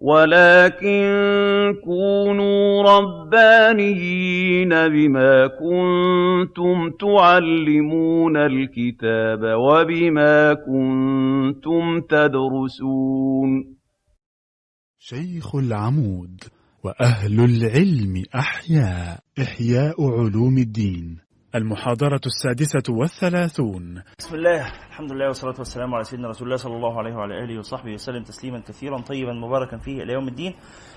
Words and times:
وَلَٰكِن 0.00 1.02
كُونُوا 1.84 2.82
رَبَّانِيِّينَ 2.82 4.68
بِمَا 4.68 5.46
كُنتُمْ 5.46 6.90
تُعَلِّمُونَ 7.00 8.36
الْكِتَابَ 8.36 9.40
وَبِمَا 9.42 10.54
كُنتُمْ 10.54 12.00
تَدْرُسُونَ. 12.00 13.76
شيخ 14.98 15.54
العمود 15.54 16.40
وأهل 16.84 17.40
العلم 17.40 18.24
أحياء 18.34 19.20
إحياء 19.40 19.96
علوم 20.00 20.58
الدين. 20.58 21.29
المحاضرة 21.54 22.20
السادسة 22.26 22.94
والثلاثون. 22.94 24.02
بسم 24.18 24.34
الله 24.34 24.66
الحمد 24.88 25.12
لله 25.12 25.26
والصلاة 25.26 25.54
والسلام 25.58 25.94
على 25.94 26.04
سيدنا 26.04 26.28
رسول 26.28 26.46
الله 26.46 26.56
صلى 26.56 26.76
الله 26.76 26.98
عليه 26.98 27.14
وعلى 27.14 27.44
آله 27.44 27.58
وصحبه 27.58 27.92
وسلم 27.92 28.22
تسليما 28.22 28.60
كثيرا 28.60 29.00
طيبا 29.00 29.32
مباركا 29.32 29.76
فيه 29.76 30.02
إلى 30.02 30.12
يوم 30.12 30.28
الدين. 30.28 30.54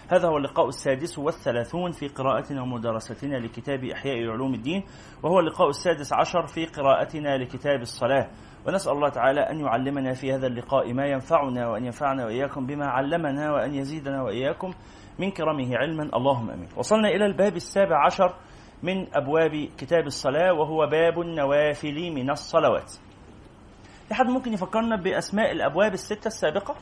هذا 0.10 0.28
هو 0.28 0.38
اللقاء 0.38 0.68
السادس 0.68 1.20
والثلاثون 1.20 1.92
في 1.92 2.08
قراءتنا 2.08 2.62
ومدارستنا 2.62 3.36
لكتاب 3.36 3.84
إحياء 3.84 4.30
علوم 4.30 4.54
الدين 4.54 4.84
وهو 5.24 5.40
اللقاء 5.40 5.70
السادس 5.70 6.14
عشر 6.14 6.48
في 6.48 6.66
قراءتنا 6.66 7.38
لكتاب 7.38 7.82
الصلاة. 7.82 8.30
ونسأل 8.68 8.92
الله 8.92 9.10
تعالى 9.10 9.42
أن 9.42 9.60
يعلمنا 9.60 10.14
في 10.14 10.34
هذا 10.34 10.48
اللقاء 10.48 10.94
ما 10.94 11.06
ينفعنا 11.06 11.68
وأن 11.68 11.86
ينفعنا 11.86 12.26
وإياكم 12.26 12.66
بما 12.66 12.86
علمنا 12.86 13.52
وأن 13.52 13.74
يزيدنا 13.76 14.22
وإياكم 14.24 14.72
من 15.20 15.32
كرمه 15.32 15.78
علما. 15.78 16.04
اللهم 16.04 16.50
آمين. 16.50 16.70
وصلنا 16.78 17.08
إلى 17.08 17.26
الباب 17.26 17.56
السابع 17.56 18.06
عشر 18.06 18.36
من 18.84 19.16
أبواب 19.16 19.70
كتاب 19.78 20.08
الصلاة 20.08 20.54
وهو 20.54 20.88
باب 20.88 21.22
النوافل 21.22 22.12
من 22.12 22.30
الصلوات. 22.30 22.92
في 24.08 24.14
حد 24.14 24.26
ممكن 24.26 24.54
يفكرنا 24.54 24.96
بأسماء 24.96 25.52
الأبواب 25.52 25.94
الستة 25.94 26.28
السابقة؟ 26.28 26.76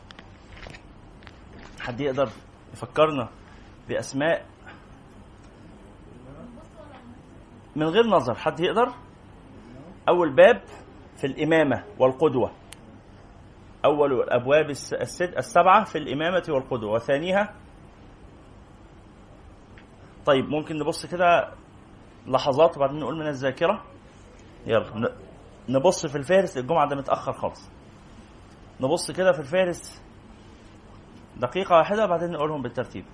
حد 1.81 2.02
يقدر 2.02 2.30
يفكرنا 2.73 3.30
بأسماء 3.89 4.45
من 7.75 7.83
غير 7.88 8.08
نظر 8.08 8.36
حد 8.36 8.59
يقدر؟ 8.59 8.93
أول 10.09 10.36
باب 10.36 10.61
في 11.17 11.27
الإمامة 11.27 11.83
والقدوة. 11.99 12.52
أول 13.86 14.13
الأبواب 14.13 14.69
السبعة 15.21 15.83
في 15.83 15.97
الإمامة 15.97 16.43
والقدوة 16.49 16.91
وثانيها 16.91 17.55
طيب 20.25 20.45
ممكن 20.49 20.75
نبص 20.77 21.05
كده 21.05 21.53
لحظات 22.27 22.77
وبعدين 22.77 23.00
نقول 23.00 23.16
من 23.16 23.27
الذاكرة. 23.27 23.81
يلا 24.67 25.14
نبص 25.69 26.05
في 26.05 26.16
الفهرس 26.17 26.58
الجمعة 26.58 26.89
ده 26.89 26.95
متأخر 26.95 27.33
خالص. 27.33 27.69
نبص 28.81 29.11
كده 29.11 29.31
في 29.31 29.39
الفهرس 29.39 30.02
دقيقة 31.38 31.75
واحدة 31.75 32.03
وبعدين 32.05 32.31
نقولهم 32.31 32.61
بالترتيب. 32.61 33.05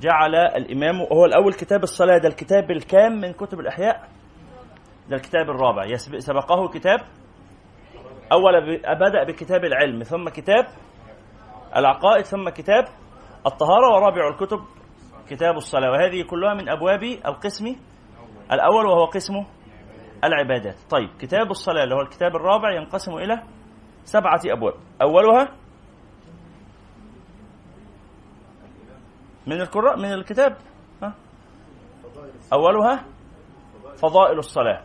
جعل 0.00 0.34
الإمام 0.34 1.00
هو 1.00 1.24
الأول 1.24 1.52
كتاب 1.54 1.82
الصلاة 1.82 2.18
ده 2.18 2.28
الكتاب 2.28 2.70
الكام 2.70 3.12
من 3.20 3.32
كتب 3.32 3.60
الإحياء؟ 3.60 4.08
ده 5.08 5.16
الكتاب 5.16 5.50
الرابع. 5.50 5.96
سبقه 6.18 6.68
كتاب 6.68 7.00
أول 8.32 8.78
بدأ 9.00 9.24
بكتاب 9.24 9.64
العلم 9.64 10.02
ثم 10.02 10.28
كتاب 10.28 10.66
العقائد 11.76 12.24
ثم 12.24 12.48
كتاب 12.48 12.84
الطهارة 13.46 13.94
ورابع 13.94 14.28
الكتب 14.28 14.58
كتاب 15.28 15.56
الصلاة 15.56 15.90
وهذه 15.90 16.22
كلها 16.22 16.54
من 16.54 16.68
أبواب 16.68 17.02
القسم 17.02 17.76
الأول 18.52 18.86
وهو 18.86 19.04
قسم 19.04 19.34
العبادات. 20.24 20.76
طيب 20.90 21.08
كتاب 21.18 21.50
الصلاة 21.50 21.84
اللي 21.84 21.94
هو 21.94 22.00
الكتاب 22.00 22.36
الرابع 22.36 22.72
ينقسم 22.72 23.12
إلى 23.14 23.42
سبعة 24.04 24.40
أبواب. 24.46 24.74
أولها 25.02 25.48
من 29.46 29.60
القراء 29.60 29.98
من 29.98 30.12
الكتاب 30.12 30.56
ها؟ 31.02 31.14
أولها 32.52 33.04
فضائل 33.96 34.38
الصلاة. 34.38 34.82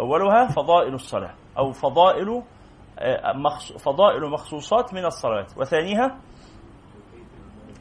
أولها 0.00 0.46
فضائل 0.46 0.94
الصلاة 0.94 1.34
أو 1.58 1.72
فضائل 1.72 2.42
فضائل 3.78 4.30
مخصوصات 4.30 4.94
من 4.94 5.04
الصلوات. 5.04 5.58
وثانيها 5.58 6.18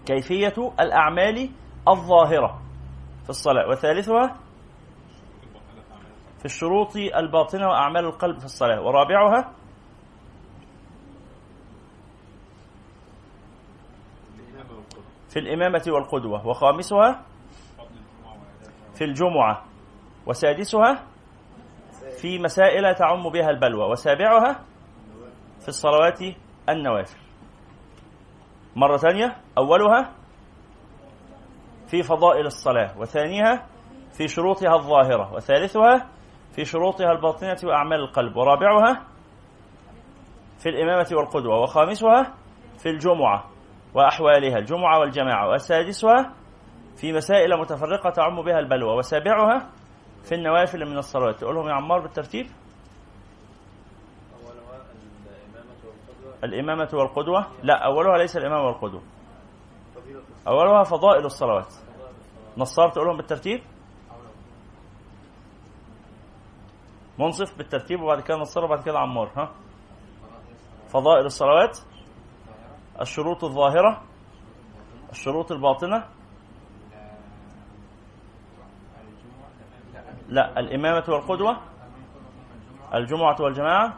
كيفية 0.05 0.73
الأعمال 0.79 1.49
الظاهرة 1.87 2.61
في 3.23 3.29
الصلاة. 3.29 3.67
وثالثها 3.69 4.37
في 6.39 6.45
الشروط 6.45 6.95
الباطنة 6.95 7.67
وأعمال 7.67 8.05
القلب 8.05 8.39
في 8.39 8.45
الصلاة. 8.45 8.81
ورابعها 8.81 9.51
في 15.29 15.39
الإمامة 15.39 15.83
والقدوة. 15.87 16.47
وخامسها 16.47 17.21
في 18.93 19.03
الجمعة. 19.03 19.63
وسادسها 20.25 21.07
في 22.21 22.39
مسائل 22.39 22.95
تعم 22.95 23.29
بها 23.29 23.49
البلوى. 23.49 23.91
وسابعها 23.91 24.65
في 25.59 25.67
الصلوات 25.67 26.19
النوافل. 26.69 27.20
مرة 28.75 28.97
ثانية 28.97 29.37
أولها 29.57 30.11
في 31.87 32.03
فضائل 32.03 32.45
الصلاة 32.45 32.99
وثانيها 32.99 33.65
في 34.17 34.27
شروطها 34.27 34.75
الظاهرة 34.75 35.33
وثالثها 35.33 36.07
في 36.55 36.65
شروطها 36.65 37.11
الباطنة 37.11 37.57
وأعمال 37.63 37.99
القلب 37.99 38.37
ورابعها 38.37 39.01
في 40.59 40.69
الإمامة 40.69 41.07
والقدوة 41.11 41.61
وخامسها 41.61 42.33
في 42.77 42.89
الجمعة 42.89 43.43
وأحوالها 43.93 44.57
الجمعة 44.57 44.99
والجماعة 44.99 45.49
وسادسها 45.49 46.33
في 46.97 47.13
مسائل 47.13 47.59
متفرقة 47.59 48.09
تعم 48.09 48.41
بها 48.41 48.59
البلوى 48.59 48.97
وسابعها 48.97 49.69
في 50.23 50.35
النوافل 50.35 50.85
من 50.85 50.97
الصلوات. 50.97 51.35
تقولهم 51.35 51.67
يا 51.67 51.73
عمار 51.73 51.99
بالترتيب؟ 51.99 52.45
الإمامة 56.43 56.89
والقدوة؟ 56.93 57.47
لا 57.63 57.85
أولها 57.85 58.17
ليس 58.17 58.37
الإمامة 58.37 58.63
والقدوة. 58.63 59.01
أولها 60.47 60.83
فضائل 60.83 61.25
الصلوات. 61.25 61.73
نصار 62.57 62.89
تقولهم 62.89 63.17
بالترتيب؟ 63.17 63.61
منصف 67.19 67.57
بالترتيب 67.57 68.01
وبعد 68.01 68.21
كده 68.21 68.37
نصار 68.37 68.65
وبعد 68.65 68.83
كده 68.83 68.99
عمار 68.99 69.31
ها؟ 69.37 69.51
فضائل 70.87 71.25
الصلوات. 71.25 71.79
الشروط 73.01 73.43
الظاهرة. 73.43 74.01
الشروط 75.11 75.51
الباطنة. 75.51 76.05
لا 80.27 80.59
الإمامة 80.59 81.03
والقدوة. 81.07 81.57
الجمعة 82.93 83.35
والجماعة. 83.41 83.97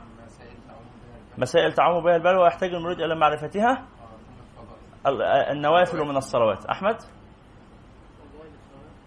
مسائل 1.38 1.73
تعم 1.73 2.01
بها 2.01 2.16
البلوى 2.16 2.44
ويحتاج 2.44 2.73
المريد 2.73 2.99
إلى 2.99 3.16
معرفتها. 3.16 3.85
النوافل 5.51 5.97
من 5.97 6.17
الصلوات. 6.17 6.66
أحمد؟ 6.66 7.01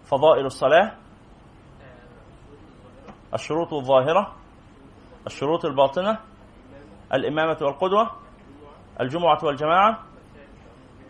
فضائل 0.05 0.45
الصلاة. 0.45 0.91
الشروط 3.33 3.73
الظاهرة. 3.73 4.35
الشروط 5.27 5.65
الباطنة. 5.65 6.19
الإمامة 7.13 7.57
والقدوة. 7.61 8.11
الجمعة 9.01 9.39
والجماعة. 9.43 10.03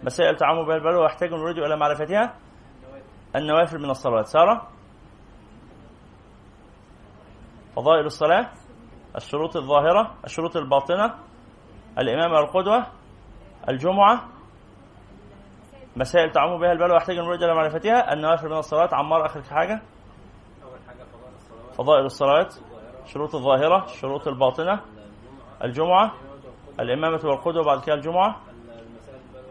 مسائل 0.04 0.36
تعم 0.36 0.66
بها 0.66 0.76
البلوى 0.76 1.02
ويحتاج 1.02 1.34
المريد 1.34 1.58
إلى 1.58 1.78
معرفتها. 1.78 2.36
النوافل 3.36 3.80
من 3.80 3.90
الصلوات. 3.90 4.26
سارة؟ 4.26 4.68
فضائل 7.76 8.06
الصلاة. 8.06 8.50
الشروط 9.18 9.58
الظاهرة 9.58 10.12
الشروط 10.26 10.58
الباطنة 10.58 11.14
الإمامة 11.98 12.34
والقدوة 12.36 12.86
الجمعة. 13.70 14.24
مسائل 15.96 16.32
تعم 16.32 16.60
بها 16.60 16.72
البلوى 16.72 16.98
يحتاج 16.98 17.18
المريد 17.18 17.44
إلى 17.44 17.54
معرفتها. 17.54 18.14
النوافل 18.14 18.50
من 18.50 18.58
الصلاة 18.58 18.90
عمار 18.94 19.26
آخر 19.26 19.42
حاجة؟ 19.44 19.82
فضائل 21.78 22.06
الصلوات. 22.06 22.56
شروط 23.06 23.36
الظاهرة 23.36 23.86
الشروط 23.86 24.28
الباطنة. 24.28 24.80
الجمعة. 25.64 26.14
الإمامة 26.80 27.20
والقدوة 27.24 27.64
بعد 27.64 27.82
كده 27.82 27.96
الجمعة. 27.96 28.36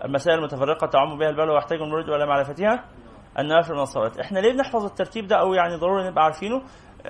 المسائل 0.04 0.38
المتفرقة 0.38 0.86
تعم 0.86 1.18
بها 1.18 1.28
البلوى 1.28 1.54
ويحتاج 1.54 1.80
المريد 1.80 2.08
إلى 2.08 2.26
معرفتها. 2.26 2.84
النوافل 3.38 3.74
من 3.74 3.80
الصلاة 3.80 4.12
إحنا 4.20 4.38
ليه 4.38 4.52
بنحفظ 4.52 4.84
الترتيب 4.84 5.26
ده 5.26 5.36
أو 5.40 5.54
يعني 5.54 5.76
ضروري 5.76 6.08
نبقى 6.08 6.24
عارفينه؟ 6.24 6.62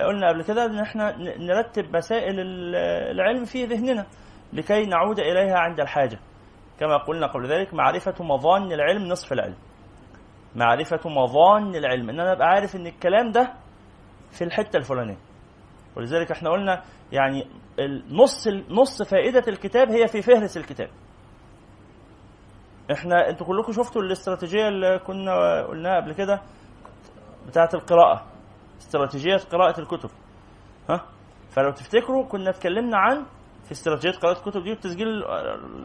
قلنا 0.04 0.28
قبل 0.28 0.42
كده 0.42 0.64
إن 0.66 0.78
إحنا 0.78 1.16
نرتب 1.38 1.96
مسائل 1.96 2.34
العلم 3.10 3.44
في 3.44 3.64
ذهننا 3.64 4.06
لكي 4.52 4.86
نعود 4.86 5.18
إليها 5.20 5.58
عند 5.58 5.80
الحاجة. 5.80 6.18
كما 6.80 6.96
قلنا 6.96 7.26
قبل 7.26 7.46
ذلك 7.46 7.74
معرفة 7.74 8.24
مظان 8.24 8.72
العلم 8.72 9.02
نصف 9.08 9.32
العلم. 9.32 9.56
معرفة 10.56 11.10
مظان 11.10 11.74
العلم. 11.74 12.10
إن 12.10 12.20
أنا 12.20 12.32
أبقى 12.32 12.46
عارف 12.48 12.76
إن 12.76 12.86
الكلام 12.86 13.30
ده 13.30 13.52
في 14.30 14.44
الحتة 14.44 14.76
الفلانية. 14.76 15.18
ولذلك 15.96 16.30
إحنا 16.30 16.50
قلنا 16.50 16.82
يعني 17.12 17.46
نص 18.10 18.48
نص 18.70 19.02
فائدة 19.02 19.42
الكتاب 19.48 19.90
هي 19.90 20.06
في 20.06 20.22
فهرس 20.22 20.56
الكتاب. 20.56 20.88
إحنا 22.92 23.28
أنتوا 23.28 23.46
كلكم 23.46 23.72
شفتوا 23.72 24.02
الاستراتيجية 24.02 24.68
اللي 24.68 24.98
كنا 24.98 25.62
قلناها 25.62 26.00
قبل 26.00 26.12
كده 26.12 26.40
بتاعة 27.46 27.68
القراءة. 27.74 28.26
استراتيجية 28.80 29.36
قراءة 29.36 29.80
الكتب. 29.80 30.10
ها؟ 30.90 31.06
فلو 31.50 31.70
تفتكروا 31.70 32.24
كنا 32.26 32.50
اتكلمنا 32.50 32.96
عن 32.98 33.26
في 33.64 33.72
استراتيجية 33.72 34.18
قراءة 34.18 34.38
الكتب 34.38 34.62
دي 34.62 34.70
والتسجيل 34.70 35.06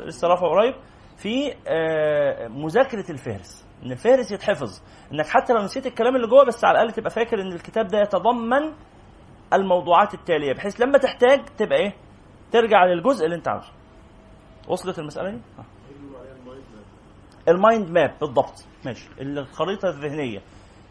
لسه 0.06 0.28
رافعه 0.28 0.50
قريب 0.50 0.74
في 1.18 1.54
آه، 1.68 2.48
مذاكرة 2.48 3.12
الفهرس 3.12 3.66
إن 3.84 3.92
الفهرس 3.92 4.32
يتحفظ. 4.32 4.82
إنك 5.14 5.28
حتى 5.28 5.54
لو 5.54 5.62
نسيت 5.62 5.86
الكلام 5.88 6.16
اللي 6.16 6.28
جوه 6.28 6.46
بس 6.46 6.66
على 6.66 6.78
الأقل 6.82 6.94
تبقى 6.94 7.10
فاكر 7.10 7.42
إن 7.42 7.52
الكتاب 7.54 7.88
ده 7.88 8.00
يتضمن 8.02 8.74
الموضوعات 9.54 10.14
التالية 10.14 10.54
بحيث 10.54 10.82
لما 10.82 10.98
تحتاج 10.98 11.46
تبقى 11.58 11.78
إيه؟ 11.80 11.94
ترجع 12.52 12.86
للجزء 12.86 13.26
اللي 13.26 13.36
أنت 13.36 13.48
عاوزه. 13.48 13.72
وصلت 14.68 15.00
المسألة 15.00 15.30
دي؟ 15.30 15.38
ال 17.48 17.56
mind 17.56 17.90
map. 17.90 18.16
بالضبط. 18.22 18.66
ماشي. 18.86 19.10
الخريطة 19.22 19.90
الذهنية. 19.90 20.42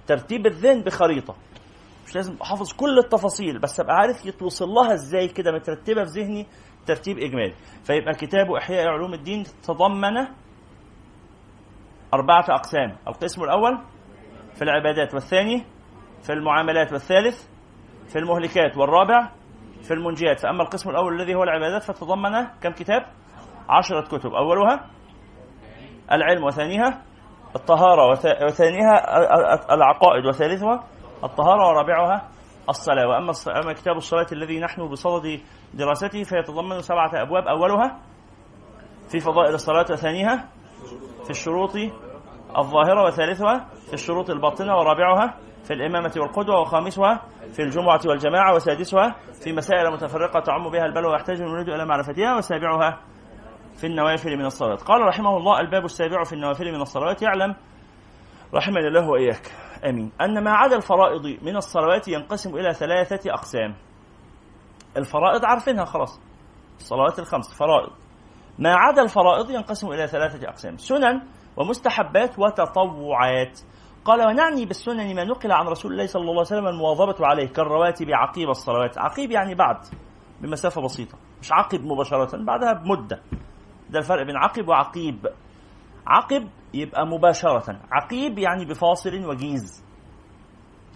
ترتيب 0.07 0.47
الذهن 0.47 0.83
بخريطة. 0.83 1.35
مش 2.11 2.17
لازم 2.17 2.37
احافظ 2.43 2.73
كل 2.73 2.99
التفاصيل 2.99 3.59
بس 3.59 3.81
أبقى 3.81 3.95
عارف 3.97 4.27
يتوصل 4.27 4.69
لها 4.69 4.95
إزاي 4.95 5.29
كده 5.29 5.53
مترتبة 5.53 6.05
في 6.05 6.11
ذهني 6.21 6.47
ترتيب 6.87 7.19
إجمالي. 7.19 7.55
فيبقى 7.85 8.15
كتاب 8.15 8.53
إحياء 8.53 8.87
علوم 8.89 9.15
الدين 9.15 9.45
تضمن 9.63 10.17
أربعة 12.15 12.45
أقسام 12.49 12.97
القسم 13.09 13.43
الأول 13.43 13.79
في 14.55 14.63
العبادات 14.63 15.15
والثاني 15.15 15.65
في 16.23 16.33
المعاملات 16.33 16.93
والثالث 16.93 17.47
في 18.09 18.19
المهلكات 18.19 18.77
والرابع 18.77 19.31
في 19.83 19.95
المنجيات. 19.95 20.41
فأما 20.41 20.63
القسم 20.63 20.91
الأول 20.91 21.21
الذي 21.21 21.35
هو 21.35 21.43
العبادات 21.43 21.83
فتضمن 21.83 22.45
كم 22.63 22.71
كتاب؟ 22.71 23.07
عشرة 23.69 24.01
كتب. 24.01 24.31
أولها 24.35 24.87
العلم 26.13 26.45
وثانيها 26.45 27.03
الطهارة 27.57 28.11
وثانيها 28.47 28.95
العقائد 29.75 30.27
وثالثها 30.27 30.85
الطهارة 31.25 31.69
ورابعها 31.69 32.29
الصلاة. 32.69 33.07
وأما 33.09 33.33
أما 33.65 33.73
كتاب 33.73 33.97
الصلاة 33.97 34.27
الذي 34.33 34.61
نحن 34.61 34.89
بصدد 34.89 35.41
دراسته 35.75 36.23
فيتضمن 36.23 36.81
سبعة 36.81 37.11
أبواب. 37.15 37.49
أولها 37.49 37.99
في 39.09 39.21
فضائل 39.21 39.55
الصلاة 39.55 39.87
وثانيها 39.91 40.49
في 41.25 41.31
الشروط 41.31 41.77
الظاهرة 42.59 43.05
وثالثها 43.07 43.69
في 43.87 43.95
الشروط 43.95 44.31
الباطنة 44.31 44.77
ورابعها 44.77 45.35
في 45.65 45.75
الإمامة 45.75 46.13
والقدوة 46.17 46.61
وخامسها 46.61 47.21
في 47.53 47.63
الجمعة 47.63 48.01
والجماعة 48.07 48.55
وسادسها 48.55 49.15
في 49.45 49.53
مسائل 49.53 49.93
متفرقة 49.93 50.41
تعم 50.41 50.71
بها 50.71 50.87
البلوى 50.87 51.13
ويحتاج 51.13 51.41
المريد 51.41 51.69
إلى 51.69 51.85
معرفتها 51.85 52.37
وسابعها 52.37 52.99
في 53.81 53.87
النوافل 53.87 54.37
من 54.37 54.47
الصلوات 54.47 54.83
قال 54.83 55.01
رحمه 55.01 55.37
الله 55.37 55.61
الباب 55.61 55.85
السابع 55.85 56.25
في 56.25 56.33
النوافل 56.33 56.73
من 56.73 56.81
الصلوات 56.81 57.23
يعلم 57.23 57.55
رحمني 58.55 58.89
الله 58.89 59.09
وإياك. 59.09 59.53
آمين. 59.89 60.13
أن 60.21 60.45
ما 60.45 60.51
عدا 60.51 60.77
الفرائض 60.77 61.27
من 61.43 61.57
الصلوات 61.57 62.09
ينقسم 62.09 62.57
إلى 62.57 62.75
ثلاثة 62.75 63.33
أقسام. 63.33 63.75
الفرائض 64.97 65.45
عارفينها 65.45 65.85
خلاص. 65.85 66.21
الصلوات 66.79 67.19
الخمس 67.19 67.55
فرائض. 67.59 67.91
ما 68.59 68.75
عدا 68.75 69.03
الفرائض 69.03 69.51
ينقسم 69.51 69.89
إلى 69.89 70.07
ثلاثة 70.07 70.49
أقسام. 70.49 70.77
سنن 70.77 71.21
ومستحبات 71.57 72.39
وتطوعات. 72.39 73.61
قال 74.05 74.27
ونعني 74.27 74.67
بالسنن 74.67 75.17
ما 75.17 75.25
نقل 75.25 75.53
عن 75.53 75.67
رسول 75.67 75.93
الله 75.93 76.07
صلى 76.07 76.21
الله 76.21 76.33
عليه 76.33 76.41
وسلم 76.41 76.67
المواظبة 76.67 77.27
عليه 77.27 77.49
كالرواتب 77.49 78.07
عقيب 78.11 78.49
الصلوات. 78.49 78.99
عقيب 78.99 79.31
يعني 79.31 79.55
بعد 79.55 79.77
بمسافة 80.41 80.83
بسيطة 80.83 81.19
مش 81.41 81.53
عقب 81.53 81.81
مباشرة 81.81 82.45
بعدها 82.45 82.73
بمدة. 82.73 83.23
ده 83.91 83.99
الفرق 83.99 84.27
بين 84.27 84.37
عقب 84.37 84.69
وعقيب. 84.69 85.27
عقب 86.07 86.49
يبقى 86.75 87.07
مباشرة. 87.07 87.81
عقيب 87.93 88.39
يعني 88.39 88.65
بفاصل 88.65 89.25
وجيز. 89.25 89.85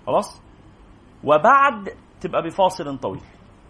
خلاص؟ 0.06 0.42
وبعد 1.24 1.88
تبقى 2.20 2.42
بفاصل 2.42 2.98
طويل. 2.98 3.20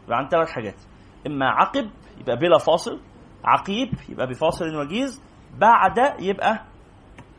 يبقى 0.04 0.18
عن 0.18 0.28
ثلاث 0.28 0.50
حاجات. 0.50 0.80
إما 1.26 1.46
عقب 1.48 1.90
يبقى 2.20 2.36
بلا 2.36 2.58
فاصل. 2.58 3.00
عقيب 3.44 3.88
يبقى 4.08 4.26
بفاصل 4.26 4.76
وجيز. 4.76 5.24
بعد 5.58 5.98
يبقى 6.20 6.64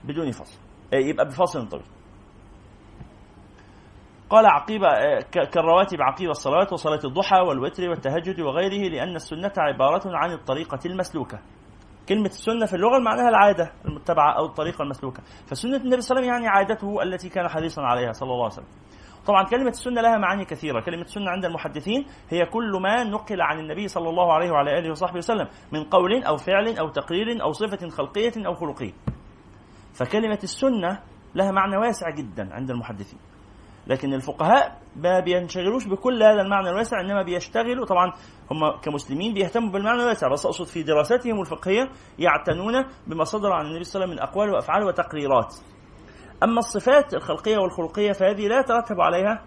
بدون 0.04 0.32
فاصل. 0.32 0.60
آه، 0.94 0.98
يبقى 0.98 1.26
بفاصل 1.26 1.68
طويل. 1.68 1.86
قال 4.30 4.46
عقيب 4.46 4.84
آه، 4.84 5.20
كالرواتب 5.52 6.02
عقيب 6.02 6.30
الصلوات 6.30 6.74
وصلاة 6.74 7.00
الضحى 7.06 7.40
والوتر 7.40 7.90
والتهجد 7.90 8.40
وغيره 8.40 8.90
لأن 8.90 9.16
السنة 9.16 9.54
عبارة 9.58 10.02
عن 10.06 10.32
الطريقة 10.32 10.80
المسلوكة. 10.86 11.40
كلمة 12.10 12.26
السنة 12.26 12.66
في 12.66 12.74
اللغة 12.74 13.00
معناها 13.00 13.30
العادة 13.30 13.72
المتبعة 13.86 14.38
أو 14.38 14.46
الطريقة 14.46 14.82
المسلوكة. 14.82 15.24
فسنة 15.48 15.78
النبي 15.78 16.02
صلى 16.02 16.18
الله 16.18 16.32
عليه 16.32 16.32
وسلم 16.32 16.46
يعني 16.46 16.48
عادته 16.48 17.04
التي 17.04 17.30
كان 17.30 17.48
حريصا 17.48 17.82
عليها 17.82 18.12
صلى 18.12 18.32
الله 18.32 18.44
عليه 18.44 18.54
وسلم. 18.54 18.68
طبعا 19.28 19.44
كلمة 19.44 19.70
السنة 19.70 20.02
لها 20.02 20.18
معاني 20.18 20.46
كثيرة. 20.46 20.82
كلمة 20.82 21.02
السنة 21.02 21.30
عند 21.30 21.46
المحدثين 21.46 22.06
هي 22.30 22.46
كل 22.46 22.72
ما 22.82 23.04
نقل 23.04 23.42
عن 23.42 23.60
النبي 23.60 23.88
صلى 23.88 24.10
الله 24.10 24.34
عليه 24.34 24.52
وعلى 24.52 24.80
آله 24.80 24.92
وصحبه 24.92 25.18
وسلم 25.18 25.48
من 25.72 25.84
قول 25.84 26.24
أو 26.24 26.38
فعل 26.38 26.78
أو 26.78 26.90
تقرير 26.90 27.44
أو 27.44 27.52
صفة 27.52 27.90
خلقية 27.90 28.48
أو 28.48 28.54
خلقية. 28.54 28.94
فكلمة 29.94 30.40
السنة 30.44 31.00
لها 31.36 31.52
معنى 31.52 31.78
واسع 31.78 32.10
جدا 32.10 32.54
عند 32.54 32.72
المحدثين. 32.72 33.20
لكن 33.88 34.14
الفقهاء 34.14 34.82
ما 34.96 35.20
بينشغلوش 35.20 35.88
بكل 35.88 36.24
هذا 36.24 36.42
المعنى 36.42 36.70
الواسع 36.70 37.02
إنما 37.02 37.24
بيشتغلوا 37.24 37.86
طبعا 37.86 38.14
هم 38.52 38.80
كمسلمين 38.82 39.34
بيهتموا 39.34 39.70
بالمعنى 39.72 40.02
الواسع 40.02 40.28
بس 40.28 40.46
أقصد 40.46 40.66
في 40.66 40.84
دراستهم 40.84 41.42
الفقهية 41.42 41.90
يعتنون 42.20 42.86
بما 43.08 43.24
صدر 43.24 43.52
عن 43.52 43.66
النبي 43.66 43.84
صلى 43.84 44.04
الله 44.04 44.14
عليه 44.14 44.16
وسلم 44.16 44.26
من 44.26 44.30
أقوال 44.30 44.50
وأفعال 44.50 44.84
وتقريرات. 44.84 45.56
أما 46.44 46.60
الصفات 46.60 47.14
الخلقية 47.14 47.58
والخلقية 47.58 48.12
فهذه 48.12 48.48
لا 48.48 48.60
يترتب 48.60 49.02
عليها 49.02 49.44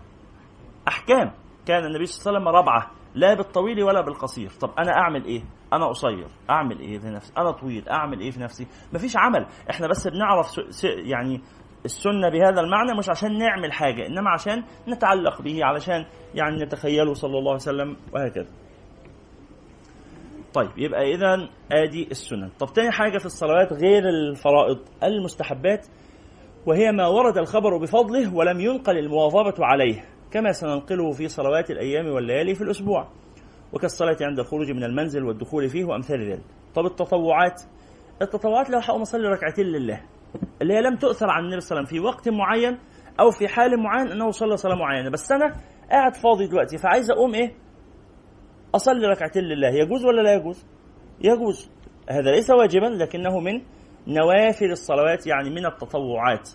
أحكام. 0.89 1.33
كان 1.67 1.85
النبي 1.85 2.07
صلى 2.07 2.21
الله 2.31 2.41
عليه 2.41 2.49
وسلم 2.49 2.59
ربعة 2.59 2.91
لا 3.15 3.35
بالطويل 3.35 3.83
ولا 3.83 4.01
بالقصير. 4.01 4.51
طب 4.61 4.71
أنا 4.79 4.93
أعمل 4.93 5.25
إيه؟ 5.25 5.43
أنا 5.73 5.87
قصير. 5.87 6.27
أعمل 6.51 6.79
إيه 6.81 6.99
في 6.99 7.07
نفسي؟ 7.07 7.33
أنا 7.39 7.51
طويل. 7.51 7.89
أعمل 7.89 8.21
إيه 8.21 8.31
في 8.31 8.41
نفسي؟ 8.41 8.67
مفيش 8.93 9.17
عمل. 9.17 9.47
إحنا 9.71 9.89
بس 9.89 10.09
بنعرف 10.09 10.47
يعني 10.85 11.43
السنة 11.85 12.29
بهذا 12.29 12.61
المعنى 12.61 12.99
مش 12.99 13.09
عشان 13.11 13.39
نعمل 13.39 13.73
حاجة 13.73 14.07
إنما 14.07 14.31
عشان 14.31 14.63
نتعلق 14.89 15.43
به 15.43 15.65
علشان 15.65 16.05
يعني 16.35 16.63
نتخيله 16.65 17.15
صلى 17.15 17.39
الله 17.39 17.51
عليه 17.53 17.63
وسلم 17.63 17.97
وهكذا. 18.15 18.49
طيب 20.55 20.71
يبقى 20.77 21.01
إذا 21.15 21.49
آدي 21.73 22.09
السنن 22.11 22.49
طب 22.59 22.67
تاني 22.67 22.91
حاجة 22.91 23.19
في 23.19 23.27
الصلوات 23.27 23.73
غير 23.73 24.09
الفرائض 24.09 24.79
المستحبات 25.03 25.87
وهي 26.67 26.93
ما 26.93 27.07
ورد 27.07 27.39
الخبر 27.39 27.77
بفضله 27.77 28.35
ولم 28.35 28.61
ينقل 28.61 28.99
المواظبة 28.99 29.55
عليه 29.61 30.05
كما 30.31 30.53
سننقله 30.53 31.13
في 31.13 31.29
صلوات 31.29 31.71
الأيام 31.71 32.07
والليالي 32.07 32.55
في 32.55 32.63
الأسبوع. 32.63 33.09
وكالصلاة 33.73 34.17
عند 34.21 34.39
الخروج 34.39 34.71
من 34.71 34.85
المنزل 34.85 35.25
والدخول 35.25 35.69
فيه 35.69 35.85
وأمثال 35.85 36.31
ذلك. 36.31 36.45
طب 36.75 36.87
التطوعات؟ 36.87 37.63
التطوعات 38.23 38.71
لو 38.71 38.81
حقوم 38.81 39.01
أصلي 39.01 39.29
ركعتين 39.29 39.67
لله. 39.67 40.01
اللي 40.63 40.75
هي 40.75 40.81
لم 40.81 40.97
تؤثر 40.97 41.31
عن 41.31 41.45
النبي 41.45 41.61
صلى 41.61 41.79
الله 41.79 41.89
عليه 41.89 41.99
وسلم 41.99 42.01
في 42.01 42.07
وقت 42.07 42.29
معين 42.29 42.79
أو 43.21 43.31
في 43.31 43.49
حال 43.49 43.83
معين 43.83 44.13
أنه 44.13 44.31
صلى 44.31 44.57
صلاة 44.57 44.77
معينة. 44.77 45.11
بس 45.11 45.33
أنا 45.33 45.53
قاعد 45.91 46.17
فاضي 46.17 46.47
دلوقتي 46.47 46.79
فعايز 46.79 47.11
أقوم 47.11 47.35
إيه؟ 47.35 47.53
أصلي 48.75 49.07
ركعتين 49.07 49.43
لله. 49.43 49.69
يجوز 49.69 50.05
ولا 50.05 50.23
لا 50.23 50.35
يجوز؟ 50.35 50.67
يجوز. 51.21 51.71
هذا 52.11 52.31
ليس 52.31 52.51
واجبا 52.51 52.87
لكنه 52.87 53.41
من 53.41 53.63
نوافل 54.07 54.71
الصلوات 54.71 55.27
يعني 55.27 55.51
من 55.51 55.67
التطوعات. 55.67 56.51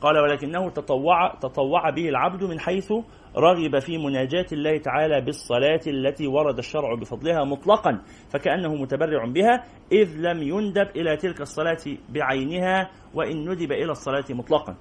قال 0.00 0.18
ولكنه 0.18 0.70
تطوع 0.70 1.34
تطوع 1.34 1.90
به 1.90 2.08
العبد 2.08 2.44
من 2.44 2.60
حيث 2.60 2.92
رغب 3.36 3.78
في 3.78 3.98
مناجاة 3.98 4.46
الله 4.52 4.78
تعالى 4.78 5.20
بالصلاة 5.20 5.80
التي 5.86 6.26
ورد 6.26 6.58
الشرع 6.58 6.94
بفضلها 6.94 7.44
مطلقا 7.44 8.02
فكأنه 8.28 8.74
متبرع 8.74 9.24
بها 9.24 9.64
إذ 9.92 10.16
لم 10.16 10.42
يندب 10.42 10.88
إلى 10.96 11.16
تلك 11.16 11.40
الصلاة 11.40 11.78
بعينها 12.08 12.90
وإن 13.14 13.50
ندب 13.50 13.72
إلى 13.72 13.90
الصلاة 13.90 14.24
مطلقا. 14.30 14.76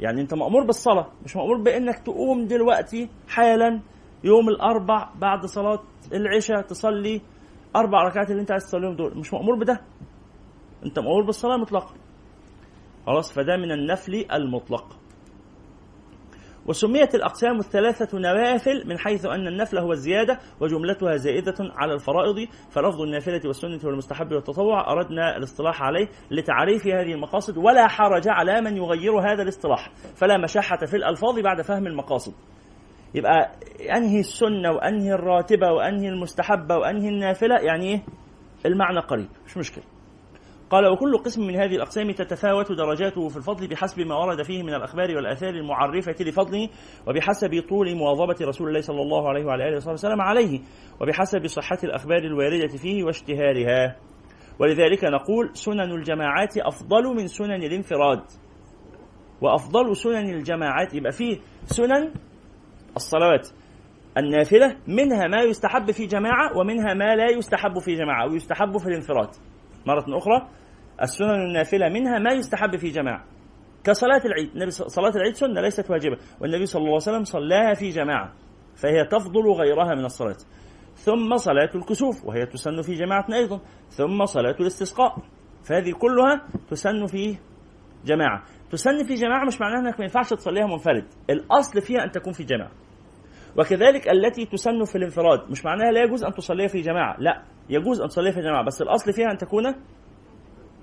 يعني 0.00 0.20
أنت 0.20 0.34
مأمور 0.34 0.64
بالصلاة 0.64 1.06
مش 1.24 1.36
مأمور 1.36 1.62
بأنك 1.62 1.98
تقوم 1.98 2.46
دلوقتي 2.46 3.08
حالا 3.28 3.80
يوم 4.24 4.48
الأربع 4.48 5.08
بعد 5.20 5.46
صلاة 5.46 5.82
العشاء 6.12 6.60
تصلي 6.62 7.20
أربع 7.76 8.02
ركعات 8.02 8.30
اللي 8.30 8.40
أنت 8.40 8.50
عايز 8.50 8.64
تصليهم 8.64 8.96
دول 8.96 9.18
مش 9.18 9.32
مأمور 9.34 9.58
بده. 9.58 9.80
أنت 10.86 10.98
مأمور 10.98 11.24
بالصلاة 11.24 11.56
مطلقا. 11.56 11.94
خلاص 13.06 13.32
فده 13.32 13.56
من 13.56 13.72
النفل 13.72 14.24
المطلق. 14.32 14.96
وسميت 16.66 17.14
الأقسام 17.14 17.58
الثلاثة 17.58 18.18
نوافل 18.18 18.88
من 18.88 18.98
حيث 18.98 19.26
أن 19.26 19.46
النفل 19.46 19.78
هو 19.78 19.92
الزيادة 19.92 20.38
وجملتها 20.60 21.16
زائدة 21.16 21.54
على 21.60 21.94
الفرائض 21.94 22.48
فلفظ 22.70 23.00
النافلة 23.00 23.40
والسنة 23.44 23.80
والمستحب 23.84 24.32
والتطوع 24.32 24.92
أردنا 24.92 25.36
الاصطلاح 25.36 25.82
عليه 25.82 26.08
لتعريف 26.30 26.86
هذه 26.86 27.12
المقاصد 27.12 27.56
ولا 27.58 27.88
حرج 27.88 28.28
على 28.28 28.60
من 28.60 28.76
يغير 28.76 29.20
هذا 29.32 29.42
الاصطلاح 29.42 29.90
فلا 30.16 30.38
مشحة 30.38 30.76
في 30.86 30.96
الألفاظ 30.96 31.38
بعد 31.38 31.62
فهم 31.62 31.86
المقاصد. 31.86 32.32
يبقى 33.14 33.50
أنهي 33.96 34.20
السنة 34.20 34.70
وأنهي 34.72 35.12
الراتبة 35.12 35.72
وأنهي 35.72 36.08
المستحبة 36.08 36.76
وأنهي 36.76 37.08
النافلة 37.08 37.56
يعني 37.58 37.84
إيه؟ 37.88 38.02
المعنى 38.66 39.00
قريب 39.00 39.28
مش 39.46 39.56
مشكلة. 39.56 39.84
قال 40.72 40.86
وكل 40.92 41.18
قسم 41.18 41.46
من 41.46 41.56
هذه 41.56 41.76
الأقسام 41.76 42.10
تتفاوت 42.10 42.72
درجاته 42.72 43.28
في 43.28 43.36
الفضل 43.36 43.68
بحسب 43.68 44.00
ما 44.00 44.14
ورد 44.14 44.42
فيه 44.42 44.62
من 44.62 44.74
الأخبار 44.74 45.16
والآثار 45.16 45.50
المعرفة 45.50 46.16
لفضله 46.20 46.68
وبحسب 47.06 47.62
طول 47.68 47.94
مواظبة 47.96 48.36
رسول 48.46 48.68
الله 48.68 48.80
صلى 48.80 49.02
الله 49.02 49.28
عليه 49.28 49.44
وعلى 49.44 49.68
آله 49.68 49.76
وسلم 49.76 50.20
عليه 50.20 50.60
وبحسب 51.00 51.46
صحة 51.46 51.78
الأخبار 51.84 52.18
الواردة 52.18 52.76
فيه 52.76 53.04
واشتهارها. 53.04 53.96
ولذلك 54.58 55.04
نقول 55.04 55.50
سنن 55.52 55.92
الجماعات 55.92 56.58
أفضل 56.58 57.04
من 57.16 57.26
سنن 57.26 57.62
الانفراد. 57.62 58.22
وأفضل 59.40 59.96
سنن 59.96 60.34
الجماعات 60.34 60.94
يبقى 60.94 61.12
فيه 61.12 61.38
سنن 61.64 62.12
الصلوات 62.96 63.48
النافلة 64.18 64.76
منها 64.88 65.26
ما 65.28 65.42
يستحب 65.42 65.90
في 65.90 66.06
جماعة 66.06 66.58
ومنها 66.58 66.94
ما 66.94 67.16
لا 67.16 67.30
يستحب 67.30 67.78
في 67.78 67.94
جماعة 67.94 68.26
ويستحب 68.32 68.78
في 68.78 68.86
الانفراد. 68.86 69.28
مرة 69.86 70.04
أخرى 70.18 70.48
السنن 71.02 71.30
النافلة 71.30 71.88
منها 71.88 72.18
ما 72.18 72.32
يستحب 72.32 72.76
في 72.76 72.88
جماعة. 72.90 73.24
كصلاة 73.84 74.22
العيد. 74.24 74.50
النبي 74.50 74.70
صلاة 74.70 75.16
العيد 75.16 75.34
سنة 75.34 75.60
ليست 75.60 75.90
واجبة. 75.90 76.16
والنبي 76.40 76.66
صلى 76.66 76.80
الله 76.80 76.88
عليه 76.90 76.96
وسلم 76.96 77.24
صلاها 77.24 77.74
في 77.74 77.88
جماعة. 77.88 78.32
فهي 78.76 79.04
تفضل 79.04 79.50
غيرها 79.50 79.94
من 79.94 80.04
الصلاة. 80.04 80.36
ثم 80.94 81.36
صلاة 81.36 81.70
الكسوف 81.74 82.24
وهي 82.24 82.46
تسن 82.46 82.82
في 82.82 82.94
جماعة 82.94 83.26
أيضا. 83.32 83.60
ثم 83.88 84.24
صلاة 84.24 84.56
الاستسقاء. 84.60 85.16
فهذه 85.64 85.92
كلها 85.92 86.48
تسن 86.70 87.06
في 87.06 87.36
جماعة. 88.04 88.42
تسن 88.70 89.04
في 89.04 89.14
جماعة 89.14 89.44
مش 89.44 89.60
معناها 89.60 89.80
أنك 89.80 89.98
ما 89.98 90.04
ينفعش 90.04 90.30
تصليها 90.30 90.66
منفرد. 90.66 91.04
الأصل 91.30 91.80
فيها 91.80 92.04
أن 92.04 92.10
تكون 92.10 92.32
في 92.32 92.44
جماعة. 92.44 92.70
وكذلك 93.58 94.08
التي 94.08 94.46
تسن 94.46 94.84
في 94.84 94.98
الانفراد 94.98 95.50
مش 95.50 95.64
معناها 95.64 95.92
لا 95.92 96.02
يجوز 96.02 96.24
أن 96.24 96.32
تصليها 96.32 96.68
في 96.68 96.80
جماعة. 96.80 97.16
لا 97.18 97.42
يجوز 97.68 98.00
أن 98.00 98.08
تصليها 98.08 98.32
في 98.32 98.40
جماعة. 98.40 98.64
بس 98.64 98.82
الأصل 98.82 99.12
فيها 99.12 99.30
أن 99.30 99.36
تكون 99.36 99.74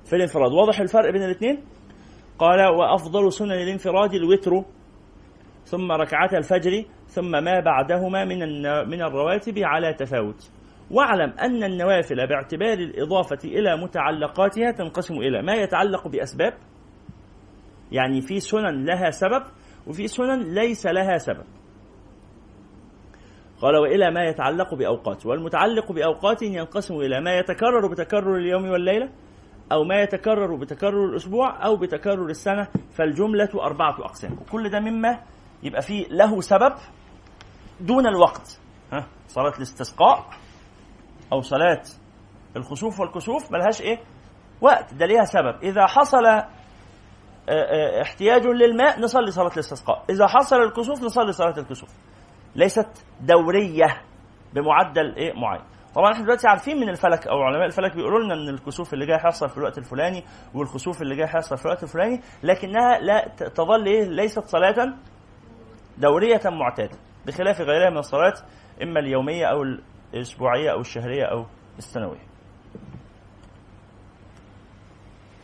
في 0.10 0.16
الانفراد. 0.16 0.52
واضح 0.52 0.80
الفرق 0.80 1.12
بين 1.12 1.24
الاثنين؟ 1.24 1.64
قال 2.40 2.60
وأفضل 2.68 3.34
سنن 3.34 3.52
الانفراد 3.52 4.14
الوتر 4.14 4.52
ثم 5.64 5.92
ركعتا 5.92 6.38
الفجر 6.38 6.86
ثم 7.08 7.32
ما 7.32 7.60
بعدهما 7.60 8.26
من 8.26 8.40
من 8.90 9.02
الرواتب 9.02 9.54
على 9.58 9.94
تفاوت. 9.94 10.52
واعلم 10.92 11.34
أن 11.40 11.64
النوافل 11.64 12.28
باعتبار 12.28 12.78
الإضافة 12.78 13.40
إلى 13.46 13.78
متعلقاتها 13.78 14.72
تنقسم 14.72 15.14
إلى 15.14 15.42
ما 15.42 15.54
يتعلق 15.54 16.08
بأسباب 16.08 16.54
يعني 17.92 18.22
في 18.22 18.40
سنن 18.40 18.86
لها 18.86 19.10
سبب 19.10 19.44
وفي 19.88 20.08
سنن 20.08 20.54
ليس 20.54 20.88
لها 20.88 21.18
سبب. 21.18 21.46
قال 23.62 23.78
وإلى 23.78 24.12
ما 24.12 24.24
يتعلق 24.24 24.76
بأوقات. 24.76 25.26
والمتعلق 25.26 25.92
بأوقات 25.92 26.42
ينقسم 26.42 26.96
إلى 26.96 27.22
ما 27.22 27.38
يتكرر 27.38 27.88
بتكرر 27.92 28.36
اليوم 28.36 28.70
والليلة 28.70 29.10
أو 29.72 29.84
ما 29.84 30.02
يتكرر 30.02 30.56
بتكرر 30.56 31.06
الأسبوع 31.06 31.66
أو 31.66 31.78
بتكرر 31.78 32.26
السنة 32.26 32.68
فالجملة 32.92 33.50
أربعة 33.56 33.96
أقسام. 34.00 34.34
وكل 34.34 34.70
ده 34.70 34.80
مما 34.80 35.20
يبقى 35.64 35.82
فيه 35.82 36.08
له 36.08 36.42
سبب 36.42 36.74
دون 37.80 38.08
الوقت. 38.08 38.60
ها 38.94 39.08
صلاة 39.28 39.54
الاستسقاء 39.58 40.26
أو 41.34 41.42
صلاة 41.42 41.82
الخسوف 42.56 43.00
والكسوف 43.00 43.52
ملهاش 43.52 43.82
إيه؟ 43.82 44.00
وقت. 44.62 44.94
ده 44.94 45.06
ليها 45.06 45.24
سبب. 45.24 45.64
إذا 45.64 45.86
حصل 45.86 46.26
احتياج 48.02 48.46
للماء 48.46 49.00
نصلي 49.00 49.32
صلاة 49.32 49.54
الاستسقاء. 49.54 50.04
إذا 50.10 50.28
حصل 50.28 50.56
الكسوف 50.56 51.04
نصلي 51.04 51.32
صلاة 51.32 51.58
الكسوف. 51.58 51.90
ليست 52.56 53.06
دورية 53.22 54.02
بمعدل 54.54 55.16
إيه؟ 55.16 55.34
معين. 55.34 55.62
طبعا 55.96 56.12
إحنا 56.14 56.24
دلوقتي 56.24 56.48
عارفين 56.48 56.78
من 56.78 56.90
الفلك 56.90 57.28
أو 57.28 57.42
علماء 57.42 57.66
الفلك 57.66 57.96
بيقولوا 57.96 58.20
لنا 58.24 58.34
إن 58.34 58.50
الكسوف 58.50 58.94
اللي 58.94 59.06
جاي 59.06 59.16
هيحصل 59.16 59.50
في 59.50 59.58
الوقت 59.58 59.78
الفلاني 59.78 60.24
والخسوف 60.54 61.02
اللي 61.02 61.16
جاي 61.16 61.26
هيحصل 61.26 61.58
في 61.58 61.66
الوقت 61.66 61.84
الفلاني 61.84 62.22
لكنها 62.44 63.00
لا 63.00 63.28
تظل 63.56 63.86
إيه؟ 63.86 64.04
ليست 64.04 64.46
صلاة 64.46 64.94
دورية 65.98 66.42
معتادة 66.46 66.98
بخلاف 67.28 67.62
غيرها 67.62 67.90
من 67.90 67.98
الصلاه 67.98 68.34
إما 68.84 69.00
اليومية 69.00 69.46
أو 69.46 69.64
الأسبوعية 70.14 70.72
أو 70.72 70.80
الشهرية 70.80 71.24
أو 71.26 71.46
السنوية. 71.78 72.30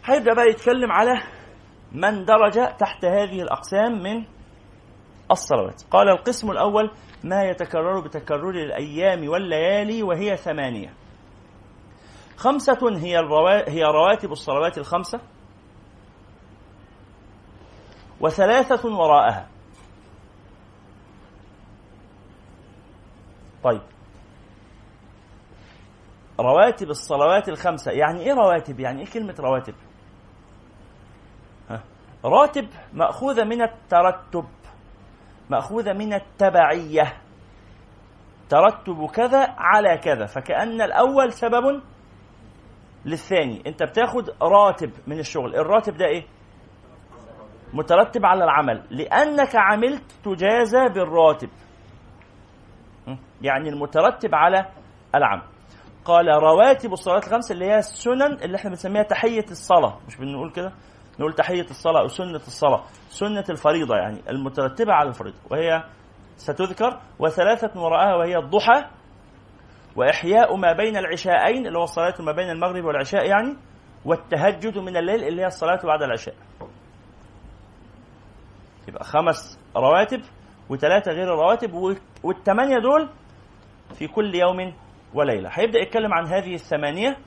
هيبدأ 0.05 0.33
بقى 0.33 0.45
يتكلم 0.49 0.91
على 0.91 1.21
من 1.91 2.25
درج 2.25 2.53
تحت 2.79 3.05
هذه 3.05 3.41
الأقسام 3.41 3.91
من 4.03 4.25
الصلوات. 5.31 5.81
قال 5.91 6.09
القسم 6.09 6.51
الأول 6.51 6.91
ما 7.25 7.43
يتكرر 7.43 7.99
بتكرر 7.99 8.49
الأيام 8.49 9.29
والليالي 9.29 10.03
وهي 10.03 10.37
ثمانية 10.37 10.93
خمسة 12.37 12.97
هي, 12.97 13.19
الروا... 13.19 13.69
هي 13.69 13.83
رواتب 13.83 14.31
الصلوات 14.31 14.77
الخمسة 14.77 15.19
وثلاثة 18.21 18.89
وراءها 18.89 19.47
طيب 23.63 23.81
رواتب 26.39 26.89
الصلوات 26.89 27.49
الخمسة 27.49 27.91
يعني 27.91 28.19
إيه 28.19 28.33
رواتب؟ 28.33 28.79
يعني 28.79 29.01
إيه 29.01 29.07
كلمة 29.11 29.35
رواتب؟ 29.39 29.73
ها. 31.69 31.83
راتب 32.25 32.67
مأخوذة 32.93 33.43
من 33.43 33.61
الترتب 33.61 34.45
مأخوذة 35.49 35.93
من 35.93 36.13
التبعية. 36.13 37.13
ترتب 38.49 39.05
كذا 39.13 39.55
على 39.57 39.97
كذا 39.97 40.25
فكأن 40.25 40.81
الأول 40.81 41.33
سبب 41.33 41.81
للثاني. 43.05 43.63
أنت 43.67 43.83
بتاخد 43.83 44.29
راتب 44.41 44.91
من 45.07 45.19
الشغل. 45.19 45.55
الراتب 45.55 45.97
ده 45.97 46.05
إيه؟ 46.05 46.25
مترتب 47.73 48.25
على 48.25 48.43
العمل. 48.43 48.83
لأنك 48.89 49.55
عملت 49.55 50.11
تجازى 50.23 50.89
بالراتب. 50.93 51.49
يعني 53.41 53.69
المترتب 53.69 54.35
على 54.35 54.65
العمل. 55.15 55.43
قال 56.05 56.27
رواتب 56.27 56.93
الصلاة 56.93 57.17
الخمس 57.17 57.51
اللي 57.51 57.65
هي 57.65 57.77
السنن 57.77 58.33
اللي 58.41 58.57
إحنا 58.57 58.69
بنسميها 58.69 59.03
تحية 59.03 59.45
الصلاة. 59.51 59.99
مش 60.07 60.17
بنقول 60.17 60.51
كده؟ 60.51 60.73
نقول 61.19 61.33
تحية 61.33 61.65
الصلاة 61.69 62.01
أو 62.01 62.07
سنة 62.07 62.35
الصلاة. 62.35 62.83
سنة 63.09 63.43
الفريضة 63.49 63.95
يعني 63.95 64.21
المترتبة 64.29 64.93
على 64.93 65.09
الفريضة 65.09 65.37
وهي 65.51 65.83
ستذكر 66.37 66.99
وثلاثة 67.19 67.81
وراءها 67.81 68.15
وهي 68.15 68.37
الضحى 68.37 68.83
وإحياء 69.95 70.55
ما 70.55 70.73
بين 70.73 70.97
العشاءين 70.97 71.67
اللي 71.67 71.77
هو 71.79 71.83
الصلاة 71.83 72.13
ما 72.19 72.31
بين 72.31 72.49
المغرب 72.49 72.83
والعشاء 72.85 73.25
يعني 73.25 73.57
والتهجد 74.05 74.77
من 74.77 74.97
الليل 74.97 75.23
اللي 75.23 75.41
هي 75.41 75.47
الصلاة 75.47 75.79
بعد 75.83 76.01
العشاء. 76.03 76.35
يبقى 78.87 79.03
خمس 79.03 79.59
رواتب 79.75 80.21
وثلاثة 80.69 81.11
غير 81.11 81.33
الرواتب 81.33 81.97
والثمانية 82.23 82.79
دول 82.79 83.09
في 83.99 84.07
كل 84.07 84.35
يوم 84.35 84.73
وليلة. 85.13 85.49
هيبدأ 85.53 85.79
يتكلم 85.79 86.13
عن 86.13 86.25
هذه 86.27 86.53
الثمانية 86.53 87.17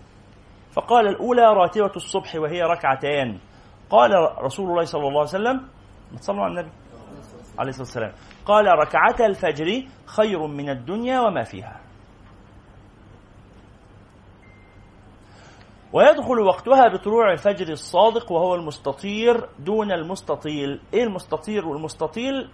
فقال 0.72 1.06
الأولى 1.08 1.42
راتبة 1.42 1.92
الصبح 1.96 2.34
وهي 2.34 2.62
ركعتان. 2.62 3.38
قال 3.90 4.10
رسول 4.38 4.70
الله 4.70 4.84
صلى 4.84 5.08
الله 5.08 5.20
عليه 5.20 5.30
وسلم 5.30 5.68
صلوا 6.20 6.44
على 6.44 6.52
النبي 6.60 6.72
عليه 7.58 7.68
الصلاة 7.68 7.86
والسلام 7.86 8.12
قال 8.46 8.66
ركعتا 8.66 9.26
الفجر 9.26 9.82
خير 10.06 10.46
من 10.46 10.70
الدنيا 10.70 11.20
وما 11.20 11.44
فيها. 11.44 11.80
ويدخل 15.92 16.40
وقتها 16.40 16.88
بطلوع 16.88 17.32
الفجر 17.32 17.68
الصادق 17.72 18.32
وهو 18.32 18.54
المستطير 18.54 19.48
دون 19.58 19.92
المستطيل. 19.92 20.80
إيه 20.94 21.04
المستطير 21.04 21.68
والمستطيل؟ 21.68 22.50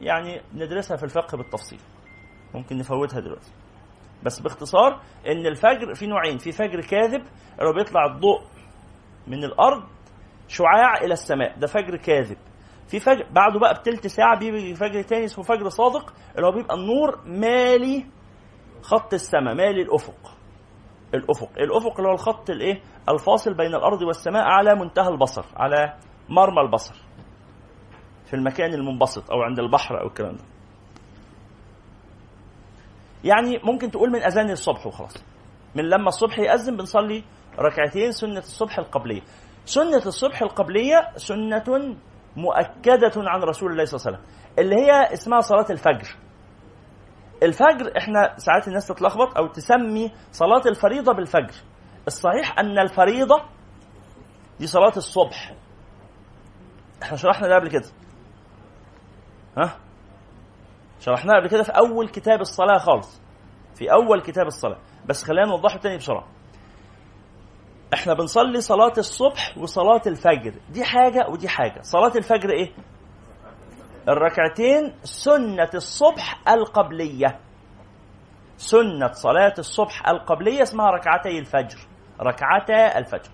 يعني 0.00 0.40
ندرسها 0.54 0.96
في 0.96 1.02
الفقه 1.04 1.36
بالتفصيل. 1.36 1.80
ممكن 2.54 2.76
نفوتها 2.76 3.20
دلوقتي. 3.20 3.50
بس 4.22 4.40
باختصار 4.40 5.00
إن 5.26 5.46
الفجر 5.46 5.94
في 5.94 6.06
نوعين 6.06 6.38
في 6.38 6.52
فجر 6.52 6.80
كاذب 6.80 7.22
اللي 7.60 7.72
بيطلع 7.72 8.06
الضوء 8.06 8.40
من 9.26 9.44
الأرض 9.44 9.82
شعاع 10.48 10.96
إلى 10.96 11.12
السماء. 11.12 11.58
ده 11.58 11.66
فجر 11.66 11.96
كاذب. 11.96 12.36
في 12.88 13.00
فجر 13.00 13.26
بعده 13.30 13.58
بقى 13.58 13.74
بتلت 13.74 14.06
ساعة 14.06 14.38
بيجي 14.38 14.74
فجر 14.74 15.02
تاني 15.02 15.24
اسمه 15.24 15.44
فجر 15.44 15.68
صادق 15.68 16.14
اللي 16.36 16.46
هو 16.46 16.52
بيبقى 16.52 16.74
النور 16.74 17.20
مالي 17.26 18.06
خط 18.82 19.14
السماء 19.14 19.54
مالي 19.54 19.82
الأفق. 19.82 20.34
الأفق. 21.14 21.50
الأفق 21.58 21.96
اللي 21.96 22.08
هو 22.08 22.12
الخط 22.14 22.50
الإيه؟ 22.50 22.80
الفاصل 23.08 23.54
بين 23.54 23.74
الأرض 23.74 24.02
والسماء 24.02 24.42
على 24.42 24.74
منتهى 24.74 25.08
البصر 25.08 25.44
على 25.56 25.94
مرمى 26.28 26.60
البصر. 26.60 26.94
في 28.26 28.34
المكان 28.36 28.74
المنبسط 28.74 29.30
أو 29.30 29.42
عند 29.42 29.58
البحر 29.58 30.00
أو 30.00 30.06
الكلام 30.06 30.36
ده. 30.36 30.44
يعني 33.24 33.58
ممكن 33.64 33.90
تقول 33.90 34.10
من 34.10 34.22
أذان 34.22 34.50
الصبح 34.50 34.86
وخلاص. 34.86 35.24
من 35.74 35.84
لما 35.84 36.08
الصبح 36.08 36.38
يأذن 36.38 36.76
بنصلي 36.76 37.24
ركعتين 37.58 38.12
سنة 38.12 38.38
الصبح 38.38 38.78
القبلية. 38.78 39.22
سنة 39.68 40.06
الصبح 40.06 40.42
القبلية 40.42 41.10
سنة 41.16 41.96
مؤكدة 42.36 43.12
عن 43.16 43.42
رسول 43.42 43.72
الله 43.72 43.84
صلى 43.84 44.00
الله 44.00 44.06
عليه 44.06 44.18
وسلم 44.18 44.38
اللي 44.58 44.74
هي 44.76 45.12
اسمها 45.12 45.40
صلاة 45.40 45.66
الفجر. 45.70 46.16
الفجر 47.42 47.92
إحنا 47.98 48.34
ساعات 48.38 48.68
الناس 48.68 48.88
تتلخبط 48.88 49.36
أو 49.36 49.46
تسمي 49.46 50.12
صلاة 50.32 50.62
الفريضة 50.66 51.12
بالفجر. 51.12 51.54
الصحيح 52.06 52.58
أن 52.58 52.78
الفريضة 52.78 53.42
دي 54.60 54.66
صلاة 54.66 54.96
الصبح. 54.96 55.54
إحنا 57.02 57.16
شرحنا 57.16 57.48
ده 57.48 57.54
قبل 57.54 57.68
كده. 57.70 57.88
ها؟ 59.58 59.76
شرحناه 61.00 61.34
قبل 61.40 61.48
كده 61.48 61.62
في 61.62 61.70
أول 61.70 62.08
كتاب 62.08 62.40
الصلاة 62.40 62.78
خالص. 62.78 63.20
في 63.74 63.92
أول 63.92 64.20
كتاب 64.22 64.46
الصلاة. 64.46 64.78
بس 65.06 65.24
خلينا 65.24 65.46
نوضحه 65.46 65.78
تاني 65.78 65.96
بسرعة. 65.96 66.26
إحنا 67.94 68.14
بنصلي 68.14 68.60
صلاة 68.60 68.92
الصبح 68.98 69.58
وصلاة 69.58 70.02
الفجر. 70.06 70.54
دي 70.70 70.84
حاجة 70.84 71.28
ودي 71.28 71.48
حاجة. 71.48 71.80
صلاة 71.82 72.12
الفجر 72.16 72.50
إيه؟ 72.50 72.72
الركعتين 74.08 74.94
سنة 75.02 75.70
الصبح 75.74 76.48
القبلية. 76.48 77.40
سنة 78.56 79.12
صلاة 79.12 79.54
الصبح 79.58 80.08
القبلية 80.08 80.62
اسمها 80.62 80.90
ركعتي 80.90 81.38
الفجر. 81.38 81.78
ركعتا 82.20 82.98
الفجر. 82.98 83.30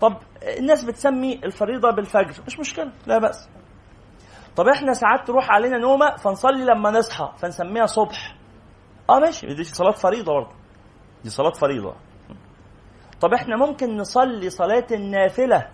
طب 0.00 0.16
الناس 0.58 0.84
بتسمي 0.84 1.34
الفريضة 1.44 1.90
بالفجر. 1.90 2.42
مش 2.46 2.58
مشكلة 2.58 2.92
لا 3.06 3.18
بأس. 3.18 3.48
طب 4.56 4.68
إحنا 4.68 4.92
ساعات 4.92 5.26
تروح 5.26 5.50
علينا 5.50 5.78
نومة 5.78 6.16
فنصلي 6.16 6.64
لما 6.64 6.90
نصحى 6.90 7.32
فنسميها 7.38 7.86
صبح. 7.86 8.36
آه 9.10 9.18
ماشي 9.18 9.46
دي 9.46 9.64
صلاة 9.64 9.92
فريضة 9.92 10.32
برضه. 10.32 10.54
دي 11.24 11.30
صلاة 11.30 11.52
فريضة. 11.52 11.94
طب 13.24 13.34
إحنا 13.34 13.56
ممكن 13.56 13.96
نصلي 13.96 14.50
صلاة 14.50 14.86
النافلة؟ 14.92 15.68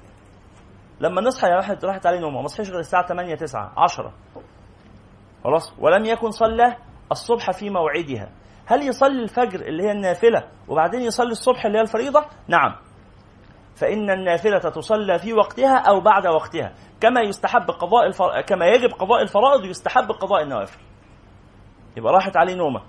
لما 1.00 1.20
نصحى 1.20 1.48
يا 1.48 1.56
واحد 1.56 1.84
راحت 1.84 2.06
عليه 2.06 2.20
نومة 2.20 2.42
ما 2.42 2.48
غير 2.58 2.78
الساعة 2.78 3.06
8 3.06 3.34
9 3.34 3.72
10 3.76 4.12
خلاص 5.44 5.72
ولم 5.78 6.04
يكن 6.04 6.30
صلى 6.30 6.76
الصبح 7.12 7.50
في 7.50 7.70
موعدها. 7.70 8.28
هل 8.66 8.82
يصلي 8.88 9.22
الفجر 9.22 9.60
اللي 9.60 9.82
هي 9.82 9.92
النافلة 9.92 10.48
وبعدين 10.68 11.00
يصلي 11.00 11.30
الصبح 11.30 11.66
اللي 11.66 11.78
هي 11.78 11.82
الفريضة؟ 11.82 12.24
نعم. 12.48 12.76
فإن 13.76 14.10
النافلة 14.10 14.58
تصلى 14.58 15.18
في 15.18 15.32
وقتها 15.32 15.78
أو 15.78 16.00
بعد 16.00 16.26
وقتها. 16.26 16.72
كما 17.00 17.20
يستحب 17.20 17.70
قضاء 17.70 18.06
الفر... 18.06 18.40
كما 18.40 18.66
يجب 18.66 18.90
قضاء 18.90 19.22
الفرائض 19.22 19.64
يستحب 19.64 20.12
قضاء 20.12 20.42
النوافل. 20.42 20.80
يبقى 21.96 22.12
راحت 22.12 22.36
عليه 22.36 22.54
نومة. 22.54 22.82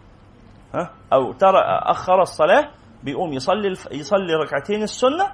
ها؟ 0.74 0.90
أو 1.14 1.32
ترى 1.32 1.60
أخر 1.66 2.22
الصلاة 2.22 2.81
بيقوم 3.04 3.34
يصلي 3.34 3.68
الف... 3.68 3.88
يصلي 3.92 4.34
ركعتين 4.34 4.84
السنة 4.84 5.32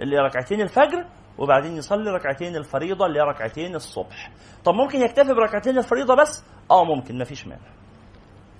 اللي 0.00 0.18
ركعتين 0.18 0.60
الفجر 0.60 1.06
وبعدين 1.38 1.76
يصلي 1.76 2.10
ركعتين 2.10 2.56
الفريضة 2.56 3.06
اللي 3.06 3.20
ركعتين 3.20 3.74
الصبح. 3.74 4.30
طب 4.64 4.74
ممكن 4.74 4.98
يكتفي 5.00 5.34
بركعتين 5.34 5.78
الفريضة 5.78 6.14
بس؟ 6.14 6.44
آه 6.70 6.84
ممكن 6.84 7.18
مفيش 7.18 7.46
مانع. 7.46 7.70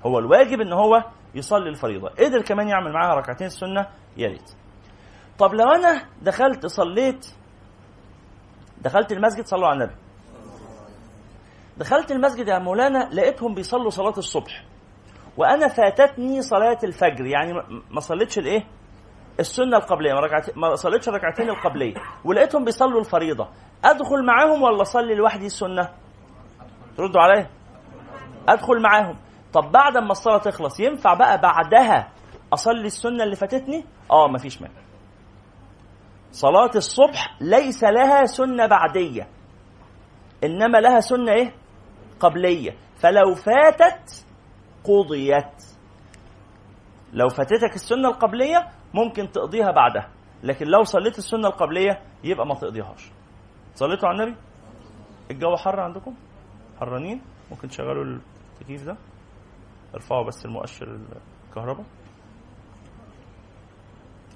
هو 0.06 0.18
الواجب 0.18 0.60
إن 0.60 0.72
هو 0.72 1.04
يصلي 1.34 1.68
الفريضة. 1.68 2.08
قدر 2.08 2.42
كمان 2.42 2.68
يعمل 2.68 2.92
معاها 2.92 3.14
ركعتين 3.14 3.46
السنة؟ 3.46 3.86
يا 4.16 4.28
ريت. 4.28 4.50
طب 5.38 5.54
لو 5.54 5.66
أنا 5.72 6.04
دخلت 6.22 6.66
صليت 6.66 7.26
دخلت 8.80 9.12
المسجد 9.12 9.46
صلوا 9.46 9.66
على 9.66 9.76
النبي. 9.84 9.94
دخلت 11.76 12.10
المسجد 12.10 12.48
يا 12.48 12.58
مولانا 12.58 13.08
لقيتهم 13.12 13.54
بيصلوا 13.54 13.90
صلاة 13.90 14.18
الصبح. 14.18 14.64
وأنا 15.38 15.68
فاتتني 15.68 16.42
صلاة 16.42 16.78
الفجر. 16.84 17.26
يعني 17.26 17.52
ما 17.90 18.00
صليتش 18.00 18.38
الإيه؟ 18.38 18.64
السنة 19.40 19.76
القبلية. 19.76 20.12
ما, 20.12 20.20
ركعت... 20.20 20.56
ما 20.58 20.74
صليتش 20.74 21.08
الركعتين 21.08 21.50
القبلية. 21.50 21.94
ولقيتهم 22.24 22.64
بيصلوا 22.64 23.00
الفريضة. 23.00 23.48
أدخل 23.84 24.26
معاهم 24.26 24.62
ولا 24.62 24.82
أصلي 24.82 25.14
لوحدي 25.14 25.46
السنة؟ 25.46 25.88
ردوا 26.98 27.20
عليا. 27.20 27.50
أدخل 28.48 28.82
معاهم. 28.82 29.16
طب 29.52 29.72
بعد 29.72 29.96
ما 29.98 30.10
الصلاة 30.10 30.38
تخلص 30.38 30.80
ينفع 30.80 31.14
بقى 31.14 31.40
بعدها 31.40 32.08
أصلي 32.52 32.86
السنة 32.86 33.24
اللي 33.24 33.36
فاتتني؟ 33.36 33.84
آه 34.10 34.28
مفيش 34.28 34.62
مانع. 34.62 34.74
صلاة 36.32 36.70
الصبح 36.76 37.36
ليس 37.40 37.84
لها 37.84 38.24
سنة 38.26 38.66
بعدية 38.66 39.28
إنما 40.44 40.78
لها 40.78 41.00
سنة 41.00 41.32
إيه؟ 41.32 41.54
قبلية. 42.20 42.76
فلو 43.00 43.34
فاتت 43.34 44.24
قضيت. 44.88 45.64
لو 47.12 47.28
فاتتك 47.28 47.74
السنة 47.74 48.08
القبلية 48.08 48.70
ممكن 48.94 49.30
تقضيها 49.30 49.70
بعدها 49.70 50.10
لكن 50.42 50.66
لو 50.66 50.82
صليت 50.82 51.18
السنة 51.18 51.48
القبلية 51.48 52.02
يبقى 52.24 52.46
ما 52.46 52.54
تقضيهاش. 52.54 53.10
صليتوا 53.74 54.08
على 54.08 54.22
النبي؟ 54.24 54.40
الجو 55.30 55.56
حر 55.56 55.80
عندكم؟ 55.80 56.14
حرانين؟ 56.80 57.22
ممكن 57.50 57.68
تشغلوا 57.68 58.04
التكييف 58.54 58.84
ده؟ 58.84 58.96
ارفعوا 59.94 60.26
بس 60.26 60.44
المؤشر 60.44 61.00
الكهرباء. 61.48 61.86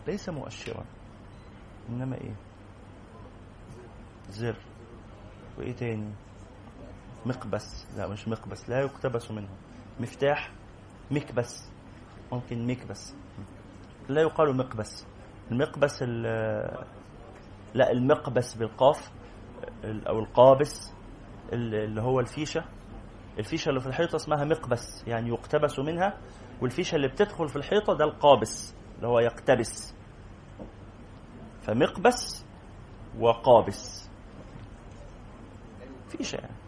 ليس 0.07 0.29
مؤشرا 0.29 0.85
إنما 1.89 2.17
إيه؟ 2.17 2.35
زر. 4.29 4.57
وإيه 5.59 5.73
تاني؟ 5.73 6.13
مقبس. 7.27 7.87
لا 7.97 8.09
مش 8.09 8.29
مقبس. 8.29 8.71
لا 8.71 8.81
يقتبس 8.81 9.31
منه. 9.31 9.49
مفتاح 10.01 10.53
مكبس. 11.11 11.71
ممكن 12.33 12.67
مكبس. 12.67 13.15
لا 14.09 14.21
يقال 14.23 14.57
مقبس. 14.57 15.07
المقبس 15.51 16.03
لا 17.75 17.91
المقبس 17.93 18.55
بالقاف 18.55 19.11
أو 19.85 20.19
القابس 20.19 20.93
اللي 21.53 22.01
هو 22.03 22.21
الفيشة. 22.21 22.65
الفيشة 23.39 23.69
اللي 23.69 23.81
في 23.81 23.87
الحيطة 23.87 24.17
اسمها 24.17 24.45
مقبس 24.45 25.05
يعني 25.07 25.29
يقتبس 25.29 25.79
منها. 25.79 26.19
والفيشة 26.61 26.97
اللي 26.97 27.09
بتدخل 27.09 27.49
في 27.49 27.57
الحيطة 27.57 27.95
ده 27.95 28.05
القابس 28.05 28.75
اللي 28.97 29.07
هو 29.09 29.19
يقتبس. 29.19 29.95
فمقبس 31.63 32.45
وقابس. 33.19 34.11
فيشة 36.09 36.37
يعني. 36.37 36.62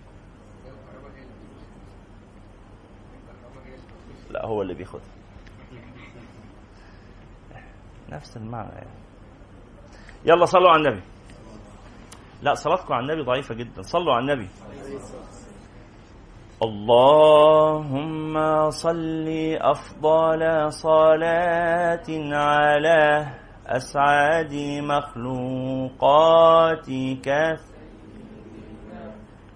هو 4.45 4.63
اللي 4.63 4.75
بياخدها. 4.75 5.03
نفس 8.09 8.37
المعنى 8.37 8.73
يعني. 8.73 8.91
يلا 10.25 10.45
صلوا 10.45 10.71
على 10.71 10.89
النبي. 10.89 11.03
لا 12.43 12.55
صلاتكم 12.55 12.95
على 12.95 13.03
النبي 13.03 13.23
ضعيفة 13.23 13.55
جدا. 13.55 13.83
صلوا 13.83 14.15
على 14.15 14.33
النبي. 14.33 14.49
اللهم 16.63 18.35
صل 18.71 19.29
أفضل 19.61 20.73
صلاة 20.73 22.07
على 22.33 23.27
أسعد 23.67 24.55
مخلوقاتك. 24.83 26.09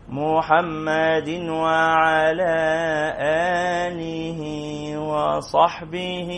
محمد 0.08 1.28
وعلى 1.48 2.56
آله 3.88 4.40
وصحبه 4.98 6.30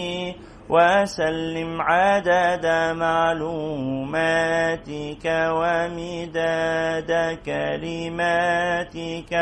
وسلم 0.68 1.82
عدد 1.82 2.66
معلوماتك 2.96 5.24
ومداد 5.26 7.38
كلماتك. 7.46 9.32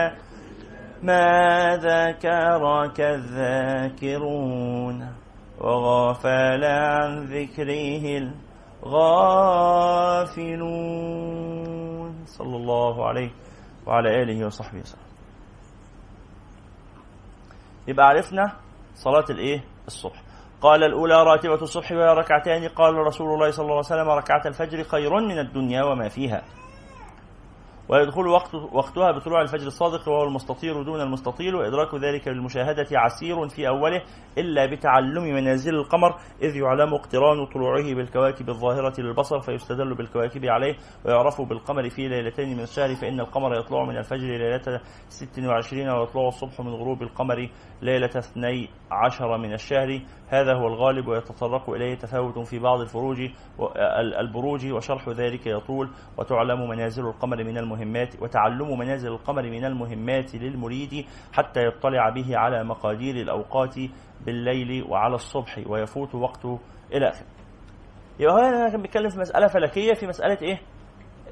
ما 1.02 1.76
ذكرك 1.76 3.00
الذاكرون 3.00 5.08
وغفل 5.60 6.64
عن 6.64 7.24
ذكره 7.24 8.32
الغافلون. 8.84 10.48
صلى 12.26 12.56
الله 12.56 13.06
عليه 13.06 13.30
وعلى 13.88 14.22
آله 14.22 14.46
وصحبه 14.46 14.80
وسلم. 14.80 15.08
يبقى 17.88 18.06
عرفنا 18.06 18.52
صلاة 18.94 19.24
الإيه؟ 19.30 19.64
الصبح. 19.86 20.22
قال 20.60 20.84
الأولى 20.84 21.14
راتبة 21.14 21.62
الصبح 21.62 21.92
وهي 21.92 22.14
ركعتان. 22.14 22.68
قال 22.68 22.94
رسول 22.94 23.34
الله 23.34 23.50
صلى 23.50 23.64
الله 23.64 23.74
عليه 23.76 23.86
وسلم 23.86 24.08
ركعة 24.08 24.42
الفجر 24.46 24.84
خير 24.84 25.20
من 25.20 25.38
الدنيا 25.38 25.84
وما 25.84 26.08
فيها. 26.08 26.42
ويدخل 27.88 28.26
وقت 28.26 28.54
وقتها 28.54 29.12
بطلوع 29.12 29.40
الفجر 29.40 29.66
الصادق 29.66 30.08
وهو 30.08 30.24
المستطير 30.24 30.82
دون 30.82 31.00
المستطيل. 31.00 31.54
وإدراك 31.54 31.94
ذلك 31.94 32.28
بالمشاهدة 32.28 32.86
عسير 32.92 33.48
في 33.48 33.68
أوله 33.68 34.02
إلا 34.38 34.66
بتعلم 34.66 35.22
منازل 35.24 35.74
القمر 35.74 36.16
إذ 36.42 36.56
يعلم 36.56 36.94
اقتران 36.94 37.46
طلوعه 37.46 37.94
بالكواكب 37.94 38.48
الظاهرة 38.48 39.00
للبصر 39.00 39.40
فيستدل 39.40 39.94
بالكواكب 39.94 40.44
عليه 40.44 40.76
ويعرف 41.04 41.40
بالقمر 41.40 41.88
في 41.90 42.08
ليلتين 42.08 42.56
من 42.56 42.62
الشهر 42.62 42.94
فإن 42.94 43.20
القمر 43.20 43.58
يطلع 43.58 43.84
من 43.84 43.96
الفجر 43.96 44.26
ليلة 44.26 44.80
26 45.08 45.88
ويطلع 45.88 46.28
الصبح 46.28 46.60
من 46.60 46.72
غروب 46.74 47.02
القمر 47.02 47.48
ليلة 47.82 48.10
12 48.18 49.38
من 49.38 49.52
الشهر. 49.52 50.00
هذا 50.28 50.54
هو 50.54 50.66
الغالب 50.66 51.08
ويتطرق 51.08 51.70
إليه 51.70 51.94
تفاوت 51.94 52.38
في 52.38 52.58
بعض 52.58 52.80
الفروج 52.80 53.18
البروج 54.20 54.72
وشرح 54.72 55.08
ذلك 55.08 55.46
يطول 55.46 55.90
وتعلم 56.18 56.68
منازل 56.68 57.06
القمر 57.06 57.44
من 57.44 57.58
المهم 57.58 57.78
المهمات 57.78 58.22
وتعلم 58.22 58.78
منازل 58.78 59.08
القمر 59.08 59.42
من 59.42 59.64
المهمات 59.64 60.34
للمريد 60.34 61.06
حتى 61.32 61.60
يطلع 61.60 62.08
به 62.08 62.36
على 62.38 62.64
مقادير 62.64 63.14
الأوقات 63.14 63.74
بالليل 64.26 64.84
وعلى 64.88 65.14
الصبح 65.14 65.58
ويفوت 65.66 66.14
وقته 66.14 66.58
إلى 66.92 67.08
آخره 67.08 67.26
يبقى 68.20 68.34
هو 68.34 68.38
أنا 68.38 68.70
كان 68.70 68.82
بيتكلم 68.82 69.08
في 69.08 69.18
مسألة 69.18 69.46
فلكية 69.46 69.94
في 69.94 70.06
مسألة 70.06 70.38
إيه؟ 70.42 70.60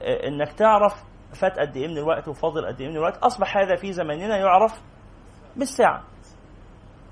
آه، 0.03 0.29
إنك 0.29 0.53
تعرف 0.53 1.05
فات 1.41 1.59
قد 1.59 1.77
إيه 1.77 1.89
من 1.89 1.99
الوقت 1.99 2.29
وفاضل 2.29 2.67
قد 2.67 2.81
إيه 2.81 2.89
من 2.89 2.97
الوقت. 2.97 3.17
أصبح 3.17 3.57
هذا 3.57 3.75
في 3.77 3.93
زماننا 3.93 4.37
يعرف 4.37 4.73
بالساعة. 5.57 6.03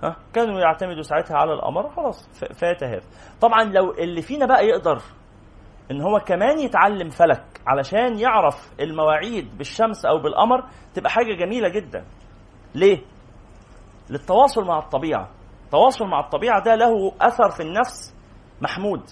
ها؟ 0.05 0.17
كانوا 0.35 0.61
يعتمدوا 0.61 1.03
ساعتها 1.03 1.37
على 1.37 1.53
القمر 1.53 1.91
خلاص 1.91 2.29
فات 2.55 2.85
هذا 2.85 3.03
طبعا 3.41 3.65
لو 3.65 3.91
اللي 3.93 4.23
فينا 4.23 4.47
بقى 4.47 4.67
يقدر 4.67 5.03
إن 5.91 6.01
هو 6.01 6.19
كمان 6.21 6.59
يتعلم 6.59 7.11
فلك 7.11 7.45
علشان 7.67 8.19
يعرف 8.19 8.73
المواعيد 8.81 9.59
بالشمس 9.59 10.05
أو 10.07 10.19
بالقمر 10.19 10.65
تبقى 10.95 11.11
حاجة 11.11 11.35
جميلة 11.35 11.69
جدا. 11.69 12.05
ليه؟ 12.75 12.99
للتواصل 14.11 14.65
مع 14.65 14.79
الطبيعة. 14.79 15.29
التواصل 15.65 16.05
مع 16.07 16.21
الطبيعة 16.21 16.63
ده 16.65 16.75
له 16.75 17.13
أثر 17.21 17.51
في 17.51 17.63
النفس 17.63 18.15
محمود. 18.61 19.03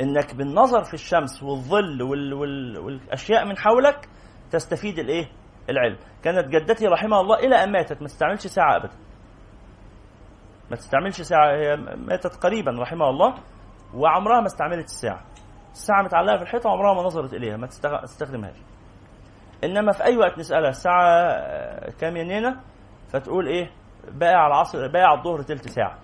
إنك 0.00 0.34
بالنظر 0.34 0.84
في 0.84 0.94
الشمس 0.94 1.42
والظل 1.42 2.02
وال... 2.02 2.34
وال... 2.34 2.78
والأشياء 2.78 3.44
من 3.46 3.58
حولك 3.58 4.08
تستفيد 4.50 4.98
الإيه؟ 4.98 5.28
العلم. 5.70 5.96
كانت 6.22 6.48
جدتي 6.48 6.86
رحمها 6.86 7.20
الله 7.20 7.38
إلى 7.38 7.64
أن 7.64 7.72
ماتت 7.72 8.02
ما 8.02 8.08
تستعملش 8.08 8.46
ساعة 8.46 8.76
ابدا. 8.76 8.94
ما 10.70 10.76
تستعملش 10.76 11.20
ساعة 11.22 11.56
هي 11.56 11.76
ماتت 11.96 12.36
قريبا 12.36 12.70
رحمها 12.70 13.10
الله 13.10 13.34
وعمرها 13.94 14.40
ما 14.40 14.46
استعملت 14.46 14.84
الساعة. 14.84 15.20
الساعة 15.72 16.02
متعلقة 16.02 16.36
في 16.36 16.42
الحيطة 16.42 16.70
وعمرها 16.70 16.94
ما 16.94 17.02
نظرت 17.02 17.34
إليها 17.34 17.56
ما 17.56 17.66
تستخدمهاش 18.02 18.56
إنما 19.64 19.92
في 19.92 20.04
أي 20.04 20.16
وقت 20.16 20.38
نسألها 20.38 20.70
الساعة 20.70 21.90
كام 21.90 22.16
ينينا 22.16 22.60
فتقول 23.08 23.46
إيه؟ 23.48 23.70
باقي 24.12 24.34
على 24.34 24.46
العصر 24.46 24.88
باقي 24.88 25.04
على 25.04 25.18
الظهر 25.18 25.42
تلت 25.42 25.68
ساعة. 25.68 25.98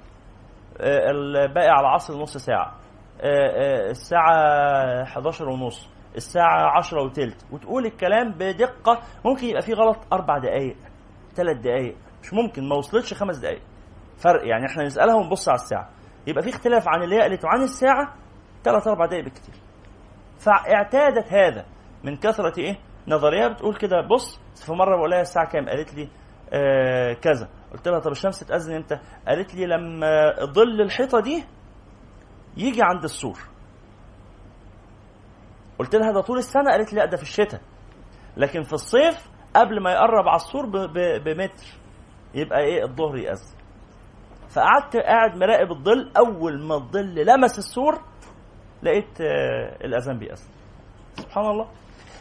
آه، 0.80 1.46
باقي 1.54 1.68
على 1.68 1.80
العصر 1.80 2.14
نص 2.14 2.36
ساعة. 2.36 2.74
آه، 3.20 3.86
آه، 3.86 3.90
الساعة 3.90 5.02
11 5.02 5.48
ونص. 5.48 5.88
الساعة 6.16 6.78
عشرة 6.78 7.02
وتلت. 7.02 7.46
وتقول 7.52 7.86
الكلام 7.86 8.32
بدقة 8.32 9.00
ممكن 9.24 9.46
يبقى 9.46 9.62
فيه 9.62 9.74
غلط 9.74 9.98
أربع 10.12 10.38
دقايق 10.38 10.76
ثلاث 11.34 11.56
دقايق 11.56 11.96
مش 12.22 12.34
ممكن 12.34 12.68
ما 12.68 12.76
وصلتش 12.76 13.14
خمس 13.14 13.36
دقايق. 13.38 13.62
فرق 14.16 14.46
يعني 14.46 14.66
إحنا 14.66 14.84
نسألها 14.84 15.14
ونبص 15.14 15.48
على 15.48 15.56
الساعة. 15.56 15.88
يبقى 16.26 16.42
في 16.42 16.50
اختلاف 16.50 16.88
عن 16.88 17.02
اللي 17.02 17.16
هي 17.16 17.38
عن 17.44 17.62
الساعة 17.62 18.14
ثلاث 18.64 18.88
أربع 18.88 19.06
دقايق 19.06 19.24
بكتير. 19.24 19.54
فاعتادت 20.38 21.32
هذا 21.32 21.66
من 22.04 22.16
كثرة 22.16 22.58
إيه؟ 22.58 22.78
نظرية 23.08 23.46
بتقول 23.48 23.76
كده 23.76 24.00
بص 24.00 24.40
في 24.66 24.72
مرة 24.72 24.96
بقول 24.96 25.10
لها 25.10 25.20
الساعة 25.20 25.48
كام؟ 25.48 25.68
قالت 25.68 25.94
لي 25.94 26.08
آه 26.52 27.12
كذا. 27.12 27.48
قلت 27.72 27.88
لها 27.88 27.98
طب 27.98 28.10
الشمس 28.10 28.40
تأذن 28.40 28.74
إمتى؟ 28.74 28.98
قالت 29.28 29.54
لي 29.54 29.66
لما 29.66 30.34
ظل 30.44 30.80
الحيطة 30.80 31.20
دي 31.20 31.44
يجي 32.56 32.80
عند 32.82 33.04
السور. 33.04 33.38
قلت 35.80 35.94
لها 35.94 36.12
ده 36.12 36.20
طول 36.20 36.38
السنة 36.38 36.70
قالت 36.70 36.92
لي 36.92 36.98
لا 36.98 37.06
ده 37.06 37.16
في 37.16 37.22
الشتاء. 37.22 37.60
لكن 38.36 38.62
في 38.62 38.72
الصيف 38.72 39.30
قبل 39.56 39.82
ما 39.82 39.92
يقرب 39.92 40.28
على 40.28 40.36
السور 40.36 40.66
بمتر. 41.18 41.66
يبقى 42.34 42.60
إيه؟ 42.60 42.84
الظهر 42.84 43.16
يأذن. 43.16 43.56
فقعدت 44.48 44.96
قاعد 44.96 45.36
مراقب 45.36 45.70
الظل. 45.70 46.12
أول 46.16 46.66
ما 46.66 46.74
الظل 46.74 47.14
لمس 47.14 47.58
السور 47.58 48.02
لقيت 48.82 49.20
آه 49.20 49.84
الأذان 49.84 50.18
بيأذن. 50.18 50.48
سبحان 51.14 51.46
الله. 51.46 51.68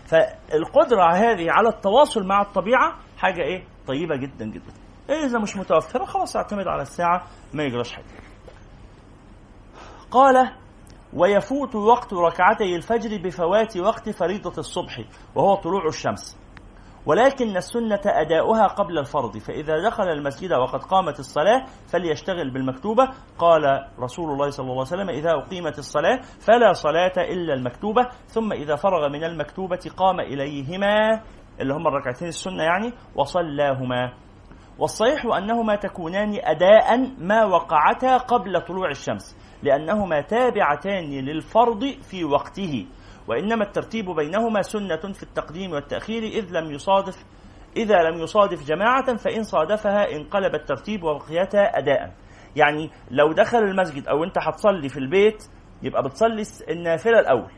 فالقدرة 0.05 1.13
هذه 1.13 1.51
على 1.51 1.69
التواصل 1.69 2.27
مع 2.27 2.41
الطبيعة 2.41 2.99
حاجة 3.17 3.41
إيه؟ 3.41 3.63
طيبة 3.87 4.15
جدا 4.15 4.45
جدا. 4.45 4.73
إذا 5.09 5.39
مش 5.39 5.57
متوفرة 5.57 6.05
خلاص 6.05 6.35
أعتمد 6.35 6.67
على 6.67 6.81
الساعة 6.81 7.27
ما 7.53 7.63
يجراش 7.63 7.91
حاجة. 7.93 8.05
قال 10.11 10.51
ويفوت 11.13 11.75
وقت 11.75 12.13
ركعتي 12.13 12.75
الفجر 12.75 13.23
بفوات 13.23 13.77
وقت 13.77 14.09
فريضة 14.09 14.53
الصبح 14.57 15.01
وهو 15.35 15.55
طلوع 15.55 15.87
الشمس. 15.87 16.39
ولكن 17.05 17.57
السنة 17.57 18.01
أداؤها 18.05 18.67
قبل 18.67 18.97
الفرض 18.99 19.37
فإذا 19.37 19.83
دخل 19.83 20.03
المسجد 20.03 20.53
وقد 20.53 20.83
قامت 20.83 21.19
الصلاة 21.19 21.65
فليشتغل 21.87 22.51
بالمكتوبة. 22.53 23.09
قال 23.37 23.87
رسول 23.99 24.31
الله 24.31 24.49
صلى 24.49 24.63
الله 24.63 24.73
عليه 24.73 24.81
وسلم 24.81 25.09
إذا 25.09 25.31
أقيمت 25.31 25.79
الصلاة 25.79 26.19
فلا 26.39 26.73
صلاة 26.73 27.13
إلا 27.17 27.53
المكتوبة 27.53 28.01
ثم 28.27 28.53
إذا 28.53 28.75
فرغ 28.75 29.09
من 29.09 29.23
المكتوبة 29.23 29.91
قام 29.97 30.19
إليهما. 30.19 31.21
اللي 31.61 31.73
هم 31.73 31.87
الركعتين 31.87 32.27
السنة 32.27 32.63
يعني 32.63 32.93
وصلاهما. 33.15 34.13
والصحيح 34.79 35.25
أنهما 35.25 35.75
تكونان 35.75 36.39
أداء 36.43 36.97
ما 37.17 37.45
وقعتا 37.45 38.17
قبل 38.17 38.61
طلوع 38.61 38.89
الشمس. 38.89 39.37
لأنهما 39.63 40.21
تابعتان 40.21 41.09
للفرض 41.09 41.85
في 42.09 42.23
وقته 42.23 42.85
وإنما 43.27 43.63
الترتيب 43.63 44.05
بينهما 44.09 44.61
سنة 44.61 45.13
في 45.13 45.23
التقديم 45.23 45.71
والتأخير 45.71 46.23
إذ 46.23 46.51
لم 46.51 46.71
يصادف 46.71 47.15
إذا 47.77 47.95
لم 47.95 48.17
يصادف 48.21 48.67
جماعة 48.67 49.15
فإن 49.17 49.43
صادفها 49.43 50.11
انقلب 50.11 50.55
الترتيب 50.55 51.03
وبقيتا 51.03 51.61
أداء. 51.61 52.13
يعني 52.55 52.89
لو 53.11 53.31
دخل 53.33 53.57
المسجد 53.57 54.07
أو 54.07 54.23
أنت 54.23 54.37
هتصلي 54.37 54.89
في 54.89 54.97
البيت 54.97 55.43
يبقى 55.83 56.03
بتصلي 56.03 56.43
النافلة 56.69 57.19
الأول. 57.19 57.51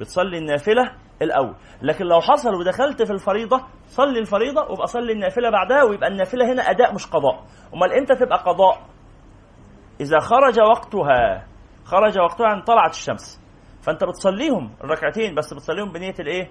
بتصلي 0.00 0.38
النافلة 0.38 0.92
الأول. 1.22 1.54
لكن 1.82 2.04
لو 2.04 2.20
حصل 2.20 2.54
ودخلت 2.54 3.02
في 3.02 3.12
الفريضة 3.12 3.64
صلي 3.86 4.18
الفريضة 4.18 4.62
وابقى 4.62 4.86
صلي 4.86 5.12
النافلة 5.12 5.50
بعدها 5.50 5.82
ويبقى 5.82 6.08
النافلة 6.08 6.52
هنا 6.52 6.62
أداء 6.70 6.94
مش 6.94 7.06
قضاء. 7.06 7.44
أمال 7.74 7.92
إمتى 7.92 8.14
تبقى 8.14 8.38
قضاء؟ 8.38 8.93
إذا 10.00 10.20
خرج 10.20 10.60
وقتها 10.60 11.46
خرج 11.84 12.18
وقتها 12.18 12.52
أن 12.52 12.62
طلعت 12.62 12.90
الشمس. 12.90 13.40
فأنت 13.82 14.04
بتصليهم 14.04 14.74
الركعتين 14.84 15.34
بس 15.34 15.54
بتصليهم 15.54 15.92
بنية 15.92 16.14
الإيه؟ 16.20 16.50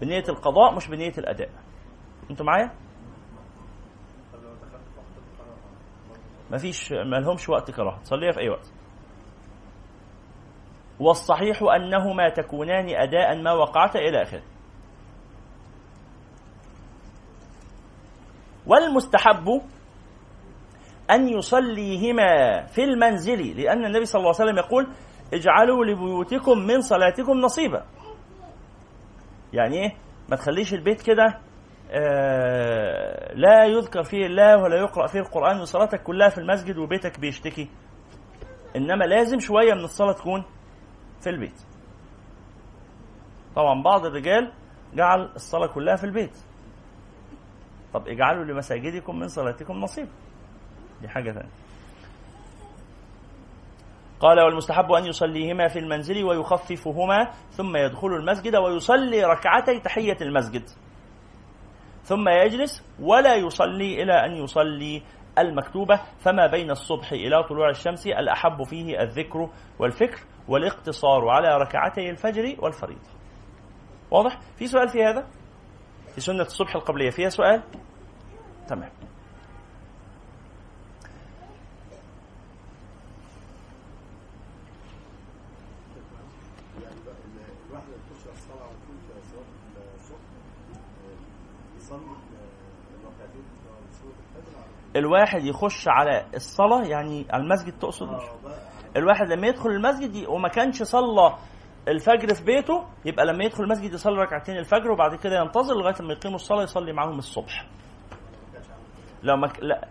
بنية 0.00 0.24
القضاء 0.28 0.74
مش 0.74 0.88
بنية 0.88 1.12
الأداء. 1.18 1.50
أنتوا 2.30 2.46
معايا؟ 2.46 2.70
مفيش 6.50 6.92
ما 6.92 7.16
لهمش 7.16 7.48
وقت 7.48 7.70
كراهة. 7.70 8.00
تصليها 8.02 8.32
في 8.32 8.40
أي 8.40 8.48
وقت. 8.48 8.72
والصحيح 11.00 11.62
أنهما 11.62 12.28
تكونان 12.28 12.88
أداء 12.88 13.42
ما 13.42 13.52
وقعت 13.52 13.96
إلى 13.96 14.22
آخره. 14.22 14.42
والمستحب 18.66 19.62
أن 21.12 21.28
يصليهما 21.28 22.62
في 22.66 22.84
المنزل 22.84 23.60
لأن 23.60 23.84
النبي 23.84 24.04
صلى 24.04 24.20
الله 24.20 24.34
عليه 24.40 24.44
وسلم 24.50 24.58
يقول 24.58 24.86
اجعلوا 25.34 25.84
لبيوتكم 25.84 26.58
من 26.58 26.80
صلاتكم 26.80 27.32
نصيبا. 27.40 27.84
يعني 29.52 29.76
إيه؟ 29.76 29.90
ما 30.28 30.36
تخليش 30.36 30.74
البيت 30.74 31.02
كده 31.02 31.38
آه 31.90 33.34
لا 33.34 33.64
يذكر 33.64 34.02
فيه 34.02 34.26
الله 34.26 34.62
ولا 34.62 34.76
يقرأ 34.76 35.06
فيه 35.06 35.18
القرآن 35.20 35.60
وصلاتك 35.60 36.02
كلها 36.02 36.28
في 36.28 36.38
المسجد 36.38 36.78
وبيتك 36.78 37.20
بيشتكي. 37.20 37.68
إنما 38.76 39.04
لازم 39.04 39.38
شوية 39.38 39.74
من 39.74 39.84
الصلاة 39.84 40.12
تكون 40.12 40.44
في 41.20 41.30
البيت. 41.30 41.60
طبعا 43.56 43.82
بعض 43.82 44.06
الرجال 44.06 44.52
جعل 44.94 45.32
الصلاة 45.36 45.66
كلها 45.66 45.96
في 45.96 46.04
البيت. 46.04 46.36
طب 47.94 48.08
اجعلوا 48.08 48.44
لمساجدكم 48.44 49.18
من 49.18 49.28
صلاتكم 49.28 49.74
نصيب 49.74 50.08
دي 51.02 51.08
حاجة 51.08 51.32
ثانية 51.32 51.48
قال 54.20 54.40
والمستحب 54.40 54.92
أن 54.92 55.06
يصليهما 55.06 55.68
في 55.68 55.78
المنزل 55.78 56.24
ويخففهما 56.24 57.30
ثم 57.50 57.76
يدخل 57.76 58.08
المسجد 58.08 58.56
ويصلي 58.56 59.24
ركعتي 59.24 59.80
تحية 59.80 60.16
المسجد 60.20 60.62
ثم 62.04 62.28
يجلس 62.28 62.84
ولا 63.00 63.34
يصلي 63.34 64.02
إلى 64.02 64.12
أن 64.12 64.32
يصلي 64.32 65.02
المكتوبة 65.38 66.00
فما 66.20 66.46
بين 66.46 66.70
الصبح 66.70 67.12
إلى 67.12 67.42
طلوع 67.42 67.70
الشمس 67.70 68.06
الأحب 68.06 68.62
فيه 68.62 69.00
الذكر 69.02 69.48
والفكر 69.78 70.18
والاقتصار 70.48 71.28
على 71.28 71.56
ركعتي 71.56 72.10
الفجر 72.10 72.56
والفريضة 72.58 73.10
واضح؟ 74.10 74.38
في 74.58 74.66
سؤال 74.66 74.88
في 74.88 75.04
هذا؟ 75.04 75.26
في 76.14 76.20
سنة 76.20 76.42
الصبح 76.42 76.74
القبلية 76.74 77.10
فيها 77.10 77.28
سؤال؟ 77.28 77.62
تمام 78.68 78.90
الواحد 94.96 95.44
يخش 95.44 95.88
على 95.88 96.26
الصلاة 96.34 96.84
يعني 96.84 97.26
على 97.30 97.42
المسجد 97.42 97.78
تقصد 97.78 98.08
الواحد 98.96 99.26
لما 99.32 99.46
يدخل 99.46 99.70
المسجد 99.70 100.26
وما 100.28 100.48
كانش 100.48 100.82
صلى 100.82 101.36
الفجر 101.88 102.34
في 102.34 102.44
بيته 102.44 102.84
يبقى 103.04 103.26
لما 103.26 103.44
يدخل 103.44 103.64
المسجد 103.64 103.92
يصلي 103.92 104.22
ركعتين 104.22 104.56
الفجر 104.56 104.90
وبعد 104.90 105.14
كده 105.14 105.40
ينتظر 105.40 105.74
لغاية 105.74 105.94
ما 106.02 106.12
يقيموا 106.12 106.36
الصلاة 106.36 106.62
يصلي 106.62 106.92
معاهم 106.92 107.18
الصبح. 107.18 107.66
لو 109.22 109.36
ما. 109.36 109.46
لا 109.62 109.88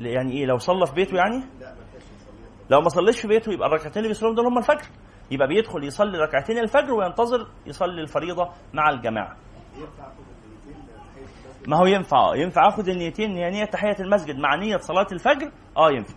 يعني 0.00 0.32
إيه 0.32 0.46
لو 0.46 0.58
صلى 0.58 0.86
في 0.86 0.94
بيته 0.94 1.16
يعني؟ 1.16 1.44
لو 2.70 2.80
ما 2.80 2.88
صليش 2.88 3.20
في 3.20 3.28
بيته 3.28 3.52
يبقى 3.52 3.68
الركعتين 3.68 3.96
اللي 3.96 4.08
بيصليهم 4.08 4.34
دول 4.34 4.46
هم 4.46 4.58
الفجر. 4.58 4.86
يبقى 5.30 5.48
بيدخل 5.48 5.84
يصلي 5.84 6.18
ركعتين 6.18 6.58
الفجر 6.58 6.92
وينتظر 6.92 7.46
يصلي 7.66 8.00
الفريضة 8.02 8.48
مع 8.72 8.90
الجماعة. 8.90 9.36
ما 11.68 11.76
هو 11.76 11.86
ينفع؟ 11.86 12.34
ينفع 12.34 12.68
اخد 12.68 12.88
النيتين 12.88 13.30
هي 13.30 13.50
نيه 13.50 13.64
تحية 13.64 13.96
المسجد 14.00 14.36
مع 14.36 14.54
نية 14.56 14.76
صلاة 14.76 15.06
الفجر؟ 15.12 15.50
آه 15.76 15.90
ينفع. 15.90 16.14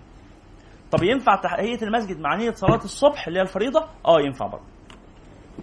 طب 0.91 1.03
ينفع 1.03 1.36
تحية 1.36 1.82
المسجد 1.82 2.19
مع 2.19 2.36
نية 2.36 2.51
صلاة 2.51 2.84
الصبح 2.84 3.27
اللي 3.27 3.39
هي 3.39 3.43
الفريضة؟ 3.43 3.86
آه 4.06 4.21
ينفع 4.21 4.47
برضه. 4.47 4.63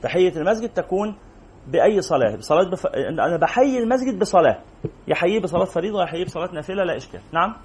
تحية 0.03 0.37
المسجد 0.37 0.69
تكون 0.69 1.17
بأي 1.67 2.01
صلاة؟ 2.03 2.37
بصلاة 2.37 2.71
بف... 2.71 2.87
أنا 2.87 3.37
بحيي 3.37 3.79
المسجد 3.79 4.19
بصلاة. 4.19 4.59
يحييه 5.09 5.41
بصلاة 5.41 5.65
فريضة 5.65 6.03
يحييه 6.03 6.25
بصلاة 6.25 6.53
نافلة 6.53 6.85
لا 6.85 6.97
إشكال. 6.97 7.21
نعم؟ 7.33 7.57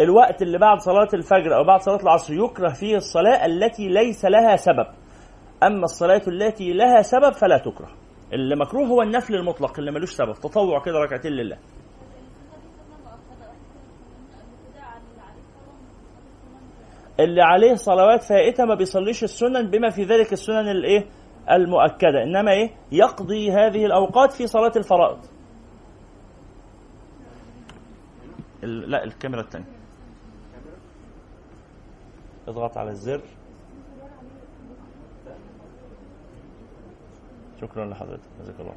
الوقت 0.00 0.42
اللي 0.42 0.58
بعد 0.58 0.78
صلاة 0.78 1.08
الفجر 1.14 1.56
أو 1.56 1.64
بعد 1.64 1.80
صلاة 1.80 2.02
العصر 2.02 2.34
يكره 2.34 2.68
فيه 2.72 2.96
الصلاة 2.96 3.46
التي 3.46 3.88
ليس 3.88 4.24
لها 4.24 4.56
سبب. 4.56 4.86
أما 5.62 5.84
الصلاة 5.84 6.22
التي 6.28 6.72
لها 6.72 7.02
سبب 7.02 7.32
فلا 7.32 7.58
تكره. 7.58 7.90
اللي 8.32 8.56
مكروه 8.56 8.86
هو 8.86 9.02
النفل 9.02 9.34
المطلق 9.34 9.78
اللي 9.78 9.90
ملوش 9.92 10.10
سبب 10.10 10.32
تطوع 10.34 10.82
كده 10.82 10.98
ركعتين 10.98 11.32
لله. 11.32 11.58
اللي 17.20 17.42
عليه 17.42 17.74
صلوات 17.74 18.22
فائتة 18.22 18.64
ما 18.64 18.74
بيصليش 18.74 19.24
السنن 19.24 19.70
بما 19.70 19.90
في 19.90 20.02
ذلك 20.02 20.32
السنن 20.32 20.68
الإيه؟ 20.68 21.06
المؤكدة. 21.50 22.22
إنما 22.22 22.52
إيه؟ 22.52 22.70
يقضي 22.92 23.50
هذه 23.50 23.86
الأوقات 23.86 24.32
في 24.32 24.46
صلاة 24.46 24.72
الفرائض. 24.76 25.18
لا 28.62 29.04
الكاميرا 29.04 29.40
الثانية 29.40 29.66
اضغط 32.48 32.78
على 32.78 32.90
الزر. 32.90 33.22
شكرا 37.60 37.84
لحضرتك. 37.84 38.20
جزاك 38.40 38.60
الله 38.60 38.72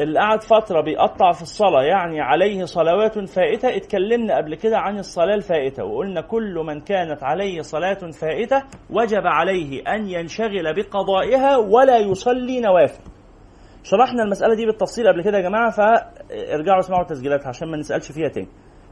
اللي 0.00 0.20
قعد 0.20 0.42
فترة 0.42 0.80
بيقطع 0.80 1.32
في 1.32 1.42
الصلاة 1.42 1.82
يعني 1.82 2.20
عليه 2.20 2.64
صلوات 2.64 3.18
فائتة. 3.18 3.76
اتكلمنا 3.76 4.36
قبل 4.36 4.54
كده 4.54 4.78
عن 4.78 4.98
الصلاة 4.98 5.34
الفائتة 5.34 5.84
وقلنا 5.84 6.20
كل 6.20 6.54
من 6.66 6.80
كانت 6.80 7.22
عليه 7.22 7.60
صلاة 7.60 8.10
فائتة 8.20 8.62
وجب 8.90 9.26
عليه 9.26 9.82
أن 9.82 10.08
ينشغل 10.08 10.74
بقضائها 10.76 11.56
ولا 11.56 11.98
يصلي 11.98 12.60
نوافل. 12.60 13.04
شرحنا 13.82 14.22
المسألة 14.22 14.54
دي 14.54 14.66
بالتفصيل 14.66 15.08
قبل 15.08 15.22
كده 15.22 15.38
يا 15.38 15.42
جماعة 15.42 15.70
فارجعوا 15.70 16.78
اسمعوا 16.78 17.02
التسجيلات 17.02 17.46
عشان 17.46 17.70
ما 17.70 17.76
نسألش 17.76 18.12
فيها 18.12 18.28
تاني. 18.28 18.48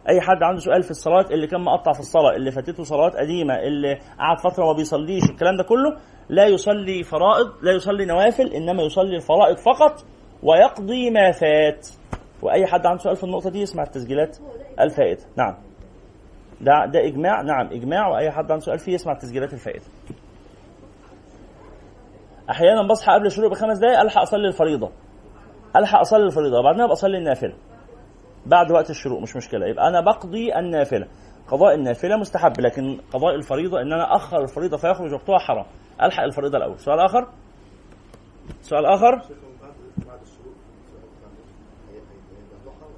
أي 0.09 0.21
حد 0.21 0.43
عنده 0.43 0.61
سؤال 0.61 0.83
في 0.83 0.91
الصلاة 0.91 1.27
اللي 1.31 1.47
كان 1.47 1.61
مقطع 1.61 1.93
في 1.93 2.01
الصلاة 2.01 2.37
اللي 2.37 2.51
فاتته 2.51 2.83
صلوات 2.85 3.17
قديمة 3.17 3.55
اللي 3.55 3.99
قعد 4.19 4.39
فترة 4.39 4.65
ما 4.67 4.73
بيصليش 4.73 5.25
الكلام 5.31 5.57
ده 5.57 5.63
كله 5.63 5.97
لا 6.29 6.47
يصلي 6.47 7.03
فرائض 7.03 7.53
لا 7.63 7.73
يصلي 7.73 8.05
نوافل 8.05 8.47
إنما 8.53 8.83
يصلي 8.83 9.17
الفرائض 9.17 9.57
فقط 9.57 10.05
ويقضي 10.43 11.11
ما 11.11 11.31
فات. 11.33 11.89
وأي 12.43 12.67
حد 12.67 12.87
عنده 12.87 13.03
سؤال 13.03 13.17
في 13.17 13.25
النقطة 13.25 13.51
دي 13.51 13.61
يسمع 13.61 13.83
التسجيلات 13.83 14.37
الفائتة. 14.81 15.25
نعم. 15.37 15.55
ده 16.61 16.87
ده 16.87 17.07
إجماع 17.07 17.43
نعم 17.43 17.67
إجماع 17.67 18.09
وأي 18.09 18.31
حد 18.31 18.51
عنده 18.51 18.65
سؤال 18.65 18.79
فيه 18.79 18.93
يسمع 18.93 19.13
التسجيلات 19.13 19.53
الفائتة. 19.53 19.87
أحيانا 22.51 22.83
بصحى 22.89 23.13
قبل 23.13 23.27
الشروق 23.27 23.51
بخمس 23.51 23.79
دقائق 23.79 24.01
ألحق 24.01 24.21
أصلي 24.23 24.49
الفريضة. 24.49 24.91
ألحق 25.77 25.99
أصلي 26.01 26.23
الفريضة 26.27 26.59
وبعدين 26.59 26.81
أبقى 26.81 26.93
أصلي 26.93 27.19
النافلة. 27.19 27.55
بعد 28.47 28.71
وقت 28.71 28.91
الشروق 28.91 29.23
مش 29.23 29.37
مشكلة. 29.37 29.67
يبقى 29.67 29.89
أنا 29.89 30.01
بقضي 30.01 30.55
النافلة. 30.59 31.09
قضاء 31.49 31.75
النافلة 31.75 32.17
مستحب 32.17 32.61
لكن 32.61 33.01
قضاء 33.13 33.35
الفريضة 33.35 33.81
إن 33.83 33.93
أنا 33.93 34.17
أخر 34.17 34.43
الفريضة 34.43 34.77
فيخرج 34.77 35.13
وقتها 35.13 35.39
حرام. 35.39 35.67
ألحق 36.03 36.23
الفريضة 36.23 36.59
الأول. 36.59 36.79
سؤال 36.79 37.01
آخر؟ 37.01 37.29
سؤال 38.61 38.87
آخر؟ 38.87 39.23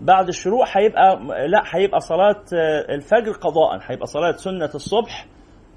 بعد 0.01 0.29
الشروق 0.29 0.65
هيبقى 0.69 1.17
لا 1.49 1.63
هيبقى 1.67 2.01
صلاة 2.01 2.45
الفجر 2.89 3.33
قضاء. 3.33 3.79
هيبقى 3.83 4.07
صلاة 4.07 4.33
سنة 4.37 4.71
الصبح 4.75 5.27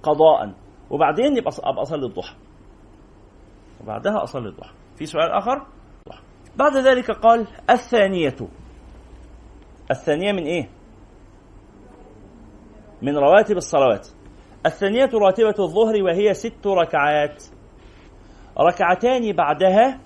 قضاء. 0.03 0.53
وبعدين 0.89 1.37
يبقى 1.37 1.51
أبقى 1.63 1.81
أصلي 1.81 2.05
الضحى. 2.05 2.35
وبعدها 3.83 4.23
أصلي 4.23 4.49
الضحى. 4.49 4.73
في 4.95 5.05
سؤال 5.05 5.31
آخر؟ 5.31 5.65
بعد 6.55 6.77
ذلك 6.77 7.11
قال 7.11 7.47
الثانية. 7.69 8.35
الثانية 9.91 10.31
من 10.31 10.43
إيه؟ 10.43 10.69
من 13.01 13.17
رواتب 13.17 13.57
الصلوات. 13.57 14.07
الثانية 14.65 15.09
راتبة 15.13 15.55
الظهر 15.59 16.03
وهي 16.03 16.33
ست 16.33 16.67
ركعات. 16.67 17.43
ركعتان 18.59 19.35
بعدها 19.35 19.99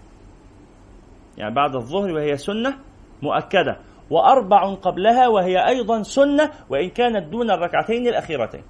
يعني 1.38 1.56
بعد 1.56 1.76
الظهر 1.76 2.12
وهي 2.14 2.38
سنة 2.38 2.78
مؤكدة. 3.22 3.78
وأربع 4.10 4.74
قبلها 4.74 5.28
وهي 5.28 5.68
أيضا 5.68 6.04
سنة 6.04 6.52
وإن 6.70 6.90
كانت 6.90 7.32
دون 7.32 7.52
الركعتين 7.52 8.08
الأخيرتين. 8.08 8.64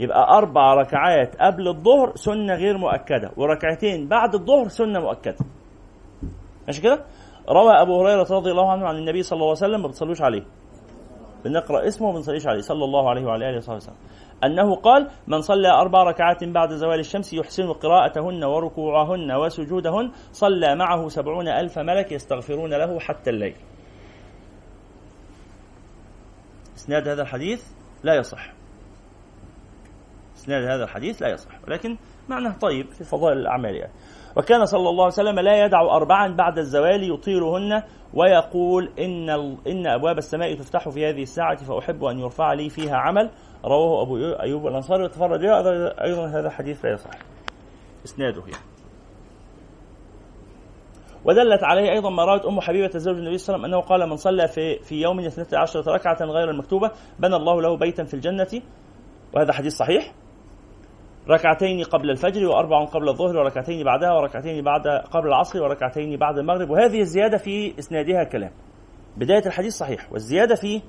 يبقى 0.00 0.36
أربع 0.38 0.74
ركعات 0.74 1.36
قبل 1.36 1.68
الظهر 1.68 2.16
سنة 2.16 2.54
غير 2.54 2.78
مؤكدة 2.78 3.30
وركعتين 3.36 4.08
بعد 4.08 4.34
الظهر 4.34 4.68
سنة 4.68 5.00
مؤكدة. 5.00 5.36
ماشي 6.66 6.82
كده؟ 6.82 7.04
روى 7.48 7.72
أبو 7.72 8.00
هريرة 8.00 8.26
رضي 8.30 8.50
الله 8.50 8.72
عنه 8.72 8.86
عن 8.86 8.96
النبي 8.96 9.22
صلى 9.22 9.36
الله 9.36 9.46
عليه 9.46 9.58
وسلم 9.58 9.82
ما 9.82 9.88
بتصلوش 9.88 10.22
عليه. 10.22 10.42
بنقرأ 11.44 11.86
اسمه 11.86 12.08
وما 12.08 12.16
بنصليش 12.16 12.46
عليه. 12.46 12.60
صلى 12.60 12.84
الله 12.84 13.10
عليه 13.10 13.24
وعلى 13.24 13.50
آله 13.50 13.56
وصحبه 13.56 13.76
وسلم. 13.76 13.96
أنه 14.44 14.74
قال 14.74 15.08
من 15.26 15.40
صلى 15.40 15.68
أربع 15.68 16.02
ركعات 16.02 16.44
بعد 16.44 16.72
زوال 16.72 17.00
الشمس 17.00 17.34
يحسن 17.34 17.72
قراءتهن 17.72 18.44
وركوعهن 18.44 19.32
وسجودهن 19.32 20.12
صلى 20.32 20.74
معه 20.74 21.08
سبعون 21.08 21.48
ألف 21.48 21.78
ملك 21.78 22.12
يستغفرون 22.12 22.74
له 22.74 22.98
حتى 23.00 23.30
الليل. 23.30 23.56
إسناد 26.76 27.08
هذا 27.08 27.22
الحديث 27.22 27.64
لا 28.02 28.14
يصح. 28.14 28.52
إسناد 30.36 30.64
هذا 30.64 30.84
الحديث 30.84 31.22
لا 31.22 31.28
يصح. 31.28 31.50
ولكن 31.68 31.96
معناه 32.28 32.58
طيب 32.58 32.90
في 32.90 33.04
فضائل 33.04 33.38
الأعمال 33.38 33.74
يعني. 33.74 33.92
وكان 34.36 34.64
صلى 34.64 34.88
الله 34.88 35.04
عليه 35.04 35.14
وسلم 35.14 35.40
لا 35.40 35.64
يدع 35.64 35.80
أربعا 35.80 36.34
بعد 36.34 36.58
الزوال 36.58 37.12
يطيلهن 37.12 37.82
ويقول 38.14 38.90
إن 38.98 39.30
إن 39.66 39.86
أبواب 39.86 40.18
السماء 40.18 40.54
تفتح 40.54 40.88
في 40.88 41.06
هذه 41.06 41.22
الساعة 41.22 41.56
فأحب 41.56 42.04
أن 42.04 42.18
يرفع 42.18 42.52
لي 42.52 42.68
فيها 42.68 42.96
عمل. 42.96 43.30
رواه 43.64 44.02
أبو 44.02 44.16
أيوب 44.16 44.66
الأنصاري. 44.66 45.04
وتفرد 45.04 45.44
أيضا 46.04 46.26
هذا 46.26 46.46
الحديث 46.46 46.84
لا 46.84 46.92
يصح. 46.92 47.10
إسناده 48.04 48.40
يعني 48.40 48.64
ودلت 51.24 51.64
عليه 51.64 51.90
أيضا 51.92 52.10
ما 52.10 52.24
روت 52.24 52.46
أم 52.46 52.60
حبيبة 52.60 52.98
زوج 52.98 53.16
النبي 53.16 53.38
صلى 53.38 53.56
الله 53.56 53.66
عليه 53.66 53.76
وسلم 53.76 53.94
أنه 53.94 54.00
قال 54.00 54.10
من 54.10 54.16
صلى 54.16 54.48
في 54.48 54.78
في 54.78 55.00
يوم 55.02 55.20
اثنتي 55.20 55.56
عشرة 55.56 55.92
ركعة 55.92 56.18
غير 56.20 56.50
المكتوبة 56.50 56.90
بنى 57.18 57.36
الله 57.36 57.62
له 57.62 57.76
بيتا 57.76 58.04
في 58.04 58.14
الجنة. 58.14 58.62
وهذا 59.34 59.52
حديث 59.52 59.76
صحيح. 59.76 60.12
ركعتين 61.30 61.84
قبل 61.84 62.10
الفجر 62.10 62.46
وأربع 62.46 62.84
قبل 62.84 63.08
الظهر 63.08 63.36
وركعتين 63.36 63.84
بعدها 63.84 64.12
وركعتين 64.12 64.64
بعد 64.64 64.86
قبل 64.86 65.28
العصر 65.28 65.62
وركعتين 65.62 66.16
بعد 66.16 66.38
المغرب. 66.38 66.70
وهذه 66.70 67.00
الزيادة 67.00 67.36
في 67.36 67.78
إسنادها 67.78 68.24
كلام. 68.24 68.50
بداية 69.16 69.46
الحديث 69.46 69.72
صحيح 69.72 70.12
والزيادة 70.12 70.54
في 70.54 70.82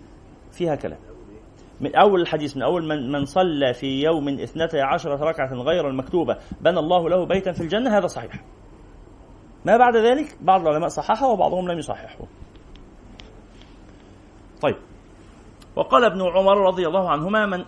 فيها 0.52 0.76
كلام. 0.76 1.00
من 1.82 1.96
أول 1.96 2.22
الحديث 2.22 2.58
من 2.58 2.64
أول 2.64 2.88
من 2.88 3.12
من 3.12 3.26
صلى 3.26 3.74
في 3.74 4.04
يوم 4.04 4.30
اثنتي 4.30 4.82
عشرة 4.82 5.16
ركعة 5.16 5.54
غير 5.54 5.88
المكتوبة 5.88 6.38
بنى 6.62 6.80
الله 6.80 7.10
له 7.10 7.26
بيتا 7.26 7.52
في 7.52 7.62
الجنة 7.62 7.98
هذا 7.98 8.08
صحيح. 8.08 8.44
ما 9.66 9.78
بعد 9.78 9.96
ذلك 9.96 10.38
بعض 10.42 10.62
العلماء 10.62 10.90
صححه 10.90 11.28
وبعضهم 11.28 11.72
لم 11.72 11.78
يصححه. 11.78 12.26
طيب. 14.62 14.76
وقال 15.76 16.06
ابن 16.06 16.22
عمر 16.22 16.58
رضي 16.58 16.88
الله 16.88 17.10
عنهما 17.10 17.46
من 17.46 17.66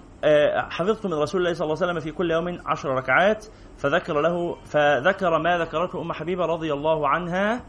حفظت 0.69 1.05
من 1.05 1.13
رسول 1.13 1.41
الله 1.41 1.53
صلى 1.53 1.65
الله 1.65 1.77
عليه 1.81 1.91
وسلم 1.91 1.99
في 1.99 2.11
كل 2.17 2.31
يوم 2.31 2.57
عشر 2.65 2.89
ركعات 2.89 3.45
فذكر 3.77 4.21
له 4.21 4.55
فذكر 4.55 5.37
ما 5.39 5.57
ذكرته 5.57 6.01
أم 6.01 6.13
حبيبة 6.13 6.45
رضي 6.45 6.73
الله 6.73 7.07
عنها 7.07 7.61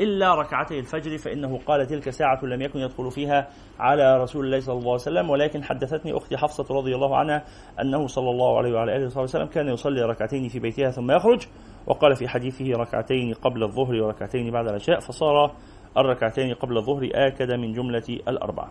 إلا 0.00 0.34
ركعتي 0.34 0.78
الفجر 0.78 1.18
فإنه 1.18 1.58
قال 1.66 1.86
تلك 1.86 2.10
ساعة 2.10 2.44
لم 2.44 2.62
يكن 2.62 2.78
يدخل 2.78 3.10
فيها 3.10 3.48
على 3.78 4.16
رسول 4.22 4.44
الله 4.46 4.60
صلى 4.60 4.78
الله 4.78 4.92
عليه 4.92 5.02
وسلم 5.02 5.30
ولكن 5.30 5.64
حدثتني 5.64 6.16
أختي 6.16 6.36
حفصة 6.36 6.74
رضي 6.74 6.94
الله 6.94 7.16
عنها 7.16 7.44
أنه 7.80 8.06
صلى 8.06 8.30
الله 8.30 8.58
عليه 8.58 8.72
وعلى 8.74 8.96
آله 8.96 9.06
وصحبه 9.06 9.22
وسلم 9.22 9.46
كان 9.46 9.68
يصلي 9.68 10.02
ركعتين 10.02 10.48
في 10.48 10.58
بيتها 10.58 10.90
ثم 10.90 11.10
يخرج 11.10 11.46
وقال 11.86 12.16
في 12.16 12.28
حديثه 12.28 12.64
ركعتين 12.76 13.34
قبل 13.34 13.62
الظهر 13.62 13.94
وركعتين 14.02 14.50
بعد 14.50 14.68
العشاء 14.68 15.00
فصار 15.00 15.52
الركعتين 15.98 16.54
قبل 16.54 16.76
الظهر 16.76 17.08
آكد 17.14 17.52
من 17.52 17.72
جملة 17.72 18.18
الأربعة. 18.28 18.70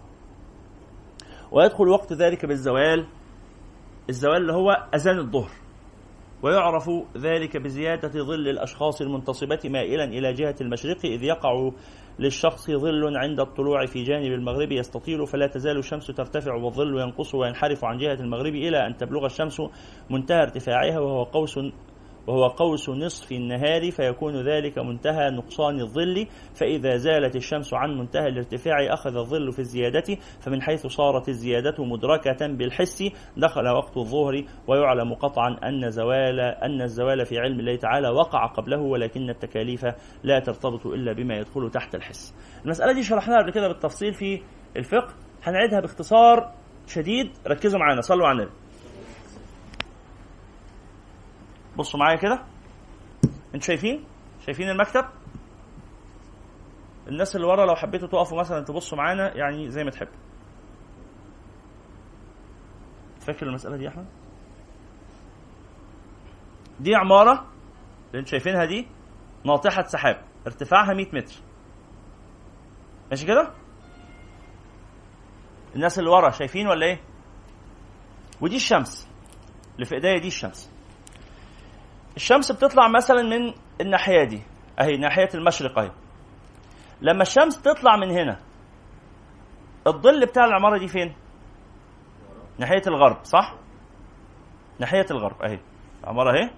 ويدخل 1.52 1.88
وقت 1.88 2.14
ذلك 2.14 2.46
بالزوال 2.46 3.08
الزوال 4.10 4.38
اللي 4.42 4.54
هو 4.54 4.72
أذان 4.96 5.20
الظهر. 5.20 5.52
ويعرف 6.44 6.90
ذلك 7.18 7.58
بزيادة 7.58 8.24
ظل 8.24 8.48
الأشخاص 8.50 9.02
المنتصبة 9.02 9.60
مائلا 9.66 10.04
إلى 10.04 10.34
جهة 10.34 10.56
المشرق 10.62 11.06
إذ 11.06 11.24
يقع 11.24 11.72
للشخص 12.20 12.72
ظل 12.72 13.18
عند 13.18 13.40
الطلوع 13.40 13.86
في 13.86 14.04
جانب 14.04 14.32
المغرب 14.34 14.72
يستطيل 14.72 15.28
فلا 15.28 15.48
تزال 15.48 15.78
الشمس 15.78 16.08
ترتفع 16.08 16.54
والظل 16.54 17.02
ينقص 17.02 17.36
وينحرف 17.36 17.86
عن 17.86 17.98
جهة 17.98 18.14
المغرب 18.14 18.56
إلى 18.56 18.88
أن 18.88 18.98
تبلغ 18.98 19.26
الشمس 19.26 19.62
منتهى 20.10 20.42
ارتفاعها 20.42 21.00
وهو 21.00 21.24
قوس 21.24 21.60
وهو 22.28 22.48
قوس 22.48 22.90
نصف 22.90 23.32
النهار 23.32 23.92
فيكون 23.92 24.50
ذلك 24.50 24.80
منتهى 24.80 25.30
نقصان 25.30 25.80
الظل. 25.80 26.28
فإذا 26.56 26.96
زالت 26.98 27.36
الشمس 27.36 27.74
عن 27.74 27.98
منتهى 27.98 28.28
الارتفاع 28.28 28.94
أخذ 28.94 29.18
الظل 29.18 29.52
في 29.52 29.60
الزيادة 29.60 30.18
فمن 30.40 30.62
حيث 30.62 30.88
صارت 30.88 31.30
الزيادة 31.30 31.84
مدركة 31.84 32.48
بالحس 32.48 33.04
دخل 33.38 33.68
وقت 33.68 33.98
الظهر. 33.98 34.44
ويعلم 34.68 35.14
قطعا 35.14 35.58
أن 35.64 35.90
زوال 35.90 36.40
أن 36.40 36.82
الزوال 36.82 37.26
في 37.26 37.38
علم 37.40 37.60
الله 37.60 37.76
تعالى 37.76 38.10
وقع 38.10 38.46
قبله 38.46 38.82
ولكن 38.82 39.30
التكاليف 39.30 39.86
لا 40.24 40.40
ترتبط 40.40 40.86
إلا 40.86 41.14
بما 41.14 41.38
يدخل 41.38 41.70
تحت 41.72 41.96
الحس. 41.96 42.36
المسألة 42.66 42.94
دي 42.94 43.04
شرحناها 43.04 43.42
قبل 43.42 43.52
كده 43.52 43.68
بالتفصيل 43.68 44.14
في 44.14 44.42
الفقه. 44.78 45.14
هنعيدها 45.44 45.80
باختصار 45.80 46.52
شديد. 46.88 47.32
ركزوا 47.48 47.80
معانا 47.80 48.02
صلوا 48.02 48.28
على 48.28 48.38
النبي. 48.38 48.67
بصوا 51.78 52.00
معايا 52.00 52.18
كده. 52.18 52.44
أنتوا 53.56 53.68
شايفين؟ 53.68 54.04
شايفين 54.46 54.70
المكتب؟ 54.70 55.06
الناس 57.08 57.36
اللي 57.36 57.48
ورا 57.48 57.66
لو 57.66 57.76
حبيتوا 57.76 58.08
تقفوا 58.08 58.40
مثلا 58.40 58.66
تبصوا 58.66 58.98
معانا 58.98 59.38
يعني 59.38 59.70
زي 59.70 59.84
ما 59.84 59.92
تحب. 59.92 60.08
فاكر 63.20 63.48
المسألة 63.48 63.78
دي 63.78 63.84
يا 63.84 63.90
أحمد؟ 63.90 64.06
دي 66.80 66.96
عمارة 66.96 67.32
اللي 68.08 68.20
أنتوا 68.20 68.32
شايفينها 68.32 68.66
دي 68.66 68.88
ناطحة 69.46 69.84
سحاب 69.84 70.22
ارتفاعها 70.48 70.94
100 70.94 71.06
متر. 71.14 71.36
ماشي 73.10 73.26
كده؟ 73.26 73.54
الناس 75.76 76.00
اللي 76.00 76.10
ورا 76.10 76.30
شايفين 76.30 76.68
ولا 76.68 76.86
إيه؟ 76.86 77.02
ودي 78.42 78.56
الشمس. 78.56 79.08
اللي 79.76 79.86
في 79.86 79.96
إيديا 79.96 80.18
دي 80.18 80.28
الشمس. 80.28 80.77
الشمس 82.18 82.52
بتطلع 82.52 82.88
مثلا 82.88 83.22
من 83.22 83.54
الناحية 83.82 84.24
دي. 84.24 84.42
أهي 84.80 84.98
ناحية 84.98 85.30
المشرق 85.36 85.80
أهي. 85.80 85.92
لما 87.02 87.22
الشمس 87.22 87.62
تطلع 87.62 87.96
من 87.98 88.12
هنا 88.12 88.40
الظل 89.88 90.26
بتاع 90.26 90.46
العمارة 90.46 90.78
دي 90.78 90.88
فين؟ 90.88 91.14
ناحية 92.60 92.82
الغرب 92.88 93.24
صح؟ 93.24 93.56
ناحية 94.80 95.06
الغرب 95.12 95.42
أهي. 95.42 95.60
العمارة 96.04 96.32
أهي. 96.40 96.50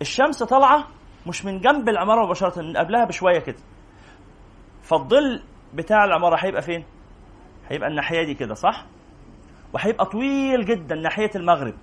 الشمس 0.00 0.42
طالعة 0.42 0.88
مش 1.26 1.44
من 1.44 1.60
جنب 1.60 1.88
العمارة 1.88 2.24
مباشرة 2.24 2.62
من 2.62 2.76
قبلها 2.76 3.04
بشوية 3.04 3.38
كده. 3.38 3.58
فالظل 4.82 5.42
بتاع 5.74 6.04
العمارة 6.04 6.36
هيبقى 6.46 6.62
فين؟ 6.62 6.84
هيبقى 7.68 7.88
الناحية 7.88 8.24
دي 8.24 8.34
كده 8.34 8.54
صح؟ 8.54 8.86
وهيبقى 9.72 10.06
طويل 10.06 10.64
جدا 10.64 10.94
ناحية 10.94 11.30
المغرب. 11.36 11.74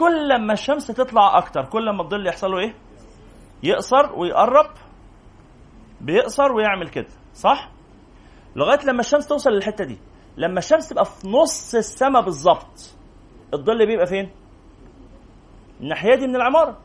كل 0.00 0.28
لما 0.28 0.52
الشمس 0.52 0.86
تطلع 0.86 1.38
أكتر 1.38 1.64
كل 1.64 1.86
لما 1.86 2.02
الظل 2.02 2.26
يحصل 2.26 2.50
له 2.50 2.58
إيه؟ 2.58 2.74
يقصر 3.62 4.12
ويقرب 4.18 4.66
بيقصر 6.00 6.52
ويعمل 6.52 6.88
كده 6.88 7.06
صح؟ 7.34 7.70
لغاية 8.56 8.84
لما 8.84 9.00
الشمس 9.00 9.26
توصل 9.28 9.50
للحتة 9.50 9.84
دي 9.84 9.98
لما 10.36 10.58
الشمس 10.58 10.88
تبقى 10.88 11.04
في 11.04 11.28
نص 11.28 11.74
السماء 11.74 12.22
بالظبط 12.22 12.94
الظل 13.54 13.86
بيبقى 13.86 14.06
فين؟ 14.06 14.30
الناحية 15.80 16.14
دي 16.14 16.26
من 16.26 16.36
العمارة 16.36 16.78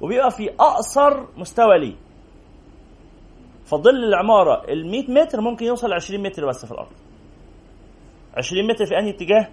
وبيبقى 0.00 0.30
في 0.30 0.50
أقصر 0.60 1.26
مستوى 1.36 1.78
ليه. 1.78 1.96
فظل 3.64 4.04
العمارة 4.04 4.64
ال 4.68 4.90
100 4.90 5.10
متر 5.10 5.40
ممكن 5.40 5.66
يوصل 5.66 5.92
20 5.92 6.22
متر 6.22 6.48
بس 6.48 6.66
في 6.66 6.72
الأرض. 6.72 6.92
20 8.36 8.66
متر 8.66 8.86
في 8.86 8.98
أنهي 8.98 9.10
اتجاه؟ 9.10 9.48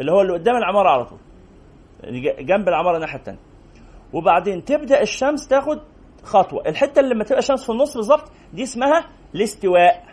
اللي 0.00 0.12
هو 0.12 0.20
اللي 0.20 0.32
قدام 0.32 0.56
العمارة 0.56 0.88
على 0.90 1.04
طول. 1.04 1.18
يعني 2.02 2.20
جنب 2.44 2.68
العمارة 2.68 2.96
الناحيه 2.96 3.18
الثانية 3.18 3.38
وبعدين 4.12 4.64
تبدأ 4.64 5.02
الشمس 5.02 5.48
تاخد 5.48 5.80
خطوة. 6.24 6.62
الحتة 6.66 7.00
اللي 7.00 7.14
لما 7.14 7.24
تبقى 7.24 7.38
الشمس 7.38 7.64
في 7.64 7.72
النص 7.72 7.96
بالظبط 7.96 8.32
دي 8.52 8.62
اسمها 8.62 9.06
الاستواء. 9.34 10.04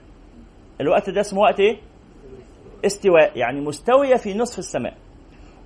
الوقت 0.82 1.10
ده 1.10 1.22
اسمه 1.22 1.42
وقت 1.42 1.60
إيه؟ 1.60 1.78
استواء 2.86 3.38
يعني 3.38 3.62
مستوية 3.62 4.16
في 4.16 4.34
نصف 4.34 4.60
السماء. 4.60 4.94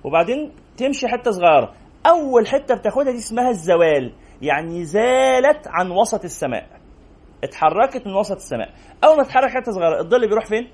وبعدين 0.04 0.52
تمشي 0.76 1.08
حتة 1.08 1.30
صغيرة. 1.30 1.72
أول 2.06 2.46
حتة 2.46 2.74
بتاخدها 2.74 3.12
دي 3.12 3.18
اسمها 3.18 3.50
الزوال. 3.50 4.12
يعني 4.42 4.84
زالت 4.84 5.68
عن 5.68 5.90
وسط 5.90 6.24
السماء. 6.24 6.66
اتحركت 7.44 8.06
من 8.06 8.14
وسط 8.14 8.36
السماء. 8.36 8.70
أول 9.04 9.16
ما 9.16 9.22
تتحرك 9.22 9.50
حتة 9.50 9.72
صغيرة 9.72 10.00
الظل 10.00 10.28
بيروح 10.28 10.46
فين؟ 10.46 10.68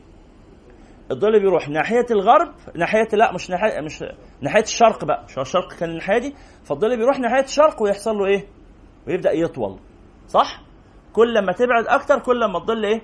الظل 1.10 1.40
بيروح 1.40 1.68
ناحية 1.68 2.06
الغرب 2.10 2.48
ناحية 2.74 3.08
لا 3.12 3.32
مش 3.32 3.50
ناحية 3.50 3.80
مش 3.80 4.04
ناحية 4.40 4.62
الشرق 4.62 5.04
بقى 5.04 5.24
مش 5.24 5.38
الشرق 5.38 5.72
كان 5.72 5.90
الناحية 5.90 6.18
دي 6.18 6.34
فالظل 6.64 6.96
بيروح 6.96 7.18
ناحية 7.18 7.44
الشرق 7.44 7.82
ويحصل 7.82 8.16
له 8.16 8.26
إيه؟ 8.26 8.46
ويبدأ 9.06 9.32
يطول 9.32 9.78
صح؟ 10.28 10.60
كل 11.12 11.34
لما 11.34 11.52
تبعد 11.52 11.86
أكتر 11.86 12.18
كل 12.18 12.40
لما 12.40 12.58
الظل 12.58 12.84
إيه؟ 12.84 13.02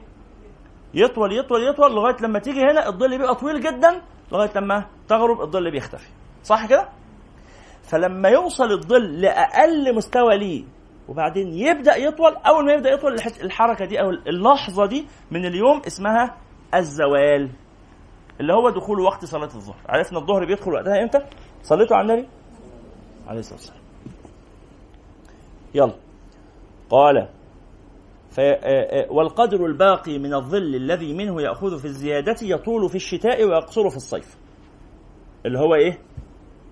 يطول 0.95 1.39
يطول 1.39 1.69
يطول 1.69 1.93
لغاية 1.95 2.17
لما 2.23 2.39
تيجي 2.39 2.61
هنا 2.61 2.89
الظل 2.89 3.19
بيبقى 3.19 3.35
طويل 3.35 3.61
جدا 3.61 4.03
لغاية 4.33 4.51
لما 4.57 4.87
تغرب 5.09 5.41
الظل 5.41 5.71
بيختفي 5.71 6.09
صح 6.43 6.67
كده؟ 6.67 6.89
فلما 7.83 8.29
يوصل 8.29 8.73
الظل 8.73 9.21
لأقل 9.21 9.95
مستوى 9.97 10.39
ليه 10.39 10.65
وبعدين 11.09 11.53
يبدأ 11.53 11.97
يطول 11.97 12.37
أول 12.37 12.67
ما 12.67 12.73
يبدأ 12.73 12.91
يطول 12.91 13.15
الحركة 13.43 13.85
دي 13.85 14.01
أو 14.01 14.11
اللحظة 14.11 14.87
دي 14.87 15.07
من 15.31 15.47
اليوم 15.47 15.83
اسمها 15.87 16.37
الزوال 16.75 17.51
اللي 18.41 18.53
هو 18.53 18.71
دخول 18.71 19.01
وقت 19.01 19.25
صلاة 19.25 19.45
الظهر. 19.45 19.77
عرفنا 19.89 20.19
الظهر 20.19 20.45
بيدخل 20.45 20.73
وقتها 20.73 21.03
إمتى؟ 21.03 21.19
صليتوا 21.63 21.97
على 21.97 22.13
النبي؟ 22.13 22.29
عليه 23.27 23.41
الصلاة 23.41 23.59
والسلام. 23.59 23.81
يلا. 25.75 25.95
قال 26.91 27.29
والقدر 29.11 29.67
الباقي 29.67 30.19
من 30.19 30.35
الظل 30.35 30.75
الذي 30.75 31.13
منه 31.13 31.43
يأخذ 31.43 31.79
في 31.79 31.85
الزيادة 31.85 32.37
يطول 32.43 32.89
في 32.89 32.95
الشتاء 32.95 33.45
ويقصر 33.45 33.91
في 33.91 33.97
الصيف. 33.97 34.37
اللي 35.47 35.59
هو 35.59 35.75
إيه؟ 35.75 35.99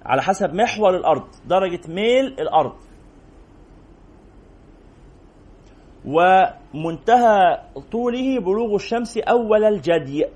على 0.06 0.22
حسب 0.22 0.54
محور 0.54 0.96
الأرض 0.96 1.24
درجة 1.46 1.80
ميل 1.88 2.26
الأرض. 2.26 2.72
ومنتهى 6.04 7.62
طوله 7.92 8.40
بلوغ 8.40 8.74
الشمس 8.74 9.18
أول 9.18 9.64
الجدي. 9.64 10.26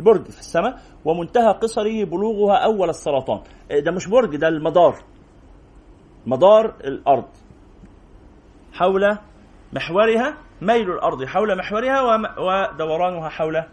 البرج 0.00 0.24
في 0.24 0.40
السماء 0.40 0.80
ومنتهى 1.04 1.52
قصره 1.52 2.04
بلوغها 2.04 2.56
أول 2.56 2.88
السرطان. 2.90 3.40
إيه، 3.70 3.80
ده 3.80 3.92
مش 3.92 4.06
برج 4.08 4.36
ده 4.36 4.48
المدار. 4.48 5.04
مدار 6.26 6.74
الأرض. 6.84 7.28
حول 8.72 9.18
محورها 9.72 10.36
ميل 10.62 10.90
الأرض 10.90 11.24
حول 11.24 11.58
محورها 11.58 12.02
ودورانها 12.38 13.28
حول 13.28 13.64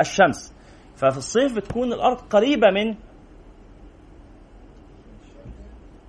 الشمس. 0.00 0.54
ففي 0.96 1.18
الصيف 1.18 1.56
بتكون 1.56 1.92
الأرض 1.92 2.20
قريبة 2.20 2.70
من 2.70 2.94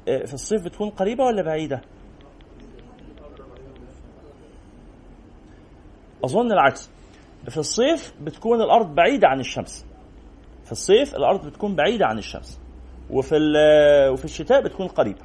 إيه، 0.07 0.25
في 0.25 0.33
الصيف 0.33 0.65
بتكون 0.65 0.89
قريبة 0.89 1.23
ولا 1.23 1.41
بعيدة؟ 1.41 1.81
أظن 6.25 6.51
العكس. 6.51 6.91
في 7.49 7.57
الصيف 7.57 8.13
بتكون 8.21 8.61
الأرض 8.61 8.95
بعيدة 8.95 9.27
عن 9.27 9.39
الشمس. 9.39 9.85
في 10.65 10.71
الصيف 10.71 11.15
الأرض 11.15 11.45
بتكون 11.47 11.75
بعيدة 11.75 12.05
عن 12.05 12.17
الشمس. 12.17 12.61
وفي 13.09 13.35
وفي 14.11 14.25
الشتاء 14.25 14.61
بتكون 14.63 14.87
قريبة. 14.87 15.21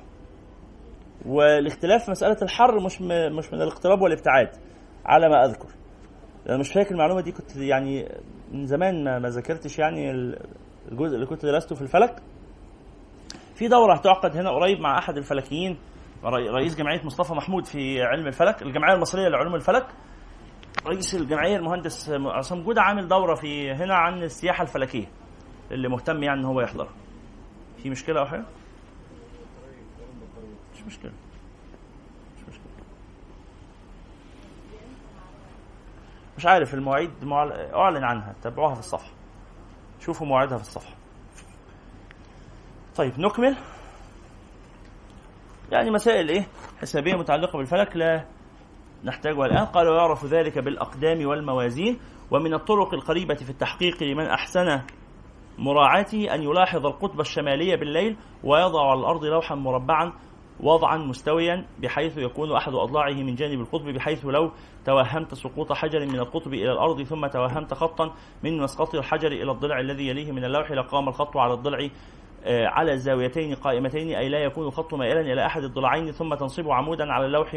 والاختلاف 1.27 2.05
في 2.05 2.11
مسألة 2.11 2.37
الحر 2.43 2.81
مش 2.81 3.01
مش 3.03 3.53
من 3.53 3.63
الاقتراب 3.63 4.01
والابتعاد 4.03 4.49
على 5.07 5.29
ما 5.29 5.45
أذكر. 5.45 5.69
أنا 6.49 6.57
مش 6.59 6.73
فاكر 6.73 6.91
المعلومة 6.91 7.21
دي 7.21 7.33
كنت 7.33 7.57
يعني 7.57 8.09
من 8.53 8.67
زمان 8.67 9.05
ما, 9.05 9.19
ما 9.19 9.29
ذاكرتش 9.29 9.79
يعني 9.79 10.11
الجزء 10.91 11.15
اللي 11.15 11.27
كنت 11.27 11.47
درسته 11.47 11.75
في 11.75 11.83
الفلك. 11.83 12.23
في 13.55 13.69
دورة 13.69 13.95
هتعقد 13.95 14.37
هنا 14.37 14.51
قريب 14.51 14.81
مع 14.81 14.99
أحد 14.99 15.17
الفلكيين 15.17 15.79
رئيس 16.25 16.77
جمعية 16.77 17.05
مصطفى 17.05 17.35
محمود 17.35 17.67
في 17.67 18.03
علم 18.03 18.27
الفلك 18.27 18.63
الجمعية 18.63 18.95
المصرية 18.95 19.29
لعلوم 19.29 19.55
الفلك. 19.55 19.87
رئيس 20.87 21.15
الجمعية 21.15 21.57
المهندس 21.57 22.11
عصام 22.11 22.63
جودة 22.63 22.83
عامل 22.83 23.09
دورة 23.09 23.35
في 23.35 23.73
هنا 23.73 23.95
عن 23.95 24.23
السياحة 24.23 24.63
الفلكية 24.63 25.07
اللي 25.71 25.89
مهتم 25.89 26.23
يعني 26.23 26.41
إن 26.41 26.45
هو 26.45 26.61
يحضر. 26.61 26.89
في 27.83 27.91
مشكلة 27.91 28.21
أو 28.21 28.27
حاجة؟ 28.27 28.45
مش 30.75 30.83
مشكلة. 30.87 31.13
مش 36.39 36.47
عارف 36.47 36.75
المواعيد 36.75 37.11
أعلن 37.75 38.05
عنها. 38.05 38.35
تابعوها 38.43 38.75
في 38.75 38.81
الصفحة. 38.81 39.11
شوفوا 40.01 40.27
مواعيدها 40.27 40.57
في 40.59 40.63
الصفحة. 40.63 40.95
طيب 42.97 43.21
نكمل. 43.21 43.57
يعني 45.73 45.91
مسائل 45.91 46.29
إيه؟ 46.29 46.47
حسابية 46.81 47.15
متعلقة 47.15 47.57
بالفلك 47.59 47.97
لا 47.97 48.25
نحتاجها 49.05 49.47
الآن. 49.47 49.65
قال 49.65 49.89
ويعرف 49.89 50.25
ذلك 50.25 50.59
بالأقدام 50.59 51.27
والموازين 51.27 51.99
ومن 52.31 52.55
الطرق 52.55 52.95
القريبة 52.95 53.35
في 53.35 53.51
التحقيق 53.51 54.03
لمن 54.03 54.27
أحسن 54.27 54.81
مراعاته 55.59 56.35
أن 56.35 56.43
يلاحظ 56.43 56.87
القطب 56.87 57.21
الشمالية 57.21 57.77
بالليل 57.77 58.17
ويضع 58.45 58.91
على 58.91 59.01
الأرض 59.01 59.25
لوحا 59.25 59.55
مربعا 59.55 60.13
وضعا 60.61 60.97
مستويا 60.97 61.67
بحيث 61.83 62.19
يكون 62.19 62.53
أحد 62.53 62.73
أضلاعه 62.75 63.13
من 63.15 63.35
جانب 63.35 63.61
القطب 63.61 63.85
بحيث 63.89 64.25
لو 64.27 64.53
توهمت 64.85 65.35
سقوط 65.35 65.73
حجر 65.73 66.07
من 66.07 66.19
القطب 66.19 66.55
إلى 66.55 66.73
الأرض 66.73 67.03
ثم 67.03 67.27
توهمت 67.27 67.75
خطا 67.75 68.15
من 68.45 68.59
مسقط 68.59 68.95
الحجر 68.95 69.33
إلى 69.33 69.53
الضلع 69.53 69.81
الذي 69.81 70.09
يليه 70.09 70.33
من 70.33 70.45
اللوح 70.45 70.73
لقام 70.73 71.09
الخط 71.09 71.37
على 71.37 71.55
الضلع 71.55 71.89
على 72.49 72.93
الزاويتين 72.93 73.55
قائمتين 73.55 74.15
أي 74.17 74.29
لا 74.29 74.39
يكون 74.39 74.67
الخط 74.67 74.95
مائلا 74.95 75.21
إلى 75.21 75.47
أحد 75.47 75.63
الضلعين 75.63 76.11
ثم 76.13 76.35
تنصب 76.35 76.71
عمودا 76.71 77.13
على 77.13 77.27
اللوح 77.27 77.57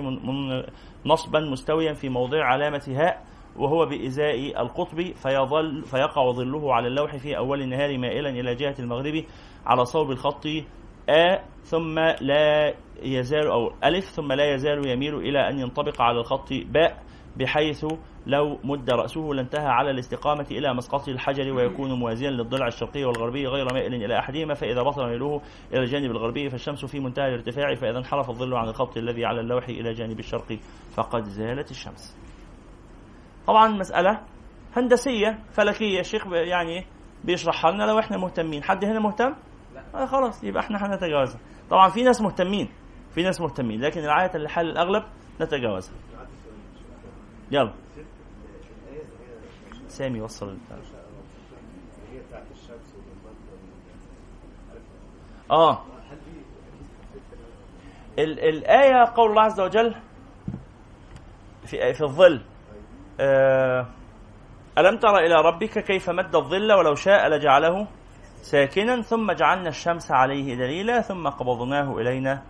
نصبا 1.05 1.39
مستويا 1.39 1.93
في 1.93 2.09
موضع 2.09 2.45
علامة 2.45 2.83
هاء 2.87 3.23
وهو 3.55 3.85
بإزاء 3.85 4.61
القطب 4.61 5.01
فيظل 5.01 5.83
فيقع 5.83 6.31
ظله 6.31 6.73
على 6.73 6.87
اللوح 6.87 7.15
في 7.15 7.37
أول 7.37 7.61
النهار 7.61 7.97
مائلا 7.97 8.29
إلى 8.29 8.55
جهة 8.55 8.75
المغرب 8.79 9.23
على 9.65 9.85
صوب 9.85 10.11
الخط 10.11 10.45
آ 11.09 11.39
ثم 11.63 11.99
لا 12.21 12.73
يزال 13.03 13.47
أو 13.47 13.71
ألف 13.83 14.05
ثم 14.05 14.31
لا 14.31 14.53
يزال 14.53 14.87
يميل 14.87 15.15
إلى 15.15 15.49
أن 15.49 15.59
ينطبق 15.59 16.01
على 16.01 16.19
الخط 16.19 16.53
باء. 16.53 17.03
بحيث 17.37 17.85
لو 18.25 18.59
مد 18.63 18.89
رأسه 18.89 19.21
لانتهى 19.21 19.67
على 19.67 19.91
الاستقامة 19.91 20.45
إلى 20.51 20.73
مسقط 20.73 21.09
الحجر 21.09 21.53
ويكون 21.53 21.91
موازيا 21.99 22.29
للضلع 22.29 22.67
الشرقي 22.67 23.03
والغربي 23.03 23.47
غير 23.47 23.73
مائل 23.73 23.93
إلى 23.93 24.19
أحدهما 24.19 24.53
فإذا 24.53 24.81
بطل 24.81 25.05
ميله 25.09 25.41
إلى 25.73 25.79
الجانب 25.79 26.11
الغربي 26.11 26.49
فالشمس 26.49 26.85
في 26.85 26.99
منتهى 26.99 27.27
الارتفاع 27.27 27.75
فإذا 27.75 27.97
انحرف 27.97 28.29
الظل 28.29 28.53
عن 28.53 28.67
الخط 28.67 28.97
الذي 28.97 29.25
على 29.25 29.39
اللوح 29.41 29.67
إلى 29.67 29.93
جانب 29.93 30.19
الشرقي 30.19 30.57
فقد 30.95 31.23
زالت 31.23 31.71
الشمس. 31.71 32.17
طبعا 33.47 33.67
مسألة 33.67 34.21
هندسية 34.77 35.39
فلكية. 35.51 35.99
الشيخ 35.99 36.27
يعني 36.27 36.85
بيشرحها 37.23 37.71
لنا 37.71 37.83
لو 37.83 37.99
إحنا 37.99 38.17
مهتمين. 38.17 38.63
حد 38.63 38.85
هنا 38.85 38.99
مهتم؟ 38.99 39.33
لا. 39.75 40.03
آه 40.03 40.05
خلاص 40.05 40.43
يبقى 40.43 40.63
إحنا 40.63 40.85
هنتجاوزها. 40.85 41.39
طبعا 41.69 41.89
في 41.89 42.03
ناس 42.03 42.21
مهتمين 42.21 42.69
في 43.15 43.23
ناس 43.23 43.41
مهتمين 43.41 43.81
لكن 43.81 43.99
اللي 44.35 44.49
حل 44.49 44.69
الأغلب 44.69 45.03
نتجاوزها. 45.41 45.95
يلا. 47.51 47.73
سامي 49.87 50.21
وصل 50.21 50.49
البتاع 50.49 50.77
آه. 55.51 55.85
ال 58.19 58.39
الآية 58.39 59.13
قول 59.15 59.29
الله 59.29 59.41
عز 59.41 59.59
وجل 59.59 59.95
في 61.65 61.93
في 61.93 62.01
الظل. 62.01 62.41
آه 63.19 63.87
ألم 64.77 64.97
تر 64.97 65.17
إلى 65.17 65.35
ربك 65.35 65.79
كيف 65.79 66.09
مد 66.09 66.35
الظل 66.35 66.71
ولو 66.71 66.95
شاء 66.95 67.29
لجعله 67.29 67.87
ساكنا 68.41 69.01
ثم 69.01 69.31
جعلنا 69.31 69.69
الشمس 69.69 70.11
عليه 70.11 70.55
دليلا 70.55 71.01
ظ 71.01 71.27
قبضناه 71.27 71.97
إلينا 71.97 72.43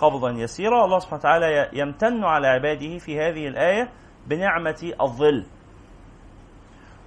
قبضا 0.00 0.30
يسيرا. 0.30 0.84
الله 0.84 0.98
سبحانه 0.98 1.20
وتعالى 1.20 1.70
يمتن 1.72 2.24
على 2.24 2.46
عباده 2.46 2.98
في 2.98 3.20
هذه 3.20 3.48
الآية 3.48 3.92
بنعمة 4.30 4.92
الظل. 5.00 5.44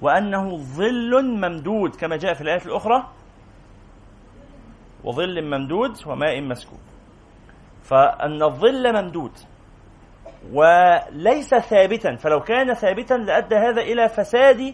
وأنه 0.02 0.58
ظل 0.58 1.26
ممدود 1.26 1.96
كما 1.96 2.18
جاء 2.18 2.34
في 2.34 2.42
الآيات 2.42 2.66
الأخرى. 2.66 3.08
وظل 5.04 5.42
ممدود 5.42 5.92
وماء 6.08 6.42
مسكوب. 6.42 6.80
فأن 7.84 8.44
الظل 8.44 8.94
ممدود. 8.94 9.32
وليس 10.54 11.56
ثابتا 11.56 12.16
فلو 12.16 12.40
كان 12.40 12.74
ثابتا 12.74 13.14
لأدى 13.14 13.56
هذا 13.56 13.82
إلى 13.82 14.10
فساد 14.10 14.74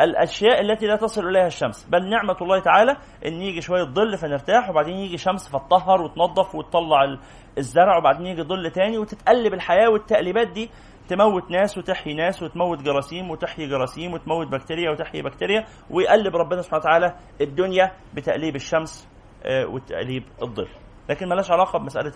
الأشياء 0.00 0.60
التي 0.60 0.86
لا 0.86 0.96
تصل 0.96 1.28
إليها 1.28 1.46
الشمس. 1.46 1.86
بل 1.90 2.10
نعمة 2.10 2.36
الله 2.42 2.60
تعالى 2.60 2.96
إن 3.26 3.32
يجي 3.32 3.60
شوية 3.60 3.84
ظل 3.84 4.18
فنرتاح 4.18 4.70
وبعدين 4.70 4.94
يجي 4.94 5.18
شمس 5.18 5.48
فتطهر 5.48 6.02
وتنظف 6.02 6.54
وتطلع 6.54 7.18
الزرع 7.58 7.98
وبعدين 7.98 8.26
يجي 8.26 8.42
ظل 8.42 8.70
تاني 8.70 8.98
وتتقلب 8.98 9.54
الحياة 9.54 9.88
والتقليبات 9.90 10.48
دي. 10.48 10.70
تموت 11.08 11.50
ناس 11.50 11.78
وتحيي 11.78 12.14
ناس 12.14 12.42
وتموت 12.42 12.82
جراثيم 12.82 13.30
وتحيي 13.30 13.66
جراثيم 13.66 14.12
وتموت 14.12 14.46
بكتيريا 14.46 14.90
وتحيي 14.90 15.22
بكتيريا 15.22 15.64
ويقلب 15.90 16.36
ربنا 16.36 16.62
سبحانه 16.62 16.80
وتعالى 16.80 17.16
الدنيا 17.40 17.92
بتقليب 18.14 18.56
الشمس 18.56 19.08
آه، 19.44 19.66
وتقليب 19.66 20.24
الظل. 20.42 20.68
لكن 21.10 21.28
ملاش 21.28 21.50
علاقة 21.50 21.78
بمسألة 21.78 22.12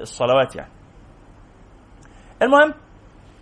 الصلوات 0.00 0.56
يعني. 0.56 0.72
المهم 2.42 2.74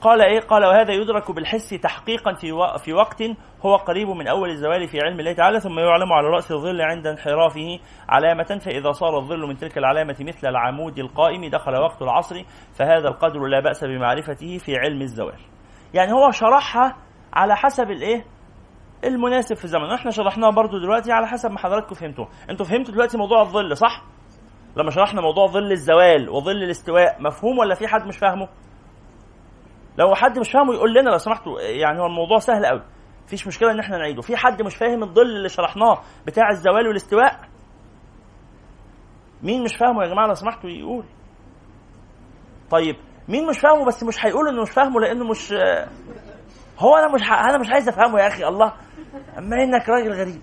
قال 0.05 0.23
إيه؟ 0.23 0.41
قال 0.41 0.65
وهذا 0.65 0.93
يدرك 0.93 1.31
بالحس 1.31 1.71
تحقيقا 1.71 2.33
في 2.35 2.49
في 2.85 2.93
وقت 2.93 3.23
هو 3.67 3.77
قريب 3.77 4.09
من 4.09 4.29
أول 4.29 4.51
الزوال 4.51 4.89
في 4.89 4.99
علم 5.01 5.21
الله 5.21 5.33
تعالى 5.33 5.61
ثم 5.61 5.79
يعلم 5.79 6.13
على 6.13 6.29
رأس 6.29 6.53
الظل 6.53 6.81
عند 6.81 7.07
انحرافه 7.07 7.79
علامة 8.09 8.61
فإذا 8.65 8.93
صار 8.93 9.19
الظل 9.19 9.47
من 9.49 9.57
تلك 9.57 9.79
العلامة 9.79 10.17
مثل 10.21 10.49
العمود 10.49 10.99
القائم 10.99 11.51
دخل 11.51 11.77
وقت 11.77 12.03
العصر 12.03 12.37
فهذا 12.75 13.09
القدر 13.09 13.41
لا 13.41 13.61
بأس 13.61 13.85
بمعرفته 13.85 14.59
في 14.59 14.77
علم 14.77 15.03
الزوال. 15.03 15.41
يعني 15.95 16.13
هو 16.13 16.31
شرحها 16.31 16.97
على 17.33 17.57
حسب 17.57 17.91
الإيه؟ 17.91 18.25
المناسب 19.05 19.57
في 19.57 19.65
الزمن. 19.65 19.85
وإحنا 19.85 20.11
شرحناها 20.11 20.51
برضو 20.51 20.79
دلوقتي 20.79 21.13
على 21.13 21.27
حسب 21.27 21.51
ما 21.51 21.59
حضراتكم 21.59 21.95
فهمتوه. 21.95 22.29
أنتوا 22.51 22.67
فهمتوا 22.67 22.95
دلوقتي 22.95 23.19
موضوع 23.19 23.41
الظل 23.41 23.77
صح؟ 23.77 24.03
لما 24.77 24.91
شرحنا 24.91 25.21
موضوع 25.21 25.47
ظل 25.47 25.73
الزوال 25.73 26.31
وظل 26.31 26.63
الاستواء 26.63 27.23
مفهوم 27.23 27.59
ولا 27.59 27.75
في 27.75 27.87
حد 27.89 28.07
مش 28.07 28.19
فاهمه؟ 28.19 28.49
لو 29.99 30.15
حد 30.15 30.39
مش 30.39 30.51
فاهمه 30.53 30.75
يقول 30.75 30.95
لنا 30.95 31.11
لو 31.11 31.19
سمحتوا 31.19 31.61
يعني 31.61 32.01
هو 32.01 32.07
الموضوع 32.07 32.39
سهل 32.39 32.67
قوي. 32.67 32.83
مفيش 33.27 33.47
مشكلة 33.47 33.71
إن 33.71 33.81
إحنا 33.81 33.99
نعيده. 33.99 34.23
في 34.23 34.37
حد 34.37 34.63
مش 34.63 34.77
فاهم 34.77 35.03
الظل 35.03 35.23
اللي 35.37 35.49
شرحناه 35.49 36.01
بتاع 36.27 36.51
الزوال 36.51 36.89
والاستواء؟ 36.89 37.41
مين 39.43 39.65
مش 39.65 39.77
فاهمه 39.77 40.03
يا 40.03 40.09
جماعة 40.09 40.27
لو 40.27 40.35
سمحتوا 40.35 40.71
يقول. 40.71 41.05
طيب 42.71 42.97
مين 43.29 43.47
مش 43.47 43.59
فاهمه 43.59 43.85
بس 43.87 44.03
مش 44.03 44.27
هيقول 44.27 44.49
إنه 44.49 44.63
مش 44.63 44.71
فاهمه 44.71 45.01
لأنه 45.01 45.25
مش 45.31 45.53
هو 46.79 46.97
أنا 46.97 47.15
مش 47.15 47.23
ح... 47.23 47.33
أنا 47.33 47.59
مش 47.59 47.71
عايز 47.71 47.89
أفهمه 47.89 48.21
يا 48.21 48.27
أخي 48.29 48.45
الله. 48.45 48.73
أما 49.39 49.63
إنك 49.63 49.89
راجل 49.89 50.13
غريب. 50.13 50.43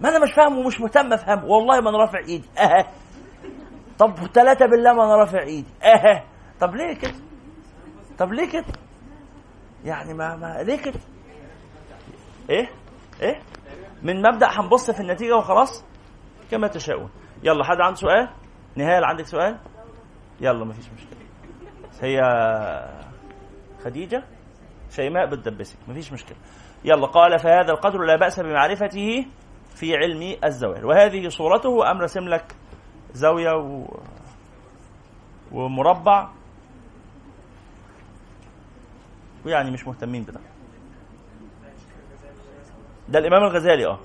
ما 0.00 0.08
أنا 0.08 0.18
مش 0.18 0.32
فاهمه 0.32 0.58
ومش 0.58 0.80
مهتم 0.80 1.12
أفهمه. 1.12 1.44
والله 1.44 1.80
ما 1.80 1.90
أنا 1.90 1.98
رافع 1.98 2.18
إيدي. 2.18 2.48
آه 2.58 2.86
طب 3.98 4.14
ثلاثة 4.34 4.66
بالله 4.66 4.92
ما 4.92 5.04
أنا 5.04 5.16
رافع 5.16 5.40
إيدي. 5.42 5.68
آه 5.82 6.22
طب 6.60 6.74
ليه 6.74 6.94
كده؟ 6.94 7.25
طب 8.18 8.32
ليه 8.32 8.50
كده؟ 8.52 8.64
يعني 9.84 10.14
ما, 10.14 10.36
ما 10.36 10.62
ليه 10.62 10.76
كده؟ 10.82 11.00
إيه؟ 12.50 12.70
إيه؟ 13.22 13.40
من 14.02 14.22
مبدأ 14.22 14.46
هنبص 14.50 14.90
في 14.90 15.00
النتيجة 15.00 15.36
وخلاص؟ 15.36 15.84
كما 16.50 16.68
تشاءون. 16.68 17.10
يلا 17.42 17.64
حد 17.64 17.80
عنده 17.80 17.96
سؤال؟ 17.96 18.28
نهال 18.76 19.04
عندك 19.04 19.26
سؤال؟ 19.26 19.58
يلا 20.40 20.64
ما 20.64 20.72
فيش 20.72 20.84
مشكلة. 20.90 21.18
هي 22.02 22.20
خديجة؟ 23.84 24.24
شيماء 24.90 25.26
بتدبسك 25.26 25.76
ما 25.88 25.94
فيش 25.94 26.12
مشكلة. 26.12 26.36
يلا 26.84 27.06
قال 27.06 27.38
فهذا 27.38 27.70
القدر 27.72 27.98
لا 28.02 28.16
بأس 28.16 28.40
بمعرفته 28.40 29.26
في 29.74 29.96
علم 29.96 30.36
الزوال 30.44 30.84
وهذه 30.84 31.28
صورته 31.28 31.90
أم 31.90 31.98
رسم 32.00 32.20
لك 32.28 32.54
زاوية 33.12 33.52
و... 33.52 33.86
ومربع؟ 35.52 36.28
ويعني 39.46 39.70
مش 39.70 39.86
مهتمين 39.86 40.22
بده. 40.22 40.40
ده 43.08 43.18
الإمام 43.18 43.42
الغزالي 43.42 43.86
آه. 43.86 43.98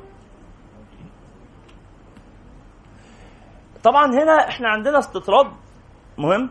طبعا 3.84 4.06
هنا 4.06 4.50
إحنا 4.50 4.70
عندنا 4.70 5.00
استطراد 5.00 5.48
مهم 6.18 6.50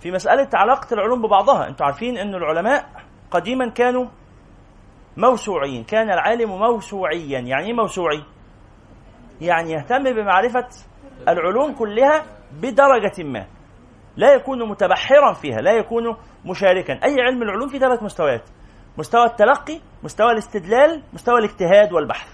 في 0.00 0.10
مسألة 0.10 0.48
علاقة 0.54 0.94
العلوم 0.94 1.22
ببعضها. 1.22 1.68
أنتوا 1.68 1.86
عارفين 1.86 2.18
ان 2.18 2.34
العلماء 2.34 2.90
قديما 3.30 3.68
كانوا 3.68 4.06
موسوعيين 5.16 5.84
كان 5.84 6.10
العالم 6.10 6.50
موسوعيا. 6.58 7.38
يعني 7.40 7.66
إيه 7.66 7.72
موسوعي؟ 7.72 8.22
يعني 9.40 9.72
يهتم 9.72 10.04
بمعرفة 10.04 10.68
العلوم 11.28 11.74
كلها 11.74 12.22
بدرجة 12.52 13.22
ما. 13.22 13.46
لا 14.16 14.34
يكون 14.34 14.68
متبحرا 14.68 15.32
فيها 15.32 15.56
لا 15.58 15.72
يكون 15.72 16.16
مشاركا. 16.44 16.92
أي 16.92 17.20
علم 17.20 17.42
العلوم 17.42 17.68
في 17.68 17.78
ثلاث 17.78 18.02
مستويات. 18.02 18.42
مستوى 18.98 19.24
التلقي 19.24 19.80
مستوى 20.02 20.32
الاستدلال 20.32 21.02
مستوى 21.12 21.38
الاجتهاد 21.38 21.92
والبحث. 21.92 22.28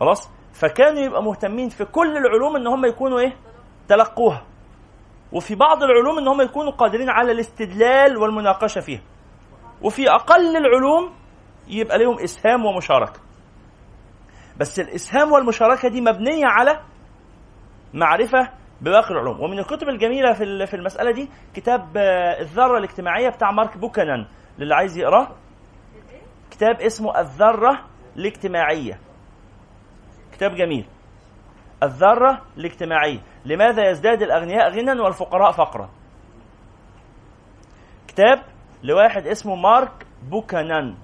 خلاص؟ 0.00 0.30
فكانوا 0.52 1.00
يبقى 1.02 1.22
مهتمين 1.22 1.68
في 1.68 1.84
كل 1.84 2.16
العلوم 2.16 2.56
إن 2.56 2.66
هم 2.66 2.84
يكونوا 2.86 3.20
إيه؟ 3.20 3.36
تلقوها. 3.88 4.44
وفي 5.32 5.54
بعض 5.54 5.82
العلوم 5.82 6.18
إن 6.18 6.28
هم 6.28 6.40
يكونوا 6.40 6.72
قادرين 6.72 7.10
على 7.10 7.32
الاستدلال 7.32 8.16
والمناقشة 8.16 8.80
فيها. 8.80 9.00
وفي 9.82 10.10
أقل 10.10 10.56
العلوم 10.56 11.12
يبقى 11.68 11.98
لهم 11.98 12.18
إسهام 12.18 12.64
ومشاركة. 12.64 13.20
بس 14.60 14.80
الإسهام 14.80 15.32
والمشاركة 15.32 15.88
دي 15.88 16.00
مبنية 16.00 16.46
على 16.46 16.80
معرفة 17.94 18.50
بباقي 18.80 19.10
العلوم. 19.10 19.40
ومن 19.40 19.58
الكتب 19.58 19.88
الجميلة 19.88 20.32
في 20.32 20.66
في 20.66 20.74
المسألة 20.76 21.10
دي 21.10 21.28
كتاب 21.54 21.96
آه، 21.96 22.40
الذرة 22.40 22.78
الاجتماعية 22.78 23.28
بتاع 23.28 23.50
مارك 23.50 23.76
بوكانان 23.78 24.26
للي 24.58 24.74
عايز 24.74 24.98
يقراه 24.98 25.28
كتاب 26.50 26.80
اسمه 26.80 27.20
الذرة 27.20 27.84
الاجتماعية. 28.16 28.98
كتاب 30.32 30.54
جميل. 30.54 30.86
الذرة 31.82 32.42
الاجتماعية. 32.56 33.20
لماذا 33.44 33.90
يزداد 33.90 34.22
الأغنياء 34.22 34.70
غنى 34.70 35.00
والفقراء 35.00 35.52
فقرا؟ 35.52 35.90
كتاب 38.08 38.42
لواحد 38.82 39.26
اسمه 39.26 39.54
مارك 39.54 40.06
بوكانان 40.30 40.94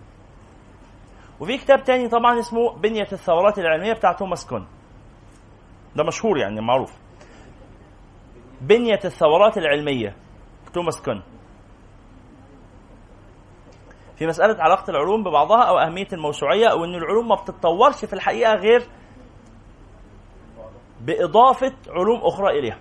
وفي 1.41 1.59
كتاب 1.59 1.85
تاني 1.85 2.09
طبعا 2.09 2.39
اسمه 2.39 2.73
بنية 2.77 3.09
الثورات 3.13 3.59
العلمية 3.59 3.93
بتاع 3.93 4.13
توماس 4.13 4.47
كون. 4.47 4.67
ده 5.97 6.05
مشهور 6.05 6.39
يعني 6.39 6.61
معروف. 6.61 7.00
بنية 8.61 9.01
الثورات 9.05 9.59
العلمية. 9.59 10.17
توماس 10.73 11.03
كون 11.03 11.23
في 14.17 14.27
مسألة 14.27 14.63
علاقة 14.63 14.91
العلوم 14.91 15.23
ببعضها 15.23 15.63
أو 15.63 15.79
أهمية 15.79 16.09
الموسوعية 16.13 16.67
أو 16.67 16.85
أن 16.85 16.95
العلوم 16.95 17.29
ما 17.29 17.35
بتتطورش 17.35 18.05
في 18.05 18.13
الحقيقة 18.13 18.55
غير 18.55 18.83
بإضافة 21.01 21.73
علوم 21.89 22.21
أخرى 22.23 22.59
إليها. 22.59 22.79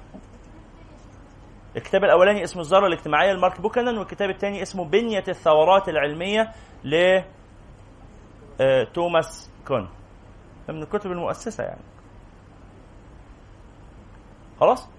الكتاب 1.78 2.04
الأولاني 2.04 2.44
اسمه 2.44 2.62
الذرة 2.62 2.88
الاجتماعية 2.88 3.34
لمارك 3.34 3.62
بوكنان 3.62 3.98
والكتاب 3.98 4.30
الثاني 4.30 4.62
اسمه 4.62 4.86
بنية 4.86 5.24
الثورات 5.28 5.90
العلمية 5.90 6.52
ل 6.84 7.22
آه، 8.62 8.84
توماس 8.84 9.52
كون 9.68 9.90
من 10.70 10.84
الكتب 10.84 11.12
المؤسسة 11.12 11.64
يعني. 11.64 11.82
خلاص؟ 14.60 14.90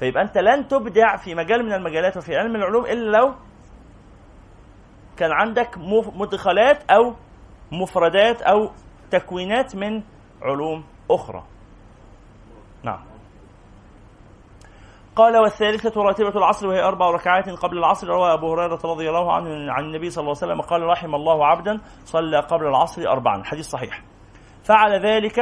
فيبقى 0.00 0.22
أنت 0.22 0.38
لن 0.38 0.68
تبدع 0.68 1.16
في 1.16 1.34
مجال 1.34 1.64
من 1.64 1.72
المجالات 1.72 2.16
وفي 2.16 2.36
علم 2.36 2.56
العلوم 2.56 2.84
إلا 2.86 3.18
لو 3.18 3.34
كان 5.16 5.32
عندك 5.32 5.78
مدخلات 6.14 6.90
أو 6.90 7.14
مفردات 7.72 8.42
أو 8.42 8.70
تكوينات 9.10 9.76
من 9.76 10.02
علوم 10.42 10.84
أخرى. 11.10 11.42
نعم. 12.82 13.00
قال 15.16 15.36
والثالثة 15.36 16.02
راتبة 16.02 16.38
العصر 16.38 16.66
وهي 16.66 16.82
أربع 16.82 17.10
ركعات 17.10 17.48
قبل 17.48 17.78
العصر 17.78 18.08
روى 18.08 18.32
أبو 18.32 18.52
هريرة 18.52 18.80
رضي 18.84 19.08
الله 19.08 19.32
عنه 19.32 19.72
عن 19.72 19.84
النبي 19.84 20.10
صلى 20.10 20.22
الله 20.22 20.36
عليه 20.42 20.52
وسلم 20.52 20.60
قال 20.60 20.82
رحم 20.82 21.14
الله 21.14 21.46
عبدا 21.46 21.80
صلى 22.04 22.40
قبل 22.40 22.66
العصر 22.66 23.02
أربعا. 23.02 23.42
حديث 23.44 23.66
صحيح. 23.68 24.02
فعل 24.64 25.06
ذلك 25.06 25.40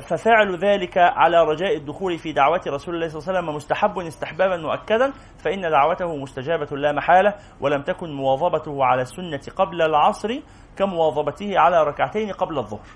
ففعل 0.00 0.56
ذلك 0.56 0.98
على 0.98 1.44
رجاء 1.44 1.76
الدخول 1.76 2.18
في 2.18 2.32
دعوة 2.32 2.60
رسول 2.66 2.94
الله 2.94 3.08
صلى 3.08 3.18
الله 3.18 3.28
عليه 3.28 3.38
وسلم 3.38 3.54
مستحب 3.56 3.98
استحبابا 3.98 4.56
مؤكدا 4.56 5.12
فإن 5.38 5.60
دعوته 5.70 6.16
مستجابة 6.16 6.76
لا 6.76 6.92
محالة 6.92 7.34
ولم 7.60 7.82
تكن 7.82 8.12
مواظبته 8.12 8.84
على 8.84 9.02
السنة 9.02 9.40
قبل 9.56 9.82
العصر 9.82 10.40
كمواظبته 10.76 11.58
على 11.58 11.82
ركعتين 11.82 12.32
قبل 12.32 12.58
الظهر. 12.58 12.86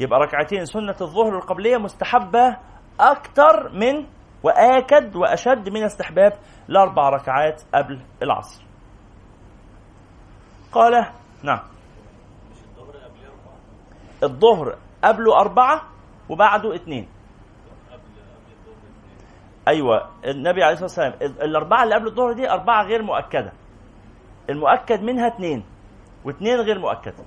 يبقى 0.00 0.20
ركعتين 0.20 0.64
سنة 0.64 0.96
الظهر 1.00 1.36
القبلية 1.36 1.76
مستحبة 1.76 2.56
أكثر 3.00 3.68
من 3.72 4.06
وآكد 4.42 5.16
وأشد 5.16 5.68
من 5.68 5.84
استحباب 5.84 6.32
الأربع 6.68 7.08
ركعات 7.08 7.62
قبل 7.74 8.00
العصر. 8.22 8.64
قال 10.72 11.06
نعم. 11.42 11.60
الظهر 14.22 14.76
قبله 15.04 15.40
أربعة 15.40 15.91
وبعده 16.32 16.74
اثنين. 16.74 17.08
أيوة 19.68 20.10
النبي 20.24 20.62
عليه 20.64 20.72
الصلاة 20.72 21.06
والسلام 21.10 21.32
الأربعة 21.42 21.84
اللي 21.84 21.94
قبل 21.94 22.06
الظهر 22.06 22.32
دي 22.32 22.50
أربعة 22.50 22.84
غير 22.84 23.02
مؤكدة. 23.02 23.52
المؤكد 24.50 25.02
منها 25.02 25.28
اثنين 25.28 25.64
واثنين 26.24 26.60
غير 26.60 26.78
مؤكدة 26.78 27.24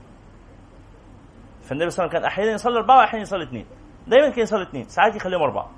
فالنبي 1.62 1.62
صلى 1.62 1.70
الله 1.70 1.80
عليه 1.80 1.88
وسلم 1.88 2.08
كان 2.08 2.24
أحيانا 2.24 2.52
يصلي 2.52 2.78
أربعة 2.78 2.98
وأحيانا 2.98 3.22
يصلي 3.22 3.44
اثنين. 3.44 3.66
دايما 4.08 4.30
كان 4.30 4.40
يصلي 4.42 4.64
اثنين 4.64 4.88
ساعات 4.88 5.16
يخليهم 5.16 5.42
أربعة. 5.42 5.72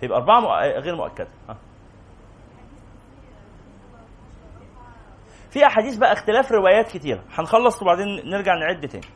فيبقى 0.00 0.18
أربعة 0.18 0.60
غير 0.78 0.96
مؤكدة 0.96 1.28
في 5.50 5.66
أحاديث 5.66 5.96
بقى 5.96 6.12
اختلاف 6.12 6.52
روايات 6.52 6.88
كتيرة 6.92 7.22
هنخلص 7.34 7.82
وبعدين 7.82 8.06
نرجع 8.30 8.54
نعد 8.54 8.88
تاني. 8.88 9.06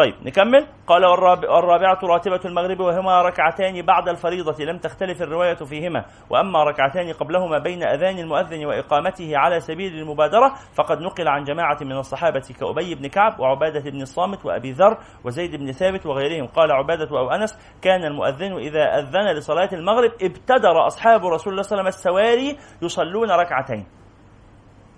طيب 0.00 0.14
نكمل. 0.26 0.66
قال 0.86 1.04
والرابعة 1.04 1.98
راتبة 2.02 2.40
المغرب 2.44 2.80
وهما 2.80 3.22
ركعتان 3.22 3.82
بعد 3.82 4.08
الفريضة 4.08 4.64
لم 4.64 4.78
تختلف 4.78 5.22
الرواية 5.22 5.54
فيهما. 5.54 6.04
وأما 6.30 6.64
ركعتان 6.64 7.12
قبلهما 7.12 7.58
بين 7.58 7.82
أذان 7.82 8.18
المؤذن 8.18 8.66
وإقامته 8.66 9.36
على 9.36 9.60
سبيل 9.60 9.94
المبادرة 9.94 10.54
فقد 10.74 11.00
نقل 11.00 11.28
عن 11.28 11.42
جماعة 11.44 11.78
من 11.82 11.92
الصحابة 11.92 12.42
كأبي 12.60 12.94
بن 12.94 13.06
كعب 13.06 13.40
وعبادة 13.40 13.90
بن 13.90 14.02
الصامت 14.02 14.46
وأبي 14.46 14.72
ذر 14.72 14.98
وزيد 15.24 15.56
بن 15.56 15.72
ثابت 15.72 16.06
وغيرهم. 16.06 16.46
قال 16.46 16.72
عبادة 16.72 17.18
أو 17.18 17.30
أنس 17.30 17.58
كان 17.82 18.04
المؤذن 18.04 18.52
إذا 18.52 18.98
أذن 18.98 19.36
لصلاة 19.36 19.68
المغرب 19.72 20.10
ابتدر 20.22 20.86
أصحاب 20.86 21.26
رسول 21.26 21.52
الله 21.52 21.62
صلى 21.62 21.80
الله 21.80 21.82
عليه 21.82 21.82
وسلم 21.82 21.86
السواري 21.86 22.56
يصلون 22.82 23.30
ركعتين. 23.30 23.86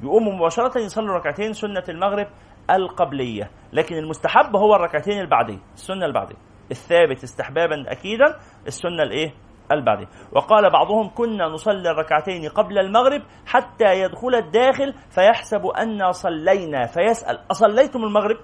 يقوموا 0.03 0.33
مباشرة 0.33 0.79
يصلوا 0.79 1.17
ركعتين 1.17 1.53
سنة 1.53 1.85
المغرب 1.89 2.27
القبلية. 2.71 3.51
لكن 3.73 3.97
المستحب 3.97 4.57
هو 4.57 4.75
الركعتين 4.75 5.21
البعدية 5.21 5.59
السنة 5.75 6.07
البعدية 6.07 6.37
الثابت 6.71 7.23
استحبابا 7.23 7.85
أكيدا 7.89 8.37
السنة 8.67 9.03
الإيه؟ 9.03 9.35
البعدية 9.73 10.07
وقال 10.33 10.71
بعضهم 10.71 11.11
كنا 11.15 11.49
نصلي 11.49 11.91
الركعتين 11.91 12.49
قبل 12.49 12.79
المغرب 12.79 13.23
حتى 13.47 14.01
يدخل 14.01 14.35
الداخل 14.35 14.95
فيحسب 15.11 15.67
أن 15.67 16.13
صلينا. 16.13 16.87
فيسأل 16.87 17.45
أصليتم 17.51 18.05
المغرب؟ 18.05 18.37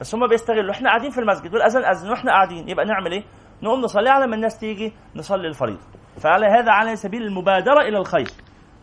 بس 0.00 0.14
هم 0.14 0.26
بيستغلوا. 0.26 0.70
إحنا 0.70 0.88
قاعدين 0.88 1.10
في 1.10 1.20
المسجد 1.20 1.54
والأذان 1.54 1.84
أذن 1.84 2.10
وإحنا 2.10 2.32
قاعدين. 2.32 2.68
يبقى 2.68 2.84
نعمل 2.84 3.12
إيه؟ 3.12 3.24
نقوم 3.62 3.80
نصلي 3.80 4.08
على 4.08 4.26
ما 4.26 4.36
الناس 4.36 4.58
تيجي 4.58 4.92
نصلي 5.16 5.48
الفريضة. 5.48 5.80
فعلى 6.20 6.46
هذا 6.46 6.72
على 6.72 6.96
سبيل 6.96 7.22
المبادرة 7.22 7.80
إلى 7.80 7.98
الخير. 7.98 8.28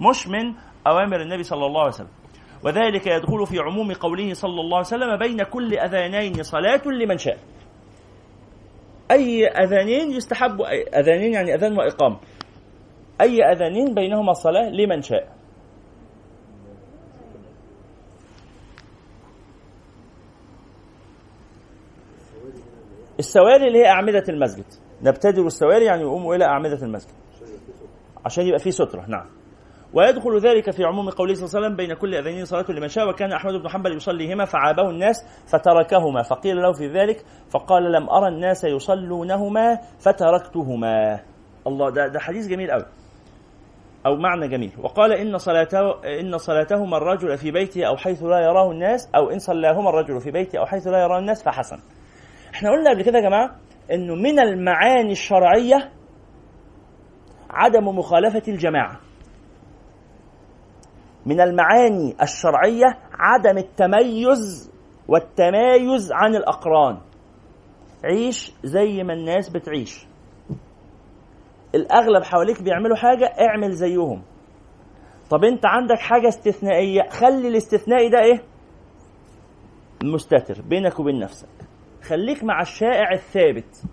مش 0.10 0.28
من 0.28 0.54
أوامر 0.88 1.22
النبي 1.22 1.44
صلى 1.44 1.66
الله 1.66 1.80
عليه 1.80 1.90
وسلم. 1.94 2.23
وذلك 2.66 3.08
يدخل 3.08 3.48
في 3.48 3.60
عموم 3.60 3.94
قوله 3.94 4.34
صلى 4.34 4.62
الله 4.62 4.78
عليه 4.78 4.88
وسلم 4.88 5.18
بين 5.18 5.44
كل 5.44 5.74
أذانين 5.74 6.44
صلاة 6.44 6.82
لمن 6.86 7.18
شاء. 7.18 7.38
أي 9.12 9.48
أذانين 9.48 10.12
يستحب 10.12 10.62
أذانين 10.96 11.34
يعني 11.34 11.56
أذان 11.56 11.78
وإقامة 11.78 12.18
أي 13.22 13.44
أذانين 13.44 13.94
بينهما 13.94 14.34
صلاة 14.34 14.70
لمن 14.70 15.02
شاء. 15.02 15.34
السواري 23.20 23.68
اللي 23.68 23.80
هي 23.80 23.88
أعمدة 23.88 24.24
المسجد. 24.30 24.66
نبتدر 25.02 25.46
السواري 25.46 25.86
يعني 25.86 26.02
يقوموا 26.02 26.36
إلى 26.36 26.46
أعمدة 26.46 26.82
المسجد. 26.86 27.14
عشان 28.26 28.46
يبقى 28.48 28.60
فيه 28.60 28.72
سترة. 28.72 29.06
نعم. 29.08 29.26
ويدخل 29.94 30.38
ذلك 30.40 30.72
في 30.72 30.84
عموم 30.84 31.10
قوله 31.10 31.34
صلى 31.34 31.46
الله 31.46 31.56
عليه 31.56 31.66
وسلم 31.66 31.76
بين 31.76 31.94
كل 31.94 32.16
أذانين 32.16 32.46
صلاة 32.46 32.66
لمن 32.70 32.88
شاء 32.88 33.10
وكان 33.10 33.32
أحمد 33.32 33.54
بن 33.54 33.70
حنبل 33.70 33.96
يصليهما 33.96 34.46
فعابه 34.46 34.90
الناس 34.90 35.16
فتركهما 35.52 36.22
فقيل 36.22 36.62
له 36.62 36.72
في 36.72 36.88
ذلك 36.88 37.26
فقال 37.50 37.92
لم 37.92 38.10
أرى 38.10 38.28
الناس 38.28 38.64
يصلونهما 38.64 39.78
فتركتهما. 40.00 41.20
الله 41.68 41.90
ده 41.90 42.08
ده 42.08 42.20
حديث 42.20 42.48
جميل 42.48 42.72
قوي 42.72 42.86
أو 44.06 44.16
معنى 44.16 44.48
جميل. 44.48 44.72
وقال 44.80 45.14
إن 45.14 45.38
صلاته 45.38 45.80
إن 46.20 46.38
صلاتهما 46.38 46.98
الرجل 46.98 47.38
في 47.38 47.52
بيته 47.52 47.88
أو 47.88 47.98
حيث 47.98 48.24
لا 48.24 48.40
يراه 48.40 48.72
الناس 48.72 49.10
أو 49.16 49.30
إن 49.30 49.40
صلاهما 49.40 49.90
الرجل 49.90 50.20
في 50.22 50.32
بيته 50.32 50.60
أو 50.60 50.66
حيث 50.66 50.88
لا 50.88 51.04
يراه 51.04 51.20
الناس 51.20 51.44
فحسن. 51.44 51.78
إحنا 52.54 52.70
قلنا 52.72 52.92
قبل 52.92 53.04
كده 53.04 53.20
يا 53.20 53.24
جماعة 53.24 53.56
إنه 53.92 54.16
من 54.16 54.40
المعاني 54.40 55.12
الشرعية 55.12 55.92
عدم 57.50 57.88
مخالفة 57.88 58.44
الجماعة. 58.48 59.00
من 61.26 61.42
المعاني 61.42 62.16
الشرعية 62.22 62.86
عدم 63.14 63.58
التميز 63.58 64.72
والتمايز 65.08 66.12
عن 66.12 66.36
الأقران. 66.36 66.98
عيش 68.04 68.52
زي 68.64 69.04
ما 69.04 69.14
الناس 69.14 69.50
بتعيش. 69.50 70.06
الأغلب 71.76 72.24
حواليك 72.24 72.62
بيعملوا 72.62 72.96
حاجة 72.96 73.26
اعمل 73.26 73.72
زيهم. 73.72 74.22
طب 75.30 75.44
انت 75.44 75.66
عندك 75.66 76.00
حاجة 76.00 76.28
استثنائية 76.28 77.10
خلي 77.10 77.48
الاستثنائي 77.48 78.10
ده 78.10 78.20
إيه؟ 78.20 78.44
مستتر 80.04 80.62
بينك 80.62 81.00
وبين 81.00 81.20
نفسك. 81.20 81.48
خليك 82.04 82.44
مع 82.44 82.62
الشائع 82.62 83.12
الثابت. 83.14 83.84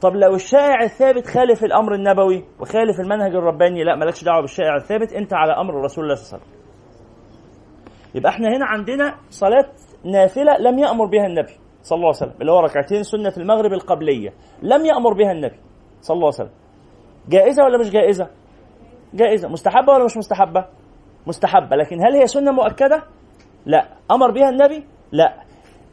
طب 0.00 0.16
لو 0.16 0.34
الشائع 0.34 0.82
الثابت 0.82 1.26
خالف 1.26 1.64
الأمر 1.64 1.94
النبوي 1.94 2.44
وخالف 2.60 3.00
المنهج 3.00 3.34
الرباني 3.34 3.84
لا 3.84 3.96
مالكش 3.96 4.24
دعوة 4.24 4.40
بالشائع 4.40 4.76
الثابت 4.76 5.12
أنت 5.12 5.34
على 5.34 5.52
أمر 5.52 5.74
رسول 5.74 6.04
الله 6.04 6.14
صلى 6.14 6.24
الله 6.26 6.44
عليه 6.44 6.44
وسلم. 6.44 6.58
يبقى 8.14 8.30
إحنا 8.32 8.56
هنا 8.56 8.66
عندنا 8.66 9.14
صلاة 9.30 9.68
نافلة 10.04 10.56
لم 10.58 10.78
يأمر 10.78 11.06
بها 11.06 11.26
النبي 11.26 11.52
صلى 11.82 11.96
الله 11.96 12.06
عليه 12.08 12.16
وسلم 12.16 12.34
اللي 12.40 12.52
هو 12.52 12.60
ركعتين 12.60 13.02
سنة 13.02 13.32
المغرب 13.36 13.72
القبلية 13.72 14.30
لم 14.62 14.86
يأمر 14.86 15.12
بها 15.12 15.32
النبي 15.32 15.56
صلى 16.00 16.14
الله 16.14 16.26
عليه 16.26 16.34
وسلم. 16.34 16.50
جائزة 17.28 17.64
ولا 17.64 17.78
مش 17.78 17.90
جائزة؟ 17.90 18.28
جائزة. 19.14 19.48
مستحبة 19.48 19.92
ولا 19.92 20.04
مش 20.04 20.16
مستحبة؟ 20.16 20.64
مستحبة. 21.26 21.76
لكن 21.76 21.96
هل 22.00 22.16
هي 22.16 22.26
سنة 22.26 22.52
مؤكدة؟ 22.52 23.02
لا. 23.66 23.88
أمر 24.10 24.30
بها 24.30 24.48
النبي؟ 24.48 24.84
لا. 25.12 25.47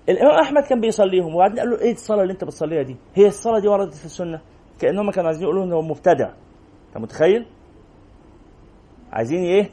الإمام 0.09 0.39
أحمد 0.39 0.63
كان 0.63 0.81
بيصليهم 0.81 1.35
وبعدين 1.35 1.59
قال 1.59 1.69
له 1.69 1.81
إيه 1.81 1.91
الصلاة 1.91 2.21
اللي 2.21 2.33
أنت 2.33 2.43
بتصليها 2.43 2.81
دي؟ 2.81 2.95
هي 3.15 3.27
الصلاة 3.27 3.59
دي 3.59 3.67
وردت 3.67 3.93
في 3.93 4.05
السنة. 4.05 4.41
كأنهم 4.79 5.11
كانوا 5.11 5.27
عايزين 5.27 5.43
يقولوا 5.43 5.63
انه 5.63 5.81
مبتدع. 5.81 6.29
أنت 6.87 6.97
متخيل؟ 6.97 7.45
عايزين 9.11 9.43
إيه؟ 9.43 9.69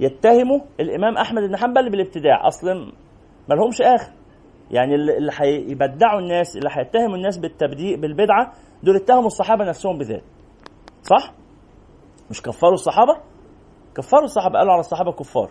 يتهموا 0.00 0.60
الإمام 0.80 1.16
أحمد 1.16 1.42
بن 1.42 1.56
حنبل 1.56 1.90
بالابتداع. 1.90 2.46
أصلا 2.46 2.74
ما 3.48 3.54
لهمش 3.54 3.82
آخر. 3.82 4.12
يعني 4.70 4.94
اللي 4.94 5.32
هيبدعوا 5.34 6.20
الناس 6.20 6.56
اللي 6.56 6.68
هيتهموا 6.72 7.16
الناس 7.16 7.38
بالتبديع 7.38 7.96
بالبدعة 7.96 8.52
دول 8.82 8.96
اتهموا 8.96 9.26
الصحابة 9.26 9.64
نفسهم 9.64 9.98
بذلك. 9.98 10.24
صح؟ 11.02 11.34
مش 12.30 12.42
كفروا 12.42 12.72
الصحابة؟ 12.72 13.16
كفروا 13.96 14.24
الصحابة. 14.24 14.58
قالوا 14.58 14.72
على 14.72 14.80
الصحابة 14.80 15.12
كفار. 15.12 15.50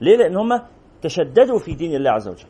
ليه؟ 0.00 0.16
لأن 0.16 0.36
هم 0.36 0.62
تشددوا 1.02 1.58
في 1.58 1.74
دين 1.74 1.94
الله 1.94 2.10
عز 2.10 2.28
وجل. 2.28 2.48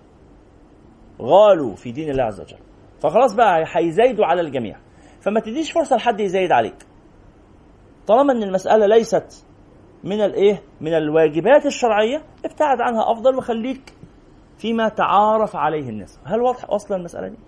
غالوا 1.23 1.75
في 1.75 1.93
دين 1.93 2.11
الله 2.11 2.23
عز 2.25 2.41
وجل. 2.41 2.59
فخلاص 3.03 3.35
بقى 3.35 3.65
هيزايدوا 3.67 4.27
على 4.27 4.41
الجميع. 4.41 4.77
فما 5.21 5.41
تديش 5.41 5.73
فرصة 5.73 5.97
لحد 5.97 6.21
يزايد 6.21 6.53
عليك. 6.53 6.87
طالما 8.07 8.33
إن 8.33 8.43
المسألة 8.43 8.87
ليست 8.87 9.47
من 10.05 10.21
الإيه؟ 10.21 10.63
من 10.81 10.95
الواجبات 10.95 11.67
الشرعية 11.67 12.23
ابتعد 12.45 12.81
عنها 12.81 13.13
أفضل 13.13 13.37
وخليك 13.37 13.93
فيما 14.59 14.89
تعارف 14.89 15.57
عليه 15.57 15.89
الناس. 15.89 16.21
هل 16.25 16.41
واضح 16.41 16.65
أصلا 16.71 16.97
المسألة 16.97 17.29
دي؟ 17.29 17.39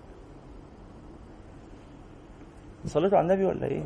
صليتوا 2.85 3.17
على 3.17 3.27
النبي 3.33 3.45
ولا 3.45 3.65
إيه؟ 3.67 3.83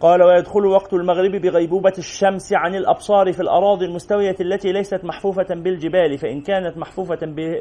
قال 0.00 0.22
ويدخل 0.22 0.66
وقت 0.66 0.92
المغرب 0.92 1.30
بغيبوبة 1.30 1.92
الشمس 1.98 2.52
عن 2.52 2.74
الأبصار 2.74 3.32
في 3.32 3.40
الأراضي 3.40 3.84
المستوية 3.84 4.36
التي 4.40 4.72
ليست 4.72 5.04
محفوفة 5.04 5.46
بالجبال 5.54 6.18
فإن 6.18 6.40
كانت 6.40 6.78
محفوفة 6.78 7.18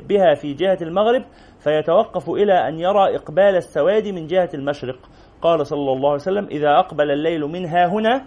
بها 0.09 0.33
في 0.35 0.53
جهة 0.53 0.77
المغرب 0.81 1.23
فيتوقف 1.59 2.29
إلى 2.29 2.53
أن 2.67 2.79
يرى 2.79 3.15
إقبال 3.15 3.55
السواد 3.55 4.07
من 4.07 4.27
جهة 4.27 4.49
المشرق. 4.53 4.99
قال 5.41 5.67
صلى 5.67 5.91
الله 5.91 6.09
عليه 6.09 6.21
وسلم 6.21 6.45
إذا 6.51 6.79
أقبل 6.79 7.11
الليل 7.11 7.41
منها 7.41 7.87
هنا 7.87 8.25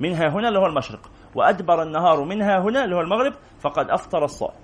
منها 0.00 0.28
هنا 0.28 0.48
اللي 0.48 0.58
هو 0.58 0.66
المشرق 0.66 1.10
وأدبر 1.34 1.82
النهار 1.82 2.24
منها 2.24 2.58
هنا 2.58 2.84
اللي 2.84 2.96
هو 2.96 3.00
المغرب 3.00 3.32
فقد 3.60 3.90
أفطر 3.90 4.24
الصائم. 4.24 4.54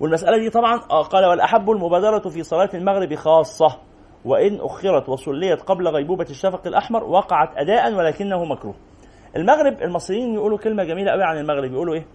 والمسألة 0.00 0.38
دي 0.38 0.50
طبعا 0.50 0.80
آه، 0.90 1.02
قال 1.02 1.24
والأحب 1.24 1.70
المبادرة 1.70 2.28
في 2.28 2.42
صلاة 2.42 2.70
المغرب 2.74 3.14
خاصة. 3.14 3.78
وإن 4.24 4.60
أخرت 4.60 5.08
وصليت 5.08 5.62
قبل 5.62 5.88
غيبوبة 5.88 6.26
الشفق 6.30 6.66
الأحمر 6.66 7.04
وقعت 7.04 7.48
أداء 7.56 7.94
ولكنه 7.94 8.44
مكروه. 8.44 8.74
المغرب 9.36 9.82
المصريين 9.82 10.34
يقولوا 10.34 10.58
كلمة 10.58 10.84
جميلة 10.84 11.12
قوي 11.12 11.22
عن 11.22 11.38
المغرب. 11.38 11.72
يقولوا 11.72 11.94
إيه؟ 11.94 12.06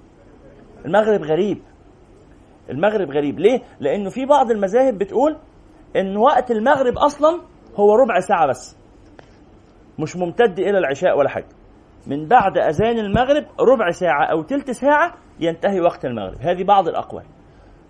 المغرب 0.86 1.22
غريب. 1.24 1.62
المغرب 2.70 3.12
غريب. 3.12 3.39
ليه؟ 3.39 3.62
لأنه 3.80 4.10
في 4.10 4.26
بعض 4.26 4.51
المذاهب 4.51 4.97
بتقول 4.97 5.38
إن 5.95 6.18
وقت 6.18 6.51
المغرب 6.51 6.97
أصلا 6.97 7.41
هو 7.76 7.95
ربع 7.95 8.20
ساعة 8.20 8.47
بس. 8.47 8.78
مش 9.99 10.16
ممتد 10.16 10.60
إلى 10.60 10.78
العشاء 10.78 11.18
ولا 11.18 11.30
حاجة. 11.30 11.47
من 12.08 12.28
بعد 12.28 12.58
أذان 12.58 12.99
المغرب 12.99 13.45
ربع 13.60 13.91
ساعة 13.91 14.26
أو 14.26 14.41
تلت 14.41 14.72
ساعة 14.72 15.14
ينتهي 15.39 15.82
وقت 15.82 16.05
المغرب. 16.05 16.38
هذه 16.41 16.64
بعض 16.64 16.88
الأقوال. 16.88 17.24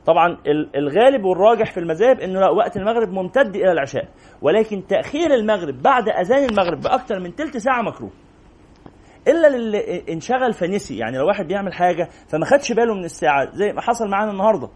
طبعا 0.08 0.38
الغالب 0.76 1.26
والراجح 1.26 1.72
في 1.72 1.80
المذاهب 1.80 2.20
إنه 2.20 2.39
لا 2.39 2.49
وقت 2.49 2.78
المغرب 2.78 3.10
ممتد 3.10 3.55
إلى 3.55 3.72
العشاء 3.72 4.08
ولكن 4.41 4.88
تأخير 4.88 5.34
المغرب 5.34 5.82
بعد 5.82 6.10
أذان 6.10 6.49
المغرب 6.49 6.82
باكثر 6.82 7.20
من 7.20 7.32
ثلث 7.32 7.58
ساعة 7.58 7.82
مكروه. 7.82 8.12
إلا 9.28 9.47
للي 9.47 10.03
انشغل 10.10 10.53
فنسي 10.53 10.97
يعني 10.97 11.18
لو 11.18 11.28
واحد 11.28 11.47
بيعمل 11.47 11.74
حاجة 11.74 12.08
فما 12.28 12.45
خدش 12.45 12.72
باله 12.72 12.93
من 12.93 13.05
الساعة 13.05 13.51
زي 13.51 13.74
ما 13.74 13.82
حصل 13.82 14.10
معانا 14.10 14.32
النهارده 14.32 14.70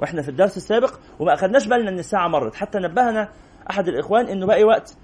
وإحنا 0.00 0.22
في 0.22 0.28
الدرس 0.28 0.56
السابق 0.56 0.90
وما 1.20 1.34
أخدناش 1.34 1.68
بالنا 1.68 1.90
ان 1.90 1.98
الساعة 1.98 2.28
مرت. 2.28 2.54
حتى 2.54 2.78
نبهنا 2.78 3.28
أحد 3.70 3.88
الإخوان 3.88 4.26
إنه 4.26 4.46
باقي 4.46 4.64
وقت 4.64 4.96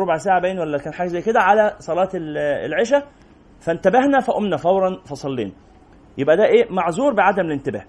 ربع 0.00 0.16
ساعة 0.16 0.40
باين 0.40 0.58
ولا 0.58 0.78
كان 0.78 0.92
حاجة 0.92 1.08
زي 1.08 1.22
كده 1.22 1.40
على 1.40 1.76
صلاة 1.78 2.08
العشاء. 2.66 3.06
فانتبهنا 3.60 4.20
فقمنا 4.20 4.56
فورا 4.56 5.00
فصلينا. 5.06 5.52
يبقى 6.18 6.36
ده 6.36 6.44
إيه؟ 6.44 6.66
معذور 6.70 7.12
بعدم 7.14 7.46
الانتباه. 7.46 7.84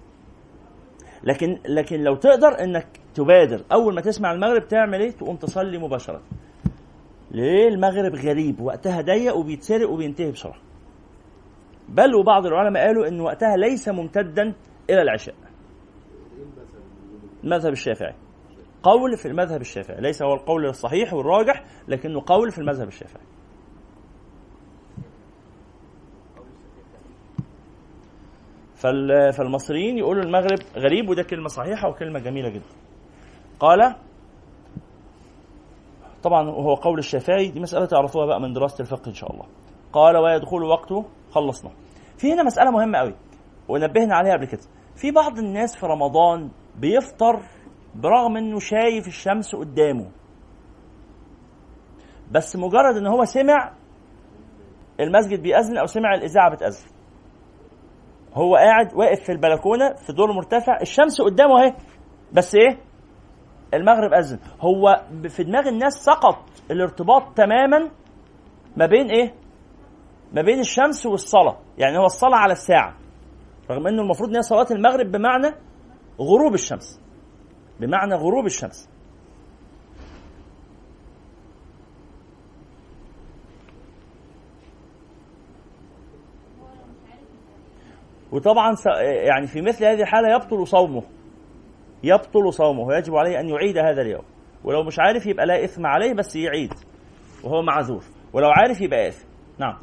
لكن 1.26 1.58
لكن 1.68 2.00
لو 2.00 2.14
تقدر 2.14 2.64
إنك 2.64 2.86
تبادر 3.14 3.64
أول 3.72 3.94
ما 3.94 4.00
تسمع 4.00 4.32
المغرب 4.32 4.68
تعمل 4.68 5.00
إيه؟ 5.00 5.10
تقوم 5.10 5.36
تصلي 5.36 5.78
مباشرة. 5.78 6.22
ليه؟ 7.30 7.68
المغرب 7.68 8.14
غريب 8.14 8.60
وقتها 8.60 9.00
ضيق 9.00 9.36
وبيتسرق 9.36 9.90
وبينتهي 9.90 10.32
بسرعة. 10.32 10.60
بل 11.88 12.14
وبعض 12.14 12.46
العلماء 12.46 12.86
قالوا 12.86 13.08
إن 13.08 13.20
وقتها 13.20 13.56
ليس 13.56 13.88
ممتدا 13.88 14.54
إلى 14.90 15.02
العشاء. 15.02 15.34
المذهب 17.44 17.72
الشافعي. 17.72 18.14
قول 18.82 19.16
في 19.16 19.28
المذهب 19.28 19.60
الشافعي. 19.60 20.00
ليس 20.00 20.22
هو 20.22 20.34
القول 20.34 20.66
الصحيح 20.66 21.14
والراجح 21.14 21.64
لكنه 21.88 22.22
قول 22.26 22.50
في 22.50 22.58
المذهب 22.58 22.88
الشافعي. 22.88 23.22
فالمصريين 28.76 29.98
يقولوا 29.98 30.22
المغرب 30.22 30.58
غريب 30.76 31.08
وده 31.08 31.22
كلمة 31.22 31.48
صحيحة 31.48 31.88
وكلمة 31.88 32.18
جميلة 32.18 32.48
جدا. 32.48 32.74
قال 33.60 33.94
طبعا 36.22 36.48
وهو 36.48 36.74
قول 36.74 36.98
الشافعي 36.98 37.48
دي 37.48 37.60
مسألة 37.60 37.86
تعرفوها 37.86 38.26
بقى 38.26 38.40
من 38.40 38.52
دراسة 38.52 38.82
الفقه 38.82 39.08
إن 39.08 39.14
شاء 39.14 39.32
الله. 39.32 39.44
قال 39.92 40.16
ويدخل 40.16 40.62
وقته 40.62 41.04
خلصنا. 41.30 41.70
في 42.18 42.32
هنا 42.32 42.42
مسألة 42.42 42.70
مهمة 42.70 42.98
قوي 42.98 43.14
ونبهنا 43.68 44.16
عليها 44.16 44.32
قبل 44.32 44.46
كده. 44.46 44.60
في 44.96 45.10
بعض 45.10 45.38
الناس 45.38 45.76
في 45.76 45.86
رمضان 45.86 46.50
بيفطر 46.78 47.42
برغم 47.94 48.36
إنه 48.36 48.58
شايف 48.58 49.06
الشمس 49.06 49.54
قدامه. 49.54 50.10
بس 52.30 52.56
مجرد 52.56 52.96
إن 52.96 53.06
هو 53.06 53.24
سمع 53.24 53.72
المسجد 55.00 55.42
بيأذن 55.42 55.78
أو 55.78 55.86
سمع 55.86 56.14
الإذاعة 56.14 56.50
بتأذن. 56.54 56.95
هو 58.36 58.56
قاعد 58.56 58.94
واقف 58.94 59.20
في 59.24 59.32
البلكونة 59.32 59.94
في 59.94 60.12
دور 60.12 60.32
مرتفع 60.32 60.80
الشمس 60.80 61.20
قدامه 61.20 61.62
اهي. 61.62 61.74
بس 62.32 62.54
إيه؟ 62.54 62.78
المغرب 63.74 64.12
أذن. 64.12 64.38
هو 64.60 65.02
في 65.28 65.44
دماغ 65.44 65.68
الناس 65.68 65.92
سقط 65.92 66.38
الارتباط 66.70 67.22
تماما 67.36 67.90
ما 68.76 68.86
بين 68.86 69.10
إيه؟ 69.10 69.34
ما 70.32 70.42
بين 70.42 70.60
الشمس 70.60 71.06
والصلاة. 71.06 71.56
يعني 71.78 71.98
هو 71.98 72.04
الصلاة 72.04 72.36
على 72.38 72.52
الساعة 72.52 72.94
رغم 73.70 73.86
إنه 73.86 74.02
المفروض 74.02 74.28
إن 74.28 74.36
هي 74.36 74.42
صلاه 74.42 74.66
المغرب 74.70 75.12
بمعنى 75.12 75.54
غروب 76.20 76.54
الشمس. 76.54 77.00
بمعنى 77.80 78.14
غروب 78.14 78.46
الشمس. 78.46 78.88
وطبعا 88.36 88.74
يعني 89.02 89.46
في 89.46 89.60
مثل 89.62 89.84
هذه 89.84 90.02
الحالة 90.02 90.34
يبطل 90.34 90.66
صومه. 90.66 91.02
يبطل 92.04 92.52
صومه. 92.52 92.80
ويجب 92.80 93.14
عليه 93.14 93.40
أن 93.40 93.48
يعيد 93.48 93.78
هذا 93.78 94.02
اليوم. 94.02 94.24
ولو 94.64 94.82
مش 94.82 94.98
عارف 94.98 95.26
يبقى 95.26 95.46
لا 95.46 95.64
إثم 95.64 95.86
عليه 95.86 96.14
بس 96.14 96.36
يعيد. 96.36 96.72
وهو 97.44 97.62
معذور. 97.62 98.04
ولو 98.32 98.48
عارف 98.50 98.80
يبقى 98.80 99.08
آثم. 99.08 99.28
نعم. 99.58 99.78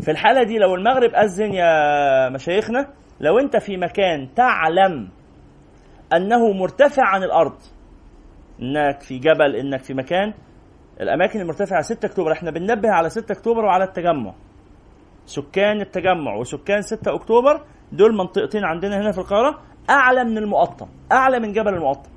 في 0.00 0.10
الحالة 0.10 0.42
دي 0.42 0.58
لو 0.58 0.74
المغرب 0.74 1.10
أذن 1.14 1.54
يا 1.54 2.28
مشايخنا 2.28 2.88
لو 3.20 3.38
أنت 3.38 3.56
في 3.56 3.76
مكان 3.76 4.34
تعلم 4.34 5.08
أنه 6.16 6.52
مرتفع 6.52 7.02
عن 7.06 7.22
الأرض 7.22 7.56
إنك 8.62 9.00
في 9.00 9.18
جبل 9.18 9.56
إنك 9.56 9.82
في 9.82 9.94
مكان 9.94 10.34
الأماكن 11.00 11.40
المرتفعة 11.40 11.80
6 11.80 12.06
أكتوبر. 12.06 12.32
إحنا 12.32 12.50
بننبه 12.50 12.90
على 12.90 13.08
6 13.08 13.32
أكتوبر 13.32 13.64
وعلى 13.64 13.84
التجمع. 13.84 14.34
سكان 15.26 15.80
التجمع 15.80 16.34
وسكان 16.36 16.82
6 16.82 17.14
أكتوبر 17.14 17.64
دول 17.92 18.16
منطقتين 18.16 18.64
عندنا 18.64 19.00
هنا 19.00 19.12
في 19.12 19.18
القاهرة 19.18 19.60
أعلى 19.90 20.24
من 20.24 20.38
المقطم 20.38 20.86
أعلى 21.12 21.40
من 21.40 21.52
جبل 21.52 21.74
المقطم. 21.74 22.10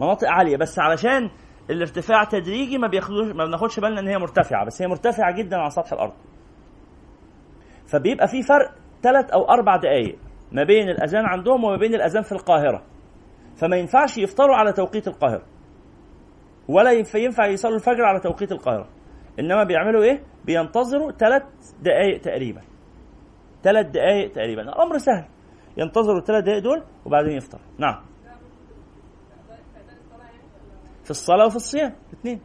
مناطق 0.00 0.28
عالية 0.28 0.56
بس 0.56 0.78
علشان 0.78 1.30
الارتفاع 1.70 2.24
تدريجي 2.24 2.78
ما 2.78 2.88
بياخدوش 2.88 3.26
ما 3.32 3.44
بناخدش 3.44 3.80
بالنا 3.80 4.00
إن 4.00 4.08
هي 4.08 4.18
مرتفعة 4.18 4.66
بس 4.66 4.82
هي 4.82 4.88
مرتفعة 4.88 5.36
جدا 5.36 5.56
عن 5.56 5.70
سطح 5.70 5.92
الأرض. 5.92 6.12
فبيبقى 7.86 8.28
في 8.28 8.42
فرق 8.42 8.70
ثلاث 9.02 9.30
أو 9.30 9.50
أربع 9.50 9.76
دقائق 9.76 10.18
ما 10.52 10.64
بين 10.64 10.88
الأذان 10.88 11.26
عندهم 11.26 11.64
وما 11.64 11.76
بين 11.76 11.94
الأذان 11.94 12.22
في 12.22 12.32
القاهرة. 12.32 12.82
فما 13.56 13.76
ينفعش 13.76 14.18
يفطروا 14.18 14.56
على 14.56 14.72
توقيت 14.72 15.08
القاهرة 15.08 15.42
ولا 16.68 16.92
ينفع 16.92 17.46
يصلوا 17.46 17.74
الفجر 17.74 18.04
على 18.04 18.20
توقيت 18.20 18.52
القاهرة. 18.52 18.88
إنما 19.38 19.64
بيعملوا 19.64 20.02
إيه؟ 20.02 20.22
بينتظروا 20.44 21.12
ثلاث 21.12 21.42
دقائق 21.82 22.20
تقريبا. 22.20 22.60
ثلاث 23.62 23.86
دقائق 23.86 24.32
تقريبا. 24.32 24.62
الأمر 24.62 24.98
سهل. 24.98 25.24
ينتظروا 25.76 26.18
الثلاث 26.18 26.44
دقائق 26.44 26.62
دول 26.62 26.82
وبعدين 27.06 27.32
يفطر. 27.32 27.60
نعم. 27.78 28.04
في 31.04 31.10
الصلاة 31.10 31.46
وفي 31.46 31.56
الصيام. 31.56 31.94
الاثنين 32.12 32.40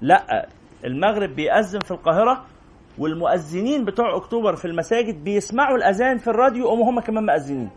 لا 0.00 0.48
المغرب 0.84 1.30
بيأذن 1.30 1.80
في 1.80 1.90
القاهرة 1.90 2.44
والمؤذنين 2.98 3.84
بتوع 3.84 4.16
أكتوبر 4.16 4.56
في 4.56 4.64
المساجد 4.64 5.24
بيسمعوا 5.24 5.76
الأذان 5.76 6.18
في 6.18 6.28
الراديو 6.30 6.66
وهم 6.66 6.82
هم 6.82 7.00
كمان 7.00 7.26
مؤذنين. 7.26 7.70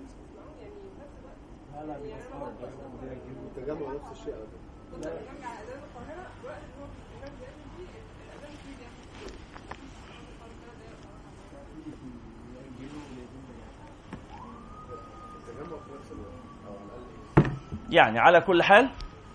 يعني 17.92 18.20
على 18.20 18.42
كل 18.42 18.64
حال 18.64 18.90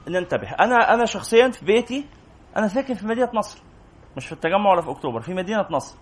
ننتبه. 0.08 0.50
أنا 0.50 0.94
أنا 0.94 1.04
شخصيا 1.04 1.50
في 1.50 1.64
بيتي 1.64 2.06
أنا 2.56 2.68
ساكن 2.68 2.94
في 2.94 3.06
مدينة 3.06 3.30
نصر 3.34 3.62
مش 4.16 4.26
في 4.26 4.32
التجمع 4.32 4.70
ولا 4.70 4.80
في 4.82 4.90
أكتوبر 4.90 5.20
في 5.20 5.34
مدينة 5.34 5.66
نصر. 5.70 5.98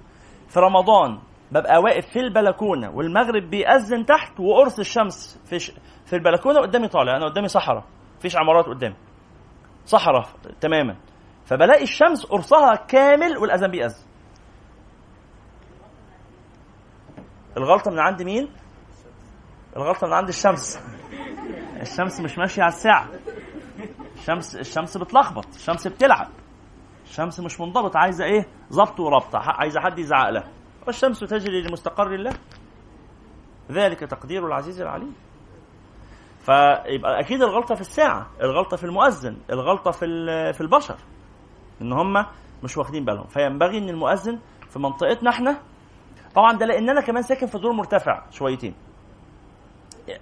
في 0.49 0.61
رمضان 0.61 1.19
ببقى 1.53 1.79
واقف 1.79 2.07
في 2.07 2.21
البلكونة 2.21 2.91
والمغرب 2.91 3.51
بيأذن 3.51 4.07
تحت 4.07 4.41
وقرص 4.41 4.79
الشمس 4.79 5.41
في 5.45 5.59
ش... 5.59 5.73
في 6.07 6.17
البلكونة 6.17 6.61
قدامي 6.61 6.89
طالع 6.89 7.17
أنا 7.17 7.25
قدامي 7.25 7.49
صحراء 7.49 7.85
مفيش 8.19 8.37
عمارات 8.37 8.65
قدامي. 8.67 8.97
صحراء 9.87 10.29
تماما. 10.61 10.97
فبلاقي 11.45 11.83
الشمس 11.83 12.25
قرصها 12.27 12.75
كامل 12.75 13.39
والأذان 13.39 13.71
بيأذن. 13.71 14.05
الغلطة 17.57 17.91
من 17.91 17.99
عند 17.99 18.23
مين؟ 18.23 18.49
الغلطة 19.77 20.07
من 20.07 20.13
عند 20.13 20.29
الشمس. 20.29 20.81
الشمس 21.83 22.21
مش 22.21 22.39
ماشية 22.39 22.63
على 22.63 22.73
الساعة. 22.73 23.09
الشمس 24.15 24.57
الشمس 24.57 24.97
بتلخبط 24.97 25.47
الشمس 25.55 25.87
بتلعب. 25.87 26.29
الشمس 27.05 27.41
مش 27.41 27.61
منضبط 27.61 27.97
عايزة 27.97 28.25
إيه؟ 28.25 28.47
ظبط 28.73 29.01
وربط 29.01 29.35
عايزة 29.35 29.81
حد 29.81 29.99
يزعق 29.99 30.31
لها. 30.31 30.49
والشمس 30.87 31.21
تجري 31.21 31.63
لمستقر 31.63 32.15
الله. 32.15 32.33
ذلك 33.71 34.01
تقدير 34.01 34.47
العزيز 34.47 34.81
العليم. 34.81 35.15
فيبقى 36.41 37.21
أكيد 37.21 37.43
الغلطة 37.43 37.75
في 37.75 37.81
الساعة 37.81 38.27
الغلطة 38.43 38.77
في 38.77 38.85
المؤذن 38.85 39.37
الغلطة 39.51 39.91
في 39.91 40.07
في 40.53 40.61
البشر. 40.61 40.97
إن 41.83 41.93
هم 41.93 42.27
مش 42.65 42.77
واخدين 42.77 43.05
بالهم. 43.05 43.27
فينبغي 43.27 43.79
إن 43.79 43.89
المؤذن 43.89 44.39
في 44.71 44.79
منطقتنا 44.79 45.31
إحنا 45.31 45.61
طبعا 46.35 46.53
ده 46.53 46.67
لأن 46.67 46.91
أنا 46.91 47.01
كمان 47.01 47.23
ساكن 47.23 47.47
في 47.47 47.59
دور 47.59 47.73
مرتفع 47.73 48.23
شويتين 48.31 48.75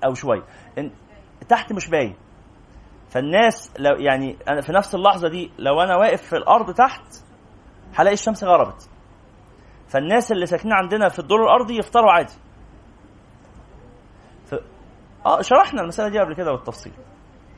أو 0.05 0.15
شوية 0.15 0.43
تحت 1.49 1.73
مش 1.73 1.89
باين. 1.91 2.17
فالناس 3.09 3.73
لو 3.79 3.97
يعني 3.97 4.37
أنا 4.49 4.61
في 4.61 4.73
نفس 4.73 4.95
اللحظة 4.95 5.29
دي 5.29 5.51
لو 5.59 5.81
أنا 5.81 5.97
واقف 5.97 6.23
في 6.23 6.37
الأرض 6.37 6.75
تحت 6.75 7.03
هلاقي 7.95 8.15
الشمس 8.15 8.45
غربت. 8.45 8.89
فالناس 9.89 10.33
اللي 10.33 10.47
ساكنين 10.47 10.75
عندنا 10.75 11.09
في 11.09 11.19
الدور 11.19 11.43
الأرضي 11.43 11.79
يفطروا 11.79 12.13
عادي. 12.13 12.33
ف... 14.47 14.55
آه 15.27 15.41
شرحنا 15.43 15.83
المسألة 15.83 16.09
دي 16.09 16.19
قبل 16.19 16.35
كده 16.35 16.53
بالتفصيل. 16.53 16.93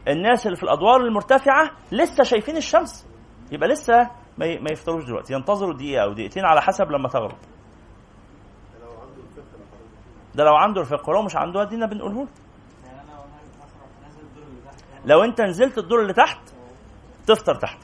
الناس 0.09 0.47
اللي 0.47 0.57
في 0.57 0.63
الأدوار 0.63 1.01
المرتفعة 1.01 1.71
لسه 1.93 2.25
شايفين 2.25 2.57
الشمس. 2.57 3.07
يبقى 3.53 3.69
لسه 3.69 3.95
ما, 4.39 4.61
ما 4.61 4.73
يفطروش 4.73 5.05
دلوقتي. 5.05 5.35
ينتظروا 5.35 5.75
دقيقة 5.75 6.05
أو 6.05 6.13
دقيقتين 6.13 6.45
على 6.45 6.63
حسب 6.63 6.91
لما 6.91 7.09
تغرب. 7.09 7.39
ده 10.35 10.45
لو 10.45 10.55
عنده 10.55 10.81
الفقه 10.81 11.11
ولو 11.11 11.23
مش 11.23 11.37
عنده 11.37 11.63
ادينا 11.63 11.87
بنقوله 11.87 12.27
لو 15.05 15.25
انت 15.25 15.41
نزلت 15.41 15.79
الدور 15.79 16.01
اللي 16.03 16.13
تحت 16.13 16.41
تفطر 17.27 17.55
تحت. 17.55 17.79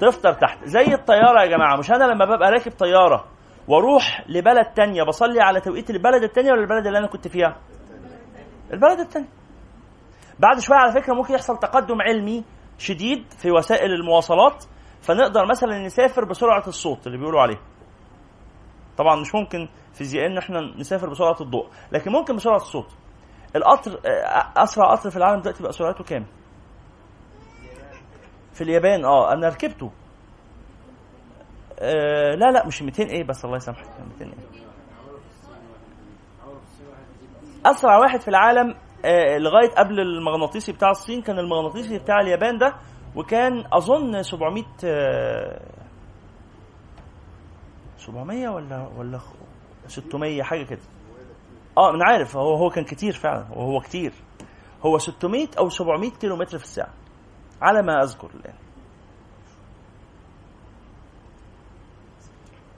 تفطر 0.00 0.32
تحت. 0.32 0.64
زي 0.64 0.94
الطيارة 0.94 1.42
يا 1.42 1.46
جماعة 1.46 1.76
مش 1.76 1.90
أنا 1.90 2.04
لما 2.04 2.24
ببقى 2.24 2.50
راكب 2.50 2.72
طيارة 2.72 3.24
وأروح 3.68 4.24
لبلد 4.28 4.66
تانية 4.76 5.02
بصلي 5.02 5.40
على 5.40 5.60
توقيت 5.60 5.90
البلد 5.90 6.22
التانية 6.22 6.52
ولا 6.52 6.60
البلد 6.60 6.86
اللي 6.86 6.98
أنا 6.98 7.06
كنت 7.06 7.28
فيها؟ 7.28 7.56
البلد 8.72 9.00
التانية. 9.00 9.28
بعد 10.38 10.58
شوية 10.60 10.78
على 10.78 10.92
فكرة 10.92 11.14
ممكن 11.14 11.34
يحصل 11.34 11.58
تقدم 11.58 12.02
علمي 12.02 12.44
شديد 12.78 13.24
في 13.38 13.50
وسائل 13.50 13.92
المواصلات 13.92 14.64
فنقدر 15.02 15.46
مثلا 15.46 15.86
نسافر 15.86 16.24
بسرعة 16.24 16.64
الصوت 16.66 17.06
اللي 17.06 17.18
بيقولوا 17.18 17.40
عليه. 17.40 17.60
طبعا 18.98 19.20
مش 19.20 19.34
ممكن 19.34 19.68
فيزيائيا 19.94 20.28
إن 20.28 20.38
إحنا 20.38 20.60
نسافر 20.60 21.08
بسرعة 21.10 21.36
الضوء 21.40 21.68
لكن 21.92 22.12
ممكن 22.12 22.36
بسرعة 22.36 22.56
الصوت. 22.56 22.88
القطر 23.56 24.00
آه، 24.06 24.62
أسرع 24.62 24.92
قطر 24.94 25.10
في 25.10 25.16
العالم 25.16 25.40
دلوقتي 25.40 25.62
بقى 25.62 25.72
سرعته 25.72 26.04
كام؟ 26.04 26.26
في 28.52 28.60
اليابان 28.64 29.04
آه 29.04 29.32
أنا 29.32 29.48
ركبته. 29.48 29.90
آه 31.80 32.34
لا 32.34 32.50
لا 32.50 32.66
مش 32.66 32.82
200 32.82 33.02
إيه 33.02 33.24
بس 33.24 33.44
الله 33.44 33.56
يسامحك 33.56 33.86
200 34.20 34.24
إيه. 34.24 34.32
أسرع 37.66 37.98
واحد 37.98 38.20
في 38.20 38.28
العالم 38.28 38.74
آه 39.04 39.38
لغاية 39.38 39.70
قبل 39.70 40.00
المغناطيسي 40.00 40.72
بتاع 40.72 40.90
الصين 40.90 41.22
كان 41.22 41.38
المغناطيسي 41.38 41.98
بتاع 41.98 42.20
اليابان 42.20 42.58
ده 42.58 42.74
وكان 43.16 43.64
أظن 43.72 44.22
700 44.22 44.64
آه 44.84 45.60
700 47.98 48.48
ولا 48.48 48.88
ولا 48.96 49.20
600 49.86 50.42
حاجة 50.42 50.62
كده. 50.64 50.80
آه 51.78 51.94
أنا 51.94 52.04
عارف. 52.04 52.36
هو 52.36 52.54
هو 52.54 52.70
كان 52.70 52.84
كتير 52.84 53.12
فعلا. 53.12 53.46
وهو 53.50 53.80
كتير. 53.80 54.12
هو 54.82 54.98
600 54.98 55.46
أو 55.58 55.68
700 55.68 56.10
كيلو 56.10 56.36
متر 56.36 56.58
في 56.58 56.64
الساعة. 56.64 56.94
على 57.62 57.82
ما 57.82 58.02
أذكر 58.02 58.30
الآن. 58.34 58.54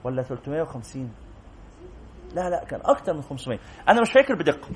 ولا 0.03 0.21
350 0.21 1.11
لا 2.35 2.49
لا 2.49 2.63
كان 2.63 2.81
أكتر 2.85 3.13
من 3.13 3.21
500 3.21 3.59
أنا 3.89 4.01
مش 4.01 4.11
فاكر 4.11 4.35
بدقة. 4.35 4.69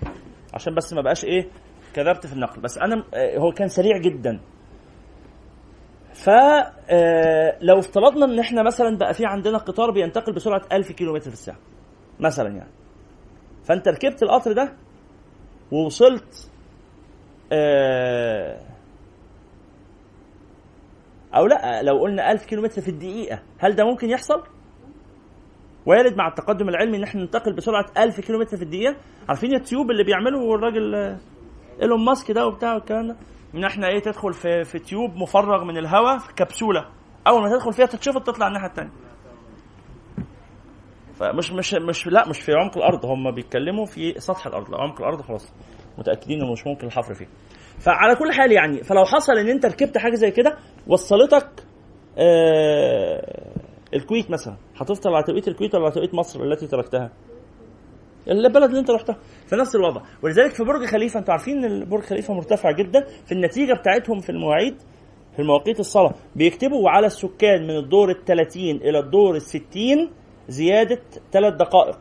عشان 0.54 0.76
بس 0.76 0.94
ما 0.94 1.02
بقاش 1.02 1.26
إيه 1.26 1.50
كذبت 1.94 2.28
في 2.28 2.34
النقل. 2.34 2.62
بس 2.62 2.78
أنا 2.78 3.04
آه، 3.14 3.38
هو 3.38 3.52
كان 3.52 3.68
سريع 3.68 3.98
جدا. 3.98 4.40
ف 6.14 6.30
آه، 6.30 7.58
افترضنا 7.80 8.26
إن 8.26 8.40
إحنا 8.40 8.64
مثلا 8.64 8.98
بقى 8.98 9.14
في 9.14 9.26
عندنا 9.26 9.58
قطار 9.58 9.92
بينتقل 9.92 10.34
بسرعة 10.34 10.62
1000 10.72 10.92
كيلو 10.92 11.14
متر 11.14 11.30
في 11.30 11.34
الساعة. 11.34 11.58
مثلا 12.20 12.50
يعني. 12.50 12.85
فانت 13.66 13.88
ركبت 13.88 14.24
القطر 14.24 14.52
ده 14.52 14.74
ووصلت 15.72 16.52
آه 17.52 18.60
أو 21.36 21.46
لا 21.46 21.84
لو 21.84 22.00
قلنا 22.00 22.32
1000 22.32 22.46
كيلو 22.46 22.62
متر 22.62 22.82
في 22.82 22.88
الدقيقة 22.90 23.40
هل 23.58 23.76
ده 23.76 23.84
ممكن 23.86 24.10
يحصل؟ 24.10 24.44
وارد 25.86 26.18
مع 26.18 26.28
التقدم 26.28 26.70
العلمي 26.70 26.98
إن 26.98 27.04
إحنا 27.04 27.22
ننتقل 27.22 27.54
بسرعة 27.54 27.86
1000 27.98 28.20
كيلو 28.20 28.40
متر 28.40 28.58
في 28.58 28.64
الدقيقة. 28.64 28.96
عارفين 29.30 29.54
التيوب 29.54 29.92
اللي 29.92 30.04
بيعمله 30.04 30.56
الراجل 30.56 30.96
آه، 30.96 31.18
إيلون 31.82 32.06
ماسك 32.06 32.32
ده 32.32 32.48
وبتاع 32.48 32.74
والكلام 32.74 33.08
ده؟ 33.08 33.16
إن 33.56 33.64
إحنا 33.64 33.88
إيه 33.88 34.00
تدخل 34.00 34.34
في 34.34 34.64
في 34.64 34.80
تيوب 34.80 35.16
مفرغ 35.16 35.64
من 35.64 35.78
الهواء 35.78 36.18
في 36.18 36.34
كبسولة. 36.34 36.86
أول 37.28 37.42
ما 37.42 37.50
تدخل 37.50 37.74
فيها 37.74 37.86
تتشفط 37.86 38.28
تطلع 38.28 38.48
الناحية 38.48 38.68
الثانية 38.68 38.92
فمش 41.20 41.52
مش 41.52 41.74
مش 41.74 42.08
لا 42.08 42.30
مش 42.30 42.40
في 42.42 42.52
عمق 42.54 42.78
الأرض 42.78 43.06
هم 43.06 43.32
بيتكلموا 43.32 43.86
في 43.86 44.14
سطح 44.20 44.48
الأرض. 44.48 44.70
لو 44.70 44.78
عمق 44.78 45.00
الأرض 45.02 45.22
خلاص 45.22 45.54
متأكدين 45.98 46.42
إنه 46.42 46.52
مش 46.52 46.68
ممكن 46.68 46.88
الحفر 46.88 47.14
فيه. 47.14 47.28
فعلى 47.80 48.16
كل 48.16 48.32
حال 48.32 48.52
يعني 48.52 48.84
فلو 48.84 49.06
حصل 49.06 49.34
إن 49.38 49.50
أنت 49.50 49.66
ركبت 49.66 49.98
حاجة 49.98 50.16
زي 50.16 50.32
كده 50.32 50.58
وصلتك 50.88 51.50
آه 52.18 53.52
الكويت 53.94 54.32
مثلا. 54.32 54.56
هتفطر 54.78 55.14
على 55.14 55.24
توقيت 55.24 55.48
الكويت 55.48 55.76
ولا 55.76 55.84
على 55.84 55.94
توقيت 55.94 56.14
مصر 56.14 56.44
التي 56.44 56.68
تركتها؟ 56.68 57.12
البلد 58.28 58.64
اللي 58.64 58.80
أنت 58.80 58.92
رحتها. 58.92 59.18
في 59.48 59.56
نفس 59.56 59.76
الوضع. 59.76 60.02
ولذلك 60.24 60.52
في 60.52 60.64
برج 60.64 60.86
خليفة 60.86 61.20
أنتوا 61.20 61.34
عارفين 61.34 61.66
إن 61.66 61.86
برج 61.90 62.04
خليفة 62.04 62.34
مرتفع 62.34 62.72
جدا؟ 62.72 63.06
في 63.26 63.32
النتيجة 63.32 63.74
بتاعتهم 63.74 64.20
في 64.20 64.30
المواعيد 64.30 64.76
في 65.36 65.42
المواقيت 65.42 65.80
الصلاة 65.80 66.14
بيكتبوا 66.36 66.90
على 66.90 67.06
السكان 67.08 67.64
من 67.64 67.78
الدور 67.78 68.10
ال 68.12 68.26
30 68.26 68.62
إلى 68.70 69.00
الدور 69.00 69.36
ال 69.36 69.42
60 69.42 70.12
زيادة 70.48 71.02
ثلاث 71.32 71.54
دقائق 71.54 71.98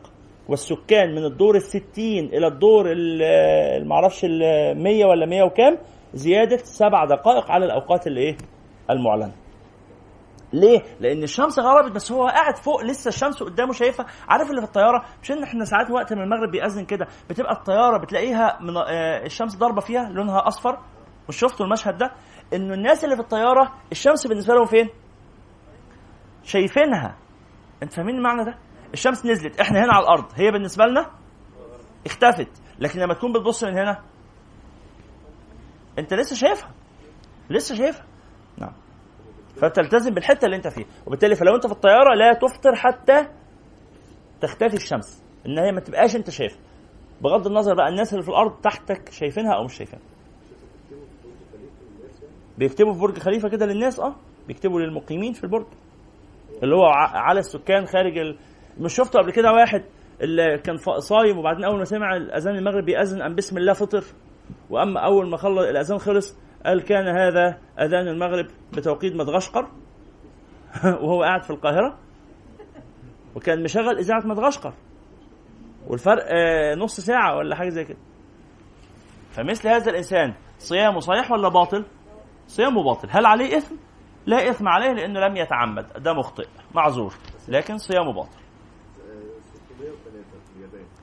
والسكان 0.49 1.15
من 1.15 1.25
الدور 1.25 1.55
الستين 1.55 2.25
إلى 2.25 2.47
الدور 2.47 2.85
المعرفش 2.91 4.21
ال 4.25 4.39
100 4.83 5.05
ولا 5.05 5.25
100 5.25 5.43
وكام 5.43 5.77
زيادة 6.13 6.57
سبع 6.57 7.05
دقائق 7.05 7.51
على 7.51 7.65
الأوقات 7.65 8.07
اللي 8.07 8.21
إيه 8.21 8.37
المعلنة 8.89 9.31
ليه؟ 10.53 10.81
لأن 10.99 11.23
الشمس 11.23 11.59
غربت 11.59 11.91
بس 11.91 12.11
هو 12.11 12.27
قاعد 12.27 12.57
فوق 12.57 12.83
لسه 12.83 13.07
الشمس 13.09 13.43
قدامه 13.43 13.73
شايفها، 13.73 14.05
عارف 14.27 14.49
اللي 14.49 14.61
في 14.61 14.67
الطيارة؟ 14.67 15.05
مش 15.23 15.31
إن 15.31 15.43
إحنا 15.43 15.65
ساعات 15.65 15.91
وقت 15.91 16.13
من 16.13 16.21
المغرب 16.21 16.51
بيأذن 16.51 16.85
كده 16.85 17.07
بتبقى 17.29 17.51
الطيارة 17.53 17.97
بتلاقيها 17.97 18.57
من 18.61 18.77
آه 18.77 19.25
الشمس 19.25 19.55
ضاربة 19.57 19.81
فيها 19.81 20.09
لونها 20.09 20.47
أصفر، 20.47 20.77
مش 21.29 21.37
شفتوا 21.39 21.65
المشهد 21.65 21.97
ده؟ 21.97 22.11
إنه 22.53 22.73
الناس 22.73 23.03
اللي 23.03 23.15
في 23.15 23.21
الطيارة 23.21 23.73
الشمس 23.91 24.27
بالنسبة 24.27 24.53
لهم 24.53 24.65
فين؟ 24.65 24.89
شايفينها. 26.43 27.15
أنت 27.83 27.93
فاهمين 27.93 28.15
المعنى 28.15 28.43
ده؟ 28.45 28.57
الشمس 28.93 29.25
نزلت، 29.25 29.59
إحنا 29.59 29.79
هنا 29.85 29.93
على 29.93 30.03
الأرض، 30.03 30.25
هي 30.35 30.51
بالنسبة 30.51 30.85
لنا 30.85 31.11
اختفت، 32.05 32.47
لكن 32.79 32.99
لما 32.99 33.13
تكون 33.13 33.33
بتبص 33.33 33.63
من 33.63 33.71
هنا 33.77 34.01
أنت 35.99 36.13
لسه 36.13 36.35
شايفها. 36.35 36.71
لسه 37.49 37.75
شايفها. 37.75 38.05
نعم. 38.57 38.71
فتلتزم 39.55 40.13
بالحتة 40.13 40.45
اللي 40.45 40.55
انت 40.55 40.67
فيها 40.67 40.85
وبالتالي 41.07 41.35
فلو 41.35 41.55
انت 41.55 41.67
في 41.67 41.73
الطيارة 41.73 42.15
لا 42.15 42.33
تفطر 42.33 42.75
حتى 42.75 43.27
تختفي 44.41 44.75
الشمس 44.75 45.23
ان 45.45 45.59
هي 45.59 45.71
ما 45.71 45.79
تبقاش 45.79 46.15
انت 46.15 46.29
شايفها 46.29 46.59
بغض 47.21 47.47
النظر 47.47 47.73
بقى 47.75 47.87
الناس 47.89 48.13
اللي 48.13 48.23
في 48.23 48.29
الأرض 48.29 48.51
تحتك 48.61 49.11
شايفينها 49.11 49.53
أو 49.55 49.63
مش 49.63 49.73
شايفينها 49.77 50.03
بيكتبوا 52.57 52.93
في 52.93 52.99
برج 52.99 53.19
خليفة 53.19 53.49
كده 53.49 53.65
للناس 53.65 53.99
آه 53.99 54.15
بيكتبوا 54.47 54.79
للمقيمين 54.81 55.33
في 55.33 55.43
البرج 55.43 55.65
اللي 56.63 56.75
هو 56.75 56.85
على 57.13 57.39
السكان 57.39 57.85
خارج 57.85 58.17
ال... 58.17 58.37
مش 58.77 58.95
شفتوا 58.95 59.21
قبل 59.21 59.31
كده 59.31 59.51
واحد 59.51 59.83
اللي 60.21 60.57
كان 60.57 60.77
صايم 60.99 61.37
وبعدين 61.37 61.63
أول 61.63 61.77
ما 61.77 61.83
سمع 61.83 62.15
الأذان 62.15 62.55
المغرب 62.55 62.85
بيأذن 62.85 63.21
ام 63.21 63.35
بسم 63.35 63.57
الله 63.57 63.73
فطر 63.73 64.03
وأما 64.69 64.99
أول 64.99 65.29
ما 65.29 65.37
خلص 65.37 65.59
الأذان 65.67 65.97
خلص 65.97 66.39
قال 66.65 66.81
كان 66.81 67.07
هذا 67.07 67.57
أذان 67.79 68.07
المغرب 68.07 68.47
بتوقيت 68.73 69.15
مدغشقر 69.15 69.67
وهو 71.03 71.23
قاعد 71.23 71.43
في 71.43 71.49
القاهرة 71.49 71.97
وكان 73.35 73.63
مشغل 73.63 73.97
إذاعة 73.97 74.21
مدغشقر 74.25 74.73
والفرق 75.87 76.23
نص 76.77 76.99
ساعة 76.99 77.37
ولا 77.37 77.55
حاجة 77.55 77.69
زي 77.69 77.83
كده 77.83 77.97
فمثل 79.31 79.67
هذا 79.67 79.91
الإنسان 79.91 80.33
صيامه 80.57 80.99
صحيح 80.99 81.31
ولا 81.31 81.49
باطل؟ 81.49 81.85
صيامه 82.47 82.83
باطل، 82.83 83.07
هل 83.11 83.25
عليه 83.25 83.57
إثم؟ 83.57 83.75
لا 84.25 84.49
إثم 84.49 84.67
عليه 84.67 84.91
لأنه 84.91 85.19
لم 85.19 85.35
يتعمد، 85.37 86.03
ده 86.03 86.13
مخطئ، 86.13 86.47
معذور، 86.75 87.13
لكن 87.47 87.77
صيامه 87.77 88.13
باطل. 88.13 88.39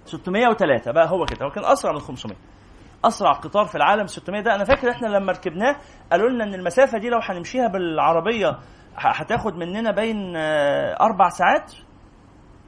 603 0.04 0.92
بقى 0.92 1.10
هو 1.10 1.24
كده، 1.24 1.46
هو 1.46 1.50
كان 1.50 1.64
أسرع 1.64 1.92
من 1.92 1.98
500. 1.98 2.36
أسرع 3.04 3.32
قطار 3.32 3.66
في 3.66 3.74
العالم 3.74 4.06
600 4.06 4.40
ده 4.42 4.54
أنا 4.54 4.64
فاكر 4.64 4.90
إحنا 4.90 5.06
لما 5.06 5.32
ركبناه 5.32 5.76
قالوا 6.12 6.28
لنا 6.28 6.44
إن 6.44 6.54
المسافة 6.54 6.98
دي 6.98 7.08
لو 7.08 7.18
هنمشيها 7.22 7.66
بالعربية 7.68 8.58
هتاخد 8.96 9.54
مننا 9.54 9.90
بين 9.90 10.36
أربع 11.00 11.28
ساعات 11.28 11.72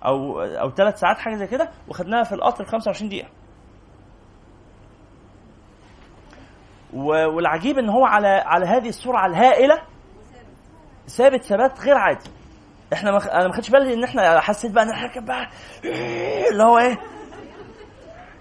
أو 0.05 0.41
أو 0.43 0.71
ثلاث 0.71 0.99
ساعات 1.01 1.19
حاجة 1.19 1.35
زي 1.35 1.47
كده 1.47 1.71
وخدناها 1.89 2.23
في 2.23 2.35
القطر 2.35 2.65
25 2.65 3.09
دقيقة 3.09 3.29
والعجيب 6.95 7.79
إن 7.79 7.89
هو 7.89 8.05
على 8.05 8.29
على 8.29 8.67
هذه 8.67 8.89
السرعة 8.89 9.27
الهائلة 9.27 9.83
ثابت 11.09 11.43
ثبات 11.45 11.81
غير 11.81 11.95
عادي. 11.99 12.31
إحنا 12.93 13.11
ما 13.11 13.35
أنا 13.35 13.47
ما 13.49 13.53
خدتش 13.53 13.71
بالي 13.71 13.95
إن 13.95 14.05
إحنا 14.05 14.41
حسيت 14.41 14.71
بقى 14.73 14.85
إن 14.85 14.91
إحنا 14.91 15.21
بقى 15.21 15.49
اللي 16.51 16.63
هو 16.63 16.79
إيه؟ 16.79 16.99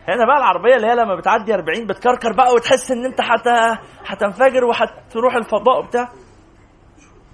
هنا 0.07 0.25
بقى 0.25 0.37
العربية 0.37 0.75
اللي 0.75 0.87
هي 0.87 0.95
لما 0.95 1.15
بتعدي 1.15 1.53
40 1.53 1.87
بتكركر 1.87 2.33
بقى 2.33 2.53
وتحس 2.53 2.91
إن 2.91 3.05
أنت 3.05 3.21
حت... 3.21 3.47
هتنفجر 4.05 4.63
وهتروح 4.65 5.35
الفضاء 5.35 5.79
وبتاع. 5.79 6.09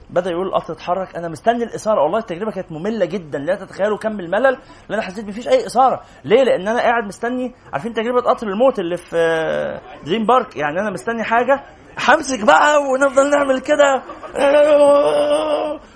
بدأ 0.10 0.32
يقول 0.32 0.48
القطر 0.48 0.74
اتحرك. 0.74 1.16
أنا 1.16 1.28
مستني 1.28 1.64
الإثارة. 1.64 2.04
والله 2.04 2.20
التجربة 2.20 2.52
كانت 2.52 2.72
مملة 2.72 3.06
جدا. 3.06 3.40
لا 3.40 3.56
تتخيلوا 3.56 3.98
كم 3.98 4.20
الملل 4.20 4.46
اللي 4.48 4.58
أنا 4.92 5.02
حسيت 5.02 5.26
مفيش 5.26 5.48
أي 5.48 5.66
إثارة. 5.66 6.02
ليه؟ 6.26 6.44
لأن 6.44 6.68
أنا 6.68 6.80
قاعد 6.80 7.04
مستني. 7.04 7.54
عارفين 7.74 7.94
تجربة 7.94 8.22
قطر 8.22 8.48
الموت 8.48 8.80
اللي 8.80 8.98
في 8.98 9.18
دريم 10.06 10.26
بارك؟ 10.26 10.58
يعني 10.58 10.80
أنا 10.80 10.90
مستني 10.90 11.24
حاجة 11.24 11.64
همسك 11.98 12.46
بقى 12.46 12.78
ونفضل 12.82 13.30
نعمل 13.30 13.60
كده. 13.62 14.04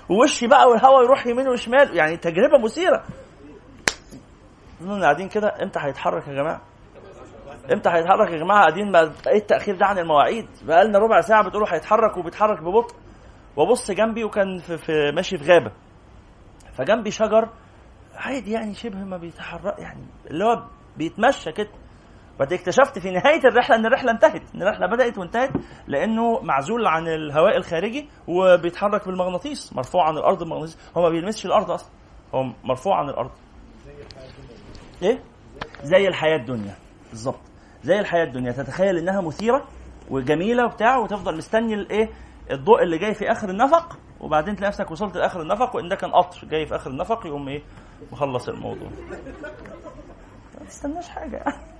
ووشي 0.08 0.46
بقى 0.46 0.68
والهواء 0.68 1.04
يروح 1.04 1.26
يمين 1.26 1.48
وشمال. 1.48 1.96
يعني 1.96 2.16
تجربة 2.16 2.58
مثيرة. 2.64 3.04
قاعدين 5.02 5.28
كده. 5.28 5.62
إمتى 5.62 5.78
هيتحرك 5.82 6.28
يا 6.28 6.32
جماعة؟ 6.32 6.60
إمتى 7.72 7.88
هيتحرك 7.90 8.30
يا 8.30 8.38
جماعة؟ 8.38 8.60
قاعدين 8.60 8.92
ما 8.92 9.12
إيه 9.26 9.38
التأخير 9.38 9.76
ده 9.76 9.86
عن 9.86 9.98
المواعيد؟ 9.98 10.46
بقى 10.62 10.84
لنا 10.84 10.98
ربع 10.98 11.20
ساعة 11.20 11.44
بتقولوا 11.48 11.74
هيتحرك 11.74 12.16
وبيتحرك 12.16 12.62
ببطء. 12.62 12.94
وابص 13.56 13.90
جنبي 13.90 14.24
وكان 14.24 14.58
في, 14.58 14.76
في 14.78 15.12
ماشي 15.14 15.38
في 15.38 15.52
غابة. 15.52 15.72
فجنبي 16.78 17.10
شجر 17.10 17.48
عادي 18.16 18.52
يعني 18.52 18.74
شبه 18.74 18.98
ما 18.98 19.16
بيتحرك 19.16 19.78
يعني 19.78 20.06
اللي 20.30 20.44
هو 20.44 20.62
بيتمشى 20.96 21.52
كده. 21.52 21.68
بعد 22.38 22.52
اكتشفت 22.52 22.98
في 22.98 23.10
نهاية 23.10 23.44
الرحلة 23.44 23.76
إن 23.76 23.86
الرحلة 23.86 24.10
انتهت 24.10 24.42
إن 24.54 24.62
الرحلة 24.62 24.86
بدأت 24.86 25.18
وانتهت 25.18 25.50
لأنه 25.86 26.40
معزول 26.40 26.86
عن 26.86 27.08
الهواء 27.08 27.56
الخارجي 27.56 28.08
وبيتحرك 28.28 29.06
بالمغناطيس 29.06 29.72
مرفوع 29.72 30.08
عن 30.08 30.16
الأرض 30.16 30.42
المغناطيس 30.42 30.78
هو 30.96 31.02
ما 31.02 31.08
بيلمسش 31.08 31.46
الأرض 31.46 31.70
أصلا 31.70 31.90
هو 32.34 32.42
مرفوع 32.64 32.98
عن 32.98 33.08
الأرض. 33.08 33.30
إيه؟ 35.02 35.22
زي 35.82 36.08
الحياة 36.08 36.36
الدنيا. 36.36 36.74
بالظبط. 37.10 37.40
زي 37.82 38.00
الحياة 38.00 38.24
الدنيا. 38.24 38.52
تتخيل 38.52 38.96
إنها 38.98 39.20
مثيرة 39.20 39.64
وجميلة 40.10 40.64
وبتاع 40.64 40.98
وتفضل 40.98 41.36
مستني 41.36 41.74
الإيه؟ 41.74 42.10
الضوء 42.50 42.82
اللي 42.82 42.98
جاي 42.98 43.14
في 43.14 43.30
آخر 43.32 43.48
النفق 43.48 43.98
وبعدين 44.20 44.56
تلاقي 44.56 44.68
نفسك 44.68 44.90
وصلت 44.90 45.16
لآخر 45.16 45.42
النفق 45.42 45.76
وإن 45.76 45.88
ده 45.88 45.96
كان 45.96 46.10
قطر 46.10 46.46
جاي 46.48 46.66
في 46.66 46.76
آخر 46.76 46.90
النفق 46.90 47.26
يقوم 47.26 47.48
إيه؟ 47.48 47.62
مخلص 48.12 48.48
الموضوع. 48.48 48.88
ما 50.60 50.66
تستناش 50.66 51.08
حاجة. 51.08 51.36
يعني 51.36 51.73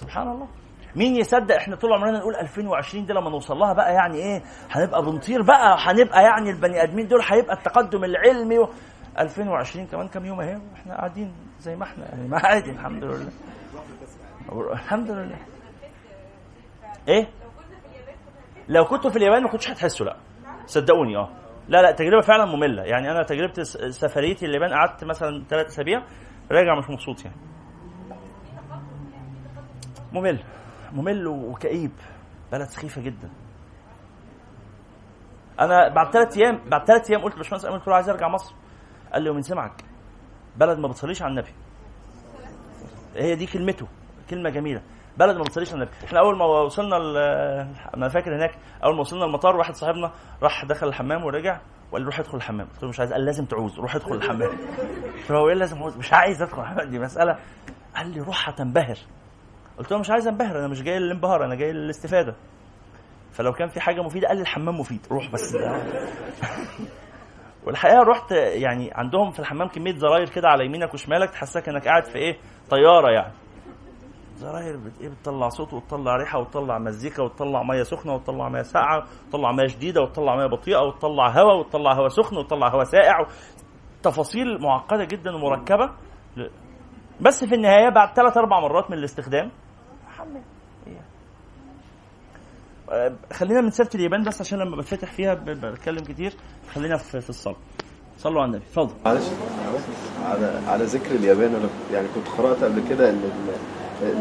سبحان 0.00 0.28
الله. 0.28 0.48
مين 0.96 1.16
يصدق 1.16 1.54
إحنا 1.54 1.76
طول 1.76 1.92
عمرنا 1.92 2.18
نقول 2.18 2.36
2020 2.36 3.06
دي 3.06 3.12
لما 3.12 3.30
نوصل 3.30 3.56
لها 3.56 3.72
بقى 3.72 3.94
يعني 3.94 4.16
إيه؟ 4.16 4.42
هنبقى 4.70 5.02
بنطير 5.02 5.42
بقى 5.42 5.76
هنبقى 5.78 6.22
يعني 6.24 6.50
البني 6.50 6.82
آدمين 6.82 7.08
دول 7.08 7.20
هيبقى 7.28 7.54
التقدم 7.56 8.04
العلمي 8.04 8.58
و... 8.58 8.68
2020 9.18 9.86
كمان 9.86 10.08
كام 10.08 10.24
يوم 10.24 10.40
أهي 10.40 10.60
وإحنا 10.72 10.94
قاعدين 10.96 11.32
زي 11.60 11.76
ما 11.76 11.84
إحنا 11.84 12.04
يعني 12.08 12.28
ما 12.28 12.38
عادي 12.38 12.70
الحمد 12.70 13.04
لله. 13.04 13.28
الحمد 14.72 15.10
لله. 15.10 15.36
إيه؟ 17.08 17.28
لو 18.68 18.84
كنت 18.84 19.06
في 19.06 19.16
اليابان 19.16 19.42
ما 19.42 19.48
كنتش 19.48 19.70
هتحسوا 19.70 20.06
لا. 20.06 20.16
صدقوني 20.66 21.16
آه. 21.16 21.28
لا 21.68 21.82
لا 21.82 21.90
تجربة 21.92 22.20
فعلا 22.20 22.44
مملة. 22.44 22.82
يعني 22.82 23.10
أنا 23.10 23.22
تجربة 23.22 23.62
سفريتي 23.90 24.46
اليابان 24.46 24.70
قعدت 24.72 25.04
مثلا 25.04 25.44
ثلاث 25.48 25.66
أسابيع 25.66 26.02
راجع 26.52 26.78
مش 26.78 26.90
مبسوط 26.90 27.24
يعني. 27.24 27.36
ممل. 30.12 30.44
ممل 30.92 31.26
وكئيب. 31.26 31.92
بلد 32.52 32.68
سخيفة 32.68 33.02
جدا. 33.02 33.30
أنا 35.60 35.88
بعد 35.88 36.12
ثلاث 36.12 36.36
أيام 36.36 36.68
بعد 36.70 36.86
ثلاث 36.86 37.10
أيام 37.10 37.22
قلت 37.22 37.34
لباشمهندس 37.34 37.66
أمين 37.66 37.78
قلت 37.78 37.88
له 37.88 37.94
عايز 37.94 38.08
ارجع 38.08 38.28
مصر. 38.28 38.54
قال 39.12 39.22
لي 39.22 39.30
ومن 39.30 39.42
سمعك. 39.42 39.84
بلد 40.56 40.78
ما 40.78 40.88
بتصليش 40.88 41.22
على 41.22 41.30
النبي. 41.30 41.52
هي 43.16 43.34
دي 43.34 43.46
كلمته. 43.46 43.86
كلمة 44.30 44.50
جميلة. 44.50 44.82
بلد 45.18 45.36
ما 45.36 45.42
بتصليش 45.42 45.72
على 45.72 45.82
النبي. 45.82 45.96
إحنا 46.04 46.18
أول 46.18 46.38
ما 46.38 46.44
وصلنا 46.44 46.96
أنا 47.94 48.08
فاكر 48.08 48.36
هناك 48.36 48.58
أول 48.84 48.94
ما 48.94 49.00
وصلنا 49.00 49.24
المطار 49.24 49.56
واحد 49.56 49.74
صاحبنا 49.74 50.12
راح 50.42 50.64
دخل 50.64 50.88
الحمام 50.88 51.24
ورجع 51.24 51.60
وقال 51.92 52.04
روح 52.06 52.18
ادخل 52.18 52.36
الحمام. 52.36 52.66
قلت 52.66 52.82
له 52.82 52.88
مش 52.88 53.00
عايز. 53.00 53.12
قال 53.12 53.24
لازم 53.24 53.44
تعوز. 53.44 53.78
روح 53.78 53.94
ادخل 53.94 54.14
الحمام. 54.14 54.58
له 55.30 55.38
هو 55.38 55.48
إيه 55.48 55.54
لازم 55.54 55.76
أعوز؟ 55.76 55.96
مش 55.96 56.12
عايز 56.12 56.42
أدخل 56.42 56.62
الحمام. 56.62 56.90
دي 56.90 56.98
مسألة. 56.98 57.38
قال 57.96 58.06
لي 58.10 58.20
روح 58.20 58.48
هتنبهر. 58.48 58.98
قلت 59.80 59.92
له 59.92 59.98
مش 59.98 60.10
عايز 60.10 60.28
انبهر 60.28 60.58
أنا 60.58 60.68
مش 60.68 60.82
جاي 60.82 60.98
للانبهار 60.98 61.44
أنا 61.44 61.54
جاي 61.54 61.72
للاستفادة. 61.72 62.34
فلو 63.32 63.52
كان 63.52 63.68
في 63.68 63.80
حاجة 63.80 64.02
مفيدة 64.02 64.28
قال 64.28 64.36
لي 64.36 64.42
الحمام 64.42 64.80
مفيد. 64.80 65.06
روح 65.10 65.30
بس. 65.32 65.56
والحقيقة 67.66 68.02
رحت 68.02 68.32
يعني 68.32 68.90
عندهم 68.94 69.30
في 69.30 69.40
الحمام 69.40 69.68
كمية 69.68 69.94
زراير 69.94 70.28
كده 70.28 70.48
على 70.48 70.64
يمينك 70.64 70.94
وشمالك 70.94 71.30
تحسسك 71.30 71.68
انك 71.68 71.88
قاعد 71.88 72.04
في 72.04 72.18
إيه 72.18 72.38
طيارة 72.70 73.10
يعني. 73.10 73.32
زراير 74.34 74.76
بت 74.76 75.00
إيه 75.00 75.08
بتطلع 75.08 75.48
صوت 75.48 75.72
وتطلع 75.72 76.16
ريحة 76.16 76.38
وتطلع 76.38 76.78
مزيكا 76.78 77.22
وتطلع 77.22 77.62
مية 77.62 77.82
سخنة 77.82 78.14
وتطلع 78.14 78.48
مية 78.48 78.62
ساقعة 78.62 79.04
وتطلع 79.26 79.52
مية 79.52 79.66
شديدة 79.66 80.02
وتطلع 80.02 80.36
مية 80.36 80.46
بطيئة 80.46 80.78
وتطلع 80.78 81.28
هواء 81.28 81.58
وتطلع 81.58 81.92
هواء 81.92 82.08
سخن 82.08 82.36
وتطلع 82.36 82.68
هواء 82.68 82.84
ساقع 82.84 83.26
تفاصيل 84.02 84.62
معقدة 84.62 85.04
جدا 85.04 85.34
ومركبة. 85.34 85.90
بس 87.20 87.44
في 87.44 87.54
النهاية 87.54 87.88
بعد 87.88 88.16
ثلاث 88.16 88.36
أربع 88.36 88.60
مرات 88.60 88.90
من 88.90 88.98
الاستخدام 88.98 89.50
حمل 90.20 90.40
خلينا 93.32 93.60
من 93.60 93.70
سيرة 93.70 93.90
اليابان 93.94 94.22
بس 94.24 94.40
عشان 94.40 94.58
لما 94.58 94.76
بتفتح 94.76 95.12
فيها 95.12 95.34
بتكلم 95.34 95.98
كتير. 96.04 96.32
خلينا 96.74 96.96
في, 96.96 97.20
في 97.20 97.30
الصلاة. 97.30 97.56
صلوا 98.18 98.42
على 98.42 98.50
النبي. 98.50 98.64
اتفضل 98.70 98.94
معلش. 99.04 99.24
على 100.24 100.60
على 100.68 100.84
ذكر 100.84 101.10
اليابان 101.14 101.54
أنا 101.54 101.68
يعني 101.92 102.08
كنت 102.14 102.28
قرأت 102.28 102.64
قبل 102.64 102.82
كده 102.88 103.10
إن 103.10 103.30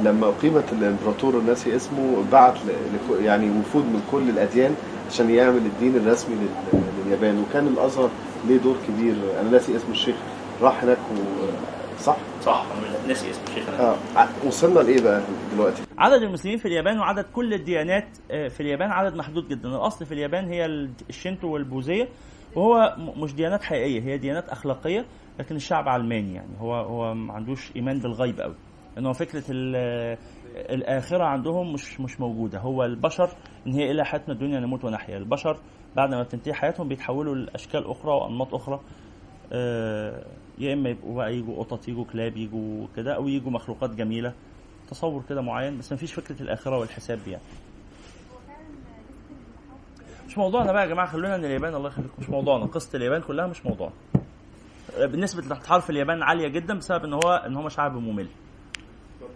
لما 0.03 0.27
أقيمت 0.27 0.73
الإمبراطور 0.73 1.39
الناسي 1.39 1.75
اسمه 1.75 2.23
بعت 2.31 2.57
يعني 3.21 3.59
وفود 3.59 3.83
من 3.83 4.07
كل 4.11 4.29
الأديان 4.29 4.75
عشان 5.09 5.29
يعمل 5.29 5.57
الدين 5.65 5.95
الرسمي 5.95 6.35
لل- 6.35 6.79
لليابان. 7.05 7.39
وكان 7.39 7.67
الأزهر 7.67 8.09
ليه 8.47 8.57
دور 8.57 8.75
كبير. 8.87 9.15
أنا 9.41 9.49
ناسي 9.49 9.75
اسم 9.75 9.91
الشيخ. 9.91 10.15
راح 10.61 10.83
هناك 10.83 10.97
و... 10.97 11.15
صح؟ 11.99 12.17
صح. 12.41 12.65
أنا 12.77 13.07
ناسي 13.07 13.29
اسم 13.31 13.41
الشيخ 13.47 13.69
آه. 13.69 13.95
وصلنا 14.47 14.79
لإيه 14.79 15.01
بقى 15.03 15.21
دلوقتي؟ 15.53 15.81
عدد 15.97 16.21
المسلمين 16.21 16.57
في 16.57 16.67
اليابان 16.67 16.99
وعدد 16.99 17.25
كل 17.33 17.53
الديانات 17.53 18.07
آه، 18.31 18.47
في 18.47 18.59
اليابان 18.59 18.91
عدد 18.91 19.15
محدود 19.15 19.47
جدا. 19.47 19.69
الأصل 19.69 20.05
في 20.05 20.11
اليابان 20.13 20.45
هي 20.45 20.65
ال- 20.65 20.89
الشينتو 21.09 21.47
والبوذية 21.47 22.09
وهو 22.55 22.95
مش 23.17 23.33
ديانات 23.35 23.63
حقيقية 23.63 24.01
هي 24.01 24.17
ديانات 24.17 24.49
أخلاقية 24.49 25.05
لكن 25.39 25.55
الشعب 25.55 25.89
علماني 25.89 26.33
يعني. 26.33 26.49
هو 26.59 26.73
هو 26.75 27.13
ما 27.13 27.33
عندوش 27.33 27.71
إيمان 27.75 27.99
بالغيب 27.99 28.39
قوي 28.41 28.55
انه 28.97 29.11
فكرة 29.13 29.43
ال- 29.49 30.17
الآخرة 30.55 31.23
عندهم 31.23 31.73
مش 31.73 31.99
مش 31.99 32.19
موجودة. 32.19 32.59
هو 32.59 32.83
البشر 32.85 33.29
إن 33.67 33.73
هي 33.73 33.91
إلى 33.91 34.05
حياتنا 34.05 34.33
الدنيا 34.33 34.59
نموت 34.59 34.85
ونحيا. 34.85 35.17
البشر 35.17 35.57
بعد 35.95 36.09
ما 36.09 36.23
بتنتهي 36.23 36.53
حياتهم 36.53 36.87
بيتحولوا 36.87 37.35
لأشكال 37.35 37.85
أخرى 37.91 38.11
وأنماط 38.11 38.53
أخرى. 38.55 38.79
آه، 39.53 40.23
يا 40.59 40.73
إما 40.73 40.89
يبقوا 40.89 41.15
بقى 41.15 41.35
يجوا 41.35 41.63
قطط 41.63 41.87
يجوا 41.87 42.05
كلاب 42.05 42.37
يجوا 42.37 42.87
كده 42.95 43.15
أو 43.15 43.27
يجوا 43.27 43.51
مخلوقات 43.51 43.89
جميلة. 43.89 44.33
تصور 44.89 45.23
كده 45.29 45.41
معين 45.41 45.77
بس 45.77 45.93
مفيش 45.93 46.13
فكرة 46.13 46.41
الآخرة 46.41 46.77
والحساب 46.77 47.19
يعني. 47.27 47.43
مش 50.27 50.37
موضوعنا 50.37 50.71
بقى 50.71 50.83
يا 50.83 50.87
جماعة 50.89 51.07
خلونا 51.07 51.35
إن 51.35 51.45
اليابان 51.45 51.75
الله 51.75 51.87
يخليكم. 51.89 52.13
مش 52.19 52.29
موضوعنا. 52.29 52.65
قصة 52.65 52.97
اليابان 52.97 53.21
كلها 53.21 53.47
مش 53.47 53.65
موضوعنا. 53.65 53.93
بالنسبة 54.97 55.41
للانتحار 55.41 55.81
في 55.81 55.89
اليابان 55.89 56.23
عالية 56.23 56.47
جدا 56.47 56.73
بسبب 56.77 57.05
إن 57.05 57.13
هو 57.13 57.43
إن 57.45 57.55
هم 57.55 57.69
شعب 57.69 57.95
ممل. 57.97 58.27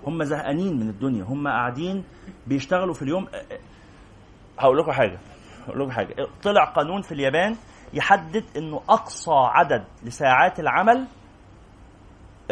هم 0.07 0.23
زهقانين 0.23 0.79
من 0.79 0.89
الدنيا. 0.89 1.23
هم 1.23 1.47
قاعدين 1.47 2.03
بيشتغلوا 2.47 2.93
في 2.93 3.01
اليوم. 3.01 3.27
هقول 4.59 4.77
لكم 4.77 4.91
حاجة. 4.91 5.17
هقول 5.67 5.79
لكم 5.79 5.91
حاجة. 5.91 6.27
طلع 6.43 6.63
قانون 6.65 7.01
في 7.01 7.11
اليابان 7.11 7.55
يحدد 7.93 8.43
إنه 8.57 8.81
أقصى 8.89 9.31
عدد 9.31 9.83
لساعات 10.03 10.59
العمل 10.59 11.07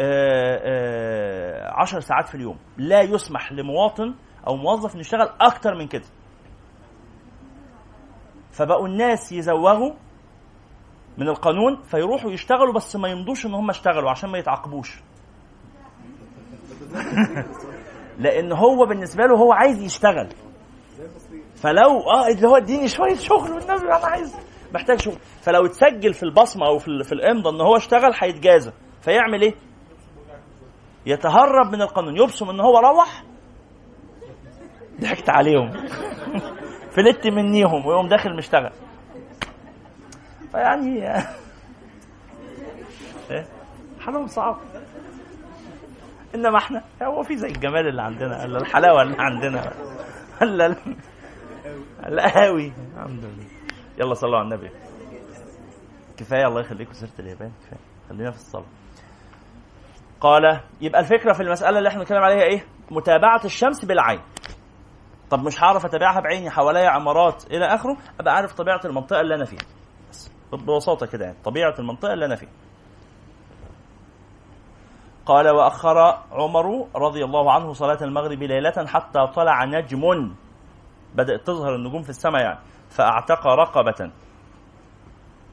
آه، 0.00 0.60
آه، 0.64 1.72
عشر 1.80 2.00
ساعات 2.00 2.28
في 2.28 2.34
اليوم. 2.34 2.56
لا 2.76 3.00
يسمح 3.00 3.52
لمواطن 3.52 4.14
أو 4.46 4.56
موظف 4.56 4.92
إنه 4.92 5.00
يشتغل 5.00 5.30
أكتر 5.40 5.74
من 5.74 5.88
كده. 5.88 6.06
فبقوا 8.52 8.88
الناس 8.88 9.32
يزوغوا 9.32 9.92
من 11.18 11.28
القانون 11.28 11.82
فيروحوا 11.82 12.30
يشتغلوا 12.30 12.72
بس 12.74 12.96
ما 12.96 13.08
يمضوش 13.08 13.46
إن 13.46 13.54
هم 13.54 13.70
اشتغلوا 13.70 14.10
عشان 14.10 14.30
ما 14.30 14.38
يتعاقبوش. 14.38 15.00
لأن 18.18 18.52
هو 18.52 18.86
بالنسبة 18.86 19.24
له 19.26 19.36
هو 19.36 19.52
عايز 19.52 19.82
يشتغل. 19.82 20.28
فلو 21.56 22.00
آه 22.00 22.28
اللي 22.28 22.48
هو 22.48 22.56
اديني 22.56 22.88
شوية 22.88 23.14
شغل 23.14 23.50
والنبي 23.50 23.72
أنا 23.72 24.06
عايز 24.06 24.36
محتاج 24.74 25.00
شغل. 25.00 25.16
فلو 25.42 25.66
اتسجل 25.66 26.14
في 26.14 26.22
البصمة 26.22 26.66
أو 26.66 26.78
في 26.78 27.04
في 27.04 27.12
الامضة 27.12 27.50
إن 27.50 27.60
هو 27.60 27.76
اشتغل 27.76 28.12
هيتجازى. 28.20 28.72
فيعمل 29.02 29.42
إيه؟ 29.42 29.54
يتهرب 31.06 31.72
من 31.72 31.82
القانون. 31.82 32.16
يبصم 32.16 32.50
إن 32.50 32.60
هو 32.60 32.78
روح. 32.78 33.24
ضحكت 35.00 35.30
عليهم. 35.30 35.70
فلت 36.96 37.26
منيهم 37.26 37.86
ويقوم 37.86 38.08
داخل 38.08 38.36
مشتغل. 38.36 38.70
فيعني 40.52 41.08
إيه؟ 43.30 43.46
حالهم 44.00 44.26
صعب. 44.26 44.56
إنما 46.34 46.58
إحنا 46.58 46.84
هو 47.02 47.22
في 47.22 47.36
زي 47.36 47.48
الجمال 47.48 47.88
اللي 47.88 48.02
عندنا 48.02 48.44
الحلاوة 48.44 49.02
اللي 49.02 49.16
عندنا. 49.18 49.72
ولا 50.42 50.66
ال- 50.66 50.96
القهاوي. 52.06 52.72
الحمد 52.96 53.24
لله. 53.24 53.61
يلا 53.98 54.14
صلوا 54.14 54.38
على 54.38 54.44
النبي. 54.44 54.70
كفاية 56.16 56.46
الله 56.46 56.60
يخليكم 56.60 56.92
سيره 56.92 57.10
اليابان 57.18 57.52
كفاية. 57.62 57.80
خلينا 58.08 58.30
في 58.30 58.36
الصلاة. 58.36 58.64
قال 60.20 60.60
يبقى 60.80 61.00
الفكرة 61.00 61.32
في 61.32 61.42
المسألة 61.42 61.78
اللي 61.78 61.88
إحنا 61.88 62.00
بنتكلم 62.00 62.22
عليها 62.22 62.42
إيه؟ 62.42 62.66
متابعة 62.90 63.40
الشمس 63.44 63.84
بالعين. 63.84 64.20
طب 65.30 65.38
مش 65.44 65.62
هعرف 65.62 65.84
أتابعها 65.84 66.20
بعيني 66.20 66.50
حواليا 66.50 66.88
عمارات 66.88 67.44
إلى 67.50 67.64
آخره؟ 67.64 67.96
أبقى 68.20 68.34
عارف 68.34 68.52
طبيعة 68.54 68.80
المنطقة 68.84 69.20
اللي 69.20 69.34
أنا 69.34 69.44
فيها. 69.44 69.66
بس 70.10 70.30
ببساطة 70.52 71.06
كده 71.06 71.24
يعني 71.24 71.36
طبيعة 71.44 71.74
المنطقة 71.78 72.12
اللي 72.12 72.24
أنا 72.24 72.36
فيها. 72.36 72.50
قال 75.26 75.48
وأخر 75.50 75.98
عمر 76.32 76.88
رضي 76.96 77.24
الله 77.24 77.52
عنه 77.52 77.72
صلاة 77.72 77.98
المغرب 78.02 78.42
ليلة 78.42 78.86
حتى 78.86 79.26
طلع 79.34 79.64
نجم. 79.64 80.34
بدأت 81.14 81.46
تظهر 81.46 81.74
النجوم 81.74 82.02
في 82.02 82.10
السماء 82.10 82.42
يعني. 82.42 82.58
فأعتق 82.96 83.46
رقبة. 83.46 84.10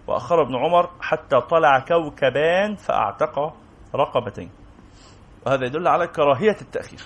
وأخر 0.07 0.41
ابن 0.41 0.55
عمر 0.55 0.89
حتى 1.01 1.41
طلع 1.41 1.79
كوكبان 1.79 2.75
فأعتق 2.75 3.53
رقبتين. 3.95 4.51
وهذا 5.45 5.65
يدل 5.65 5.87
على 5.87 6.07
كراهية 6.07 6.55
التأخير. 6.61 6.99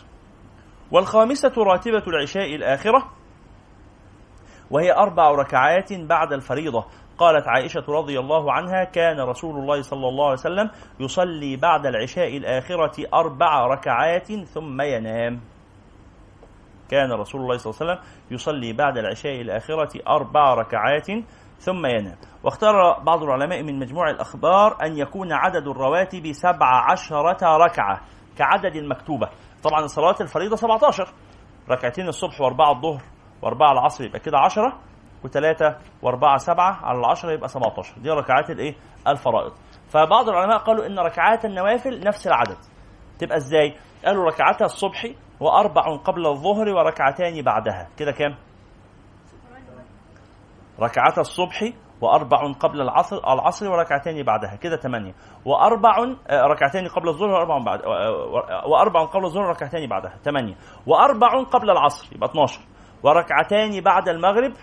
والخامسة 0.91 1.53
راتبة 1.57 2.03
العشاء 2.07 2.55
الآخرة 2.55 3.11
وهي 4.71 4.93
أربع 4.93 5.31
ركعات 5.31 5.93
بعد 5.93 6.34
الفريضة. 6.34 6.86
قالت 7.17 7.47
عائشة 7.47 7.84
رضي 7.89 8.19
الله 8.19 8.53
عنها 8.53 8.84
كان 8.84 9.19
رسول 9.19 9.55
الله 9.55 9.81
صلى 9.81 10.07
الله 10.07 10.25
عليه 10.25 10.34
وسلم 10.34 10.69
يصلي 10.99 11.55
بعد 11.57 11.86
العشاء 11.86 12.38
الآخرة 12.38 13.07
أربع 13.13 13.67
ركعات 13.67 14.31
ثم 14.31 14.81
ينام. 14.81 15.53
كان 16.93 17.11
رسول 17.11 17.41
الله 17.41 17.57
صلى 17.57 17.71
الله 17.71 17.81
عليه 17.81 17.91
وسلم 18.01 18.09
يصلي 18.31 18.73
بعد 18.73 18.97
العشاء 18.97 19.41
الآخرة 19.41 19.89
أربع 20.07 20.53
ركعات 20.53 21.07
ثم 21.59 21.85
ينام. 21.85 22.15
واختار 22.43 22.99
بعض 23.03 23.23
العلماء 23.23 23.63
من 23.63 23.79
مجموع 23.79 24.09
الأخبار 24.09 24.77
أن 24.85 24.97
يكون 24.97 25.33
عدد 25.33 25.67
الرواتب 25.67 26.31
سبع 26.31 26.91
عشرة 26.91 27.57
ركعة 27.57 28.01
كعدد 28.37 28.75
المكتوبة 28.75 29.29
طبعا 29.63 29.87
صلاة 29.87 30.15
الفريضة 30.21 30.55
17 30.55 31.13
ركعتين 31.69 32.07
الصبح 32.07 32.41
وأربعة 32.41 32.71
الظهر 32.71 33.01
وأربعة 33.41 33.71
العصر 33.71 34.03
يبقى 34.03 34.19
كده 34.19 34.37
10 34.37 34.79
وثلاثة 35.23 35.77
وأربعة 36.01 36.37
سبعة 36.37 36.85
على 36.85 36.99
العشرة 36.99 37.31
يبقى 37.31 37.49
17 37.49 37.99
دي 38.01 38.09
ركعات 38.09 38.49
الإيه؟ 38.49 38.75
الفرائض. 39.07 39.51
فبعض 39.89 40.29
العلماء 40.29 40.57
قالوا 40.57 40.85
إن 40.85 40.99
ركعات 40.99 41.45
النوافل 41.45 41.99
نفس 42.03 42.27
العدد. 42.27 42.57
تبقى 43.19 43.37
إزاي؟ 43.37 43.75
قالوا 44.05 44.25
ركعتها 44.25 44.65
الصبح 44.65 45.07
وأربع 45.43 45.95
قبل 45.97 46.27
الظهر 46.27 46.69
وركعتان 46.69 47.41
بعدها. 47.41 47.87
كده 47.97 48.11
كام؟ 48.11 48.35
ركعتا 50.79 51.21
الصبح 51.21 51.73
وأربع 52.01 52.51
قبل 52.59 52.81
العصر 52.81 53.17
العصر 53.17 53.71
وركعتين 53.71 54.23
بعدها. 54.23 54.55
كده 54.55 54.77
ثمانية 54.77 55.13
وأربع 55.45 55.97
آه، 56.29 56.41
ركعتين 56.47 56.87
قبل 56.87 57.09
الظهر 57.09 57.29
وأربع 57.29 57.57
بعد 57.57 57.81
آه، 57.81 58.67
وأربع 58.67 59.03
قبل 59.05 59.25
الظهر 59.25 59.43
وركعتين 59.43 59.89
بعدها. 59.89 60.17
ثمانية 60.23 60.55
وأربع 60.87 61.43
قبل 61.43 61.69
العصر 61.69 62.15
يبقى 62.15 62.29
12 62.29 62.59
وركعتان 63.03 63.81
بعد 63.81 64.09
المغرب 64.09 64.53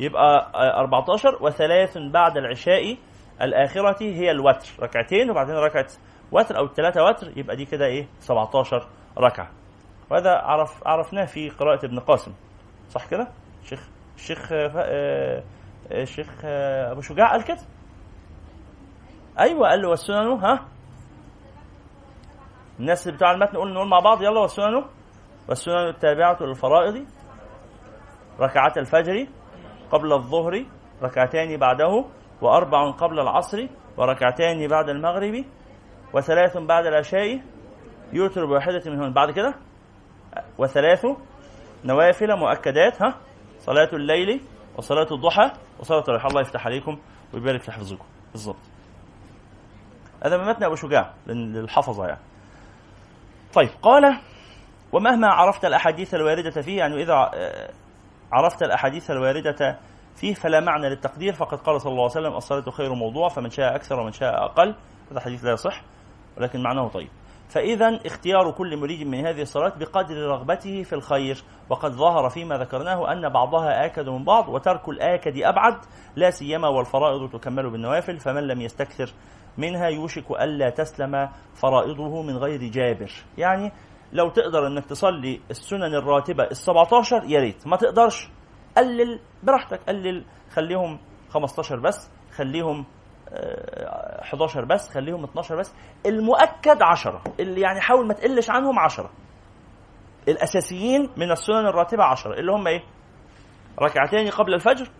يبقى 0.00 0.50
آه، 0.54 0.80
14 0.80 1.38
وثلاث 1.40 1.98
بعد 2.12 2.36
العشاء 2.36 2.96
الآخرة 3.42 4.02
هي 4.02 4.30
الوتر. 4.30 4.68
ركعتين 4.82 5.30
وبعدين 5.30 5.54
ركعة 5.54 5.86
وتر 6.32 6.58
أو 6.58 6.66
ثلاثة 6.68 7.04
وتر 7.04 7.38
يبقى 7.38 7.56
دي 7.56 7.64
كده 7.64 7.86
إيه؟ 7.86 8.08
17 8.20 8.86
ركعة. 9.20 9.50
وهذا 10.10 10.30
عرف 10.30 10.86
عرفناه 10.86 11.24
في 11.24 11.50
قراءة 11.50 11.86
ابن 11.86 11.98
قاسم. 11.98 12.32
صح 12.90 13.06
كده؟ 13.06 13.28
الشيخ 13.62 13.88
الشيخ 14.16 14.52
آه، 14.52 14.70
آه، 14.76 15.42
الشيخ 15.90 16.40
آه، 16.44 16.92
أبو 16.92 17.00
شجاع 17.00 17.30
قال 17.30 17.44
كده؟ 17.44 17.60
أيوه 19.38 19.68
قال 19.68 19.82
له 19.82 19.88
والسنن 19.88 20.44
ها؟ 20.44 20.64
الناس 22.80 23.08
بتوع 23.08 23.30
المتن 23.30 23.52
نقول 23.54 23.72
نقول 23.72 23.88
مع 23.88 23.98
بعض 24.00 24.22
يلا 24.22 24.40
والسنن. 24.40 24.84
والسنن 25.48 25.88
التابعة 25.88 26.36
للفرائض 26.40 27.06
ركعات 28.40 28.78
الفجر 28.78 29.26
قبل 29.90 30.12
الظهر 30.12 30.64
ركعتان 31.02 31.56
بعده 31.56 32.04
وأربع 32.42 32.90
قبل 32.90 33.20
العصر 33.20 33.66
وركعتان 33.96 34.68
بعد 34.68 34.88
المغرب 34.88 35.44
وثلاث 36.14 36.56
بعد 36.56 36.86
العشاء 36.86 37.40
يوتر 38.12 38.46
بواحدة 38.46 38.82
منهن. 38.86 39.12
بعد 39.12 39.30
كده؟ 39.30 39.54
وثلاث 40.58 41.06
نوافل 41.84 42.36
مؤكدات 42.36 43.02
ها؟ 43.02 43.14
صلاة 43.60 43.88
الليل 43.92 44.40
وصلاة 44.76 45.06
الضحى 45.12 45.50
وصلاة 45.80 46.04
الرحى 46.08 46.28
الله 46.28 46.40
يفتح 46.40 46.66
عليكم 46.66 46.98
ويبارك 47.34 47.60
في 47.60 47.72
حفظكم. 47.72 48.04
بالظبط 48.32 48.56
هذا 50.24 50.36
من 50.36 50.44
متن 50.44 50.64
أبو 50.64 50.74
شجاع 50.74 51.14
للحفظة 51.26 52.06
يعني. 52.06 52.20
طيب 53.54 53.68
قال 53.82 54.18
ومهما 54.92 55.28
عرفت 55.28 55.64
الأحاديث 55.64 56.14
الواردة 56.14 56.62
فيه 56.62 56.78
يعني 56.78 57.02
إذا 57.02 57.30
آه، 57.34 57.70
عرفت 58.32 58.62
الأحاديث 58.62 59.10
الواردة 59.10 59.78
فيه 60.16 60.34
فلا 60.34 60.60
معنى 60.60 60.88
للتقدير. 60.88 61.32
فقد 61.32 61.58
قال 61.58 61.80
صلى 61.80 61.90
الله 61.90 62.02
عليه 62.02 62.20
وسلم 62.20 62.36
الصلاة 62.36 62.70
خير 62.70 62.94
موضوع 62.94 63.28
فمن 63.28 63.50
شاء 63.50 63.74
أكثر 63.74 64.00
ومن 64.00 64.12
شاء 64.12 64.44
أقل. 64.44 64.74
هذا 65.10 65.20
حديث 65.20 65.44
لا 65.44 65.52
يصح 65.52 65.82
ولكن 66.36 66.62
معناه 66.62 66.88
طيب. 66.88 67.08
فإذا 67.48 68.00
اختيار 68.06 68.50
كل 68.50 68.76
مريد 68.76 69.06
من 69.06 69.26
هذه 69.26 69.42
الصلاة 69.42 69.72
بقدر 69.78 70.16
رغبته 70.16 70.82
في 70.82 70.92
الخير. 70.92 71.44
وقد 71.70 71.92
ظهر 71.92 72.28
فيما 72.30 72.58
ذكرناه 72.58 73.12
أن 73.12 73.28
بعضها 73.28 73.86
آكد 73.86 74.08
من 74.08 74.24
بعض 74.24 74.48
وترك 74.48 74.88
الآكد 74.88 75.36
أبعد 75.42 75.74
لا 76.16 76.30
سيما 76.30 76.68
والفرائض 76.68 77.30
تكمل 77.30 77.70
بالنوافل 77.70 78.18
فمن 78.18 78.42
لم 78.42 78.60
يستكثر 78.60 79.12
منها 79.58 79.88
يوشك 79.88 80.30
ألا 80.30 80.70
تسلم 80.70 81.28
فرائضه 81.54 82.22
من 82.22 82.36
غير 82.36 82.70
جابر. 82.70 83.12
يعني 83.38 83.72
لو 84.12 84.28
تقدر 84.28 84.66
أنك 84.66 84.84
تصلي 84.84 85.40
السنن 85.50 85.94
الراتبة 85.94 86.44
ال 86.44 86.56
17 86.56 87.24
يا 87.24 87.40
ريت. 87.40 87.66
ما 87.66 87.76
تقدرش 87.76 88.28
قلل 88.76 89.20
براحتك 89.42 89.80
قلل 89.88 90.24
خليهم 90.50 90.98
15 91.30 91.80
بس 91.80 92.10
خليهم 92.36 92.84
11 93.32 94.64
بس 94.64 94.88
خليهم 94.90 95.24
12 95.24 95.56
بس. 95.56 95.74
المؤكد 96.06 96.82
10 96.82 97.22
اللي 97.40 97.60
يعني 97.60 97.80
حاول 97.80 98.06
ما 98.06 98.14
تقلش 98.14 98.50
عنهم 98.50 98.78
10 98.78 99.10
الأساسيين 100.28 101.10
من 101.16 101.30
السنن 101.30 101.66
الراتبة 101.66 102.04
10 102.04 102.34
اللي 102.34 102.52
هم 102.52 102.66
إيه؟ 102.66 102.82
ركعتين 103.82 104.30
قبل 104.30 104.54
الفجر 104.54 104.90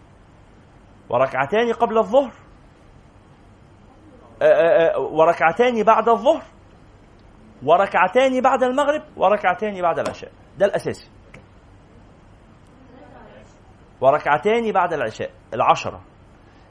وركعتان 1.11 1.73
قبل 1.73 1.99
الظهر. 1.99 2.33
وركعتان 4.99 5.83
بعد 5.83 6.09
الظهر 6.09 6.43
وركعتان 7.63 8.41
بعد 8.43 8.63
المغرب 8.63 9.03
وركعتان 9.17 9.83
بعد 9.83 9.99
العشاء. 9.99 10.31
ده 10.59 10.67
الأساسي. 10.67 11.11
وركعتان 14.01 14.73
بعد 14.73 14.93
العشاء. 14.93 15.31
العشرة. 15.55 16.01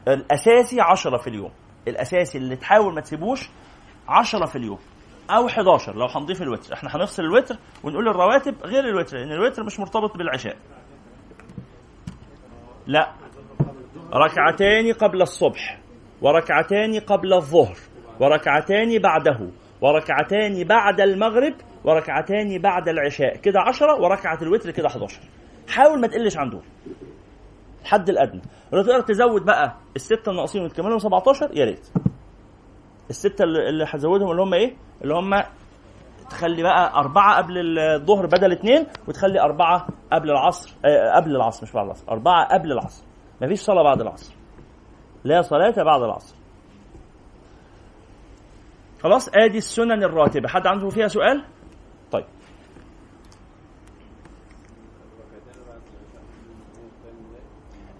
الأساسي 0.07 0.81
عشرة 0.81 1.17
في 1.17 1.27
اليوم. 1.27 1.51
الأساسي 1.87 2.37
اللي 2.37 2.55
تحاول 2.55 2.93
ما 2.93 3.01
تسيبوش 3.01 3.49
عشرة 4.07 4.45
في 4.45 4.55
اليوم. 4.55 4.79
أو 5.29 5.47
11 5.47 5.95
لو 5.95 6.05
هنضيف 6.05 6.41
الوتر. 6.41 6.73
إحنا 6.73 6.95
هنفصل 6.95 7.23
الوتر 7.23 7.55
ونقول 7.83 8.07
الرواتب 8.07 8.55
غير 8.63 8.83
الوتر 8.89 9.17
لأن 9.17 9.31
الوتر 9.31 9.63
مش 9.63 9.79
مرتبط 9.79 10.17
بالعشاء. 10.17 10.57
لا. 12.87 13.11
ركعتان 14.13 14.93
قبل 14.93 15.21
الصبح 15.21 15.79
وركعتان 16.21 16.99
قبل 16.99 17.33
الظهر 17.33 17.77
وركعتان 18.19 18.99
بعده 18.99 19.49
وركعتان 19.81 20.63
بعد 20.63 21.01
المغرب 21.01 21.53
وركعتان 21.83 22.61
بعد 22.61 22.89
العشاء. 22.89 23.35
كده 23.35 23.59
عشرة 23.67 24.01
وركعة 24.01 24.39
الوتر 24.41 24.71
كده 24.71 24.87
11 24.87 25.19
حاول 25.69 26.01
ما 26.01 26.07
تقلش 26.07 26.37
عن 26.37 26.49
دول. 26.49 26.63
الحد 27.87 28.09
الأدنى. 28.09 28.41
لو 28.73 28.81
تقدر 28.83 29.01
تزود 29.01 29.45
بقى 29.45 29.75
الستة 29.95 30.29
الناقصين 30.29 30.63
وتكملهم 30.63 30.99
17 30.99 31.49
يا 31.53 31.65
ريت. 31.65 31.87
الستة 33.09 33.43
اللي 33.43 33.85
هتزودهم 33.87 34.31
اللي 34.31 34.41
هم 34.41 34.53
إيه؟ 34.53 34.75
اللي 35.01 35.13
هم 35.13 35.43
تخلي 36.29 36.63
بقى 36.63 36.93
أربعة 36.99 37.37
قبل 37.37 37.79
الظهر 37.79 38.25
بدل 38.25 38.51
اثنين 38.51 38.87
وتخلي 39.07 39.41
أربعة 39.41 39.87
قبل 40.13 40.29
العصر 40.31 40.75
آه 40.85 41.15
قبل 41.15 41.35
العصر 41.35 41.63
مش 41.63 41.71
بعد 41.71 41.85
العصر 41.85 42.11
أربعة 42.11 42.47
قبل 42.53 42.71
العصر. 42.71 43.03
مفيش 43.41 43.59
صلاة 43.59 43.83
بعد 43.83 44.01
العصر. 44.01 44.33
لا 45.23 45.41
صلاة 45.41 45.83
بعد 45.83 46.01
العصر. 46.01 46.35
خلاص؟ 49.03 49.29
آدي 49.35 49.57
السنن 49.57 50.03
الراتبة. 50.03 50.47
حد 50.47 50.67
عنده 50.67 50.89
فيها 50.89 51.07
سؤال 51.07 51.43
طيب 52.11 52.25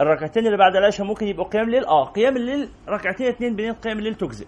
الركعتين 0.01 0.45
اللي 0.45 0.57
بعد 0.57 0.75
العشاء 0.75 1.07
ممكن 1.07 1.27
يبقوا 1.27 1.47
قيام 1.47 1.69
ليل 1.69 1.85
آه 1.85 2.05
قيام 2.05 2.37
الليل 2.37 2.69
ركعتين 2.89 3.27
اثنين 3.27 3.55
بنية 3.55 3.71
قيام 3.71 3.99
الليل 3.99 4.15
تجزئ. 4.15 4.47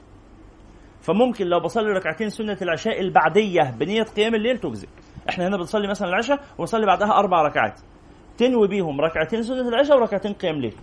فممكن 1.02 1.48
لو 1.48 1.60
بصلي 1.60 1.90
ركعتين 1.90 2.30
سنة 2.30 2.58
العشاء 2.62 3.02
البعدية 3.02 3.76
بنية 3.80 4.04
قيام 4.04 4.36
الليل 4.36 4.58
تجزئ. 4.58 4.88
إحنا 5.30 5.48
هنا 5.48 5.58
بنصلي 5.58 5.88
مثلا 5.88 6.10
العشاء 6.10 6.40
ونصلي 6.58 6.86
بعدها 6.86 7.12
أربع 7.20 7.42
ركعات. 7.42 7.80
تنوي 8.38 8.68
بيهم 8.68 9.02
ركعتين 9.02 9.44
سنة 9.44 9.68
العشاء 9.68 9.98
وركعتين 9.98 10.34
قيام 10.34 10.56
ليل 10.56 10.76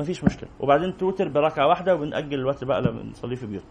مفيش 0.00 0.24
مشكلة. 0.24 0.48
وبعدين 0.60 0.96
توتر 0.96 1.28
بركعة 1.28 1.68
واحدة 1.68 1.94
وبنأجل 1.94 2.38
الوتر 2.38 2.66
بقى 2.66 2.82
لما 2.82 3.02
نصليه 3.02 3.36
في 3.36 3.46
بيوت. 3.46 3.64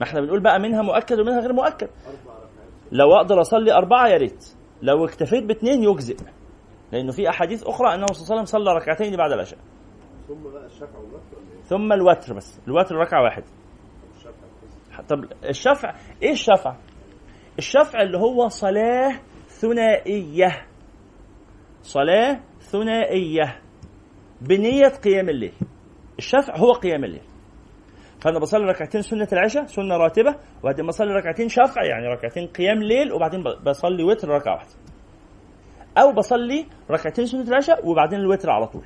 ما 0.00 0.06
إحنا 0.06 0.20
بنقول 0.20 0.40
بقى 0.40 0.60
منها 0.60 0.82
مؤكد 0.82 1.20
ومنها 1.20 1.40
غير 1.40 1.52
مؤكد. 1.52 1.88
لو 2.92 3.16
أقدر 3.16 3.40
أصلي 3.40 3.72
أربعة 3.72 4.08
يا 4.08 4.16
ريت. 4.16 4.54
لو 4.82 5.04
اكتفيت 5.04 5.44
باثنين 5.44 5.82
يجزئ. 5.82 6.16
لأنه 6.92 7.12
في 7.12 7.28
أحاديث 7.28 7.62
أخرى 7.64 7.94
أنه 7.94 8.06
صلى 8.06 8.22
الله 8.22 8.32
عليه 8.32 8.42
وسلم 8.42 8.44
صلى 8.44 8.72
ركعتين 8.72 9.16
بعد 9.16 9.32
العشاء. 9.32 9.58
ثم 10.28 10.42
بقى 10.52 10.66
الشفع 10.66 10.98
والوتر 10.98 11.36
إيه؟ 11.56 11.62
ثم 11.62 11.92
الوتر 11.92 12.34
بس. 12.34 12.60
الوتر 12.68 12.94
ركعة 12.94 13.22
واحدة 13.22 13.44
طب 15.08 15.24
الشفع 15.44 15.94
إيه 16.22 16.32
الشفع؟ 16.32 16.76
الشفع 17.58 18.02
اللي 18.02 18.18
هو 18.18 18.48
صلاة 18.48 19.20
ثنائية. 19.48 20.66
صلاة 21.82 22.40
ثنائية. 22.60 23.60
بنية 24.40 24.88
قيام 24.88 25.28
الليل. 25.28 25.52
الشفع 26.18 26.56
هو 26.56 26.72
قيام 26.72 27.04
الليل. 27.04 27.22
فأنا 28.24 28.38
بصلي 28.38 28.64
ركعتين 28.64 29.02
سنة 29.02 29.28
العشاء 29.32 29.66
سنة 29.66 29.96
راتبة 29.96 30.34
وبعدين 30.62 30.86
بصلي 30.86 31.12
ركعتين 31.12 31.48
شفع 31.48 31.84
يعني 31.84 32.06
ركعتين 32.06 32.46
قيام 32.46 32.82
ليل 32.82 33.12
وبعدين 33.12 33.44
بصلي 33.66 34.02
وتر 34.04 34.28
ركعة 34.28 34.54
واحدة. 34.54 34.70
أو 35.98 36.12
بصلي 36.12 36.66
ركعتين 36.90 37.26
سنة 37.26 37.42
العشاء 37.42 37.88
وبعدين 37.88 38.20
الوتر 38.20 38.50
على 38.50 38.66
طول. 38.66 38.84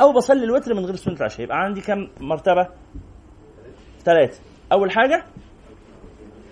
أو 0.00 0.12
بصلي 0.12 0.44
الوتر 0.44 0.74
من 0.74 0.84
غير 0.84 0.96
سنة 0.96 1.14
العشاء. 1.14 1.40
يبقى 1.40 1.56
عندي 1.58 1.80
كم 1.80 2.08
مرتبة؟ 2.20 2.68
ثلاثة. 4.04 4.40
أول 4.72 4.90
حاجة 4.90 5.24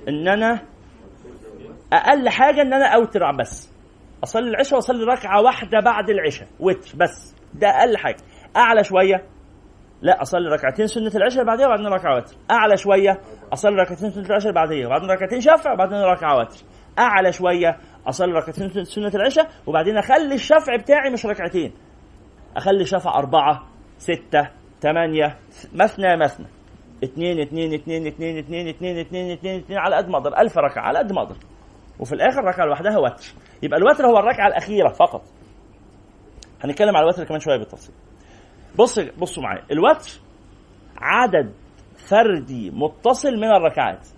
إن 0.09 0.29
أنا 0.29 0.63
أقل 1.93 2.29
حاجة 2.29 2.63
إن 2.63 2.73
أنا 2.73 2.87
أوتر 2.87 3.33
بس. 3.33 3.73
أصلي 4.25 4.49
العشاء 4.49 4.75
وأصلي 4.75 5.05
ركعة 5.05 5.43
واحدة 5.43 5.81
بعد 5.81 6.11
العشاء 6.11 6.49
وتر 6.61 6.97
بس. 6.97 7.35
ده 7.55 7.69
أقل 7.69 7.97
حاجة. 7.97 8.23
أعلى 8.57 8.85
شوية 8.85 9.25
لا 10.03 10.23
أصلي 10.23 10.49
ركعتين 10.49 10.87
سنة 10.87 11.13
العشاء 11.15 11.45
بعديها 11.45 11.67
وبعدين 11.67 11.87
ركعه 11.87 12.17
وتر 12.17 12.35
أعلى 12.51 12.77
شوية 12.77 13.21
أصلي 13.53 13.77
ركعتين 13.77 14.11
سنة 14.11 14.27
العشاء 14.27 14.53
بعديها 14.53 14.87
وبعدين 14.87 15.11
ركعتين 15.11 15.41
شفع 15.41 15.73
وبعدين 15.73 15.99
ركعه 15.99 16.39
وتر 16.39 16.59
أعلى 16.99 17.33
شوية 17.33 17.77
أصلي 18.07 18.33
ركعتين 18.33 18.85
سنة 18.85 19.13
العشاء 19.15 19.49
وبعدين 19.67 19.97
أخلي 19.97 20.35
الشفع 20.35 20.77
بتاعي 20.77 21.11
مش 21.11 21.27
ركعتين. 21.27 21.73
أخلي 22.57 22.85
شفع 22.85 23.19
أربعة 23.19 23.67
ستة 23.99 24.49
ثمانيه 24.81 25.39
مثنى 25.75 26.17
مثنى. 26.17 26.47
اثنين 27.05 27.41
اثنين 27.41 27.75
اثنين 27.75 28.07
اثنين 28.07 28.39
اثنين 28.39 28.69
اثنين 28.69 28.99
اثنين 28.99 29.31
اثنين 29.33 29.61
اثنين 29.61 29.79
على 29.79 29.97
قد 29.97 30.09
ما 30.09 30.19
أقدر 30.19 30.39
ألف 30.39 30.59
ركعة 30.59 30.83
على 30.83 30.99
قد 30.99 31.13
ما 31.13 31.23
أقدر. 31.23 31.37
وفي 31.99 32.13
الآخر 32.13 32.45
ركعة 32.45 32.65
لوحدها 32.65 32.99
وتر. 32.99 33.25
يبقى 33.63 33.79
الوتر 33.79 34.07
هو 34.07 34.19
الركعة 34.19 34.47
الأخيرة 34.47 34.89
فقط. 34.89 35.23
هنتكلم 36.65 36.97
على 36.97 37.05
الوتر 37.05 37.25
كمان 37.25 37.41
شوية 37.41 37.57
بالتفصيل. 37.57 37.95
بص 38.79 38.99
بصوا 38.99 39.43
معايا. 39.43 39.63
الوتر 39.73 40.11
عدد 40.99 41.53
فردي 42.09 42.71
متصل 42.71 43.37
من 43.37 43.45
الركعات. 43.45 44.09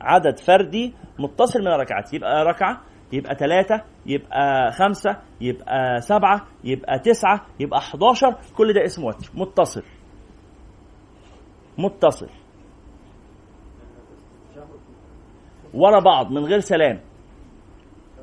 عدد 0.00 0.38
فردي 0.38 0.94
متصل 1.18 1.60
من 1.60 1.68
الركعات. 1.68 2.14
يبقى 2.14 2.44
ركعة 2.44 2.80
يبقى 3.12 3.34
ثلاثة 3.34 3.82
يبقى 4.06 4.72
خمسة 4.72 5.16
يبقى 5.40 6.00
سبعة 6.00 6.46
يبقى 6.64 6.98
تسعة 6.98 7.46
يبقى 7.60 7.78
11 7.78 8.36
كل 8.56 8.72
ده 8.72 8.84
اسمه 8.84 9.06
وتر 9.06 9.30
متصل. 9.34 9.82
متصل. 11.78 12.28
ورا 15.74 16.00
بعض 16.00 16.30
من 16.30 16.44
غير 16.44 16.60
سلام. 16.60 17.00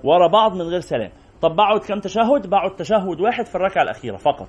ورا 0.03 0.27
بعض 0.27 0.55
من 0.55 0.61
غير 0.61 0.79
سلام. 0.79 1.11
طب 1.41 1.55
بقعد 1.55 1.79
كم 1.79 1.99
تشهد؟ 1.99 2.49
بقعد 2.49 2.75
تشهد 2.75 3.21
واحد 3.21 3.45
في 3.45 3.55
الركعة 3.55 3.83
الأخيرة 3.83 4.17
فقط. 4.17 4.47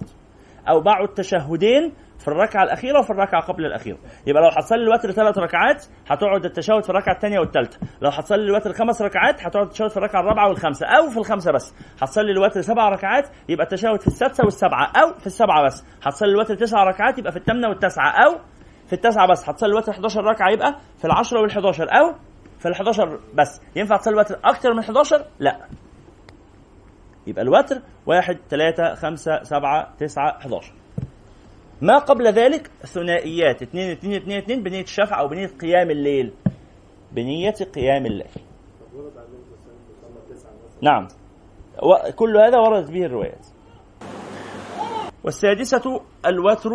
أو 0.68 0.80
بقعد 0.80 1.08
تشهدين 1.08 1.92
في 2.18 2.28
الركعة 2.28 2.62
الأخيرة 2.62 2.98
وفي 2.98 3.10
الركعة 3.10 3.42
قبل 3.42 3.66
الأخيرة. 3.66 3.98
يبقى 4.26 4.42
لو 4.42 4.48
هتصلي 4.48 4.82
الوتر 4.82 5.10
ثلاث 5.12 5.38
ركعات 5.38 5.84
هتقعد 6.08 6.44
التشهد 6.44 6.82
في 6.82 6.90
الركعة 6.90 7.14
الثانية 7.14 7.38
والثالثة. 7.38 7.78
لو 8.02 8.10
هتصلي 8.10 8.42
الوتر 8.44 8.72
خمس 8.72 9.02
ركعات 9.02 9.46
هتقعد 9.46 9.66
التشهد 9.66 9.90
في 9.90 9.96
الركعة 9.96 10.20
الرابعة 10.20 10.48
والخامسة 10.48 10.86
أو 10.86 11.10
في 11.10 11.16
الخمسه 11.16 11.52
بس. 11.52 11.74
هتصلي 12.02 12.32
الوتر 12.32 12.60
سبع 12.60 12.88
ركعات 12.88 13.28
يبقى 13.48 13.64
التشهد 13.64 14.00
في 14.00 14.06
السادسة 14.06 14.44
والسبعه 14.44 14.92
أو 14.96 15.14
في 15.18 15.26
السبعه 15.26 15.64
بس. 15.66 15.84
هتصلي 16.02 16.30
الوتر 16.30 16.54
تسع 16.54 16.84
ركعات 16.84 17.18
يبقى 17.18 17.32
في 17.32 17.38
الثامنة 17.38 17.68
والتاسعه 17.68 18.10
أو 18.10 18.38
في 18.86 18.92
التاسعه 18.92 19.28
بس. 19.28 19.48
هتصلي 19.48 19.70
الوتر 19.70 19.92
11 19.92 20.24
ركعة 20.24 20.50
يبقى 20.50 20.74
في 20.98 21.04
العشرة 21.04 21.48
وال11 21.48 21.80
أو 21.80 22.14
في 22.58 22.68
ال11 22.68 23.00
بس. 23.34 23.60
ينفع 23.76 23.96
تصلي 23.96 24.14
الوتر 24.14 24.38
أكتر 24.44 24.72
من 24.72 24.78
11 24.78 25.24
لا. 25.40 25.56
يبقى 27.26 27.42
الوتر 27.42 27.82
واحد 28.06 28.38
ثلاثة 28.50 28.94
خمسة 28.94 29.42
سبعة 29.42 29.94
تسعة 29.98 30.28
11 30.28 30.72
ما 31.82 31.98
قبل 31.98 32.26
ذلك 32.26 32.70
ثنائيات 32.86 33.62
اثنين 33.62 33.90
اثنين 33.90 34.16
اثنين 34.22 34.38
اثنين 34.38 34.62
بنية 34.62 34.82
الشفع 34.82 35.20
أو 35.20 35.28
بنية 35.28 35.46
قيام 35.46 35.90
الليل. 35.90 36.32
بنية 37.12 37.50
قيام 37.50 38.06
الليل. 38.06 38.26
نعم. 40.82 41.08
كل 42.16 42.36
هذا 42.36 42.58
وردت 42.58 42.90
به 42.90 43.04
الروايات. 43.04 43.46
والسادسة 45.24 46.00
الوتر 46.26 46.70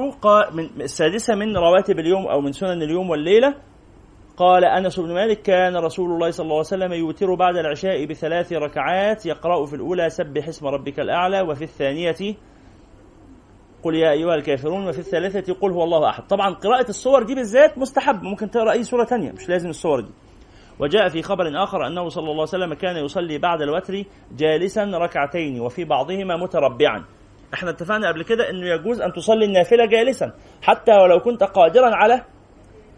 من 0.54 0.82
السادسة 0.82 1.36
من 1.36 1.58
رواتب 1.58 2.00
اليوم 2.00 2.28
أو 2.28 2.42
من 2.42 2.52
سنن 2.52 2.82
اليوم 2.82 3.10
والليلة. 3.10 3.56
قال 4.40 4.66
أنس 4.66 5.00
بن 5.00 5.14
مالك 5.14 5.42
كان 5.42 5.76
رسول 5.78 6.12
الله 6.12 6.32
صلى 6.32 6.44
الله 6.44 6.56
عليه 6.56 6.68
وسلم 6.68 6.94
يوتر 6.94 7.34
بعد 7.36 7.58
العشاء 7.58 8.06
بثلاث 8.06 8.54
ركعات 8.54 9.26
يقرأ 9.26 9.66
في 9.66 9.76
الأولى 9.76 10.10
سبح 10.10 10.48
اسم 10.48 10.68
ربك 10.68 11.00
الأعلى 11.00 11.42
وفي 11.42 11.64
الثانية 11.64 12.36
قل 13.84 13.96
يا 13.96 14.12
أيها 14.12 14.36
الكافرون 14.36 14.88
وفي 14.88 15.00
الثالثة 15.00 15.54
قل 15.54 15.72
هو 15.72 15.84
الله 15.84 16.10
أحد. 16.10 16.28
طبعا 16.28 16.54
قراءة 16.54 16.90
الصور 16.90 17.24
دي 17.24 17.36
بالذات 17.36 17.78
مستحب 17.78 18.24
ممكن 18.24 18.50
تقرأ 18.50 18.72
أي 18.72 18.84
سورة 18.84 19.04
تانية 19.04 19.32
مش 19.32 19.50
لازم 19.50 19.70
الصور 19.70 20.00
دي. 20.02 20.12
وجاء 20.80 21.10
في 21.10 21.22
خبر 21.22 21.64
آخر 21.64 21.88
أنه 21.88 22.10
صلى 22.10 22.22
الله 22.22 22.34
عليه 22.34 22.42
وسلم 22.42 22.74
كان 22.74 22.96
يصلي 23.06 23.38
بعد 23.38 23.62
الوتر 23.62 24.04
جالسا 24.38 24.84
ركعتين 24.84 25.60
وفي 25.62 25.84
بعضهما 25.86 26.38
متربعا. 26.38 27.06
إحنا 27.54 27.70
اتفقنا 27.70 28.08
قبل 28.08 28.24
كده 28.24 28.50
إنه 28.50 28.68
يجوز 28.68 29.02
أن 29.02 29.14
تصلي 29.14 29.46
النافلة 29.46 29.86
جالسا 29.86 30.34
حتى 30.62 30.92
ولو 30.92 31.20
كنت 31.20 31.44
قادرا 31.44 31.96
على 31.96 32.22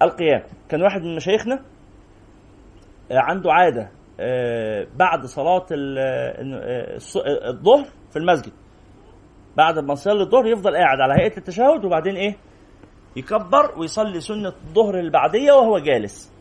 القيام 0.04 0.44
كان 0.70 0.82
واحد 0.84 1.02
من 1.02 1.16
مشايخنا 1.16 1.56
آه، 3.12 3.20
عنده 3.20 3.54
عادة 3.54 3.92
آه، 4.20 4.88
بعد 4.96 5.26
صلاة 5.26 5.66
آه، 5.72 6.98
الظهر 7.50 7.86
في 8.12 8.20
المسجد. 8.20 8.52
بعد 9.58 9.80
ما 9.80 9.94
يصلي 9.94 10.22
الظهر 10.22 10.48
يفضل 10.48 10.76
قاعد 10.76 11.00
على 11.02 11.14
هيئة 11.14 11.38
التشهد 11.38 11.86
وبعدين 11.86 12.16
إيه؟ 12.16 12.36
يكبر 13.16 13.80
ويصلي 13.80 14.20
سنة 14.20 14.54
الظهر 14.68 15.00
البعدية 15.00 15.52
وهو 15.52 15.80
جالس. 15.80 16.32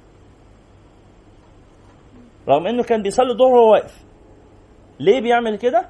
رغم 2.48 2.66
إنه 2.66 2.82
كان 2.82 3.02
بيصلي 3.02 3.32
الظهر 3.32 3.52
وهو 3.52 3.72
واقف. 3.72 4.04
ليه 5.00 5.20
بيعمل 5.20 5.58
كده؟ 5.58 5.88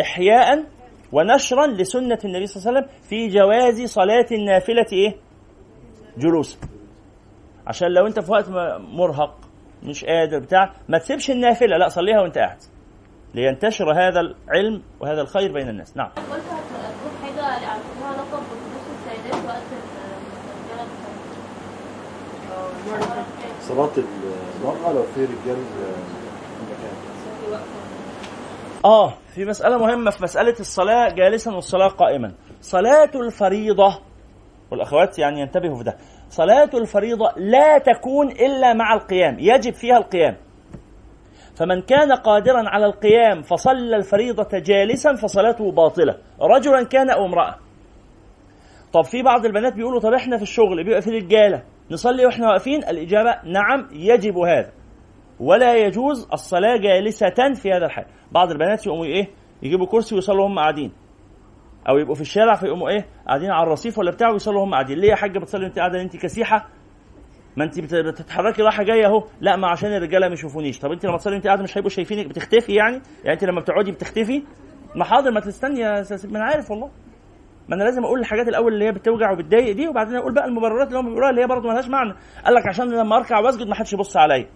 احياء 0.00 0.64
ونشرا 1.12 1.66
لسنة 1.66 2.18
النبي 2.24 2.46
صلى 2.46 2.60
الله 2.60 2.68
عليه 2.68 2.88
وسلم 2.88 3.00
في 3.08 3.28
جواز 3.28 3.82
صلاة 3.82 4.26
النافلة 4.32 4.86
إيه؟ 4.92 5.16
جلوسا 6.18 6.58
عشان 7.66 7.88
لو 7.88 8.06
انت 8.06 8.20
في 8.20 8.32
وقت 8.32 8.48
مرهق 8.78 9.34
مش 9.82 10.04
قادر 10.04 10.38
بتاع 10.38 10.72
ما 10.88 10.98
تسيبش 10.98 11.30
النافلة 11.30 11.76
لا 11.76 11.88
صليها 11.88 12.20
وانت 12.20 12.38
قاعد. 12.38 12.58
لينتشر 13.34 13.92
هذا 13.92 14.20
العلم 14.20 14.82
وهذا 15.00 15.20
الخير 15.20 15.52
بين 15.52 15.68
الناس. 15.68 15.96
نعم. 15.96 16.08
قلت 16.08 16.24
هتقول 16.30 17.12
حاجة 17.22 17.60
لها 17.60 17.80
علاقه 18.04 18.24
بخصوص 18.24 18.84
السيدات 19.06 19.44
وقت 19.46 19.62
صلاة 23.60 23.90
المرأة 24.60 24.92
لو 24.92 25.02
في 25.02 25.24
رجال 25.24 25.56
آه 28.84 29.12
في 29.34 29.44
مسألة 29.44 29.78
مهمة 29.78 30.10
في 30.10 30.22
مسألة 30.22 30.54
الصلاة 30.60 31.08
جالسا 31.08 31.52
والصلاة 31.52 31.88
قائما. 31.88 32.32
صلاة 32.60 33.10
الفريضة 33.14 33.98
والأخوات 34.70 35.18
يعني 35.18 35.40
ينتبهوا 35.40 35.76
في 35.76 35.84
ده. 35.84 35.96
صلاة 36.32 36.70
الفريضة 36.74 37.32
لا 37.36 37.78
تكون 37.78 38.30
إلا 38.30 38.74
مع 38.74 38.94
القيام 38.94 39.36
يجب 39.38 39.72
فيها 39.74 39.96
القيام. 39.96 40.36
فمن 41.56 41.80
كان 41.82 42.12
قادرا 42.12 42.68
على 42.68 42.86
القيام 42.86 43.42
فصلى 43.42 43.96
الفريضة 43.96 44.58
جالسا 44.58 45.14
فصلاته 45.14 45.72
باطلة 45.72 46.16
رجلا 46.40 46.82
كان 46.82 47.10
أو 47.10 47.26
امرأة. 47.26 47.54
طب 48.92 49.04
في 49.04 49.22
بعض 49.22 49.46
البنات 49.46 49.74
بيقولوا 49.74 50.00
طب 50.00 50.12
إحنا 50.12 50.36
في 50.36 50.42
الشغل 50.42 50.84
بيبقى 50.84 51.02
في 51.02 51.10
رجالة 51.10 51.62
نصلي 51.90 52.26
وإحنا 52.26 52.48
واقفين؟ 52.48 52.84
الإجابة 52.84 53.36
نعم 53.44 53.88
يجب 53.92 54.38
هذا. 54.38 54.70
ولا 55.40 55.76
يجوز 55.76 56.28
الصلاة 56.32 56.76
جالسة 56.76 57.54
في 57.54 57.72
هذا 57.72 57.86
الحال. 57.86 58.04
بعض 58.32 58.50
البنات 58.50 58.86
يقوموا 58.86 59.04
إيه؟ 59.04 59.28
يجيبوا 59.62 59.86
كرسي 59.86 60.14
ويصلوا 60.14 60.46
هم 60.46 60.58
قاعدين. 60.58 60.92
أو 61.88 61.98
يبقوا 61.98 62.14
في 62.14 62.20
الشارع 62.20 62.54
فيقوموا 62.54 62.88
إيه 62.88 63.06
قاعدين 63.26 63.50
على 63.50 63.66
الرصيف 63.66 63.98
ولا 63.98 64.10
بتاع 64.10 64.30
ويصلوا 64.30 64.64
هم 64.64 64.70
قاعدين. 64.72 64.98
ليه 64.98 65.08
يا 65.10 65.16
حاجة 65.16 65.38
بتصلي 65.38 65.66
انت 65.66 65.78
قاعدة؟ 65.78 66.02
أنت 66.02 66.16
كسيحة. 66.16 66.68
ما 67.56 67.64
أنت 67.64 67.94
بتتحركي 67.94 68.62
رايحه 68.62 68.82
جاية 68.82 69.06
أهو. 69.06 69.24
لا 69.40 69.56
ما 69.56 69.68
عشان 69.68 69.96
الرجالة 69.96 70.26
ما 70.28 70.34
يشوفونيش. 70.34 70.78
طب 70.78 70.92
أنت 70.92 71.06
لما 71.06 71.16
تصلي 71.16 71.36
انت 71.36 71.46
قاعدة 71.46 71.62
مش 71.62 71.78
هيبقوا 71.78 71.90
شايفينك 71.90 72.26
بتختفي 72.26 72.74
يعني؟ 72.74 73.00
يعني 73.24 73.32
أنت 73.32 73.44
لما 73.44 73.60
بتقعدي 73.60 73.90
بتختفي؟ 73.92 74.42
ما 74.96 75.04
حاضر 75.04 75.30
ما 75.30 75.40
تستني 75.40 75.80
يا 75.80 76.04
ما 76.24 76.38
أنا 76.38 76.44
عارف 76.44 76.70
والله. 76.70 76.90
ما 77.68 77.76
أنا 77.76 77.84
لازم 77.84 78.04
أقول 78.04 78.20
الحاجات 78.20 78.48
الأول 78.48 78.72
اللي 78.74 78.84
هي 78.84 78.92
بتوجع 78.92 79.32
وبتضايق 79.32 79.76
دي 79.76 79.88
وبعدين 79.88 80.16
أقول 80.16 80.34
بقى 80.34 80.44
المبررات 80.44 80.88
اللي 80.88 80.98
هم 80.98 81.06
بيقولوها 81.06 81.30
اللي 81.30 81.42
هي 81.42 81.46
برضه 81.46 81.68
مالهاش 81.68 81.88
معنى. 81.88 82.14
قال 82.44 82.54
لك 82.54 82.66
عشان 82.68 82.90
لما 82.90 83.16
أركع 83.16 83.38
وأسجد 83.38 83.66
ما 83.66 83.74
حدش 83.74 83.92
يبص 83.92 84.16
عليا. 84.16 84.48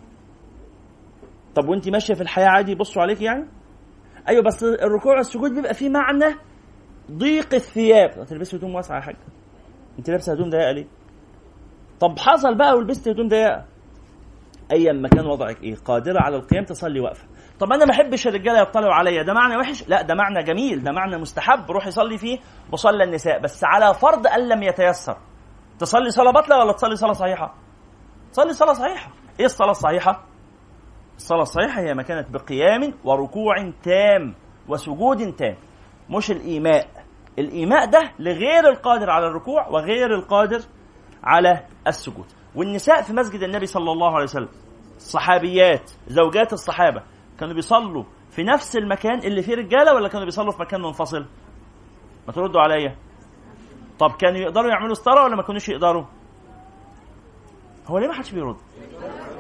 طب 1.55 1.69
وأنت 1.69 1.89
ماشية 1.89 2.15
في 2.15 2.21
الحياة 2.21 2.49
عادي 2.49 2.73
يبصوا 2.73 3.03
عليك 3.03 3.23
يعني؟ 3.23 3.49
أيوه 4.29 4.43
بس 4.43 4.65
الركوع 4.65 5.17
والسجود 5.17 5.55
بيبقى 5.55 5.75
فيه 5.75 5.89
معنى 5.89 6.35
ضيق 7.11 7.55
الثياب. 7.55 8.27
تلبسي 8.27 8.57
هدوم 8.57 8.75
واسعة 8.75 8.97
يا 8.97 9.01
حاج. 9.01 9.17
انت 9.99 10.11
لابسة 10.11 10.33
هدوم 10.33 10.51
ضيقة 10.51 10.71
ليه؟ 10.73 10.87
طب 12.01 12.19
حصل 12.19 12.55
بقى 12.55 12.75
ولبست 12.75 13.09
هدوم 13.09 13.29
ضيقة. 13.29 13.65
ايا 14.73 14.93
ما 14.93 15.09
كان 15.09 15.27
وضعك 15.27 15.63
إيه؟ 15.63 15.75
قادرة 15.85 16.21
على 16.21 16.37
القيام 16.37 16.65
تصلي 16.65 17.01
واقفه 17.01 17.27
طب 17.61 17.73
أنا 17.73 17.85
ما 17.85 17.91
بحبش 17.91 18.27
الرجالة 18.27 18.61
يطلعوا 18.61 18.95
عليا. 18.95 19.23
ده 19.23 19.33
معنى 19.33 19.57
وحش؟ 19.57 19.89
لا 19.89 20.03
ده 20.03 20.15
معنى 20.15 20.43
جميل. 20.43 20.83
ده 20.83 20.93
معنى 20.93 21.17
مستحب. 21.19 21.71
روح 21.71 21.87
يصلي 21.87 22.19
فيه 22.19 22.39
مصلى 22.73 23.05
النساء. 23.05 23.41
بس 23.41 23.65
على 23.65 23.95
فرض 23.95 24.27
أن 24.27 24.49
لم 24.49 24.63
يتيسر 24.63 25.17
تصلي 25.79 26.11
صلاة 26.11 26.33
باطلة 26.33 26.59
ولا 26.59 26.73
تصلي 26.73 26.97
صلاة 26.97 27.13
صحيحة؟ 27.13 27.55
تصلي 28.33 28.53
صلاة 28.53 28.73
صحيحة. 28.73 29.11
إيه 29.41 29.47
الصلاة 29.47 29.71
الصحيحة؟ 29.71 30.25
الصلاة 31.17 31.43
الصحيحة 31.43 31.81
هي 31.81 31.95
ما 31.95 32.03
كانت 32.03 32.31
بقيام 32.31 32.95
وركوع 33.05 33.73
تام 33.83 34.35
وسجود 34.69 35.33
تام 35.33 35.57
مش 36.11 36.31
الإيماء. 36.31 36.87
الإيماء 37.39 37.87
ده 37.91 38.13
لغير 38.19 38.69
القادر 38.69 39.11
على 39.11 39.27
الركوع 39.27 39.69
وغير 39.69 40.15
القادر 40.15 40.61
على 41.25 41.65
السجود. 41.87 42.27
والنساء 42.55 43.03
في 43.03 43.13
مسجد 43.13 43.43
النبي 43.43 43.67
صلى 43.67 43.93
الله 43.93 44.15
عليه 44.15 44.25
وسلم 44.25 44.49
الصحابيات 44.97 45.91
زوجات 46.09 46.53
الصحابة 46.53 47.03
كانوا 47.41 47.55
بيصلوا 47.55 48.05
في 48.31 48.43
نفس 48.43 48.77
المكان 48.77 49.19
اللي 49.19 49.43
فيه 49.43 49.55
رجالة 49.55 49.95
ولا 49.95 50.09
كانوا 50.09 50.25
بيصلوا 50.25 50.53
في 50.53 50.61
مكان 50.63 50.81
منفصل؟ 50.83 51.27
ما 52.27 52.33
تردوا 52.33 52.61
عليا. 52.61 52.97
طب 53.99 54.13
كانوا 54.13 54.39
يقدروا 54.39 54.71
يعملوا 54.71 54.95
ستاره 54.95 55.25
ولا 55.25 55.37
ما 55.37 55.43
كانوش 55.43 55.69
يقدروا؟ 55.69 56.05
هو 57.87 57.99
ليه 57.99 58.09
ما 58.09 58.15
حدش 58.15 58.33
بيرد؟ 58.33 58.57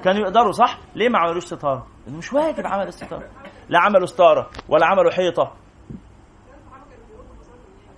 كانوا 0.04 0.20
يقدروا 0.20 0.52
صح؟ 0.52 0.78
ليه 0.94 1.08
ما 1.08 1.18
عملوش 1.18 1.44
ستاره 1.44 1.86
مش 2.08 2.32
واجب 2.32 2.66
عمل 2.66 2.88
الستاره 2.88 3.28
لا 3.68 3.78
عملوا 3.78 4.06
ستاره 4.06 4.50
ولا 4.68 4.86
عملوا 4.86 5.10
حيطة. 5.10 5.52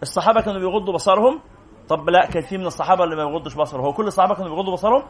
الصحابة 0.03 0.41
كانوا 0.41 0.61
بيغضوا 0.61 0.95
بصرهم. 0.95 1.41
طب 1.89 2.11
لا 2.11 2.27
كان 2.27 2.43
في 2.43 2.59
من 2.59 2.67
الصحابة 2.67 3.05
اللي 3.05 3.17
ما 3.17 3.25
بيغضش 3.25 3.55
بصره. 3.55 3.81
هو 3.83 3.93
كل 3.93 4.07
الصحابة 4.07 4.35
كانوا 4.35 4.55
بيغضوا 4.55 4.73
بصرهم؟ 4.73 5.03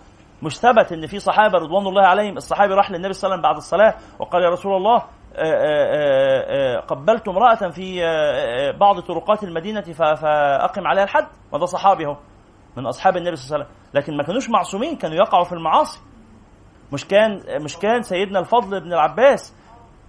مش 0.43 0.59
ثبت 0.59 0.93
إن 0.93 1.07
في 1.07 1.19
صحابة 1.19 1.59
رضوان 1.59 1.87
الله 1.87 2.03
عليهم. 2.03 2.37
الصحابي 2.37 2.75
راح 2.75 2.91
للنبي 2.91 3.13
صلى 3.13 3.35
الله 3.35 3.49
عليه 3.49 3.49
وسلم 3.49 3.53
بعد 3.53 3.57
الصلاة 3.57 3.95
وقال 4.19 4.43
يا 4.43 4.49
رسول 4.51 4.77
الله 4.77 4.97
آه، 4.97 5.03
آه، 5.37 6.77
آه، 6.77 6.81
قبلت 6.81 7.29
امرأة 7.29 7.71
في 7.71 8.03
بعض 8.81 9.01
طرقات 9.01 9.45
المدينة 9.45 9.81
فأقم 9.81 10.87
عليها 10.87 11.05
الحد. 11.05 11.27
وده 11.53 11.67
صحابي 11.67 12.07
اهو 12.07 12.17
من 12.77 12.87
أصحاب 12.87 13.17
النبي 13.17 13.37
صلى 13.37 13.45
الله 13.45 13.55
عليه 13.57 13.65
وسلم. 13.65 13.77
لكن 13.95 14.17
ما 14.17 14.23
كانوش 14.23 14.51
معصومين 14.51 14.97
كانوا 14.97 15.17
يقعوا 15.17 15.45
في 15.45 15.53
المعاصي. 15.53 16.01
مش 16.93 17.05
كان 17.05 17.43
مش 17.63 17.77
كان 17.77 18.03
سيدنا 18.03 18.39
الفضل 18.39 18.81
بن 18.81 18.93
العباس 18.93 19.55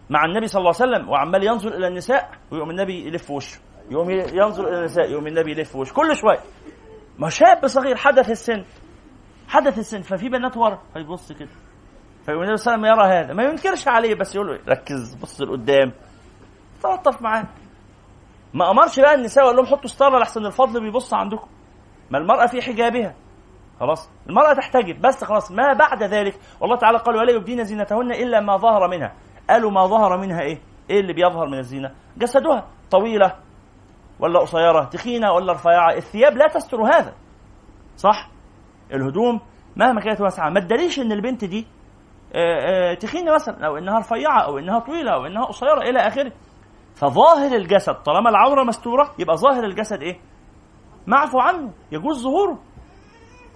مع 0.10 0.26
النبي 0.26 0.47
صلى 0.47 0.60
الله 0.60 0.73
عليه 0.81 0.91
وسلم 0.91 1.10
وعمال 1.10 1.43
ينظر 1.43 1.73
إلى 1.73 1.88
النساء 1.88 2.30
ويقوم 2.51 2.69
النبي 2.69 3.07
يلف 3.07 3.31
وشه. 3.31 3.60
يقوم 3.91 4.10
ينظر 4.10 4.68
إلى 4.68 4.80
النساء 4.80 5.11
يقوم 5.11 5.27
النبي 5.27 5.51
يلف 5.51 5.76
وشه 5.76 5.93
كل 5.93 6.15
شوية 6.15 6.39
ما 7.19 7.30
شاب 7.30 7.68
صغير 7.68 7.95
حدث 7.95 8.30
السن. 8.30 8.65
حدث 9.47 9.80
السن 9.80 10.01
ففي 10.01 10.30
بنات 10.30 10.57
ورا 10.57 10.81
فيبص 10.93 11.31
كده. 11.31 11.49
فيقول 12.26 12.43
النبي 12.43 12.57
صلى 12.57 12.76
الله 12.76 12.88
عليه 12.88 13.01
وسلم 13.01 13.10
يرى 13.14 13.23
هذا. 13.23 13.34
ما 13.34 13.43
ينكرش 13.43 13.88
عليه 13.88 14.15
بس 14.15 14.35
يقول 14.35 14.47
له 14.47 14.60
ركز 14.69 15.15
بص 15.15 15.41
لقدام. 15.41 15.91
تلطف 16.84 17.22
معاه. 17.22 17.45
ما 18.53 18.72
أمرش 18.72 18.99
بقى 18.99 19.15
النساء 19.15 19.43
وقال 19.43 19.56
لهم 19.56 19.65
حطوا 19.65 19.89
ستاره 19.89 20.19
لحسن 20.19 20.45
الفضل 20.45 20.81
بيبص 20.81 21.14
عندكم. 21.14 21.47
ما 22.11 22.18
المرأة 22.18 22.45
في 22.45 22.61
حجابها. 22.61 23.15
خلاص. 23.80 24.10
المرأة 24.30 24.53
تحتجب 24.53 25.01
بس 25.01 25.23
خلاص. 25.23 25.51
ما 25.51 25.73
بعد 25.73 26.03
ذلك 26.03 26.39
والله 26.61 26.77
تعالى 26.77 26.97
قال 26.97 27.15
ولا 27.15 27.31
يبدين 27.31 27.64
زينتهن 27.64 28.11
إلا 28.11 28.39
ما 28.39 28.57
ظهر 28.57 28.88
منها. 28.88 29.14
قالوا 29.49 29.72
ما 29.72 29.88
ظهر 29.88 30.18
منها 30.18 30.41
إيه؟ 30.41 30.60
إيه 30.89 30.99
اللي 30.99 31.14
بيظهر 31.14 31.47
من 31.47 31.57
الزينة؟ 31.57 31.91
جسدها 32.18 32.68
طويلة. 32.91 33.35
ولا 34.20 34.40
قصيرة 34.40 34.84
تخينة 34.84 35.32
ولا 35.32 35.54
رفيعة 35.54 35.94
الثياب 35.94 36.38
لا 36.38 36.48
تستر 36.48 36.84
هذا. 36.84 37.14
صح؟ 37.98 38.30
الهدوم 38.94 39.40
مهما 39.76 40.02
كانت 40.02 40.22
واسعة. 40.22 40.50
ما 40.50 40.60
تدليش 40.60 41.00
إن 41.00 41.12
البنت 41.12 41.46
دي 41.46 41.68
آه، 42.36 42.91
آه، 42.91 42.94
تخينة 42.94 43.34
مثلا 43.34 43.68
أو 43.68 43.78
إنها 43.78 44.00
رفيعة 44.00 44.41
أو 44.41 44.58
إنها 44.58 44.80
طويلة 44.80 45.12
أو 45.14 45.26
إنها 45.26 45.46
قصيرة 45.46 45.82
إلى 45.82 46.00
آخره. 46.00 46.32
فظاهر 46.96 47.56
الجسد 47.56 47.94
طالما 47.94 48.30
العورة 48.30 48.64
مستورة 48.64 49.16
يبقى 49.20 49.38
ظاهر 49.38 49.64
الجسد 49.64 50.02
إيه؟ 50.02 50.20
معفو 51.08 51.40
عنه 51.40 51.74
يجوز 51.91 52.24
ظهوره. 52.24 52.60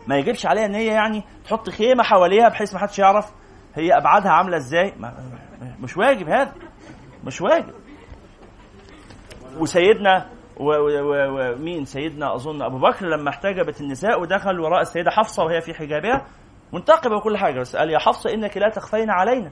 ما 0.08 0.18
يجيبش 0.18 0.46
عليها 0.46 0.66
إن 0.66 0.76
هي 0.76 0.86
يعني 0.86 1.24
تحط 1.46 1.70
خيمة 1.70 2.04
حواليها 2.04 2.50
بحيث 2.50 2.74
ما 2.74 2.80
حدش 2.80 3.00
يعرف 3.00 3.34
هي 3.76 3.98
أبعادها 3.98 4.32
عاملة 4.32 4.58
إزاي. 4.58 4.94
مش 5.80 5.98
واجب 5.98 6.30
هذا. 6.30 6.54
مش 7.24 7.42
واجب. 7.42 7.74
وسيدنا 9.60 10.30
ومين 10.60 11.86
سيدنا 11.86 12.36
أظن 12.36 12.62
أبو 12.62 12.78
بكر 12.78 13.06
لما 13.06 13.30
احتجبت 13.30 13.82
النساء 13.82 14.22
ودخل 14.22 14.60
وراء 14.60 14.82
السيدة 14.82 15.12
حفصة 15.12 15.44
وهي 15.44 15.62
في 15.62 15.74
حجابها 15.74 16.26
منتقبة 16.74 17.16
وكل 17.16 17.38
حاجة 17.38 17.60
بس 17.60 17.76
قال 17.76 17.90
يا 17.90 18.00
حفصة 18.00 18.34
إنك 18.34 18.58
لا 18.58 18.70
تخفين 18.70 19.10
علينا. 19.10 19.52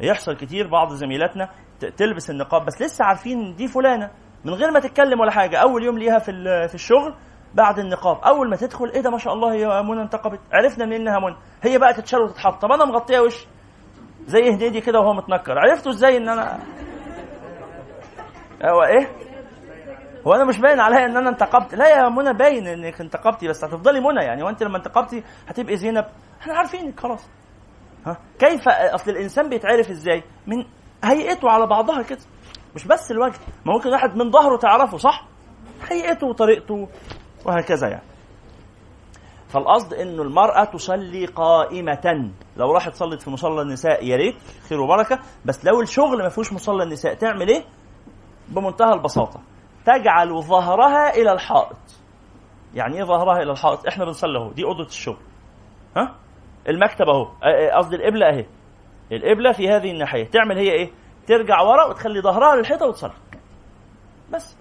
يحصل 0.00 0.36
كتير 0.36 0.66
بعض 0.66 0.92
زميلاتنا 0.92 1.48
تلبس 1.96 2.30
النقاب 2.30 2.64
بس 2.64 2.82
لسه 2.82 3.04
عارفين 3.04 3.54
دي 3.54 3.68
فلانة. 3.68 4.10
من 4.44 4.54
غير 4.54 4.70
ما 4.70 4.80
تتكلم 4.80 5.20
ولا 5.20 5.30
حاجة 5.30 5.56
أول 5.58 5.84
يوم 5.84 5.98
ليها 5.98 6.18
في 6.18 6.32
في 6.68 6.74
الشغل 6.74 7.14
بعد 7.54 7.78
النقاب. 7.78 8.16
أول 8.24 8.50
ما 8.50 8.56
تدخل 8.56 8.90
إيه 8.90 9.00
ده 9.00 9.10
ما 9.10 9.18
شاء 9.18 9.34
الله 9.34 9.52
هي 9.52 9.82
منى 9.82 10.02
انتقبت. 10.02 10.40
عرفنا 10.52 10.86
منين 10.86 11.00
إنها 11.00 11.18
منى. 11.18 11.36
هي 11.62 11.78
بقى 11.78 11.94
تتشال 11.94 12.20
وتتحط. 12.20 12.62
طب 12.62 12.72
أنا 12.72 12.84
مغطيه 12.84 13.20
وشي 13.20 13.46
زي 14.26 14.54
هديدي 14.54 14.80
كده 14.80 15.00
وهو 15.00 15.12
متنكر. 15.12 15.58
عرفتوا 15.58 15.92
إزاي 15.92 16.16
إن 16.16 16.28
أنا؟ 16.28 16.58
هو 18.64 18.82
إيه؟ 18.82 19.08
هو 20.26 20.32
أنا 20.34 20.44
مش 20.44 20.58
باين 20.58 20.80
عليا 20.80 21.04
إن 21.06 21.16
أنا 21.16 21.28
انتقبت. 21.28 21.74
لا 21.74 21.88
يا 21.88 22.08
منى 22.08 22.32
باين 22.32 22.66
إنك 22.66 23.00
انتقبتي 23.00 23.48
بس 23.48 23.64
هتفضلي 23.64 24.00
منى 24.00 24.24
يعني. 24.24 24.42
وأنت 24.42 24.62
لما 24.62 24.76
انتقبتي 24.76 25.22
هتبقي 25.48 25.76
زينب. 25.76 26.04
إحنا 26.40 26.54
عارفينك 26.54 27.00
خلاص. 27.00 27.28
ها؟ 28.06 28.16
كيف؟ 28.38 28.68
أصل 28.68 29.10
الإنسان 29.10 29.48
بيتعرف 29.48 29.90
إزاي؟ 29.90 30.22
من 30.46 30.64
هيئته 31.04 31.50
على 31.50 31.66
بعضها 31.66 32.02
كده. 32.02 32.18
مش 32.74 32.86
بس 32.86 33.10
الوجه. 33.10 33.38
ما 33.66 33.72
ممكن 33.72 33.90
واحد 33.90 34.16
من 34.16 34.30
ظهره 34.30 34.56
تعرفه 34.56 34.96
صح؟ 34.96 35.26
هيئته 35.90 36.26
وطريقته 36.26 36.88
وهكذا 37.44 37.88
يعني. 37.88 38.04
فالقصد 39.48 39.94
إنه 39.94 40.22
المرأة 40.22 40.64
تصلي 40.64 41.26
قائمة. 41.26 42.30
لو 42.56 42.72
راحت 42.72 42.94
صلت 42.94 43.22
في 43.22 43.30
مصلى 43.30 43.62
النساء 43.62 44.04
يا 44.06 44.16
ريت. 44.16 44.36
خير 44.68 44.80
وبركة. 44.80 45.18
بس 45.44 45.64
لو 45.64 45.80
الشغل 45.80 46.22
ما 46.22 46.28
فيهوش 46.28 46.52
مصلى 46.52 46.82
النساء 46.82 47.14
تعمل 47.14 47.48
إيه؟ 47.48 47.64
بمنتهى 48.48 48.92
البساطة. 48.92 49.40
تجعل 49.84 50.42
ظهرها 50.42 51.14
إلى 51.14 51.32
الحائط. 51.32 51.76
يعني 52.74 52.96
إيه 52.96 53.04
ظهرها 53.04 53.42
إلى 53.42 53.52
الحائط؟ 53.52 53.86
إحنا 53.86 54.04
بنصلي 54.04 54.38
أهو. 54.38 54.52
دي 54.52 54.64
أوضة 54.64 54.86
الشغل. 54.86 55.16
ها؟ 55.96 56.14
المكتب 56.68 57.08
أهو. 57.08 57.28
قصدي 57.76 57.96
القبلة 57.96 58.28
أهي. 58.28 58.46
القبلة 59.12 59.52
في 59.52 59.68
هذه 59.68 59.90
الناحية. 59.90 60.24
تعمل 60.24 60.58
هي 60.58 60.70
إيه؟ 60.70 60.90
ترجع 61.26 61.60
ورا 61.60 61.84
وتخلي 61.84 62.20
ظهرها 62.20 62.56
للحيطة 62.56 62.86
وتصلي. 62.86 63.12
بس. 64.32 64.56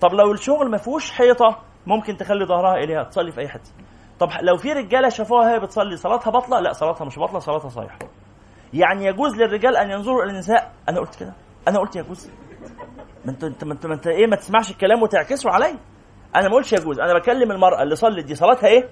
طب 0.00 0.12
لو 0.14 0.32
الشغل 0.32 0.70
ما 0.70 0.78
فيهوش 0.78 1.10
حيطة 1.10 1.58
ممكن 1.86 2.16
تخلي 2.16 2.44
ظهرها 2.46 2.74
إليها 2.74 3.02
تصلي 3.02 3.32
في 3.32 3.40
أي 3.40 3.48
حتة. 3.48 3.70
طب 4.18 4.28
لو 4.42 4.56
في 4.56 4.72
رجالة 4.72 5.08
شافوها 5.08 5.54
هي 5.54 5.60
بتصلي 5.60 5.96
صلاتها 5.96 6.30
بطله 6.30 6.60
لا 6.60 6.72
صلاتها 6.72 7.04
مش 7.04 7.18
بطله 7.18 7.38
صلاتها 7.38 7.68
صحيحة. 7.68 7.98
يعني 8.72 9.04
يجوز 9.04 9.36
للرجال 9.36 9.76
أن 9.76 9.90
ينظروا 9.90 10.22
إلى 10.22 10.32
النساء. 10.32 10.72
أنا 10.88 11.00
قلت 11.00 11.20
كده. 11.20 11.32
أنا 11.68 11.78
قلت 11.78 11.96
يجوز. 11.96 12.30
ما 13.24 13.30
انت 13.30 13.44
انت 13.44 13.64
ما 13.64 13.72
انت, 13.72 13.86
ما 13.86 13.94
انت 13.94 14.06
إيه 14.06 14.26
ما 14.26 14.36
تسمعش 14.36 14.70
الكلام 14.70 15.02
وتعكسه 15.02 15.50
عليا 15.50 15.78
أنا 16.36 16.48
ما 16.48 16.54
قلتش 16.54 16.72
يجوز 16.72 17.00
أنا 17.00 17.14
بكلم 17.18 17.52
المرأة 17.52 17.82
اللي 17.82 17.96
صلت 17.96 18.24
دي 18.24 18.34
صلاتها 18.34 18.66
إيه؟ 18.66 18.88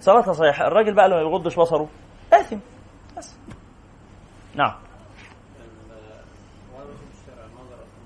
صلاتها 0.00 0.32
صحيحة. 0.32 0.66
الراجل 0.66 0.94
بقى 0.94 1.08
لما 1.08 1.20
يغضش 1.20 1.56
بصره. 1.56 1.88
آثم. 2.32 2.58
بس. 3.16 3.36
نعم. 4.54 4.74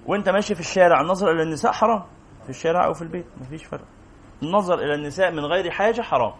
وانت 0.06 0.28
ماشي 0.28 0.54
في 0.54 0.60
الشارع 0.60 1.00
النظر 1.00 1.30
إلى 1.30 1.42
النساء 1.42 1.72
حرام. 1.72 2.02
في 2.44 2.50
الشارع 2.50 2.86
أو 2.86 2.92
في 2.94 3.02
البيت 3.02 3.26
مفيش 3.40 3.64
فرق. 3.64 3.84
النظر 4.42 4.74
إلى 4.78 4.94
النساء 4.94 5.30
من 5.30 5.44
غير 5.44 5.70
حاجة 5.70 6.00
حرام. 6.02 6.32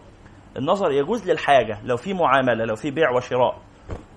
النظر 0.57 0.91
يجوز 0.91 1.29
للحاجة. 1.29 1.77
لو 1.83 1.97
في 1.97 2.13
معاملة 2.13 2.65
لو 2.65 2.75
في 2.75 2.91
بيع 2.91 3.11
وشراء 3.11 3.57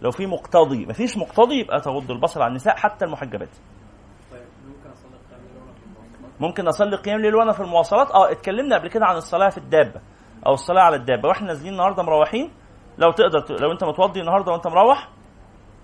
لو 0.02 0.10
في 0.10 0.26
مقتضي. 0.26 0.86
مفيش 0.86 1.16
مقتضي 1.16 1.60
يبقى 1.60 1.80
تغض 1.80 2.10
البصر 2.10 2.42
عن 2.42 2.50
النساء 2.50 2.76
حتى 2.76 3.04
المحجبات. 3.04 3.48
ممكن 6.40 6.68
أصلي 6.68 6.96
قيام 6.96 7.20
ليل 7.20 7.34
وأنا 7.34 7.52
في 7.52 7.60
المواصلات؟ 7.60 8.10
آه 8.10 8.30
اتكلمنا 8.32 8.78
قبل 8.78 8.88
كده 8.88 9.06
عن 9.06 9.16
الصلاة 9.16 9.48
في 9.48 9.58
الدابة 9.58 10.00
أو 10.46 10.52
الصلاة 10.52 10.82
على 10.82 10.96
الدابة. 10.96 11.28
وإحنا 11.28 11.46
نازلين 11.46 11.72
النهارده 11.72 12.02
مروحين. 12.02 12.50
لو 12.98 13.10
تقدر 13.10 13.60
لو 13.60 13.72
أنت 13.72 13.84
متوضي 13.84 14.20
النهارده 14.20 14.52
وأنت 14.52 14.66
مروح 14.66 15.08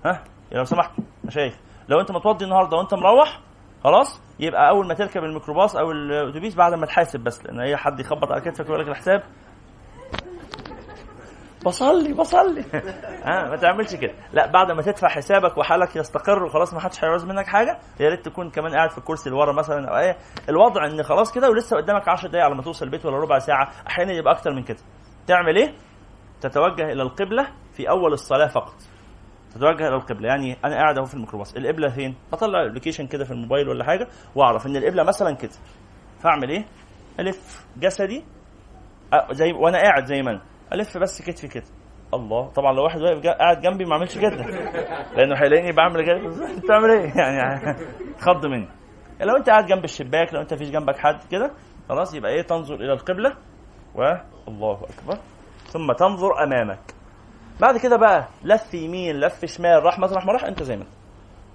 ها؟ 0.05 0.25
لو 0.53 0.65
سمحت 0.65 0.91
مشايخ 1.25 1.55
لو 1.89 2.01
أنت 2.01 2.13
متوضي 2.13 2.45
النهارده 2.45 2.77
وأنت 2.77 2.95
مروح 2.95 3.41
خلاص 3.85 4.23
يبقى 4.41 4.69
أول 4.69 4.87
ما 4.87 4.95
تركب 4.95 5.25
الميكروباص 5.25 5.77
أو 5.77 5.91
الأتوبيس 5.91 6.55
بعد 6.55 6.75
ما 6.75 6.87
تحاسب 6.87 7.21
بس 7.21 7.45
لأن 7.45 7.61
أي 7.61 7.77
حد 7.77 8.01
يخبط 8.01 8.33
على 8.33 8.41
كتفك 8.41 8.65
ويقول 8.69 8.81
لك 8.81 8.89
الحساب 8.89 9.23
بصلي 11.65 12.13
بصلي. 12.13 12.65
ها 13.27 13.49
ما 13.51 13.57
تعملش 13.57 13.95
كده. 13.95 14.13
لا 14.33 14.47
بعد 14.47 14.71
ما 14.73 14.83
تدفع 14.83 15.09
حسابك 15.09 15.59
وحالك 15.59 15.97
يستقر 15.97 16.45
وخلاص 16.45 16.75
ما 16.75 16.81
حدش 16.81 17.05
هيعوز 17.05 17.25
منك 17.25 17.47
حاجة 17.47 17.79
يا 18.01 18.09
ريت 18.09 18.25
تكون 18.25 18.51
كمان 18.51 18.75
قاعد 18.75 18.91
في 18.91 18.99
الكرسي 18.99 19.29
اللي 19.29 19.41
ورا 19.41 19.53
مثلا 19.53 19.89
أو 19.89 19.99
إيه 19.99 20.17
الوضع 20.49 20.87
إن 20.87 21.03
خلاص 21.03 21.33
كده 21.33 21.51
ولسه 21.51 21.77
قدامك 21.77 22.09
10 22.09 22.29
دقايق 22.29 22.45
على 22.45 22.55
ما 22.55 22.63
توصل 22.63 22.85
البيت 22.85 23.07
ولا 23.07 23.17
ربع 23.17 23.39
ساعة 23.39 23.71
أحيانا 23.89 24.13
يبقى 24.13 24.33
أكتر 24.33 24.51
من 24.55 24.63
كده. 24.63 24.79
تعمل 25.27 25.57
إيه؟ 25.57 25.75
تتوجه 26.41 26.93
إلى 26.93 27.03
القبلة 27.03 27.47
في 27.73 27.89
أول 27.91 28.13
الصلاة 28.13 28.47
فقط. 28.47 28.75
تتوجه 29.55 29.89
إلى 29.89 29.97
القبلة. 29.97 30.29
يعني 30.29 30.57
أنا 30.65 30.75
قاعد 30.77 30.99
أهو 30.99 31.05
في 31.07 31.15
الميكروباص. 31.15 31.57
القبلة 31.57 31.89
فين؟ 31.89 32.15
أطلع 32.33 32.63
الابلكيشن 32.63 33.07
كده 33.07 33.25
في 33.25 33.31
الموبايل 33.31 33.69
ولا 33.69 33.85
حاجة 33.85 34.09
وأعرف 34.35 34.67
إن 34.67 34.77
القبلة 34.77 35.03
مثلا 35.03 35.37
كده. 35.37 35.53
فأعمل 36.21 36.51
إيه؟ 36.51 36.65
ألف 37.21 37.67
جسدي. 37.77 38.25
زي 39.31 39.53
وأنا 39.53 39.79
قاعد 39.79 40.05
زي 40.05 40.23
ما 40.23 40.31
أنا. 40.31 40.41
ألف 40.73 40.99
بس 40.99 41.23
كتفي 41.23 41.49
كده. 41.49 41.65
الله. 42.15 42.49
طبعا 42.49 42.73
لو 42.73 42.85
واحد 42.85 43.01
واقف 43.03 43.27
قاعد 43.27 43.61
جنبي 43.61 43.85
ما 43.85 43.93
اعملش 43.93 44.19
كده. 44.19 44.45
لأنه 45.17 45.35
هيلاقيني 45.37 45.73
بعمل 45.73 46.05
كده. 46.07 46.19
بتعمل 46.65 46.91
إيه؟ 46.91 47.13
يعني 47.17 47.77
خض 48.27 48.47
مني. 48.47 48.69
لو 49.21 49.37
أنت 49.37 49.51
قاعد 49.51 49.67
جنب 49.67 49.85
الشباك 49.85 50.35
لو 50.35 50.41
أنت 50.41 50.55
فيش 50.55 50.71
جنبك 50.71 50.97
حد 50.97 51.21
كده 51.31 51.51
خلاص 51.89 52.15
يبقى 52.15 52.33
إيه؟ 52.33 52.43
تنظر 52.43 52.75
إلى 52.75 52.93
القبلة. 52.93 53.37
والله 53.95 54.75
أكبر. 54.75 55.19
ثم 55.67 55.93
تنظر 55.93 56.43
أمامك. 56.43 56.95
بعد 57.61 57.79
كده 57.79 57.97
بقى 57.97 58.29
لف 58.45 58.75
يمين 58.75 59.21
لف 59.21 59.45
شمال 59.45 59.83
راح 59.83 59.99
مطرح 59.99 60.27
ما 60.27 60.33
راح 60.33 60.45
أنت 60.45 60.63
زي 60.63 60.77
ما 60.77 60.83
أنت. 60.83 60.93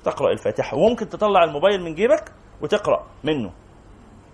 تقرأ 0.03 0.31
الفاتحة. 0.31 0.77
وممكن 0.77 1.09
تطلع 1.09 1.43
الموبايل 1.43 1.83
من 1.83 1.95
جيبك 1.95 2.31
وتقرأ 2.61 3.07
منه. 3.23 3.51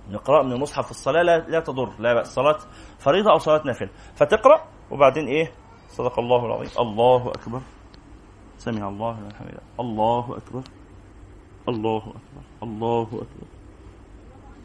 نقرأ 0.09 0.43
من 0.43 0.51
المصحف 0.51 0.85
في 0.85 0.91
الصلاة 0.91 1.21
لا, 1.21 1.37
لا 1.37 1.59
تضر 1.59 1.89
لا 1.99 2.13
بأس. 2.13 2.27
صلاة 2.27 2.57
فريضة 2.99 3.31
أو 3.31 3.37
صلاة 3.37 3.61
نافلة. 3.65 3.89
فتقرأ 4.15 4.61
وبعدين 4.91 5.27
إيه؟ 5.27 5.51
صدق 5.89 6.19
الله 6.19 6.45
العظيم. 6.45 6.69
الله 6.79 7.27
أكبر. 7.31 7.61
سمع 8.57 8.87
الله 8.89 9.19
لمن 9.19 9.33
حمده. 9.33 9.61
الله 9.79 10.37
أكبر. 10.37 10.61
الله 11.69 11.97
أكبر. 11.97 12.43
الله 12.63 13.03
أكبر. 13.03 13.47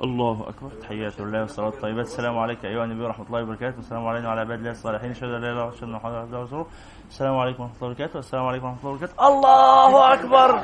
الله 0.02 0.48
أكبر. 0.48 0.70
تحيات 0.70 1.20
الله 1.20 1.40
والصلاة 1.40 1.68
الطيبات 1.68 2.06
السلام 2.06 2.38
عليك 2.38 2.64
أيها 2.64 2.84
النبي 2.84 3.04
ورحمة 3.04 3.26
الله 3.26 3.42
وبركاته. 3.42 3.78
السلام 3.78 4.06
علينا 4.06 4.28
وعلى 4.28 4.40
عباد 4.40 4.58
الله 4.58 4.70
الصالحين. 4.70 5.10
اشهد 5.10 5.24
ان 5.24 5.40
لا 5.40 5.52
اله 5.52 5.68
الا 5.68 5.82
الله 5.82 5.98
محمدا 5.98 6.16
عبده 6.18 6.38
ورسوله. 6.38 6.66
السلام 7.08 7.36
عليكم 7.38 7.62
ورحمة 7.62 7.76
الله 7.76 7.88
وبركاته. 7.88 8.18
السلام 8.18 8.46
عليكم 8.46 8.66
ورحمة 8.66 8.80
الله 8.80 8.92
وبركاته. 8.94 9.28
الله 9.28 10.14
أكبر. 10.14 10.60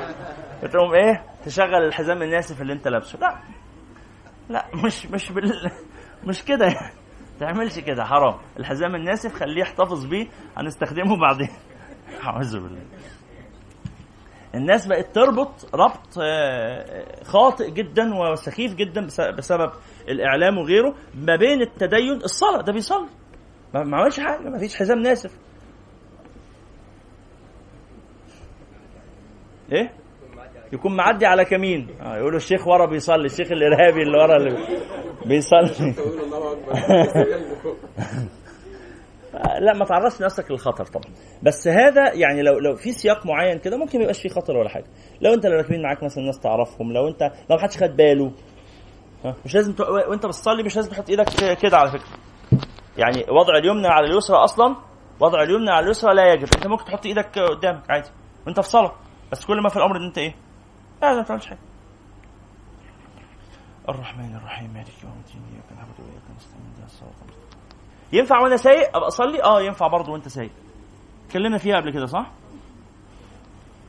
بتقوم 0.63 0.93
إيه؟ 0.93 1.23
تشغل 1.45 1.85
الحزام 1.87 2.21
الناسف 2.21 2.61
اللي 2.61 2.73
أنت 2.73 2.87
لابسه. 2.87 3.19
لا. 3.19 3.35
لا 4.49 4.65
مش 4.85 5.05
مش 5.05 5.31
بال 5.31 5.71
مش 6.23 6.45
كده 6.45 6.65
يعني. 6.65 7.04
تعملش 7.39 7.79
كده 7.79 8.03
حرام. 8.03 8.39
الحزام 8.59 8.95
الناسف 8.95 9.33
خليه 9.33 9.61
يحتفظ 9.61 10.05
بيه 10.05 10.27
هنستخدمه 10.57 11.19
بعدين. 11.19 11.49
أعوذ 12.23 12.59
بالله. 12.59 12.81
الناس 14.55 14.87
بقت 14.87 15.15
تربط 15.15 15.75
ربط 15.75 16.13
خاطئ 17.27 17.71
جدا 17.71 18.15
وسخيف 18.15 18.75
جدا 18.75 19.05
بسبب 19.37 19.71
الإعلام 20.09 20.57
وغيره. 20.57 20.95
ما 21.15 21.35
بين 21.35 21.61
التدين 21.61 22.15
الصلاة 22.23 22.61
ده 22.61 22.73
بيصلي. 22.73 23.09
ما 23.73 23.97
عملش 23.97 24.19
حاجة 24.19 24.49
ما 24.49 24.59
فيش 24.59 24.75
حزام 24.75 24.99
ناسف 24.99 25.31
إيه؟ 29.71 29.93
يكون 30.73 30.95
معدي 30.95 31.25
على 31.25 31.45
كمين. 31.45 31.87
آه 32.01 32.17
يقولوا 32.17 32.37
الشيخ 32.37 32.67
ورا 32.67 32.85
بيصلي 32.85 33.25
الشيخ 33.25 33.51
الإرهابي 33.51 34.01
اللي 34.01 34.17
ورا 34.17 34.37
اللي 34.37 34.57
بيصلي. 35.25 35.93
لا 39.59 39.73
ما 39.73 39.85
تعرضش 39.85 40.21
نفسك 40.21 40.51
للخطر 40.51 40.85
طبعا. 40.85 41.13
بس 41.43 41.67
هذا 41.67 42.13
يعني 42.13 42.41
لو 42.41 42.59
لو 42.59 42.75
في 42.75 42.91
سياق 42.91 43.25
معين 43.25 43.59
كده 43.59 43.77
ممكن 43.77 43.97
ما 43.97 44.03
يبقاش 44.03 44.21
فيه 44.21 44.29
خطر 44.29 44.57
ولا 44.57 44.69
حاجة. 44.69 44.85
لو 45.21 45.33
أنت 45.33 45.45
اللي 45.45 45.57
راكبين 45.57 45.81
معاك 45.81 46.03
مثلا 46.03 46.23
ناس 46.23 46.39
تعرفهم 46.39 46.93
لو 46.93 47.07
أنت 47.07 47.31
لو 47.49 47.55
محدش 47.55 47.77
خد 47.77 47.95
باله. 47.95 48.31
مش 49.45 49.55
لازم 49.55 49.73
ت... 49.73 49.81
وأنت 49.81 50.25
بتصلي 50.25 50.63
مش 50.63 50.75
لازم 50.75 50.91
تحط 50.91 51.09
إيدك 51.09 51.25
كده 51.61 51.77
على 51.77 51.89
فكرة. 51.89 52.17
يعني 52.97 53.25
وضع 53.29 53.57
اليمنى 53.57 53.87
على 53.87 54.07
اليسرى 54.07 54.37
أصلا 54.37 54.75
وضع 55.19 55.43
اليمنى 55.43 55.71
على 55.71 55.85
اليسرى 55.85 56.13
لا 56.13 56.33
يجب. 56.33 56.47
أنت 56.57 56.67
ممكن 56.67 56.85
تحط 56.85 57.05
إيدك 57.05 57.39
قدامك 57.39 57.83
عادي 57.89 58.09
وأنت 58.47 58.59
في 58.59 58.69
صلاة. 58.69 58.91
بس 59.31 59.45
كل 59.45 59.61
ما 59.61 59.69
في 59.69 59.77
الأمر 59.77 59.97
إن 59.97 60.05
أنت 60.05 60.17
إيه؟ 60.17 60.35
لا 61.11 61.15
ما 61.15 61.23
تعملش 61.23 61.47
حاجة 61.47 61.59
الرحمن 63.89 64.35
الرحيم 64.35 64.73
مالك 64.73 65.03
يوم 65.03 65.13
الدين 65.27 65.41
إياك 65.53 65.77
نعبد 65.77 65.99
وإياك 65.99 66.23
نستعين 66.37 66.61
اهدنا 66.73 66.85
الصراط 66.85 67.13
ينفع 68.13 68.39
وأنا 68.39 68.57
سايق 68.57 68.95
أبقى 68.97 69.07
أصلي؟ 69.07 69.43
آه 69.43 69.61
ينفع 69.61 69.87
برضه 69.87 70.11
وأنت 70.11 70.27
سايق 70.27 70.51
اتكلمنا 71.27 71.57
فيها 71.57 71.75
قبل 71.75 71.91
كده 71.93 72.05
صح؟ 72.05 72.31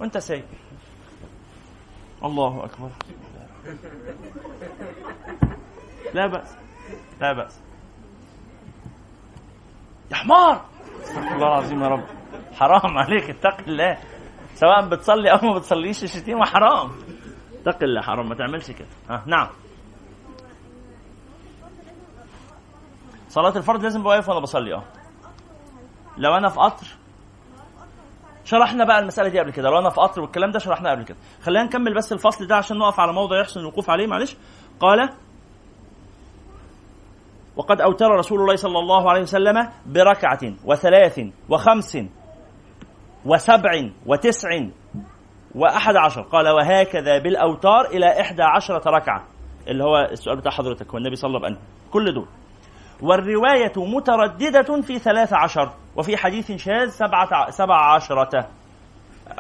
وأنت 0.00 0.18
سايق 0.18 0.44
الله 2.24 2.64
أكبر. 2.64 2.90
لا 6.14 6.26
بأس. 6.26 6.56
لا 7.20 7.32
بأس. 7.32 7.60
يا 10.10 10.16
حمار! 10.16 10.64
استغفر 11.02 11.34
الله 11.34 11.46
العظيم 11.46 11.82
يا 11.82 11.88
رب. 11.88 12.04
حرام 12.54 12.98
عليك 12.98 13.30
اتق 13.30 13.60
الله. 13.68 13.98
سواء 14.56 14.88
بتصلي 14.88 15.32
أو 15.32 15.38
ما 15.48 15.54
بتصليش 15.58 16.04
الشتيمة 16.04 16.44
حرام. 16.44 16.90
اتق 17.66 17.82
الله 17.82 18.00
حرام 18.00 18.28
ما 18.28 18.34
تعملش 18.34 18.70
كده. 18.70 18.88
ها 19.10 19.22
نعم. 19.26 19.48
صلاة 23.28 23.56
الفرض 23.56 23.82
لازم 23.82 24.02
بواقف 24.02 24.28
وأنا 24.28 24.40
بصلي 24.40 24.74
آه. 24.74 24.82
لو 26.18 26.34
أنا 26.36 26.48
في 26.48 26.60
قطر 26.60 26.86
شرحنا 28.44 28.84
بقى 28.84 28.98
المسألة 28.98 29.28
دي 29.28 29.40
قبل 29.40 29.50
كده. 29.50 29.70
لو 29.70 29.78
أنا 29.78 29.90
في 29.90 30.00
قطر 30.00 30.20
والكلام 30.22 30.50
ده 30.50 30.58
شرحناه 30.58 30.90
قبل 30.90 31.04
كده. 31.04 31.16
خلينا 31.42 31.64
نكمل 31.64 31.94
بس 31.94 32.12
الفصل 32.12 32.46
ده 32.46 32.56
عشان 32.56 32.78
نقف 32.78 33.00
على 33.00 33.12
موضع 33.12 33.40
يحسن 33.40 33.60
الوقوف 33.60 33.90
عليه 33.90 34.06
معلش. 34.06 34.36
قال 34.80 35.10
وقد 37.56 37.80
أوتر 37.80 38.06
رسول 38.10 38.40
الله 38.40 38.56
صلى 38.56 38.78
الله 38.78 39.10
عليه 39.10 39.22
وسلم 39.22 39.68
بركعة 39.86 40.40
وثلاث 40.64 41.20
وخمس 41.48 41.98
وسبع 43.26 43.90
وتسع 44.06 44.48
وأحد 45.54 45.96
عشر. 45.96 46.22
قال 46.22 46.48
وهكذا 46.48 47.18
بالأوتار 47.18 47.84
إلى 47.84 48.20
إحدى 48.20 48.42
عشرة 48.42 48.90
ركعة. 48.90 49.24
اللي 49.68 49.84
هو 49.84 49.96
السؤال 49.96 50.36
بتاع 50.36 50.52
حضرتك 50.52 50.94
والنبي 50.94 51.16
صلى 51.16 51.28
الله 51.28 51.44
عليه 51.44 51.56
وسلم. 51.56 51.66
كل 51.90 52.14
دول. 52.14 52.26
والرواية 53.02 53.72
مترددة 53.76 54.80
في 54.82 54.98
ثلاث 54.98 55.32
عشر 55.32 55.72
وفي 55.96 56.16
حديث 56.16 56.52
شاذ 56.52 56.88
سبعة 56.88 57.50
سبع 57.50 57.94
عشرة. 57.94 58.48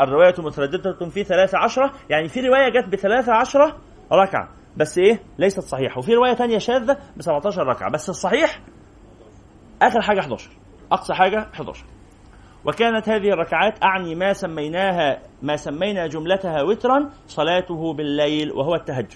الرواية 0.00 0.34
مترددة 0.38 1.08
في 1.10 1.24
ثلاث 1.24 1.54
عشرة 1.54 1.92
يعني 2.10 2.28
في 2.28 2.40
رواية 2.40 2.68
جت 2.68 2.88
بثلاث 2.88 3.28
عشرة 3.28 3.76
ركعة 4.12 4.48
بس 4.76 4.98
إيه؟ 4.98 5.20
ليست 5.38 5.60
صحيحة. 5.60 5.98
وفي 5.98 6.14
رواية 6.14 6.32
تانية 6.34 6.58
شاذة 6.58 6.96
ب 7.16 7.22
17 7.22 7.62
ركعة 7.62 7.90
بس 7.90 8.08
الصحيح 8.08 8.60
آخر 9.82 10.02
حاجة 10.02 10.20
11 10.20 10.50
أقصى 10.92 11.14
حاجة 11.14 11.46
11 11.54 11.84
وكانت 12.66 13.08
هذه 13.08 13.28
الركعات 13.28 13.82
أعني 13.82 14.14
ما 14.14 14.32
سميناها 14.32 15.22
ما 15.42 15.56
سمينا 15.56 16.06
جملتها 16.06 16.62
وترا 16.62 17.10
صلاته 17.26 17.92
بالليل 17.92 18.52
وهو 18.52 18.74
التهجد. 18.74 19.14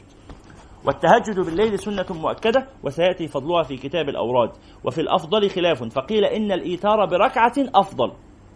والتهجد 0.86 1.40
بالليل 1.40 1.78
سنة 1.78 2.06
مؤكدة 2.10 2.66
وسيأتي 2.82 3.28
فضلها 3.28 3.62
في 3.62 3.77
كتاب 3.77 4.09
الأوراد. 4.09 4.51
وفي 4.85 5.01
الأفضل 5.01 5.51
خلاف 5.51 5.82
فقيل 5.82 6.24
إن 6.24 6.52
الإيتار 6.52 7.06
بركعة 7.06 7.52
أفضل 7.74 8.12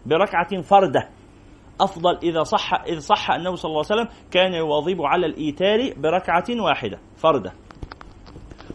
بركعة 0.07 0.63
فردة. 0.63 1.09
أفضل 1.81 2.19
إذا 2.23 2.43
صح 2.43 2.75
إذ 2.75 2.99
صح 2.99 3.31
أنه 3.31 3.55
صلى 3.55 3.69
الله 3.69 3.85
عليه 3.91 4.03
وسلم 4.03 4.09
كان 4.31 4.55
يواظب 4.55 5.03
على 5.03 5.27
الإيتار 5.27 5.79
بركعة 5.97 6.45
واحدة 6.51 6.99
فردة. 7.17 7.53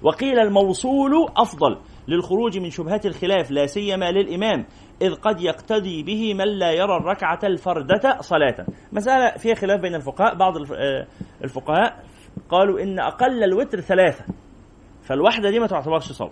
وقيل 0.04 0.40
الموصول 0.40 1.12
أفضل 1.38 1.78
للخروج 2.08 2.58
من 2.58 2.70
شبهات 2.70 3.06
الخلاف 3.06 3.52
لا 3.52 3.66
سيما 3.66 4.12
للإمام. 4.12 4.66
إذ 5.02 5.14
قد 5.14 5.42
يقتدي 5.42 6.04
به 6.04 6.34
من 6.34 6.48
لا 6.48 6.72
يرى 6.72 6.98
الركعة 6.98 7.40
الفردة 7.44 8.18
صلاة. 8.22 8.66
مسألة 8.92 9.38
فيها 9.38 9.56
خلاف 9.56 9.82
بين 9.82 9.96
الفقهاء. 9.96 10.36
بعض 10.36 10.58
آه، 10.58 11.08
الفقهاء 11.44 12.04
قالوا 12.50 12.80
إن 12.84 13.00
أقل 13.00 13.44
الوتر 13.44 13.82
ثلاثة 13.82 14.26
فالواحدة 15.04 15.50
دي 15.50 15.60
ما 15.60 15.68
تعتبرش 15.68 16.12
صلاة. 16.12 16.32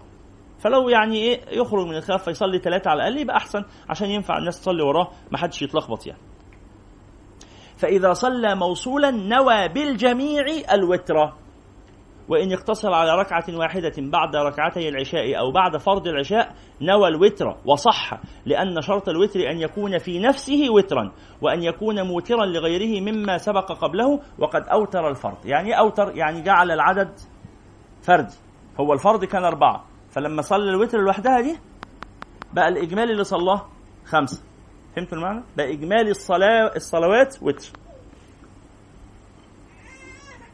فلو 0.60 0.90
يعني 0.90 1.18
إيه 1.18 1.42
يخرج 1.52 1.88
من 1.88 1.96
الخلاف 1.96 2.24
فيصلي 2.24 2.60
ثلاثة 2.60 2.90
على 2.92 2.98
الأقل 2.98 3.22
يبقى 3.22 3.38
أحسن 3.38 3.64
عشان 3.90 4.10
ينفع 4.10 4.38
الناس 4.38 4.62
تصلي 4.62 4.84
وراه 4.84 5.12
ما 5.32 5.38
حدش 5.38 5.62
يتلخبط 5.62 6.08
يعني. 6.08 6.22
فإذا 7.78 8.14
صلى 8.14 8.56
موصولا 8.56 9.12
نوى 9.12 9.68
بالجميع 9.68 10.46
الوتر. 10.74 11.34
وإن 12.30 12.54
اقتصر 12.54 12.94
على 12.94 13.16
ركعة 13.20 13.44
واحدة 13.50 13.94
بعد 13.98 14.36
ركعتي 14.36 14.90
العشاء 14.90 15.40
أو 15.40 15.52
بعد 15.52 15.78
فرض 15.78 16.08
العشاء 16.08 16.54
نوى 16.82 17.08
الوتر 17.08 17.58
وصح 17.66 18.20
لأن 18.46 18.82
شرط 18.82 19.10
الوتر 19.10 19.40
أن 19.52 19.58
يكون 19.60 19.98
في 19.98 20.20
نفسه 20.20 20.70
وترا 20.70 21.12
وأن 21.42 21.64
يكون 21.64 22.02
موترا 22.08 22.46
لغيره 22.46 23.02
مما 23.02 23.38
سبق 23.38 23.72
قبله 23.72 24.20
وقد 24.40 24.68
أوتر 24.68 25.10
الفرض. 25.10 25.46
يعني 25.46 25.80
أوتر 25.80 26.12
يعني 26.16 26.42
جعل 26.42 26.72
العدد 26.72 27.20
فرد. 28.02 28.28
هو 28.80 28.94
الفرض 28.94 29.26
كان 29.26 29.44
أربعة. 29.44 29.86
فلما 30.10 30.42
صلى 30.42 30.70
الوتر 30.70 30.98
لوحدها 30.98 31.42
دي 31.42 31.58
بقى 32.54 32.68
الإجمالي 32.68 33.12
اللي 33.12 33.24
صلاه 33.24 33.66
خمسة. 34.06 34.44
فهمتوا 34.96 35.18
المعنى؟ 35.18 35.44
بقى 35.58 35.74
إجمالي 35.74 36.10
الصلاة 36.10 36.72
الصلوات 36.76 37.36
وتر. 37.42 37.70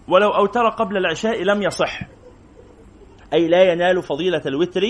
ولو 0.08 0.30
أوتر 0.30 0.70
قبل 0.70 0.98
العشاء 0.98 1.44
لم 1.44 1.62
يصح. 1.62 2.00
أي 3.34 3.48
لا 3.48 3.64
ينال 3.72 4.04
فضيلة 4.04 4.42
الوتر 4.46 4.82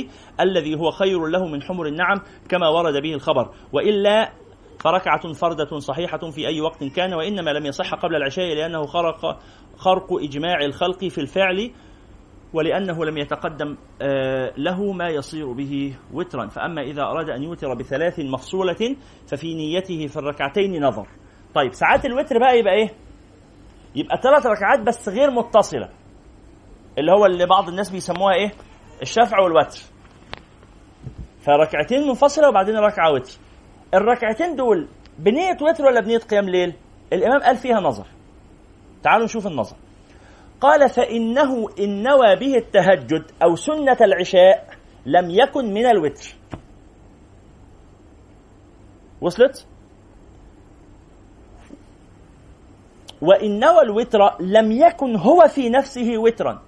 الذي 0.42 0.76
هو 0.76 0.92
خير 0.92 1.26
له 1.28 1.48
من 1.48 1.62
حمر 1.62 1.86
النعم 1.86 2.18
كما 2.50 2.68
ورد 2.68 3.02
به 3.02 3.14
الخبر. 3.14 3.50
وإلا 3.74 4.32
فركعة 4.80 5.34
فردة 5.34 5.80
صحيحة 5.80 6.18
في 6.18 6.48
أي 6.48 6.62
وقت 6.62 6.84
كان 6.84 7.14
وإنما 7.14 7.52
لم 7.52 7.66
يصح 7.66 7.94
قبل 7.94 8.16
العشاء 8.16 8.56
لأنه 8.56 8.86
خرق 8.86 9.40
خرق 9.78 10.14
إجماع 10.14 10.66
الخلق 10.66 11.06
في 11.06 11.18
الفعل 11.22 11.72
ولأنه 12.54 13.06
لم 13.06 13.18
يتقدم 13.18 13.78
آه، 14.02 14.54
له 14.58 14.92
ما 14.92 15.10
يصير 15.10 15.52
به 15.52 15.96
وترا. 16.14 16.48
فأما 16.48 16.82
إذا 16.82 17.02
أراد 17.02 17.30
أن 17.30 17.44
يوتر 17.44 17.74
بثلاث 17.74 18.20
مفصولة 18.20 18.96
ففي 19.28 19.54
نيته 19.56 20.08
في 20.08 20.18
الركعتين 20.18 20.86
نظر. 20.86 21.08
طيب 21.56 21.74
ساعات 21.74 22.06
الوتر 22.06 22.40
بقى 22.40 22.60
يبقى 22.60 22.74
إيه؟ 22.74 22.90
يبقى 23.96 24.22
ثلاث 24.24 24.46
ركعات 24.46 24.80
بس 24.80 25.10
غير 25.10 25.32
متصلة. 25.32 25.90
اللي 26.98 27.12
هو 27.12 27.26
اللي 27.26 27.46
بعض 27.46 27.70
الناس 27.70 27.90
بيسموها 27.90 28.34
إيه؟ 28.34 28.52
الشفع 29.02 29.40
والوتر. 29.40 29.80
فركعتين 31.42 32.08
منفصلة 32.08 32.50
وبعدين 32.50 32.76
ركعة 32.76 33.12
وتر. 33.12 33.32
الركعتين 33.94 34.56
دول 34.56 34.88
بنية 35.20 35.58
وتر 35.62 35.86
ولا 35.86 36.02
بنية 36.02 36.18
قيام 36.18 36.50
ليل؟ 36.50 36.74
الإمام 37.14 37.42
قال 37.42 37.58
فيها 37.58 37.80
نظر. 37.80 38.06
تعالوا 39.04 39.26
نشوف 39.26 39.48
النظر. 39.48 39.76
قال 40.62 40.90
فإنه 40.90 41.70
إن 41.80 42.04
نوى 42.04 42.36
به 42.36 42.58
التهجد 42.58 43.32
أو 43.44 43.56
سنة 43.56 43.98
العشاء 44.02 44.68
لم 45.06 45.30
يكن 45.30 45.74
من 45.74 45.86
الوتر. 45.86 46.36
وصلت؟ 49.22 49.68
وإن 53.24 53.60
نوى 53.60 53.82
الوتر 53.82 54.20
لم 54.40 54.72
يكن 54.72 55.16
هو 55.16 55.48
في 55.48 55.70
نفسه 55.70 56.18
وترا. 56.18 56.62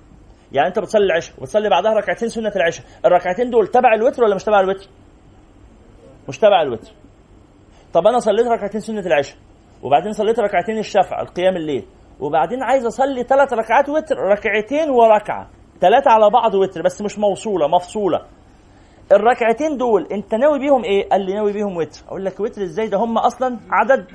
يعني 0.51 0.67
أنت 0.67 0.79
بتصلي 0.79 1.05
العشاء 1.05 1.35
وتصلي 1.41 1.69
بعدها 1.69 1.93
ركعتين 1.93 2.29
سنة 2.29 2.51
العشاء. 2.55 2.85
الركعتين 3.05 3.49
دول 3.49 3.67
تبع 3.67 3.93
الوتر 3.93 4.23
ولا 4.23 4.35
مش 4.35 4.43
تبع 4.43 4.59
الوتر؟ 4.59 4.87
مش 6.29 6.37
تبع 6.37 6.61
الوتر. 6.61 6.91
طب 7.93 8.07
أنا 8.07 8.19
صليت 8.19 8.47
ركعتين 8.47 8.81
سنة 8.81 8.99
العشاء 8.99 9.37
وبعدين 9.83 10.11
صليت 10.13 10.39
ركعتين 10.39 10.77
الشفع 10.77 11.21
القيام 11.21 11.55
الليل 11.55 11.85
وبعدين 12.19 12.63
عايز 12.63 12.85
أصلي 12.85 13.23
ثلاث 13.23 13.53
ركعات 13.53 13.89
وتر 13.89 14.15
ركعتين 14.15 14.89
وركعة. 14.89 15.49
ثلاثة 15.81 16.11
على 16.11 16.29
بعض 16.29 16.53
وتر 16.55 16.81
بس 16.81 17.01
مش 17.01 17.19
موصولة 17.19 17.67
مفصولة. 17.67 18.21
الركعتين 19.11 19.77
دول 19.77 20.07
أنت 20.11 20.35
ناوي 20.35 20.59
بيهم 20.59 20.83
إيه؟ 20.83 21.09
قال 21.09 21.25
لي 21.25 21.33
ناوي 21.33 21.53
بيهم 21.53 21.77
وتر. 21.77 22.01
أقول 22.07 22.25
لك 22.25 22.39
وتر 22.39 22.63
إزاي؟ 22.63 22.87
ده 22.87 22.97
هم 22.97 23.17
أصلا 23.17 23.59
عدد 23.71 24.05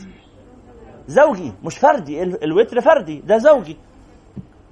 زوجي 1.11 1.53
مش 1.65 1.79
فردي 1.79 2.23
الوتر 2.23 2.81
فردي 2.81 3.21
ده 3.21 3.39
زوجي. 3.39 3.77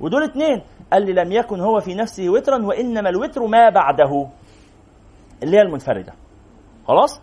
ودول 0.00 0.22
اتنين. 0.22 0.62
قال 0.92 1.06
لي 1.06 1.12
لم 1.12 1.32
يكن 1.32 1.60
هو 1.60 1.80
في 1.80 1.94
نفسه 1.94 2.28
وترا 2.28 2.66
وإنما 2.66 3.08
الوتر 3.08 3.46
ما 3.46 3.68
بعده. 3.70 4.26
اللي 5.42 5.56
هي 5.56 5.62
المنفردة. 5.62 6.12
خلاص؟ 6.88 7.20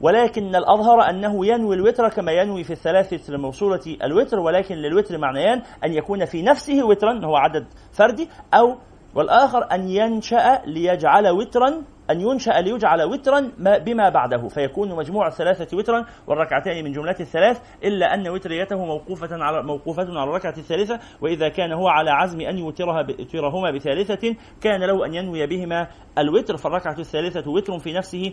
ولكن 0.00 0.56
الأظهر 0.56 1.10
أنه 1.10 1.46
ينوي 1.46 1.74
الوتر 1.76 2.08
كما 2.08 2.32
ينوي 2.32 2.64
في 2.64 2.72
الثلاثة 2.72 3.34
الموصولة 3.34 3.80
الوتر 4.02 4.38
ولكن 4.38 4.74
للوتر 4.74 5.18
معنيان 5.18 5.62
أن 5.84 5.92
يكون 5.92 6.24
في 6.24 6.42
نفسه 6.42 6.86
وترا 6.86 7.20
هو 7.24 7.36
عدد 7.36 7.66
فردي 7.92 8.28
أو 8.54 8.76
والآخر 9.14 9.72
أن 9.72 9.88
ينشأ 9.88 10.62
ليجعل 10.66 11.28
وترا 11.28 11.82
أن 12.12 12.20
ينشأ 12.20 12.50
ليجعل 12.50 13.02
وترا 13.02 13.52
بما 13.58 14.08
بعده 14.08 14.48
فيكون 14.48 14.96
مجموع 14.96 15.26
الثلاثة 15.26 15.76
وترا 15.76 16.04
والركعتين 16.26 16.84
من 16.84 16.92
جملة 16.92 17.16
الثلاث 17.20 17.60
إلا 17.84 18.14
أن 18.14 18.28
وتريته 18.28 18.84
موقوفة 18.84 19.44
على 19.44 19.62
موقوفة 19.62 20.02
على 20.02 20.30
الركعة 20.30 20.54
الثالثة 20.58 20.98
وإذا 21.20 21.48
كان 21.48 21.72
هو 21.72 21.88
على 21.88 22.10
عزم 22.10 22.40
أن 22.40 22.58
يوترها 22.58 23.06
يوترهما 23.18 23.70
بثالثة 23.70 24.36
كان 24.60 24.80
له 24.84 25.06
أن 25.06 25.14
ينوي 25.14 25.46
بهما 25.46 25.88
الوتر 26.18 26.56
فالركعة 26.56 26.98
الثالثة 26.98 27.50
وتر 27.50 27.78
في 27.78 27.92
نفسه 27.92 28.32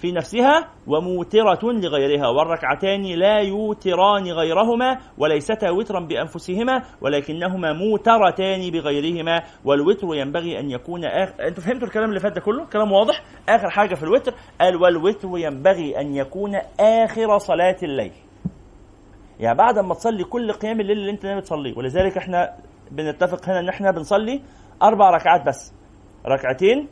في 0.00 0.12
نفسها 0.12 0.68
وموترة 0.86 1.58
لغيرها. 1.62 2.28
والركعتان 2.28 3.02
لا 3.02 3.38
يوتران 3.38 4.24
غيرهما 4.32 4.98
وليستا 5.18 5.70
وترا 5.70 6.00
بأنفسهما 6.00 6.82
ولكنهما 7.00 7.72
موترتان 7.72 8.70
بغيرهما. 8.70 9.42
والوتر 9.64 10.14
ينبغي 10.14 10.60
أن 10.60 10.70
يكون 10.70 11.04
آخر 11.04 11.48
أنتوا 11.48 11.62
فهمتوا 11.62 11.86
الكلام 11.88 12.08
اللي 12.08 12.20
فات 12.20 12.32
ده 12.32 12.40
كله؟ 12.40 12.64
كلام 12.64 12.92
واضح؟ 12.92 13.22
آخر 13.48 13.70
حاجة 13.70 13.94
في 13.94 14.02
الوتر 14.02 14.34
قال 14.60 14.76
والوتر 14.76 15.28
ينبغي 15.34 16.00
أن 16.00 16.14
يكون 16.16 16.56
آخر 16.80 17.38
صلاة 17.38 17.76
الليل. 17.82 18.12
يعني 19.40 19.58
بعد 19.58 19.78
ما 19.78 19.94
تصلي 19.94 20.24
كل 20.24 20.52
قيام 20.52 20.80
الليل 20.80 20.98
اللي 20.98 21.10
أنت 21.10 21.26
ناوي 21.26 21.40
تصليه 21.40 21.76
ولذلك 21.78 22.16
إحنا 22.16 22.56
بنتفق 22.90 23.48
هنا 23.48 23.60
إن 23.60 23.68
إحنا 23.68 23.90
بنصلي 23.90 24.42
أربع 24.82 25.10
ركعات 25.10 25.46
بس. 25.46 25.74
ركعتين 26.26 26.88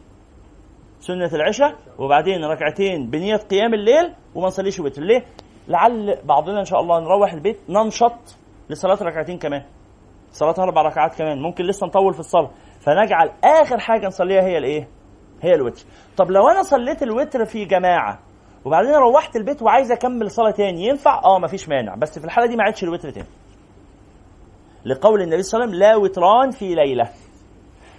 سنة 1.00 1.30
العشاء 1.34 1.74
وبعدين 1.98 2.44
ركعتين 2.44 3.10
بنية 3.10 3.36
قيام 3.36 3.74
الليل 3.74 4.14
وما 4.34 4.46
نصليش 4.46 4.80
وتر 4.80 5.02
ليه؟ 5.02 5.24
لعل 5.68 6.18
بعضنا 6.24 6.60
إن 6.60 6.64
شاء 6.64 6.80
الله 6.80 7.00
نروح 7.00 7.32
البيت 7.32 7.58
ننشط 7.68 8.36
لصلاة 8.70 9.02
ركعتين 9.02 9.38
كمان. 9.38 9.62
صلاة 10.32 10.54
أربع 10.58 10.82
ركعات 10.82 11.14
كمان. 11.14 11.42
ممكن 11.42 11.64
لسه 11.64 11.86
نطول 11.86 12.14
في 12.14 12.20
الصلاة. 12.20 12.50
فنجعل 12.80 13.30
آخر 13.44 13.78
حاجة 13.78 14.06
نصليها 14.06 14.42
هي 14.42 14.58
الإيه؟ 14.58 14.88
هي 15.42 15.54
الوتر. 15.54 15.82
طب 16.16 16.30
لو 16.30 16.48
أنا 16.48 16.62
صليت 16.62 17.02
الوتر 17.02 17.44
في 17.44 17.64
جماعة 17.64 18.18
وبعدين 18.64 18.94
روحت 18.94 19.36
البيت 19.36 19.62
وعايز 19.62 19.92
أكمل 19.92 20.30
صلاة 20.30 20.50
تاني 20.50 20.86
ينفع؟ 20.86 21.20
أه 21.24 21.38
مفيش 21.38 21.68
مانع. 21.68 21.94
بس 21.94 22.18
في 22.18 22.24
الحالة 22.24 22.46
دي 22.46 22.56
ما 22.56 22.64
عادش 22.64 22.84
الوتر 22.84 23.10
تاني. 23.10 23.26
لقول 24.84 25.22
النبي 25.22 25.42
صلى 25.42 25.64
الله 25.64 25.74
عليه 25.74 25.76
وسلم 25.76 25.88
لا 25.88 25.96
وتران 25.96 26.50
في 26.50 26.74
ليلة. 26.74 27.08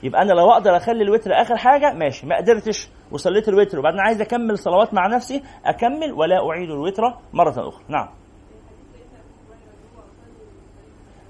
يبقى 0.03 0.21
أنا 0.21 0.33
لو 0.33 0.51
أقدر 0.51 0.77
أخلي 0.77 1.03
الوتر 1.03 1.33
آخر 1.33 1.57
حاجة 1.57 1.93
ماشي 1.93 2.27
ما 2.27 2.37
قدرتش 2.37 2.89
وصليت 3.11 3.49
الوتر. 3.49 3.79
وبعدين 3.79 3.99
عايز 3.99 4.21
أكمل 4.21 4.57
صلوات 4.57 4.93
مع 4.93 5.07
نفسي 5.07 5.43
أكمل 5.65 6.13
ولا 6.13 6.49
أعيد 6.49 6.69
الوتر 6.69 7.03
مرة 7.33 7.69
أخرى. 7.69 7.83
نعم. 7.87 8.09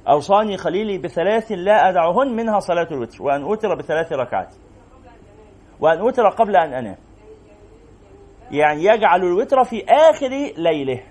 أوصاني 0.07 0.57
خليلي 0.57 0.97
بثلاث 0.97 1.51
لا 1.51 1.89
أدعهن 1.89 2.35
منها 2.35 2.59
صلاة 2.59 2.87
الوتر 2.91 3.23
وأن 3.23 3.41
أوتر 3.41 3.75
بثلاث 3.75 4.13
ركعات. 4.13 4.55
وأن 5.79 5.97
أوتر 5.97 6.29
قبل 6.29 6.55
أن 6.55 6.73
أنام. 6.73 6.97
يعني 8.51 8.83
يجعل 8.83 9.23
الوتر 9.23 9.63
في 9.63 9.85
آخر 9.85 10.29
ليله. 10.57 11.03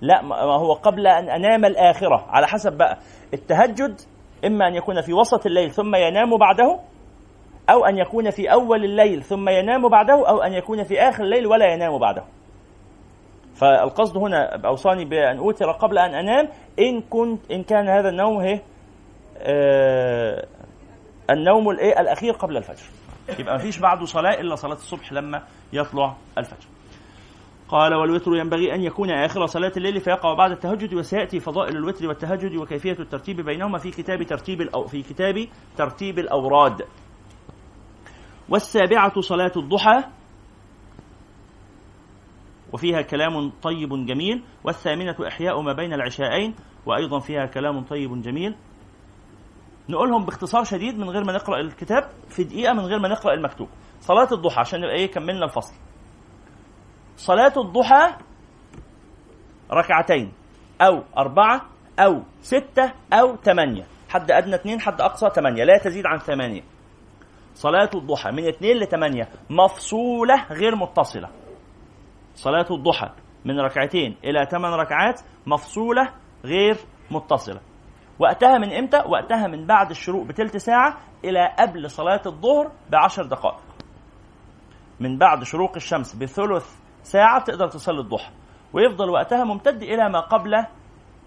لا 0.00 0.22
ما 0.22 0.36
هو 0.36 0.72
قبل 0.72 1.06
أن 1.06 1.30
أنام 1.30 1.64
الآخرة. 1.64 2.24
على 2.28 2.46
حسب 2.46 2.72
بقى 2.72 2.98
التهجد 3.34 4.00
إما 4.46 4.68
أن 4.68 4.74
يكون 4.74 5.00
في 5.00 5.12
وسط 5.12 5.46
الليل 5.46 5.70
ثم 5.70 5.94
ينام 5.94 6.36
بعده 6.38 6.80
أو 7.70 7.84
أن 7.84 7.98
يكون 7.98 8.30
في 8.30 8.52
أول 8.52 8.84
الليل 8.84 9.22
ثم 9.22 9.48
ينام 9.48 9.88
بعده 9.88 10.28
أو 10.28 10.42
أن 10.42 10.52
يكون 10.52 10.84
في 10.84 11.00
آخر 11.00 11.24
الليل 11.24 11.46
ولا 11.46 11.72
ينام 11.72 11.98
بعده. 11.98 12.24
فالقصد 13.54 14.16
هنا 14.16 14.66
أوصاني 14.66 15.04
بأن 15.04 15.38
أوتر 15.38 15.70
قبل 15.70 15.98
أن 15.98 16.14
أنام 16.14 16.48
إن 16.78 17.00
كنت 17.00 17.50
إن 17.50 17.62
كان 17.62 17.88
هذا 17.88 18.08
النوم 18.08 18.40
هي 18.40 18.60
آه 19.38 20.46
النوم 21.30 21.70
الإيه 21.70 22.00
الأخير 22.00 22.32
قبل 22.32 22.56
الفجر. 22.56 22.84
يبقى 23.38 23.54
مفيش 23.54 23.78
بعده 23.78 24.06
صلاة 24.06 24.40
إلا 24.40 24.54
صلاة 24.54 24.72
الصبح 24.74 25.12
لما 25.12 25.42
يطلع 25.72 26.14
الفجر. 26.38 26.66
قال 27.74 27.94
والوتر 27.94 28.36
ينبغي 28.36 28.74
أن 28.74 28.82
يكون 28.82 29.10
آخر 29.10 29.46
صلاة 29.46 29.72
الليل 29.76 30.00
فيقع 30.00 30.34
بعد 30.34 30.50
التهجد 30.50 30.94
وسيأتي 30.94 31.40
فضائل 31.40 31.76
الوتر 31.76 32.08
والتهجد 32.08 32.56
وكيفية 32.56 32.96
الترتيب 33.00 33.40
بينهما 33.40 33.78
في 33.78 33.90
كتاب 33.90 34.22
ترتيب 34.22 34.60
الأو 34.60 34.86
في 34.86 35.02
كتاب 35.02 35.48
ترتيب 35.76 36.18
الأوراد. 36.18 36.82
والسابعة 38.48 39.20
صلاة 39.20 39.52
الضحى 39.56 40.04
وفيها 42.72 43.02
كلام 43.02 43.50
طيب 43.62 44.06
جميل. 44.06 44.42
والثامنة 44.64 45.16
إحياء 45.28 45.60
ما 45.60 45.72
بين 45.72 45.92
العشاءين 45.92 46.54
وأيضا 46.86 47.18
فيها 47.18 47.46
كلام 47.46 47.84
طيب 47.84 48.22
جميل. 48.22 48.54
نقولهم 49.88 50.24
باختصار 50.24 50.64
شديد 50.64 50.98
من 50.98 51.10
غير 51.10 51.24
ما 51.24 51.32
نقرأ 51.32 51.60
الكتاب 51.60 52.10
في 52.28 52.44
دقيقة 52.44 52.72
من 52.72 52.84
غير 52.84 52.98
ما 52.98 53.08
نقرأ 53.08 53.34
المكتوب. 53.34 53.68
صلاة 54.00 54.28
الضحى 54.32 54.60
عشان 54.60 54.80
نبقى 54.80 54.94
إيه 54.94 55.10
كملنا 55.10 55.44
الفصل. 55.44 55.74
صلاة 57.16 57.52
الضحى 57.56 58.14
ركعتين 59.72 60.32
أو 60.80 61.02
أربعة 61.18 61.60
أو 61.98 62.22
ستة 62.40 62.92
أو 63.12 63.36
ثمانية 63.36 63.86
حد 64.08 64.30
أدنى 64.30 64.54
اثنين 64.54 64.80
حد 64.80 65.00
أقصى 65.00 65.30
ثمانية 65.34 65.64
لا 65.64 65.78
تزيد 65.78 66.06
عن 66.06 66.18
ثمانية 66.18 66.62
صلاة 67.54 67.90
الضحى 67.94 68.30
من 68.30 68.48
اثنين 68.48 68.76
لثمانية 68.76 69.28
مفصولة 69.50 70.46
غير 70.50 70.76
متصلة. 70.76 71.28
صلاة 72.34 72.66
الضحى 72.70 73.10
من 73.44 73.60
ركعتين 73.60 74.16
إلى 74.24 74.46
ثمان 74.50 74.72
ركعات 74.72 75.20
مفصولة 75.46 76.12
غير 76.44 76.76
متصلة. 77.10 77.60
وقتها 78.18 78.58
من 78.58 78.72
إمتى؟ 78.72 78.96
وقتها 78.96 79.46
من 79.46 79.66
بعد 79.66 79.90
الشروق 79.90 80.26
بتلت 80.26 80.56
ساعة 80.56 80.96
إلى 81.24 81.54
قبل 81.58 81.90
صلاة 81.90 82.22
الظهر 82.26 82.72
بعشر 82.90 83.26
دقائق. 83.26 83.62
من 85.00 85.18
بعد 85.18 85.44
شروق 85.44 85.72
الشمس 85.76 86.14
بثلث 86.14 86.83
ساعة 87.04 87.44
تقدر 87.44 87.68
تصلي 87.68 88.00
الضحى 88.00 88.32
ويفضل 88.72 89.10
وقتها 89.10 89.44
ممتد 89.44 89.82
إلى 89.82 90.08
ما 90.08 90.20
قبل 90.20 90.66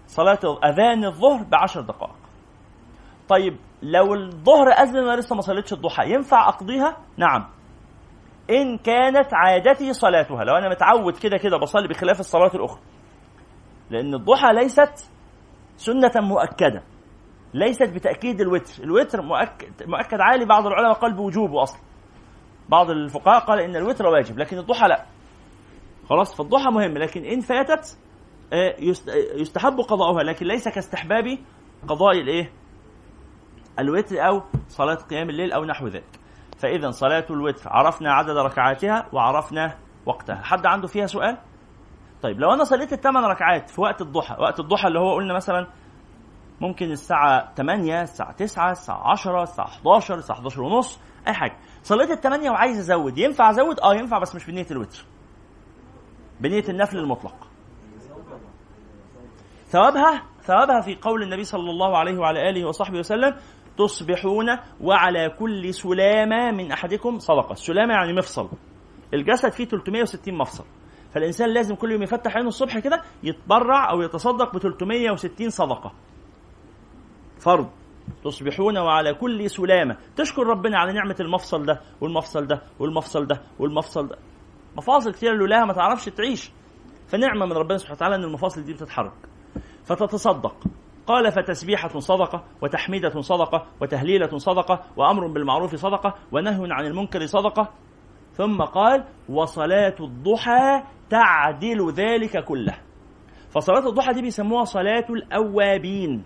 صلاة 0.06 0.58
أذان 0.64 1.04
الظهر 1.04 1.42
بعشر 1.42 1.80
دقائق. 1.80 2.14
طيب 3.28 3.56
لو 3.82 4.14
الظهر 4.14 4.68
أذن 4.68 4.98
وأنا 4.98 5.20
لسه 5.20 5.36
ما 5.36 5.42
صليتش 5.42 5.72
الضحى 5.72 6.12
ينفع 6.12 6.48
أقضيها؟ 6.48 6.96
نعم. 7.16 7.48
إن 8.50 8.78
كانت 8.78 9.34
عادتي 9.34 9.92
صلاتها 9.92 10.44
لو 10.44 10.56
أنا 10.56 10.68
متعود 10.68 11.16
كده 11.16 11.36
كده 11.36 11.56
بصلي 11.56 11.88
بخلاف 11.88 12.20
الصلاة 12.20 12.50
الأخرى. 12.54 12.80
لأن 13.90 14.14
الضحى 14.14 14.52
ليست 14.52 15.10
سنة 15.76 16.12
مؤكدة 16.16 16.82
ليست 17.54 17.88
بتأكيد 17.94 18.40
الوتر. 18.40 18.84
الوتر 18.84 19.22
مؤكد, 19.22 19.82
مؤكد 19.86 20.20
عالي 20.20 20.44
بعض 20.44 20.66
العلماء 20.66 20.92
قال 20.92 21.14
بوجوبه 21.14 21.62
أصلا. 21.62 21.80
بعض 22.68 22.90
الفقهاء 22.90 23.40
قال 23.40 23.60
إن 23.60 23.76
الوتر 23.76 24.06
واجب 24.06 24.38
لكن 24.38 24.58
الضحى 24.58 24.88
لا. 24.88 25.04
خلاص 26.08 26.34
فالضحى 26.36 26.70
مهم 26.70 26.98
لكن 26.98 27.24
إن 27.24 27.40
فاتت 27.40 27.98
آه، 28.52 28.74
يستحب 29.34 29.80
قضاؤها 29.80 30.22
لكن 30.22 30.46
ليس 30.46 30.68
كاستحباب 30.68 31.38
قضاء 31.88 32.20
الإيه؟ 32.20 32.52
الوتر 33.78 34.26
أو 34.26 34.42
صلاة 34.68 34.94
قيام 34.94 35.30
الليل 35.30 35.52
أو 35.52 35.64
نحو 35.64 35.86
ذلك. 35.86 36.20
فإذا 36.58 36.90
صلاة 36.90 37.26
الوتر 37.30 37.68
عرفنا 37.68 38.12
عدد 38.12 38.36
ركعاتها 38.36 39.08
وعرفنا 39.12 39.78
وقتها. 40.06 40.40
حد 40.42 40.66
عنده 40.66 40.88
فيها 40.88 41.06
سؤال؟ 41.06 41.38
طيب 42.22 42.40
لو 42.40 42.52
أنا 42.52 42.64
صليت 42.64 42.92
الثمان 42.92 43.24
ركعات 43.24 43.70
في 43.70 43.80
وقت 43.80 44.02
الضحى 44.02 44.36
وقت 44.38 44.60
الضحى 44.60 44.88
اللي 44.88 44.98
هو 44.98 45.14
قلنا 45.14 45.34
مثلا 45.34 45.66
ممكن 46.60 46.90
الساعة 46.90 47.54
8 47.54 48.02
الساعة 48.02 48.32
9 48.32 48.70
الساعة 48.70 49.10
10 49.10 49.42
الساعة 49.42 49.66
11 49.66 50.14
الساعة 50.14 50.36
11 50.36 50.62
ونص 50.62 51.00
أي 51.26 51.32
حاجة. 51.32 51.56
صليت 51.82 52.10
الثمانية 52.10 52.50
وعايز 52.50 52.78
أزود 52.78 53.18
ينفع 53.18 53.50
أزود؟ 53.50 53.80
أه 53.80 53.94
ينفع 53.94 54.18
بس 54.18 54.34
مش 54.34 54.46
بنية 54.46 54.66
الوتر. 54.70 55.04
بنية 56.40 56.64
النفل 56.68 56.98
المطلق. 56.98 57.34
ثوابها 59.66 60.22
ثوابها 60.42 60.80
في 60.80 60.96
قول 61.02 61.22
النبي 61.22 61.44
صلى 61.44 61.70
الله 61.70 61.96
عليه 61.98 62.18
وعلى 62.18 62.50
آله 62.50 62.68
وصحبه 62.68 62.98
وسلم 62.98 63.34
تصبحون 63.78 64.46
وعلى 64.80 65.30
كل 65.38 65.74
سلامة 65.74 66.50
من 66.50 66.72
أحدكم 66.72 67.18
صدقة. 67.18 67.52
السلامة 67.52 67.94
يعني 67.94 68.12
مفصل. 68.12 68.48
الجسد 69.14 69.52
فيه 69.52 69.64
360 69.64 70.34
مفصل. 70.34 70.64
فالإنسان 71.14 71.48
لازم 71.50 71.74
كل 71.74 71.92
يوم 71.92 72.02
يفتح 72.02 72.36
عينه 72.36 72.48
الصبح 72.48 72.78
كده 72.78 73.02
يتبرع 73.22 73.90
أو 73.90 74.02
يتصدق 74.02 74.54
ب 74.56 74.58
360 74.58 75.50
صدقة. 75.50 75.92
فرض. 77.38 77.70
تصبحون 78.24 78.78
وعلى 78.78 79.14
كل 79.14 79.50
سلامة. 79.50 79.96
تشكر 80.16 80.46
ربنا 80.46 80.78
على 80.78 80.92
نعمة 80.92 81.16
المفصل 81.20 81.66
ده 81.66 81.80
والمفصل 82.00 82.46
ده 82.46 82.62
والمفصل 82.78 83.26
ده 83.26 83.42
والمفصل 83.58 84.08
ده. 84.08 84.16
مفاصل 84.76 85.12
كتير 85.12 85.34
لولاها 85.34 85.64
ما 85.64 85.72
تعرفش 85.72 86.04
تعيش. 86.04 86.52
فنعمة 87.06 87.46
من 87.46 87.52
ربنا 87.52 87.78
سبحانه 87.78 87.96
وتعالى 87.96 88.14
أن 88.14 88.24
المفاصل 88.24 88.64
دي 88.64 88.72
بتتحرك. 88.72 89.28
فتتصدق. 89.84 90.54
قال 91.06 91.32
فتسبيحة 91.32 91.98
صدقة 91.98 92.44
وتحميدة 92.62 93.20
صدقة 93.20 93.66
وتهليلة 93.80 94.38
صدقة 94.38 94.82
وأمر 94.96 95.26
بالمعروف 95.26 95.74
صدقة 95.74 96.14
ونهي 96.32 96.72
عن 96.72 96.86
المنكر 96.86 97.26
صدقة. 97.26 97.68
ثم 98.32 98.62
قال 98.62 99.04
وصلاة 99.28 99.94
الضحى 100.00 100.82
تعدل 101.10 101.90
ذلك 101.92 102.44
كله. 102.44 102.74
فصلاة 103.50 103.88
الضحى 103.88 104.12
دي 104.12 104.22
بيسموها 104.22 104.64
صلاة 104.64 105.06
الأوابين. 105.10 106.24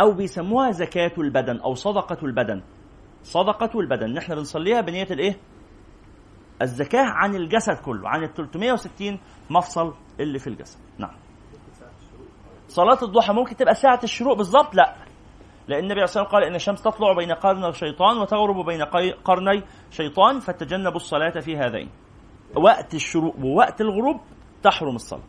أو 0.00 0.12
بيسموها 0.12 0.70
زكاة 0.70 1.12
البدن 1.18 1.60
أو 1.60 1.74
صدقة 1.74 2.18
البدن. 2.22 2.62
صدقة 3.22 3.80
البدن. 3.80 4.14
نحن 4.14 4.34
بنصليها 4.34 4.80
بنية 4.80 5.06
الإيه؟ 5.10 5.36
الزكاة 6.62 7.04
عن 7.04 7.34
الجسد 7.34 7.76
كله 7.76 8.08
عن 8.08 8.24
ال 8.24 8.34
360 8.34 9.20
مفصل 9.50 9.94
اللي 10.20 10.38
في 10.38 10.46
الجسد. 10.46 10.78
نعم. 10.98 11.14
صلاة 12.68 12.98
الضحى 13.02 13.32
ممكن 13.32 13.56
تبقى 13.56 13.74
ساعة 13.74 14.00
الشروق 14.04 14.36
بالظبط؟ 14.36 14.74
لا. 14.74 14.94
لأن 15.68 15.78
النبي 15.78 15.92
عليه 15.94 16.04
الصلاة 16.04 16.22
والسلام 16.24 16.42
قال 16.42 16.50
إن 16.50 16.54
الشمس 16.54 16.82
تطلع 16.82 17.12
بين 17.12 17.32
قرن 17.32 17.64
الشيطان 17.64 18.18
وتغرب 18.18 18.64
بين 18.66 18.82
قرني 19.24 19.62
شيطان 19.90 20.40
فتجنبوا 20.40 20.96
الصلاة 20.96 21.40
في 21.40 21.56
هذين. 21.56 21.90
وقت 22.56 22.94
الشروق 22.94 23.36
ووقت 23.42 23.80
الغروب 23.80 24.20
تحرم 24.62 24.94
الصلاة. 24.94 25.22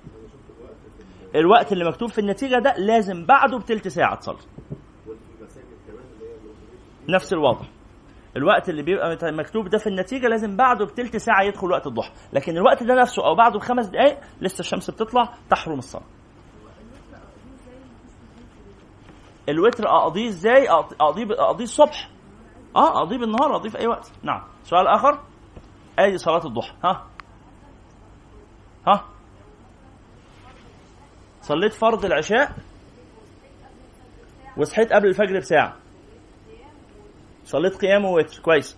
الوقت 1.35 1.71
اللي 1.71 1.85
مكتوب 1.85 2.09
في 2.09 2.19
النتيجة 2.21 2.59
ده 2.59 2.75
لازم 2.77 3.25
بعده 3.25 3.57
بتلت 3.57 3.87
ساعة 3.87 4.15
تصلي. 4.15 4.37
نفس 7.09 7.33
الوضع. 7.33 7.65
الوقت 8.37 8.69
اللي 8.69 8.83
بيبقى 8.83 9.17
مكتوب 9.31 9.67
ده 9.69 9.77
في 9.77 9.87
النتيجة 9.87 10.27
لازم 10.27 10.55
بعده 10.55 10.85
بتلت 10.85 11.17
ساعة 11.17 11.43
يدخل 11.43 11.71
وقت 11.71 11.87
الضحى. 11.87 12.11
لكن 12.33 12.57
الوقت 12.57 12.83
ده 12.83 12.95
نفسه 12.95 13.25
أو 13.25 13.35
بعده 13.35 13.59
بخمس 13.59 13.85
دقائق 13.85 14.19
لسه 14.41 14.59
الشمس 14.59 14.91
بتطلع 14.91 15.33
تحرم 15.49 15.77
الصلاة. 15.77 16.03
الوتر 19.49 19.87
أقضيه 19.87 20.29
إزاي؟ 20.29 20.69
أقضيه 20.69 21.25
أقضيه 21.31 21.63
الصبح. 21.63 22.09
آه 22.75 22.97
أقضيه 22.97 23.17
بالنهار 23.17 23.55
أقضيه 23.55 23.69
في 23.69 23.79
أي 23.79 23.87
وقت. 23.87 24.11
نعم. 24.23 24.43
سؤال 24.63 24.87
آخر. 24.87 25.19
ادي 25.99 26.17
صلاة 26.17 26.45
الضحى؟ 26.45 26.73
ها. 26.83 27.07
ها. 28.87 29.05
صليت 31.41 31.73
فرض 31.73 32.05
العشاء 32.05 32.51
وصحيت 34.57 34.93
قبل 34.93 35.07
الفجر 35.07 35.39
بساعة. 35.39 35.75
صليت 37.43 37.75
قيام 37.75 38.05
ووتر 38.05 38.41
كويس. 38.41 38.77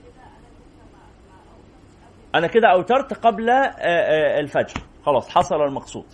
أنا 2.35 2.47
كده 2.47 2.67
أوترت 2.71 3.13
قبل 3.13 3.49
آه، 3.49 3.73
آه، 3.77 4.39
الفجر. 4.39 4.73
خلاص 5.05 5.29
حصل 5.29 5.55
المقصود. 5.55 6.05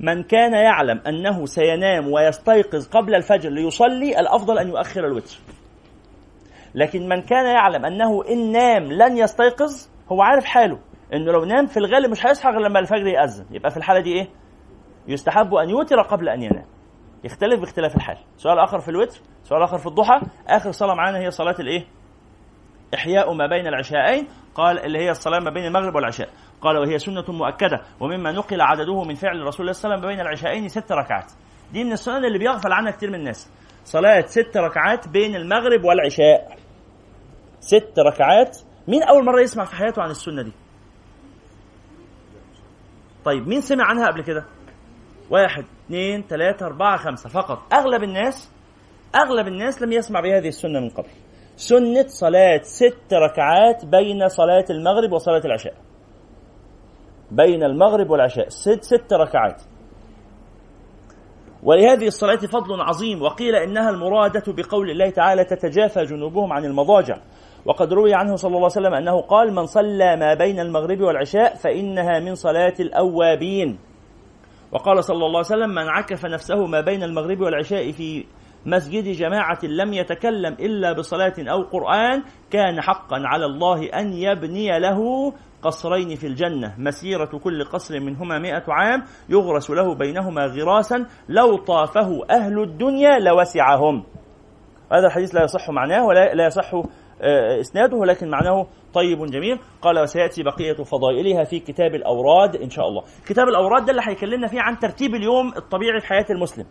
من 0.00 0.22
كان 0.22 0.52
يعلم 0.52 1.00
أنه 1.06 1.46
سينام 1.46 2.12
ويستيقظ 2.12 2.88
قبل 2.88 3.14
الفجر 3.14 3.50
ليصلي 3.50 4.20
الأفضل 4.20 4.58
أن 4.58 4.68
يؤخر 4.68 5.06
الوتر. 5.06 5.38
لكن 6.74 7.08
من 7.08 7.22
كان 7.22 7.46
يعلم 7.46 7.84
أنه 7.84 8.24
إن 8.28 8.52
نام 8.52 8.92
لن 8.92 9.18
يستيقظ 9.18 9.88
هو 10.12 10.22
عارف 10.22 10.44
حاله. 10.44 10.78
إنه 11.14 11.32
لو 11.32 11.44
نام 11.44 11.66
في 11.66 11.76
الغالب 11.76 12.10
مش 12.10 12.26
هيصحى 12.26 12.50
غير 12.50 12.60
لما 12.60 12.78
الفجر 12.78 13.06
يأذن. 13.06 13.46
يبقى 13.50 13.70
في 13.70 13.76
الحالة 13.76 14.00
دي 14.00 14.12
إيه؟ 14.12 14.28
يستحب 15.08 15.54
أن 15.54 15.70
يوتر 15.70 16.02
قبل 16.02 16.28
أن 16.28 16.42
ينام. 16.42 16.71
يختلف 17.24 17.60
باختلاف 17.60 17.96
الحال. 17.96 18.18
سؤال 18.36 18.58
آخر 18.58 18.80
في 18.80 18.88
الوتر 18.88 19.20
سؤال 19.44 19.62
آخر 19.62 19.78
في 19.78 19.86
الضحى. 19.86 20.20
آخر 20.48 20.72
صلاة 20.72 20.94
معانا 20.94 21.18
هي 21.18 21.30
صلاة 21.30 21.56
الإيه؟ 21.60 21.86
إحياء 22.94 23.32
ما 23.32 23.46
بين 23.46 23.66
العشاءين. 23.66 24.28
قال 24.54 24.78
اللي 24.78 24.98
هي 24.98 25.10
الصلاة 25.10 25.38
ما 25.38 25.50
بين 25.50 25.64
المغرب 25.64 25.94
والعشاء. 25.94 26.28
قال 26.60 26.78
وهي 26.78 26.98
سنة 26.98 27.24
مؤكدة. 27.28 27.82
ومما 28.00 28.32
نقل 28.32 28.60
عدده 28.60 29.02
من 29.02 29.14
فعل 29.14 29.40
رسول 29.40 29.60
الله 29.60 29.72
صلى 29.72 29.84
الله 29.84 29.96
عليه 29.96 30.06
وسلم 30.06 30.16
بين 30.16 30.20
العشاءين 30.20 30.68
ست 30.68 30.92
ركعات. 30.92 31.32
دي 31.72 31.84
من 31.84 31.92
السنن 31.92 32.24
اللي 32.24 32.38
بيغفل 32.38 32.72
عنها 32.72 32.90
كتير 32.90 33.08
من 33.08 33.14
الناس. 33.14 33.50
صلاة 33.84 34.20
ست 34.26 34.56
ركعات 34.56 35.08
بين 35.08 35.36
المغرب 35.36 35.84
والعشاء. 35.84 36.56
ست 37.60 37.98
ركعات. 37.98 38.58
مين 38.88 39.02
أول 39.02 39.24
مرة 39.24 39.40
يسمع 39.40 39.64
في 39.64 39.76
حياته 39.76 40.02
عن 40.02 40.10
السنة 40.10 40.42
دي؟ 40.42 40.52
طيب 43.24 43.48
مين 43.48 43.60
سمع 43.60 43.84
عنها 43.84 44.06
قبل 44.06 44.22
كده؟ 44.22 44.44
واحد 45.32 45.64
اثنين 45.86 46.22
ثلاثة 46.22 46.66
أربعة 46.66 46.96
خمسة 46.96 47.28
فقط. 47.28 47.58
أغلب 47.72 48.02
الناس 48.02 48.52
أغلب 49.14 49.48
الناس 49.48 49.82
لم 49.82 49.92
يسمع 49.92 50.20
بهذه 50.20 50.48
السنة 50.48 50.80
من 50.80 50.88
قبل. 50.88 51.08
سنة 51.56 52.06
صلاة 52.06 52.60
ست 52.62 53.12
ركعات 53.12 53.84
بين 53.84 54.28
صلاة 54.28 54.64
المغرب 54.70 55.12
وصلاة 55.12 55.42
العشاء. 55.44 55.74
بين 57.30 57.62
المغرب 57.62 58.10
والعشاء. 58.10 58.48
ست, 58.48 58.82
ست 58.82 59.12
ركعات. 59.12 59.62
ولهذه 61.62 62.06
الصلاة 62.06 62.36
فضل 62.36 62.80
عظيم. 62.80 63.22
وقيل 63.22 63.54
إنها 63.54 63.90
المرادة 63.90 64.52
بقول 64.52 64.90
الله 64.90 65.10
تعالى 65.10 65.44
تتجافى 65.44 66.04
جنوبهم 66.04 66.52
عن 66.52 66.64
المضاجع. 66.64 67.16
وقد 67.66 67.92
روي 67.92 68.14
عنه 68.14 68.36
صلى 68.36 68.48
الله 68.48 68.58
عليه 68.58 68.66
وسلم 68.66 68.94
أنه 68.94 69.20
قال 69.20 69.54
من 69.54 69.66
صلى 69.66 70.16
ما 70.16 70.34
بين 70.34 70.60
المغرب 70.60 71.00
والعشاء 71.00 71.54
فإنها 71.54 72.20
من 72.20 72.34
صلاة 72.34 72.74
الأوابين. 72.80 73.78
وقال 74.72 75.04
صلى 75.04 75.16
الله 75.16 75.28
عليه 75.28 75.38
وسلم 75.38 75.70
من 75.70 75.88
عكف 75.88 76.26
نفسه 76.26 76.66
ما 76.66 76.80
بين 76.80 77.02
المغرب 77.02 77.40
والعشاء 77.40 77.92
في 77.92 78.24
مسجد 78.66 79.04
جماعة 79.04 79.58
لم 79.62 79.92
يتكلم 79.92 80.52
إلا 80.52 80.92
بصلاة 80.92 81.34
أو 81.38 81.62
قرآن 81.62 82.22
كان 82.50 82.80
حقا 82.80 83.16
على 83.24 83.46
الله 83.46 83.86
أن 83.86 84.12
يبني 84.12 84.78
له 84.78 85.32
قصرين 85.62 86.16
في 86.16 86.26
الجنة. 86.26 86.74
مسيرة 86.78 87.38
كل 87.38 87.64
قصر 87.64 88.00
منهما 88.00 88.38
مئة 88.38 88.64
عام 88.68 89.02
يغرس 89.28 89.70
له 89.70 89.94
بينهما 89.94 90.46
غراسا 90.46 91.06
لو 91.28 91.56
طافه 91.56 92.20
أهل 92.30 92.62
الدنيا 92.62 93.18
لوسعهم. 93.18 94.04
هذا 94.92 95.06
الحديث 95.06 95.34
لا 95.34 95.42
يصح 95.42 95.70
معناه 95.70 96.06
ولا 96.06 96.34
لا 96.34 96.46
يصح 96.46 96.74
آه، 97.22 97.60
إسناده 97.60 97.96
ولكن 97.96 98.28
معناه 98.28 98.66
طيب 98.94 99.26
جميل. 99.26 99.58
قال 99.82 99.98
وسيأتي 99.98 100.42
بقية 100.42 100.72
فضائلها 100.84 101.44
في 101.44 101.60
كتاب 101.60 101.94
الأوراد 101.94 102.56
إن 102.56 102.70
شاء 102.70 102.88
الله. 102.88 103.02
كتاب 103.26 103.48
الأوراد 103.48 103.84
ده 103.84 103.90
اللي 103.90 104.02
هيكلمنا 104.04 104.46
فيه 104.46 104.60
عن 104.60 104.78
ترتيب 104.78 105.14
اليوم 105.14 105.48
الطبيعي 105.56 106.00
في 106.00 106.06
حياة 106.06 106.26
المسلم. 106.30 106.66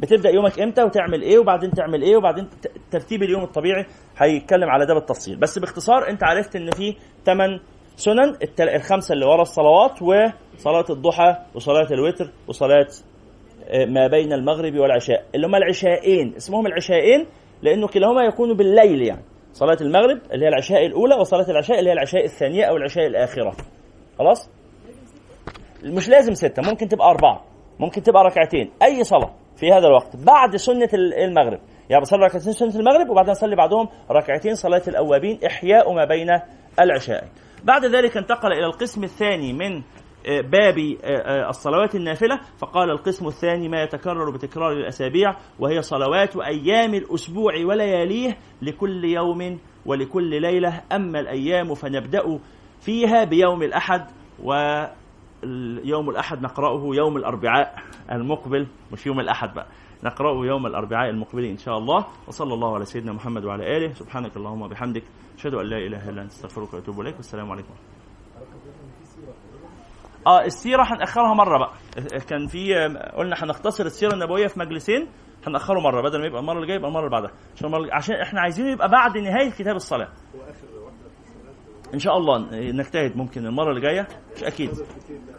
بتبدأ 0.00 0.30
يومك 0.30 0.60
إمتى 0.60 0.82
وتعمل 0.82 1.22
إيه 1.22 1.38
وبعدين 1.38 1.70
تعمل 1.70 2.02
إيه 2.02 2.16
وبعدين 2.16 2.48
ترتيب 2.90 3.22
اليوم 3.22 3.42
الطبيعي 3.42 3.86
هيتكلم 4.18 4.70
على 4.70 4.86
ده 4.86 4.94
بالتفصيل. 4.94 5.36
بس 5.36 5.58
باختصار 5.58 6.08
أنت 6.08 6.24
عرفت 6.24 6.56
إن 6.56 6.70
في 6.70 6.96
ثمان 7.24 7.60
سنن 7.96 8.36
الخمسة 8.60 9.12
اللي 9.12 9.26
ورا 9.26 9.42
الصلوات 9.42 10.02
وصلاه 10.02 10.84
الضحى 10.90 11.36
وصلاة 11.54 11.86
الوتر 11.90 12.30
وصلاة 12.48 12.86
آه، 13.68 13.84
ما 13.84 14.06
بين 14.06 14.32
المغرب 14.32 14.74
والعشاء 14.76 15.24
اللي 15.34 15.46
هما 15.46 15.58
العشاءين. 15.58 16.34
اسمهم 16.36 16.66
العشاءين 16.66 17.26
لأنه 17.62 17.86
كلاهما 17.88 18.22
يكون 18.24 18.54
بالليل 18.56 19.02
يعني. 19.02 19.22
صلاة 19.54 19.76
المغرب 19.80 20.18
اللي 20.32 20.44
هي 20.44 20.48
العشاء 20.48 20.86
الأولى 20.86 21.14
وصلاة 21.14 21.50
العشاء 21.50 21.78
اللي 21.78 21.90
هي 21.90 21.94
العشاء 21.94 22.24
الثانية 22.24 22.64
أو 22.64 22.76
العشاء 22.76 23.06
الآخرة. 23.06 23.56
خلاص؟ 24.18 24.50
مش 25.84 26.08
لازم 26.08 26.34
ستة 26.34 26.62
ممكن 26.62 26.88
تبقى 26.88 27.10
أربعة 27.10 27.44
ممكن 27.78 28.02
تبقى 28.02 28.24
ركعتين 28.24 28.70
أي 28.82 29.04
صلاة 29.04 29.30
في 29.56 29.72
هذا 29.72 29.86
الوقت 29.86 30.16
بعد 30.16 30.56
سنة 30.56 30.88
ال- 30.94 31.14
المغرب. 31.14 31.60
يعني 31.90 32.02
بصلي 32.02 32.24
ركعتين 32.26 32.52
سنة 32.52 32.74
المغرب 32.74 33.10
وبعدين 33.10 33.30
أصلي 33.30 33.56
بعدهم 33.56 33.88
ركعتين 34.10 34.54
صلاة 34.54 34.82
الأوابين 34.88 35.38
إحياء 35.46 35.92
ما 35.92 36.04
بين 36.04 36.28
العشاء. 36.80 37.24
بعد 37.64 37.84
ذلك 37.84 38.16
انتقل 38.16 38.52
إلى 38.52 38.66
القسم 38.66 39.04
الثاني 39.04 39.52
من 39.52 39.82
باب 40.28 40.78
آه، 40.78 41.06
آه، 41.06 41.48
الصلوات 41.48 41.94
النافلة. 41.94 42.40
فقال 42.58 42.90
القسم 42.90 43.26
الثاني 43.26 43.68
ما 43.68 43.82
يتكرر 43.82 44.30
بتكرار 44.30 44.72
الأسابيع 44.72 45.36
وهي 45.58 45.82
صلوات 45.82 46.36
أيام 46.36 46.94
الأسبوع 46.94 47.52
ولياليه 47.64 48.38
لكل 48.62 49.04
يوم 49.04 49.58
ولكل 49.86 50.40
ليلة. 50.40 50.82
أما 50.92 51.20
الأيام 51.20 51.74
فنبدأ 51.74 52.38
فيها 52.80 53.24
بيوم 53.24 53.62
الأحد 53.62 54.06
و 54.42 54.52
يوم 55.84 56.10
الأحد 56.10 56.42
نقرأه 56.42 56.82
يوم 56.94 57.16
الأربعاء 57.16 57.74
المقبل 58.12 58.66
مش 58.92 59.06
يوم 59.06 59.20
الأحد 59.20 59.54
بقى 59.54 59.66
نقرأه 60.04 60.46
يوم 60.46 60.66
الأربعاء 60.66 61.10
المقبل 61.10 61.44
إن 61.44 61.56
شاء 61.56 61.78
الله. 61.78 62.06
وصلى 62.28 62.54
الله 62.54 62.74
على 62.74 62.84
سيدنا 62.84 63.12
محمد 63.12 63.44
وعلى 63.44 63.76
آله. 63.76 63.92
سبحانك 63.92 64.36
اللهم 64.36 64.62
وبحمدك 64.62 65.02
أشهد 65.38 65.54
أن 65.54 65.66
لا 65.66 65.76
إله 65.78 66.08
إلا 66.10 66.22
أنت 66.22 66.32
أستغفرك 66.32 66.74
وأتوب 66.74 67.00
إليك. 67.00 67.16
والسلام 67.16 67.50
عليكم. 67.50 67.74
آه 70.26 70.44
السيرة 70.44 70.82
هنأخرها 70.82 71.34
مرة 71.34 71.58
بقى. 71.58 71.72
كان 72.28 72.46
في 72.46 72.74
قلنا 73.16 73.36
هنختصر 73.44 73.84
السيرة 73.84 74.12
النبوية 74.14 74.46
في 74.46 74.60
مجلسين 74.60 75.08
هنأخره 75.46 75.80
مرة 75.80 76.02
بدل 76.02 76.20
ما 76.20 76.26
يبقى 76.26 76.40
المرة 76.40 76.56
اللي 76.56 76.66
جاية 76.66 76.76
يبقى 76.76 76.88
المرة 76.88 77.00
اللي 77.00 77.10
بعدها. 77.10 77.30
عشان 77.56 77.74
عشان 77.92 78.14
إحنا 78.14 78.40
عايزينه 78.40 78.70
يبقى 78.72 78.88
بعد 78.88 79.18
نهاية 79.18 79.50
كتاب 79.50 79.76
الصلاة. 79.76 80.08
إن 81.94 81.98
شاء 81.98 82.16
الله 82.16 82.38
نجتهد 82.52 83.16
ممكن 83.16 83.46
المرة 83.46 83.70
اللي 83.70 83.80
جاية 83.80 84.06
مش 84.36 84.44
أكيد. 84.44 84.70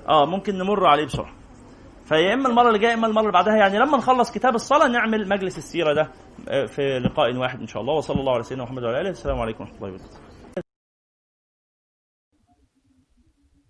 آه 0.10 0.26
ممكن 0.26 0.57
نمر 0.57 0.88
عليه 0.88 1.06
بسرعة. 1.06 1.32
فيا 2.06 2.34
إما 2.34 2.49
المرة 2.49 2.68
اللي 2.68 2.80
جاية 2.80 2.94
إما 2.94 3.07
المرة 3.07 3.22
اللي 3.22 3.34
بعدها. 3.34 3.56
يعني 3.56 3.78
لما 3.80 3.98
نخلص 3.98 4.32
كتاب 4.32 4.56
الصلاة 4.56 4.88
نعمل 4.88 5.30
مجلس 5.30 5.57
السيرة 5.57 5.94
ده 5.94 6.12
آه، 6.49 6.66
في 6.66 6.99
لقاء 6.99 7.36
واحد 7.38 7.60
إن 7.60 7.68
شاء 7.68 7.82
الله. 7.82 7.94
وصلى 7.94 8.20
الله 8.20 8.34
على 8.34 8.44
سيدنا 8.44 8.64
محمد 8.64 8.84
وعلى 8.84 9.02
آله. 9.02 9.10
السلام 9.10 9.40
عليكم 9.40 9.64
ورحمة 9.64 9.78
الله 9.78 9.90
وبركاته. 9.90 10.24